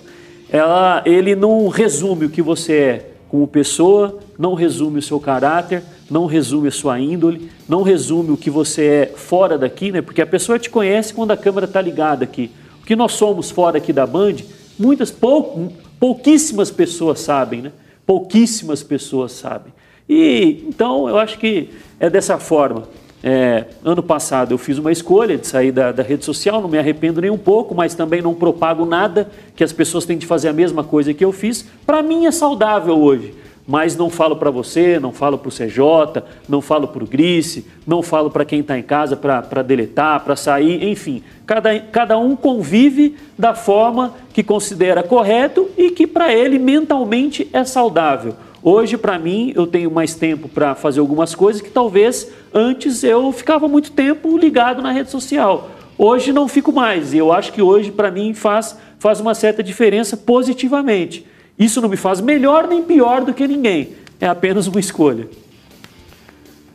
ela, 0.49 1.03
ele 1.05 1.35
não 1.35 1.67
resume 1.67 2.25
o 2.25 2.29
que 2.29 2.41
você 2.41 2.73
é 2.73 3.11
como 3.29 3.47
pessoa, 3.47 4.17
não 4.39 4.55
resume 4.55 4.97
o 4.97 5.03
seu 5.03 5.19
caráter, 5.19 5.83
não 6.09 6.25
resume 6.25 6.67
a 6.67 6.71
sua 6.71 6.99
índole, 6.99 7.49
não 7.69 7.83
resume 7.83 8.31
o 8.31 8.37
que 8.37 8.49
você 8.49 8.85
é 8.85 9.13
fora 9.15 9.57
daqui, 9.57 9.91
né? 9.91 10.01
Porque 10.01 10.21
a 10.21 10.25
pessoa 10.25 10.57
te 10.57 10.69
conhece 10.69 11.13
quando 11.13 11.31
a 11.31 11.37
câmera 11.37 11.65
está 11.65 11.79
ligada 11.79 12.23
aqui. 12.23 12.51
O 12.81 12.85
que 12.85 12.95
nós 12.95 13.13
somos 13.13 13.51
fora 13.51 13.77
aqui 13.77 13.93
da 13.93 14.05
Band 14.07 14.37
muitas, 14.81 15.11
pou, 15.11 15.71
pouquíssimas 15.99 16.71
pessoas 16.71 17.19
sabem, 17.19 17.61
né? 17.61 17.71
Pouquíssimas 18.05 18.81
pessoas 18.81 19.31
sabem. 19.31 19.71
E 20.09 20.65
então 20.67 21.07
eu 21.07 21.17
acho 21.17 21.37
que 21.37 21.69
é 21.99 22.09
dessa 22.09 22.37
forma. 22.37 22.83
É, 23.23 23.65
ano 23.85 24.01
passado 24.01 24.51
eu 24.51 24.57
fiz 24.57 24.79
uma 24.79 24.91
escolha 24.91 25.37
de 25.37 25.45
sair 25.45 25.71
da, 25.71 25.91
da, 25.91 26.01
rede 26.01 26.25
social, 26.25 26.59
não 26.59 26.67
me 26.67 26.79
arrependo 26.79 27.21
nem 27.21 27.29
um 27.29 27.37
pouco, 27.37 27.75
mas 27.75 27.93
também 27.93 28.19
não 28.19 28.33
propago 28.33 28.83
nada 28.83 29.29
que 29.55 29.63
as 29.63 29.71
pessoas 29.71 30.05
têm 30.05 30.17
de 30.17 30.25
fazer 30.25 30.49
a 30.49 30.53
mesma 30.53 30.83
coisa 30.83 31.13
que 31.13 31.23
eu 31.23 31.31
fiz. 31.31 31.63
Para 31.85 32.01
mim 32.01 32.25
é 32.25 32.31
saudável 32.31 32.99
hoje 32.99 33.35
mas 33.67 33.95
não 33.95 34.09
falo 34.09 34.35
para 34.35 34.51
você, 34.51 34.99
não 34.99 35.11
falo 35.11 35.37
para 35.37 35.49
o 35.49 35.51
CJ, 35.51 36.23
não 36.47 36.61
falo 36.61 36.87
para 36.87 37.03
o 37.03 37.07
Grice, 37.07 37.65
não 37.85 38.01
falo 38.01 38.29
para 38.29 38.45
quem 38.45 38.61
está 38.61 38.77
em 38.77 38.83
casa 38.83 39.15
para 39.15 39.61
deletar, 39.61 40.23
para 40.23 40.35
sair, 40.35 40.83
enfim. 40.83 41.23
Cada, 41.45 41.79
cada 41.79 42.17
um 42.17 42.35
convive 42.35 43.15
da 43.37 43.53
forma 43.53 44.13
que 44.33 44.43
considera 44.43 45.03
correto 45.03 45.69
e 45.77 45.91
que 45.91 46.07
para 46.07 46.33
ele 46.33 46.57
mentalmente 46.57 47.47
é 47.53 47.63
saudável. 47.63 48.35
Hoje, 48.63 48.95
para 48.95 49.17
mim, 49.17 49.51
eu 49.55 49.65
tenho 49.65 49.89
mais 49.89 50.13
tempo 50.13 50.47
para 50.47 50.75
fazer 50.75 50.99
algumas 50.99 51.33
coisas 51.33 51.61
que 51.61 51.69
talvez 51.71 52.31
antes 52.53 53.03
eu 53.03 53.31
ficava 53.31 53.67
muito 53.67 53.91
tempo 53.91 54.37
ligado 54.37 54.83
na 54.83 54.91
rede 54.91 55.09
social. 55.09 55.71
Hoje 55.97 56.31
não 56.31 56.47
fico 56.47 56.71
mais 56.71 57.13
e 57.13 57.17
eu 57.17 57.31
acho 57.31 57.51
que 57.53 57.61
hoje, 57.61 57.91
para 57.91 58.11
mim, 58.11 58.33
faz, 58.33 58.77
faz 58.99 59.19
uma 59.19 59.33
certa 59.33 59.63
diferença 59.63 60.15
positivamente. 60.15 61.25
Isso 61.61 61.79
não 61.79 61.87
me 61.87 61.95
faz 61.95 62.19
melhor 62.19 62.67
nem 62.67 62.81
pior 62.81 63.23
do 63.23 63.35
que 63.35 63.47
ninguém. 63.47 63.89
É 64.19 64.27
apenas 64.27 64.65
uma 64.65 64.79
escolha. 64.79 65.29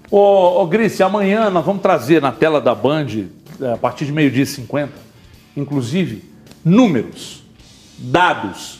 Ô, 0.08 0.62
ô 0.62 0.66
Grice, 0.66 1.02
amanhã 1.02 1.50
nós 1.50 1.64
vamos 1.64 1.82
trazer 1.82 2.22
na 2.22 2.30
tela 2.30 2.60
da 2.60 2.72
Band, 2.72 3.06
é, 3.60 3.72
a 3.72 3.76
partir 3.76 4.04
de 4.04 4.12
meio-dia 4.12 4.44
e 4.44 4.46
50, 4.46 4.92
inclusive, 5.56 6.22
números, 6.64 7.42
dados 7.98 8.78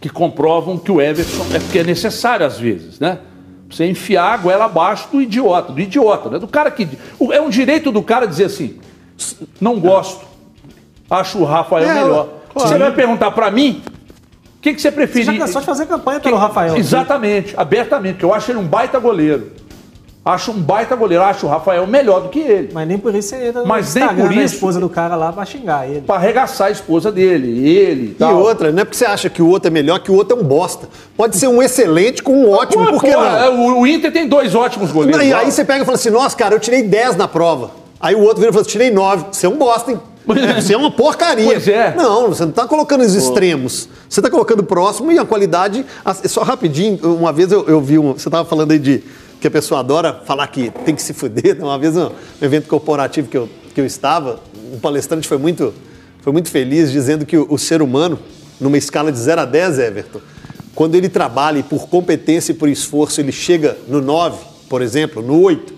que 0.00 0.08
comprovam 0.08 0.78
que 0.78 0.92
o 0.92 1.00
Everson 1.00 1.44
é 1.52 1.58
porque 1.58 1.80
é 1.80 1.84
necessário 1.84 2.46
às 2.46 2.56
vezes, 2.56 3.00
né? 3.00 3.18
Você 3.68 3.84
enfiar 3.84 4.34
a 4.34 4.36
goela 4.36 4.66
abaixo 4.66 5.08
do 5.10 5.20
idiota, 5.20 5.72
do 5.72 5.80
idiota, 5.80 6.30
né? 6.30 6.38
Do 6.38 6.46
cara 6.46 6.70
que. 6.70 6.88
É 7.32 7.40
um 7.40 7.50
direito 7.50 7.90
do 7.90 8.00
cara 8.00 8.26
dizer 8.26 8.44
assim: 8.44 8.78
não 9.60 9.80
gosto, 9.80 10.24
acho 11.10 11.38
o 11.38 11.44
Rafael 11.44 11.90
é, 11.90 11.94
melhor. 11.94 12.28
Claro. 12.52 12.68
Você 12.68 12.78
vai 12.78 12.92
perguntar 12.92 13.32
para 13.32 13.50
mim, 13.50 13.82
que, 14.70 14.74
que 14.74 14.82
você 14.82 14.90
prefere? 14.90 15.24
Você 15.24 15.32
já 15.32 15.38
cansou 15.38 15.60
de 15.60 15.66
fazer 15.66 15.86
campanha 15.86 16.20
pelo 16.20 16.36
que... 16.36 16.42
Rafael. 16.42 16.76
Exatamente, 16.76 17.50
viu? 17.50 17.60
abertamente, 17.60 18.14
porque 18.14 18.24
eu 18.24 18.34
acho 18.34 18.50
ele 18.50 18.58
um 18.58 18.66
baita 18.66 18.98
goleiro. 18.98 19.52
Acho 20.24 20.50
um 20.50 20.60
baita 20.60 20.94
goleiro, 20.94 21.24
acho 21.24 21.46
o 21.46 21.48
Rafael 21.48 21.86
melhor 21.86 22.20
do 22.20 22.28
que 22.28 22.40
ele. 22.40 22.68
Mas 22.74 22.86
nem 22.86 22.98
por 22.98 23.14
isso 23.14 23.30
você 23.30 23.46
entra 23.46 23.64
Mas 23.64 23.94
nem 23.94 24.06
por 24.08 24.30
isso, 24.30 24.40
a 24.40 24.44
esposa 24.44 24.78
do 24.78 24.88
cara 24.88 25.16
lá 25.16 25.32
pra 25.32 25.42
xingar 25.46 25.88
ele. 25.88 26.02
Pra 26.02 26.16
arregaçar 26.16 26.66
a 26.66 26.70
esposa 26.70 27.10
dele, 27.10 27.66
ele 27.66 28.16
e 28.18 28.22
E 28.22 28.24
outra, 28.26 28.70
não 28.70 28.82
é 28.82 28.84
porque 28.84 28.98
você 28.98 29.06
acha 29.06 29.30
que 29.30 29.40
o 29.40 29.48
outro 29.48 29.68
é 29.68 29.70
melhor, 29.70 29.98
que 30.00 30.10
o 30.10 30.14
outro 30.14 30.36
é 30.36 30.40
um 30.40 30.44
bosta. 30.44 30.86
Pode 31.16 31.38
ser 31.38 31.48
um 31.48 31.62
excelente 31.62 32.22
com 32.22 32.32
um 32.32 32.50
ótimo, 32.50 32.84
Pô, 32.84 32.92
por 32.92 33.04
que 33.04 33.10
não? 33.10 33.24
É, 33.24 33.48
o, 33.48 33.86
Inter 33.86 34.12
tem 34.12 34.28
dois 34.28 34.54
ótimos 34.54 34.92
goleiros. 34.92 35.24
e 35.24 35.32
aí 35.32 35.50
você 35.50 35.64
pega 35.64 35.82
e 35.82 35.86
fala 35.86 35.96
assim, 35.96 36.10
nossa, 36.10 36.36
cara, 36.36 36.54
eu 36.54 36.60
tirei 36.60 36.82
10 36.82 37.16
na 37.16 37.26
prova. 37.26 37.70
Aí 37.98 38.14
o 38.14 38.20
outro 38.20 38.40
vira 38.40 38.50
e 38.50 38.52
fala, 38.52 38.66
tirei 38.66 38.90
9. 38.90 39.28
Você 39.32 39.46
é 39.46 39.48
um 39.48 39.56
bosta, 39.56 39.92
hein? 39.92 40.00
Você 40.56 40.74
é 40.74 40.76
uma 40.76 40.90
porcaria. 40.90 41.46
Pois 41.46 41.68
é. 41.68 41.94
Não, 41.94 42.28
você 42.28 42.42
não 42.42 42.50
está 42.50 42.66
colocando 42.66 43.02
os 43.02 43.14
extremos. 43.14 43.88
Você 44.08 44.20
está 44.20 44.30
colocando 44.30 44.62
próximo 44.62 45.10
e 45.10 45.18
a 45.18 45.24
qualidade. 45.24 45.84
Só 46.26 46.42
rapidinho, 46.42 46.98
uma 47.02 47.32
vez 47.32 47.50
eu, 47.50 47.66
eu 47.66 47.80
vi 47.80 47.98
um. 47.98 48.12
Você 48.12 48.28
estava 48.28 48.48
falando 48.48 48.72
aí 48.72 48.78
de 48.78 49.02
que 49.40 49.46
a 49.46 49.50
pessoa 49.50 49.80
adora 49.80 50.22
falar 50.24 50.46
que 50.48 50.70
tem 50.84 50.94
que 50.94 51.02
se 51.02 51.12
fuder. 51.12 51.56
Né? 51.56 51.64
Uma 51.64 51.78
vez, 51.78 51.96
um 51.96 52.10
evento 52.42 52.68
corporativo 52.68 53.28
que 53.28 53.36
eu, 53.36 53.48
que 53.74 53.80
eu 53.80 53.86
estava, 53.86 54.40
um 54.72 54.78
palestrante 54.78 55.26
foi 55.26 55.38
muito, 55.38 55.72
foi 56.20 56.32
muito 56.32 56.50
feliz 56.50 56.90
dizendo 56.90 57.24
que 57.24 57.36
o, 57.36 57.46
o 57.48 57.58
ser 57.58 57.80
humano, 57.80 58.18
numa 58.60 58.76
escala 58.76 59.12
de 59.12 59.18
0 59.18 59.42
a 59.42 59.44
10, 59.44 59.78
Everton, 59.78 60.20
quando 60.74 60.94
ele 60.94 61.08
trabalha 61.08 61.58
e 61.58 61.62
por 61.62 61.88
competência 61.88 62.52
e 62.52 62.54
por 62.54 62.68
esforço 62.68 63.20
ele 63.20 63.32
chega 63.32 63.76
no 63.88 64.00
9, 64.00 64.38
por 64.68 64.82
exemplo, 64.82 65.22
no 65.22 65.40
8, 65.40 65.74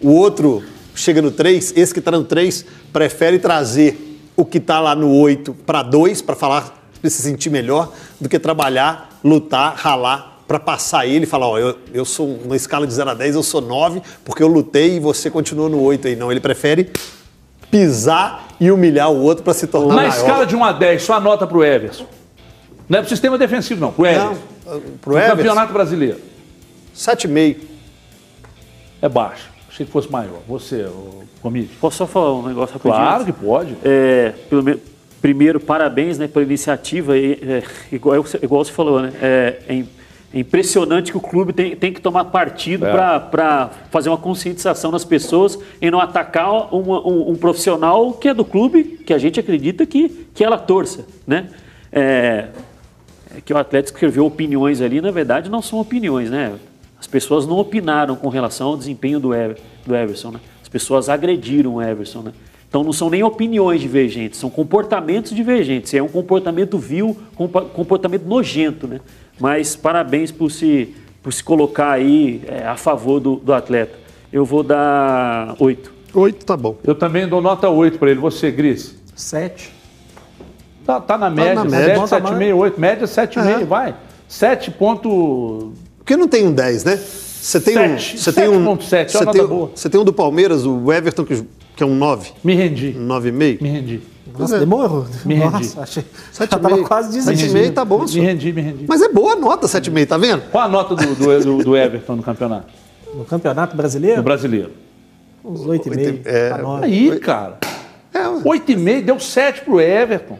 o 0.00 0.10
outro 0.10 0.62
chega 0.94 1.22
no 1.22 1.30
3, 1.30 1.74
esse 1.76 1.92
que 1.92 1.98
está 1.98 2.10
no 2.10 2.24
3 2.24 2.64
prefere 2.92 3.38
trazer 3.38 4.20
o 4.36 4.44
que 4.44 4.58
está 4.58 4.80
lá 4.80 4.94
no 4.94 5.12
8 5.14 5.54
para 5.66 5.82
2, 5.82 6.22
para 6.22 6.34
falar, 6.34 6.82
para 7.00 7.10
se 7.10 7.22
sentir 7.22 7.50
melhor, 7.50 7.92
do 8.20 8.28
que 8.28 8.38
trabalhar, 8.38 9.18
lutar, 9.22 9.74
ralar 9.76 10.32
para 10.46 10.58
passar 10.58 11.06
ele 11.06 11.24
e 11.24 11.26
falar, 11.26 11.48
ó, 11.48 11.58
eu, 11.58 11.78
eu 11.94 12.04
sou 12.04 12.28
uma 12.44 12.56
escala 12.56 12.86
de 12.86 12.92
0 12.92 13.10
a 13.10 13.14
10, 13.14 13.36
eu 13.36 13.42
sou 13.42 13.60
9, 13.60 14.02
porque 14.24 14.42
eu 14.42 14.48
lutei 14.48 14.96
e 14.96 15.00
você 15.00 15.30
continua 15.30 15.68
no 15.68 15.80
8 15.80 16.08
aí. 16.08 16.16
Não, 16.16 16.30
ele 16.30 16.40
prefere 16.40 16.90
pisar 17.70 18.48
e 18.60 18.70
humilhar 18.70 19.10
o 19.10 19.18
outro 19.22 19.42
para 19.42 19.54
se 19.54 19.66
tornar 19.66 19.88
Na 19.88 20.02
maior. 20.02 20.14
escala 20.14 20.46
de 20.46 20.54
1 20.54 20.64
a 20.64 20.72
10, 20.72 21.02
só 21.02 21.14
anota 21.14 21.46
pro 21.46 21.64
Everson. 21.64 22.06
Não 22.86 22.98
é 22.98 23.02
pro 23.02 23.08
sistema 23.08 23.38
defensivo, 23.38 23.80
não. 23.80 23.92
Pro 23.92 24.04
Everson. 24.04 24.36
Não, 24.66 24.80
pro 25.00 25.16
Everson, 25.16 25.36
Campeonato 25.36 25.72
Brasileiro. 25.72 26.20
7,5. 26.94 27.56
É 29.00 29.08
baixo. 29.08 29.51
Achei 29.72 29.86
que 29.86 29.92
fosse 29.92 30.10
maior. 30.10 30.40
Você, 30.46 30.82
o 30.82 31.22
Comide. 31.40 31.70
Posso 31.80 31.96
só 31.96 32.06
falar 32.06 32.34
um 32.34 32.46
negócio 32.46 32.74
rapidinho? 32.74 32.94
Claro 32.94 33.24
que 33.24 33.32
pode. 33.32 33.74
É, 33.82 34.34
pelo 34.50 34.62
me- 34.62 34.76
primeiro, 35.20 35.58
parabéns 35.58 36.18
né, 36.18 36.28
pela 36.28 36.44
iniciativa, 36.44 37.16
e, 37.16 37.32
é, 37.42 37.62
igual, 37.90 38.22
igual 38.42 38.64
você 38.64 38.72
falou, 38.72 39.00
né? 39.00 39.12
É, 39.20 39.58
é 39.68 39.84
é 40.34 40.38
impressionante 40.40 41.10
que 41.12 41.18
o 41.18 41.20
clube 41.20 41.52
tem, 41.52 41.76
tem 41.76 41.92
que 41.92 42.00
tomar 42.00 42.24
partido 42.24 42.86
É. 42.86 42.90
para 42.90 43.68
fazer 43.90 44.08
uma 44.08 44.16
conscientização 44.16 44.90
nas 44.90 45.04
pessoas 45.04 45.58
e 45.78 45.90
não 45.90 46.00
atacar 46.00 46.74
uma- 46.74 47.06
um, 47.06 47.32
um 47.32 47.36
profissional 47.36 48.14
que 48.14 48.28
é 48.28 48.32
do 48.32 48.42
clube, 48.42 48.82
que 49.04 49.12
a 49.12 49.18
gente 49.18 49.38
acredita 49.38 49.84
que, 49.84 50.08
que 50.34 50.42
ela 50.42 50.56
torça, 50.56 51.04
né? 51.26 51.48
É, 51.92 52.46
é 53.36 53.40
que 53.44 53.52
o 53.52 53.58
Atlético 53.58 53.96
escreveu 53.98 54.24
opiniões 54.24 54.80
ali, 54.80 55.02
na 55.02 55.10
verdade 55.10 55.50
não 55.50 55.60
são 55.60 55.78
opiniões, 55.78 56.30
né? 56.30 56.54
As 57.02 57.06
pessoas 57.08 57.48
não 57.48 57.58
opinaram 57.58 58.14
com 58.14 58.28
relação 58.28 58.68
ao 58.68 58.76
desempenho 58.76 59.18
do, 59.18 59.34
Ever, 59.34 59.58
do 59.84 59.92
Everson, 59.92 60.30
né? 60.30 60.40
As 60.62 60.68
pessoas 60.68 61.08
agrediram 61.08 61.74
o 61.74 61.82
Everson, 61.82 62.20
né? 62.20 62.32
Então 62.68 62.84
não 62.84 62.92
são 62.92 63.10
nem 63.10 63.24
opiniões 63.24 63.80
divergentes, 63.80 64.38
são 64.38 64.48
comportamentos 64.48 65.34
divergentes. 65.34 65.92
É 65.94 66.00
um 66.00 66.06
comportamento 66.06 66.78
vil, 66.78 67.16
comportamento 67.74 68.22
nojento, 68.24 68.86
né? 68.86 69.00
Mas 69.40 69.74
parabéns 69.74 70.30
por 70.30 70.48
se, 70.48 70.94
por 71.20 71.32
se 71.32 71.42
colocar 71.42 71.90
aí 71.90 72.40
é, 72.46 72.64
a 72.68 72.76
favor 72.76 73.18
do, 73.18 73.34
do 73.34 73.52
atleta. 73.52 73.98
Eu 74.32 74.44
vou 74.44 74.62
dar 74.62 75.56
oito. 75.58 75.92
8 76.14 76.46
tá 76.46 76.56
bom. 76.56 76.76
Eu 76.84 76.94
também 76.94 77.26
dou 77.26 77.40
nota 77.42 77.68
8 77.68 77.98
pra 77.98 78.12
ele. 78.12 78.20
Você, 78.20 78.48
Gris? 78.52 78.94
Sete. 79.16 79.72
Tá, 80.86 81.00
tá 81.00 81.18
na 81.18 81.28
média. 81.28 81.54
na 81.54 81.64
média. 81.64 82.06
7, 82.06 82.22
7,5, 82.22 82.56
8. 82.56 82.80
Média 82.80 83.06
7,5, 83.08 83.62
É. 83.62 83.64
vai. 83.64 83.94
7 84.28 84.70
ponto... 84.70 85.72
Porque 86.02 86.16
não 86.16 86.26
tem 86.26 86.46
um 86.46 86.52
10, 86.52 86.84
né? 86.84 86.96
Você 86.96 87.60
tem 87.60 87.78
um. 87.78 87.98
Sete. 87.98 88.18
Você 88.18 88.32
tem 88.32 88.48
um. 88.48 88.64
7,7, 88.64 88.64
uma 88.64 88.76
Você 88.76 89.26
tem, 89.38 89.46
boa. 89.46 89.70
você 89.74 89.88
tem 89.88 90.00
um 90.00 90.04
do 90.04 90.12
Palmeiras, 90.12 90.66
o 90.66 90.92
Everton, 90.92 91.24
que, 91.24 91.44
que 91.76 91.82
é 91.82 91.86
um 91.86 91.94
9. 91.94 92.30
Me 92.42 92.54
rendi. 92.54 92.96
Um 92.98 93.06
9,5. 93.08 93.62
Me 93.62 93.68
rendi. 93.68 94.00
Nossa, 94.38 94.56
é. 94.56 94.60
demorou. 94.60 95.06
Me 95.24 95.36
Nossa, 95.36 95.56
rendi. 95.58 95.72
achei. 95.78 96.04
Sete 96.32 96.50
Já 96.50 96.58
e 96.58 96.60
tava 96.60 96.74
meio. 96.74 96.86
quase 96.86 97.10
e 97.10 97.20
desistindo. 97.22 97.52
meio 97.52 97.72
tá 97.72 97.84
bom, 97.84 98.04
Me 98.04 98.20
rendi, 98.20 98.52
me 98.52 98.62
rendi. 98.62 98.84
Mas 98.88 99.00
é 99.02 99.08
boa 99.08 99.32
a 99.34 99.36
nota 99.36 99.66
7,5, 99.66 100.06
tá 100.06 100.16
vendo? 100.18 100.42
Qual 100.50 100.64
a 100.64 100.68
nota 100.68 100.94
do, 100.94 101.14
do, 101.14 101.40
do- 101.58 101.64
do 101.64 101.76
Everton 101.76 102.16
no 102.16 102.22
campeonato? 102.22 102.72
No 103.14 103.24
Campeonato 103.26 103.76
Brasileiro, 103.76 104.16
No 104.16 104.22
brasileiro. 104.22 104.70
uns 105.44 105.66
oito 105.66 105.86
e 105.92 105.94
meio. 105.96 106.20
É, 106.24 106.50
a 106.50 106.58
nove. 106.58 106.84
Aí, 106.86 107.18
cara. 107.20 107.58
É, 108.14 108.26
ué. 108.26 108.40
8,5, 108.42 109.02
deu 109.04 109.20
7 109.20 109.60
pro 109.62 109.80
Everton. 109.80 110.38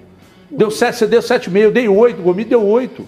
Deu 0.50 0.70
7, 0.70 0.96
você 0.98 1.06
deu 1.06 1.20
7,5, 1.20 1.56
eu 1.58 1.70
dei 1.72 1.88
8, 1.88 2.18
o 2.20 2.22
Gomi 2.22 2.44
deu 2.44 2.62
8. 2.64 3.04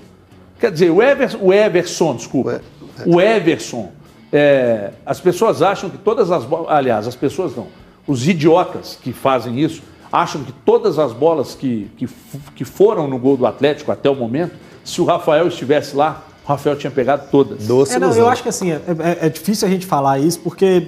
Quer 0.59 0.71
dizer, 0.73 0.91
o 0.91 1.03
Everson, 1.03 1.39
o 1.41 1.53
Everson 1.53 2.17
desculpa. 2.17 2.61
O 3.07 3.21
Everson, 3.21 3.91
é, 4.33 4.91
as 5.05 5.21
pessoas 5.21 5.63
acham 5.63 5.91
que 5.91 5.99
todas 5.99 6.31
as 6.31 6.45
bolas. 6.45 6.67
Aliás, 6.71 7.07
as 7.07 7.17
pessoas 7.17 7.55
não. 7.57 7.67
Os 8.07 8.27
idiotas 8.29 8.99
que 9.01 9.13
fazem 9.13 9.59
isso 9.61 9.83
acham 10.13 10.45
que 10.45 10.53
todas 10.53 10.99
as 10.99 11.13
bolas 11.13 11.55
que, 11.55 11.91
que, 11.97 12.09
que 12.55 12.65
foram 12.65 13.09
no 13.09 13.19
gol 13.19 13.37
do 13.37 13.47
Atlético 13.47 13.91
até 13.91 14.09
o 14.09 14.15
momento, 14.15 14.55
se 14.85 15.01
o 15.01 15.05
Rafael 15.05 15.49
estivesse 15.49 15.97
lá, 15.97 16.25
o 16.45 16.49
Rafael 16.49 16.77
tinha 16.77 16.91
pegado 16.91 17.27
todas. 17.31 17.67
Doce 17.67 17.97
É, 17.97 17.99
não, 17.99 18.13
eu 18.15 18.29
acho 18.29 18.43
que 18.43 18.49
assim, 18.49 18.71
é, 18.71 18.77
é- 19.21 19.27
é 19.27 19.29
difícil 19.29 19.67
a 19.67 19.71
gente 19.71 19.87
falar 19.87 20.19
isso 20.21 20.39
porque 20.41 20.87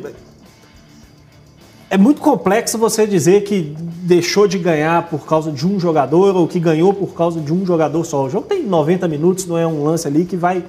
é 1.88 1.96
muito 1.96 2.20
complexo 2.20 2.76
você 2.78 3.06
dizer 3.06 3.44
que 3.44 3.74
deixou 4.02 4.46
de 4.48 4.58
ganhar 4.58 5.08
por 5.08 5.24
causa 5.26 5.50
de 5.52 5.66
um 5.66 5.78
jogador 5.78 6.34
ou 6.36 6.46
que 6.48 6.58
ganhou 6.58 6.92
por 6.92 7.14
causa 7.14 7.40
de 7.40 7.52
um 7.52 7.64
jogador 7.64 8.04
só. 8.04 8.24
O 8.24 8.30
jogo 8.30 8.46
tem 8.46 8.62
90 8.64 9.06
minutos, 9.08 9.46
não 9.46 9.56
é 9.56 9.66
um 9.66 9.84
lance 9.84 10.06
ali 10.06 10.24
que 10.24 10.36
vai 10.36 10.64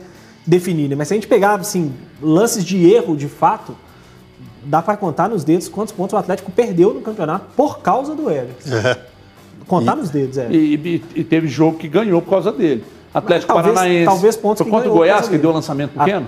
definir, 0.45 0.87
né? 0.89 0.95
Mas 0.95 1.07
se 1.07 1.13
a 1.13 1.17
gente 1.17 1.27
pegar, 1.27 1.59
assim, 1.59 1.91
lances 2.21 2.63
de 2.63 2.85
erro 2.91 3.15
de 3.15 3.27
fato, 3.27 3.75
dá 4.63 4.81
para 4.81 4.95
contar 4.97 5.27
nos 5.29 5.43
dedos 5.43 5.67
quantos 5.67 5.93
pontos 5.93 6.13
o 6.13 6.17
Atlético 6.17 6.51
perdeu 6.51 6.93
no 6.93 7.01
campeonato 7.01 7.47
por 7.55 7.79
causa 7.79 8.13
do 8.15 8.29
Everton. 8.29 8.69
Contar 9.67 9.95
nos 9.95 10.09
dedos, 10.09 10.37
é. 10.37 10.47
E, 10.49 10.75
e- 10.75 11.03
e 11.19 11.23
teve 11.23 11.47
jogo 11.47 11.77
que 11.77 11.87
ganhou 11.87 12.21
por 12.21 12.29
causa 12.29 12.51
dele. 12.51 12.83
Atlético 13.13 13.53
Talvez- 13.53 13.73
Paranaense. 13.75 14.05
talvez 14.05 14.35
pontos 14.37 14.61
Foi 14.61 14.71
contra 14.71 14.89
o 14.89 14.93
Goiás 14.93 15.25
que 15.25 15.31
deu 15.31 15.41
dele. 15.41 15.53
lançamento 15.53 15.91
pequeno? 15.97 16.27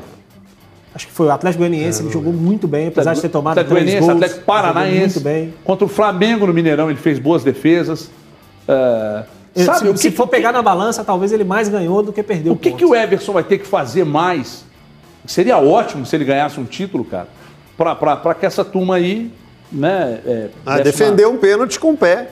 Acho 0.93 1.05
que 1.07 1.13
foi 1.13 1.27
o 1.27 1.31
Atlético 1.31 1.59
Goianiense, 1.59 2.01
ele 2.01 2.11
jogou 2.11 2.33
muito 2.33 2.67
bem, 2.67 2.87
apesar 2.87 3.13
de 3.13 3.21
ter 3.21 3.29
tomado 3.29 3.59
Atlético 3.59 3.75
três 3.75 3.85
Goianiense, 3.85 4.07
gols. 4.07 4.23
Atlético 4.23 4.39
jogou 4.39 4.55
Paranaense. 4.55 4.99
Muito 5.01 5.19
bem. 5.21 5.53
Contra 5.63 5.85
o 5.85 5.87
Flamengo 5.87 6.47
no 6.47 6.53
Mineirão, 6.53 6.89
ele 6.89 6.99
fez 6.99 7.19
boas 7.19 7.43
defesas. 7.43 8.09
É, 8.67 9.23
sabe, 9.63 9.79
se, 9.79 9.87
o 9.87 9.93
que, 9.93 9.99
se 9.99 10.11
for 10.11 10.27
pegar 10.27 10.51
na 10.51 10.61
balança, 10.61 11.03
talvez 11.03 11.31
ele 11.31 11.43
mais 11.43 11.69
ganhou 11.69 12.01
do 12.01 12.11
que 12.11 12.23
perdeu. 12.23 12.53
o 12.53 12.57
que, 12.57 12.71
que 12.71 12.85
o 12.85 12.95
Everson 12.95 13.33
vai 13.33 13.43
ter 13.43 13.59
que 13.59 13.67
fazer 13.67 14.03
mais? 14.03 14.65
Seria 15.25 15.57
ótimo 15.59 16.05
se 16.05 16.15
ele 16.15 16.25
ganhasse 16.25 16.59
um 16.59 16.65
título, 16.65 17.05
cara, 17.05 17.27
para 17.77 18.33
que 18.33 18.45
essa 18.45 18.65
turma 18.65 18.95
aí, 18.95 19.31
né? 19.71 20.19
é, 20.25 20.47
Ah, 20.65 20.79
defender 20.79 21.27
um 21.27 21.37
pênalti 21.37 21.79
com 21.79 21.91
o 21.91 21.97
pé. 21.97 22.29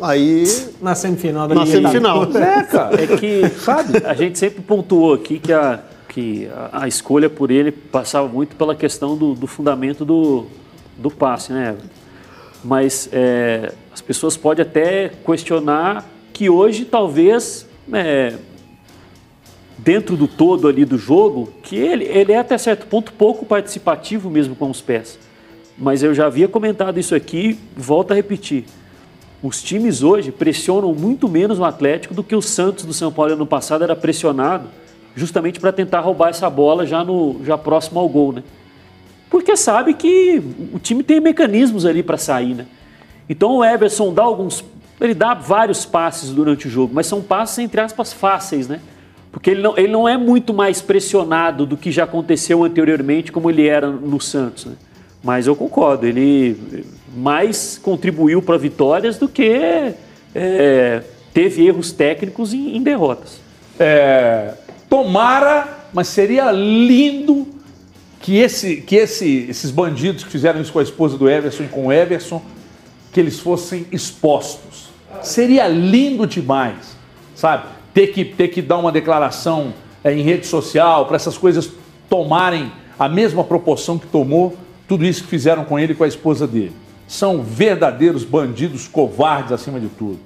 Aí. 0.00 0.44
Na 0.80 0.94
semifinal 0.94 1.46
da 1.46 1.54
Na 1.54 1.66
semifinal. 1.66 2.22
uma- 2.22 2.44
É, 2.44 2.62
cara. 2.62 3.02
É 3.02 3.06
que, 3.16 3.48
sabe, 3.60 4.02
a 4.04 4.14
gente 4.14 4.38
sempre 4.38 4.62
pontuou 4.62 5.14
aqui 5.14 5.38
que 5.38 5.52
a, 5.52 5.80
que 6.12 6.46
a, 6.48 6.82
a 6.82 6.88
escolha 6.88 7.30
por 7.30 7.50
ele 7.50 7.72
passava 7.72 8.28
muito 8.28 8.54
pela 8.54 8.74
questão 8.74 9.16
do, 9.16 9.34
do 9.34 9.46
fundamento 9.46 10.04
do, 10.04 10.44
do 10.96 11.10
passe, 11.10 11.52
né? 11.52 11.74
Mas 12.62 13.08
é, 13.10 13.72
as 13.92 14.02
pessoas 14.02 14.36
podem 14.36 14.62
até 14.62 15.10
questionar 15.24 16.06
que 16.32 16.50
hoje 16.50 16.84
talvez, 16.84 17.66
é, 17.92 18.34
dentro 19.78 20.14
do 20.16 20.28
todo 20.28 20.68
ali 20.68 20.84
do 20.84 20.98
jogo, 20.98 21.50
que 21.62 21.76
ele, 21.76 22.04
ele 22.04 22.32
é 22.32 22.38
até 22.38 22.58
certo 22.58 22.86
ponto 22.86 23.12
pouco 23.14 23.46
participativo 23.46 24.30
mesmo 24.30 24.54
com 24.54 24.70
os 24.70 24.82
pés. 24.82 25.18
Mas 25.78 26.02
eu 26.02 26.14
já 26.14 26.26
havia 26.26 26.46
comentado 26.46 27.00
isso 27.00 27.14
aqui, 27.14 27.58
volto 27.74 28.12
a 28.12 28.14
repetir. 28.14 28.66
Os 29.42 29.62
times 29.62 30.02
hoje 30.02 30.30
pressionam 30.30 30.94
muito 30.94 31.26
menos 31.26 31.58
o 31.58 31.64
Atlético 31.64 32.14
do 32.14 32.22
que 32.22 32.36
o 32.36 32.42
Santos 32.42 32.84
do 32.84 32.92
São 32.92 33.10
Paulo 33.10 33.32
ano 33.32 33.46
passado 33.46 33.82
era 33.82 33.96
pressionado, 33.96 34.68
justamente 35.14 35.60
para 35.60 35.72
tentar 35.72 36.00
roubar 36.00 36.30
essa 36.30 36.48
bola 36.48 36.86
já 36.86 37.04
no 37.04 37.40
já 37.44 37.58
próximo 37.58 38.00
ao 38.00 38.08
gol, 38.08 38.32
né? 38.32 38.42
Porque 39.30 39.56
sabe 39.56 39.94
que 39.94 40.42
o 40.72 40.78
time 40.78 41.02
tem 41.02 41.20
mecanismos 41.20 41.86
ali 41.86 42.02
para 42.02 42.18
sair, 42.18 42.54
né? 42.54 42.66
Então 43.28 43.56
o 43.56 43.64
Everson 43.64 44.12
dá 44.12 44.22
alguns, 44.22 44.64
ele 45.00 45.14
dá 45.14 45.34
vários 45.34 45.84
passes 45.84 46.30
durante 46.30 46.66
o 46.66 46.70
jogo, 46.70 46.92
mas 46.94 47.06
são 47.06 47.22
passes 47.22 47.58
entre 47.58 47.80
aspas 47.80 48.12
fáceis, 48.12 48.68
né? 48.68 48.80
Porque 49.30 49.50
ele 49.50 49.62
não, 49.62 49.78
ele 49.78 49.88
não 49.88 50.06
é 50.06 50.18
muito 50.18 50.52
mais 50.52 50.82
pressionado 50.82 51.64
do 51.64 51.76
que 51.76 51.90
já 51.90 52.04
aconteceu 52.04 52.62
anteriormente, 52.62 53.32
como 53.32 53.50
ele 53.50 53.66
era 53.66 53.88
no 53.88 54.20
Santos, 54.20 54.66
né? 54.66 54.74
Mas 55.24 55.46
eu 55.46 55.56
concordo, 55.56 56.06
ele 56.06 56.84
mais 57.16 57.78
contribuiu 57.78 58.42
para 58.42 58.58
vitórias 58.58 59.16
do 59.16 59.28
que 59.28 59.94
é, 60.34 61.02
teve 61.32 61.66
erros 61.66 61.92
técnicos 61.92 62.52
em, 62.52 62.76
em 62.76 62.82
derrotas. 62.82 63.40
É, 63.78 64.54
tomara, 64.92 65.86
mas 65.90 66.08
seria 66.08 66.52
lindo 66.52 67.48
que, 68.20 68.36
esse, 68.36 68.76
que 68.76 68.96
esse, 68.96 69.46
esses 69.48 69.70
bandidos 69.70 70.22
que 70.22 70.28
fizeram 70.28 70.60
isso 70.60 70.70
com 70.70 70.80
a 70.80 70.82
esposa 70.82 71.16
do 71.16 71.30
Everson 71.30 71.62
e 71.62 71.68
com 71.68 71.86
o 71.86 71.92
Everson, 71.92 72.42
que 73.10 73.18
eles 73.18 73.40
fossem 73.40 73.86
expostos. 73.90 74.90
Seria 75.22 75.66
lindo 75.66 76.26
demais, 76.26 76.94
sabe? 77.34 77.68
Ter 77.94 78.08
que, 78.08 78.22
ter 78.22 78.48
que 78.48 78.60
dar 78.60 78.76
uma 78.76 78.92
declaração 78.92 79.72
é, 80.04 80.12
em 80.12 80.20
rede 80.20 80.46
social 80.46 81.06
para 81.06 81.16
essas 81.16 81.38
coisas 81.38 81.70
tomarem 82.06 82.70
a 82.98 83.08
mesma 83.08 83.42
proporção 83.42 83.98
que 83.98 84.06
tomou 84.06 84.54
tudo 84.86 85.06
isso 85.06 85.22
que 85.22 85.30
fizeram 85.30 85.64
com 85.64 85.78
ele 85.78 85.94
e 85.94 85.96
com 85.96 86.04
a 86.04 86.08
esposa 86.08 86.46
dele. 86.46 86.72
São 87.08 87.42
verdadeiros 87.42 88.24
bandidos 88.24 88.86
covardes 88.88 89.52
acima 89.52 89.80
de 89.80 89.88
tudo. 89.88 90.18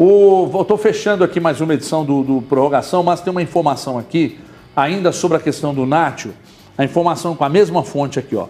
Estou 0.00 0.78
fechando 0.78 1.24
aqui 1.24 1.40
mais 1.40 1.60
uma 1.60 1.74
edição 1.74 2.04
do, 2.04 2.22
do 2.22 2.40
Prorrogação, 2.42 3.02
mas 3.02 3.20
tem 3.20 3.32
uma 3.32 3.42
informação 3.42 3.98
aqui, 3.98 4.38
ainda 4.76 5.10
sobre 5.10 5.38
a 5.38 5.40
questão 5.40 5.74
do 5.74 5.84
Nátio, 5.84 6.32
a 6.76 6.84
informação 6.84 7.34
com 7.34 7.42
a 7.42 7.48
mesma 7.48 7.82
fonte 7.82 8.16
aqui, 8.16 8.36
ó. 8.36 8.46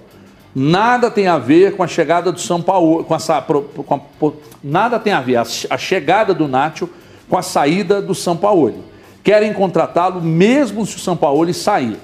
Nada 0.55 1.11
tem 1.11 1.27
a 1.27 1.39
ver 1.39 1.75
com 1.75 1.83
a 1.83 1.87
chegada 1.87 2.31
do 2.31 2.39
São 2.39 2.61
Paulo, 2.61 3.03
com 3.03 3.15
essa, 3.15 3.41
com 3.41 3.95
a, 3.95 4.33
nada 4.63 4.99
tem 4.99 5.15
a 5.15 5.23
ver 5.23 5.37
a, 5.37 5.43
a 5.71 5.79
chegada 5.79 6.35
do 6.35 6.47
Nátio 6.47 6.91
com 7.31 7.39
a 7.39 7.43
saída 7.43 8.03
do 8.03 8.15
São 8.15 8.37
Paulo. 8.37 8.85
Querem 9.25 9.55
contratá-lo 9.55 10.21
mesmo 10.21 10.85
se 10.85 10.97
o 10.97 11.01
São 11.01 11.17
Paulo 11.17 11.51
sair. 11.55 11.97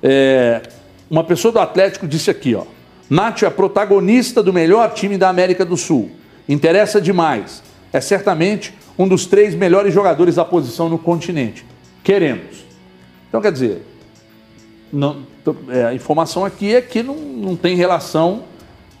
É, 0.00 0.62
uma 1.10 1.24
pessoa 1.24 1.50
do 1.50 1.58
Atlético 1.58 2.06
disse 2.06 2.30
aqui, 2.30 2.54
ó. 2.54 2.62
Nátio 3.10 3.46
é 3.46 3.50
protagonista 3.50 4.44
do 4.44 4.52
melhor 4.52 4.94
time 4.94 5.18
da 5.18 5.28
América 5.28 5.64
do 5.64 5.76
Sul. 5.76 6.12
Interessa 6.48 7.00
demais. 7.00 7.73
É 7.94 8.00
certamente 8.00 8.74
um 8.98 9.06
dos 9.06 9.24
três 9.24 9.54
melhores 9.54 9.94
jogadores 9.94 10.34
da 10.34 10.44
posição 10.44 10.88
no 10.88 10.98
continente. 10.98 11.64
Queremos. 12.02 12.64
Então, 13.28 13.40
quer 13.40 13.52
dizer, 13.52 13.86
não, 14.92 15.18
é, 15.68 15.84
a 15.84 15.94
informação 15.94 16.44
aqui 16.44 16.74
é 16.74 16.80
que 16.80 17.04
não, 17.04 17.14
não 17.14 17.54
tem 17.54 17.76
relação 17.76 18.42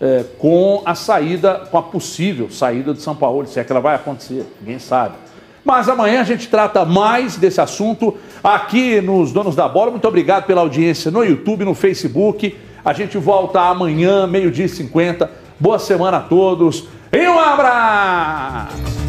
é, 0.00 0.24
com 0.38 0.80
a 0.86 0.94
saída, 0.94 1.66
com 1.72 1.76
a 1.76 1.82
possível 1.82 2.48
saída 2.48 2.94
de 2.94 3.02
São 3.02 3.16
Paulo, 3.16 3.44
se 3.48 3.58
é 3.58 3.64
que 3.64 3.72
ela 3.72 3.80
vai 3.80 3.96
acontecer, 3.96 4.46
ninguém 4.60 4.78
sabe. 4.78 5.16
Mas 5.64 5.88
amanhã 5.88 6.20
a 6.20 6.24
gente 6.24 6.46
trata 6.46 6.84
mais 6.84 7.36
desse 7.36 7.60
assunto 7.60 8.16
aqui 8.44 9.00
nos 9.00 9.32
Donos 9.32 9.56
da 9.56 9.68
Bola. 9.68 9.90
Muito 9.90 10.06
obrigado 10.06 10.44
pela 10.44 10.60
audiência 10.60 11.10
no 11.10 11.24
YouTube, 11.24 11.64
no 11.64 11.74
Facebook. 11.74 12.56
A 12.84 12.92
gente 12.92 13.18
volta 13.18 13.60
amanhã, 13.60 14.24
meio-dia 14.28 14.66
e 14.66 14.68
50. 14.68 15.28
Boa 15.58 15.80
semana 15.80 16.18
a 16.18 16.20
todos 16.20 16.86
e 17.16 17.28
um 17.28 17.38
abraço! 17.38 19.03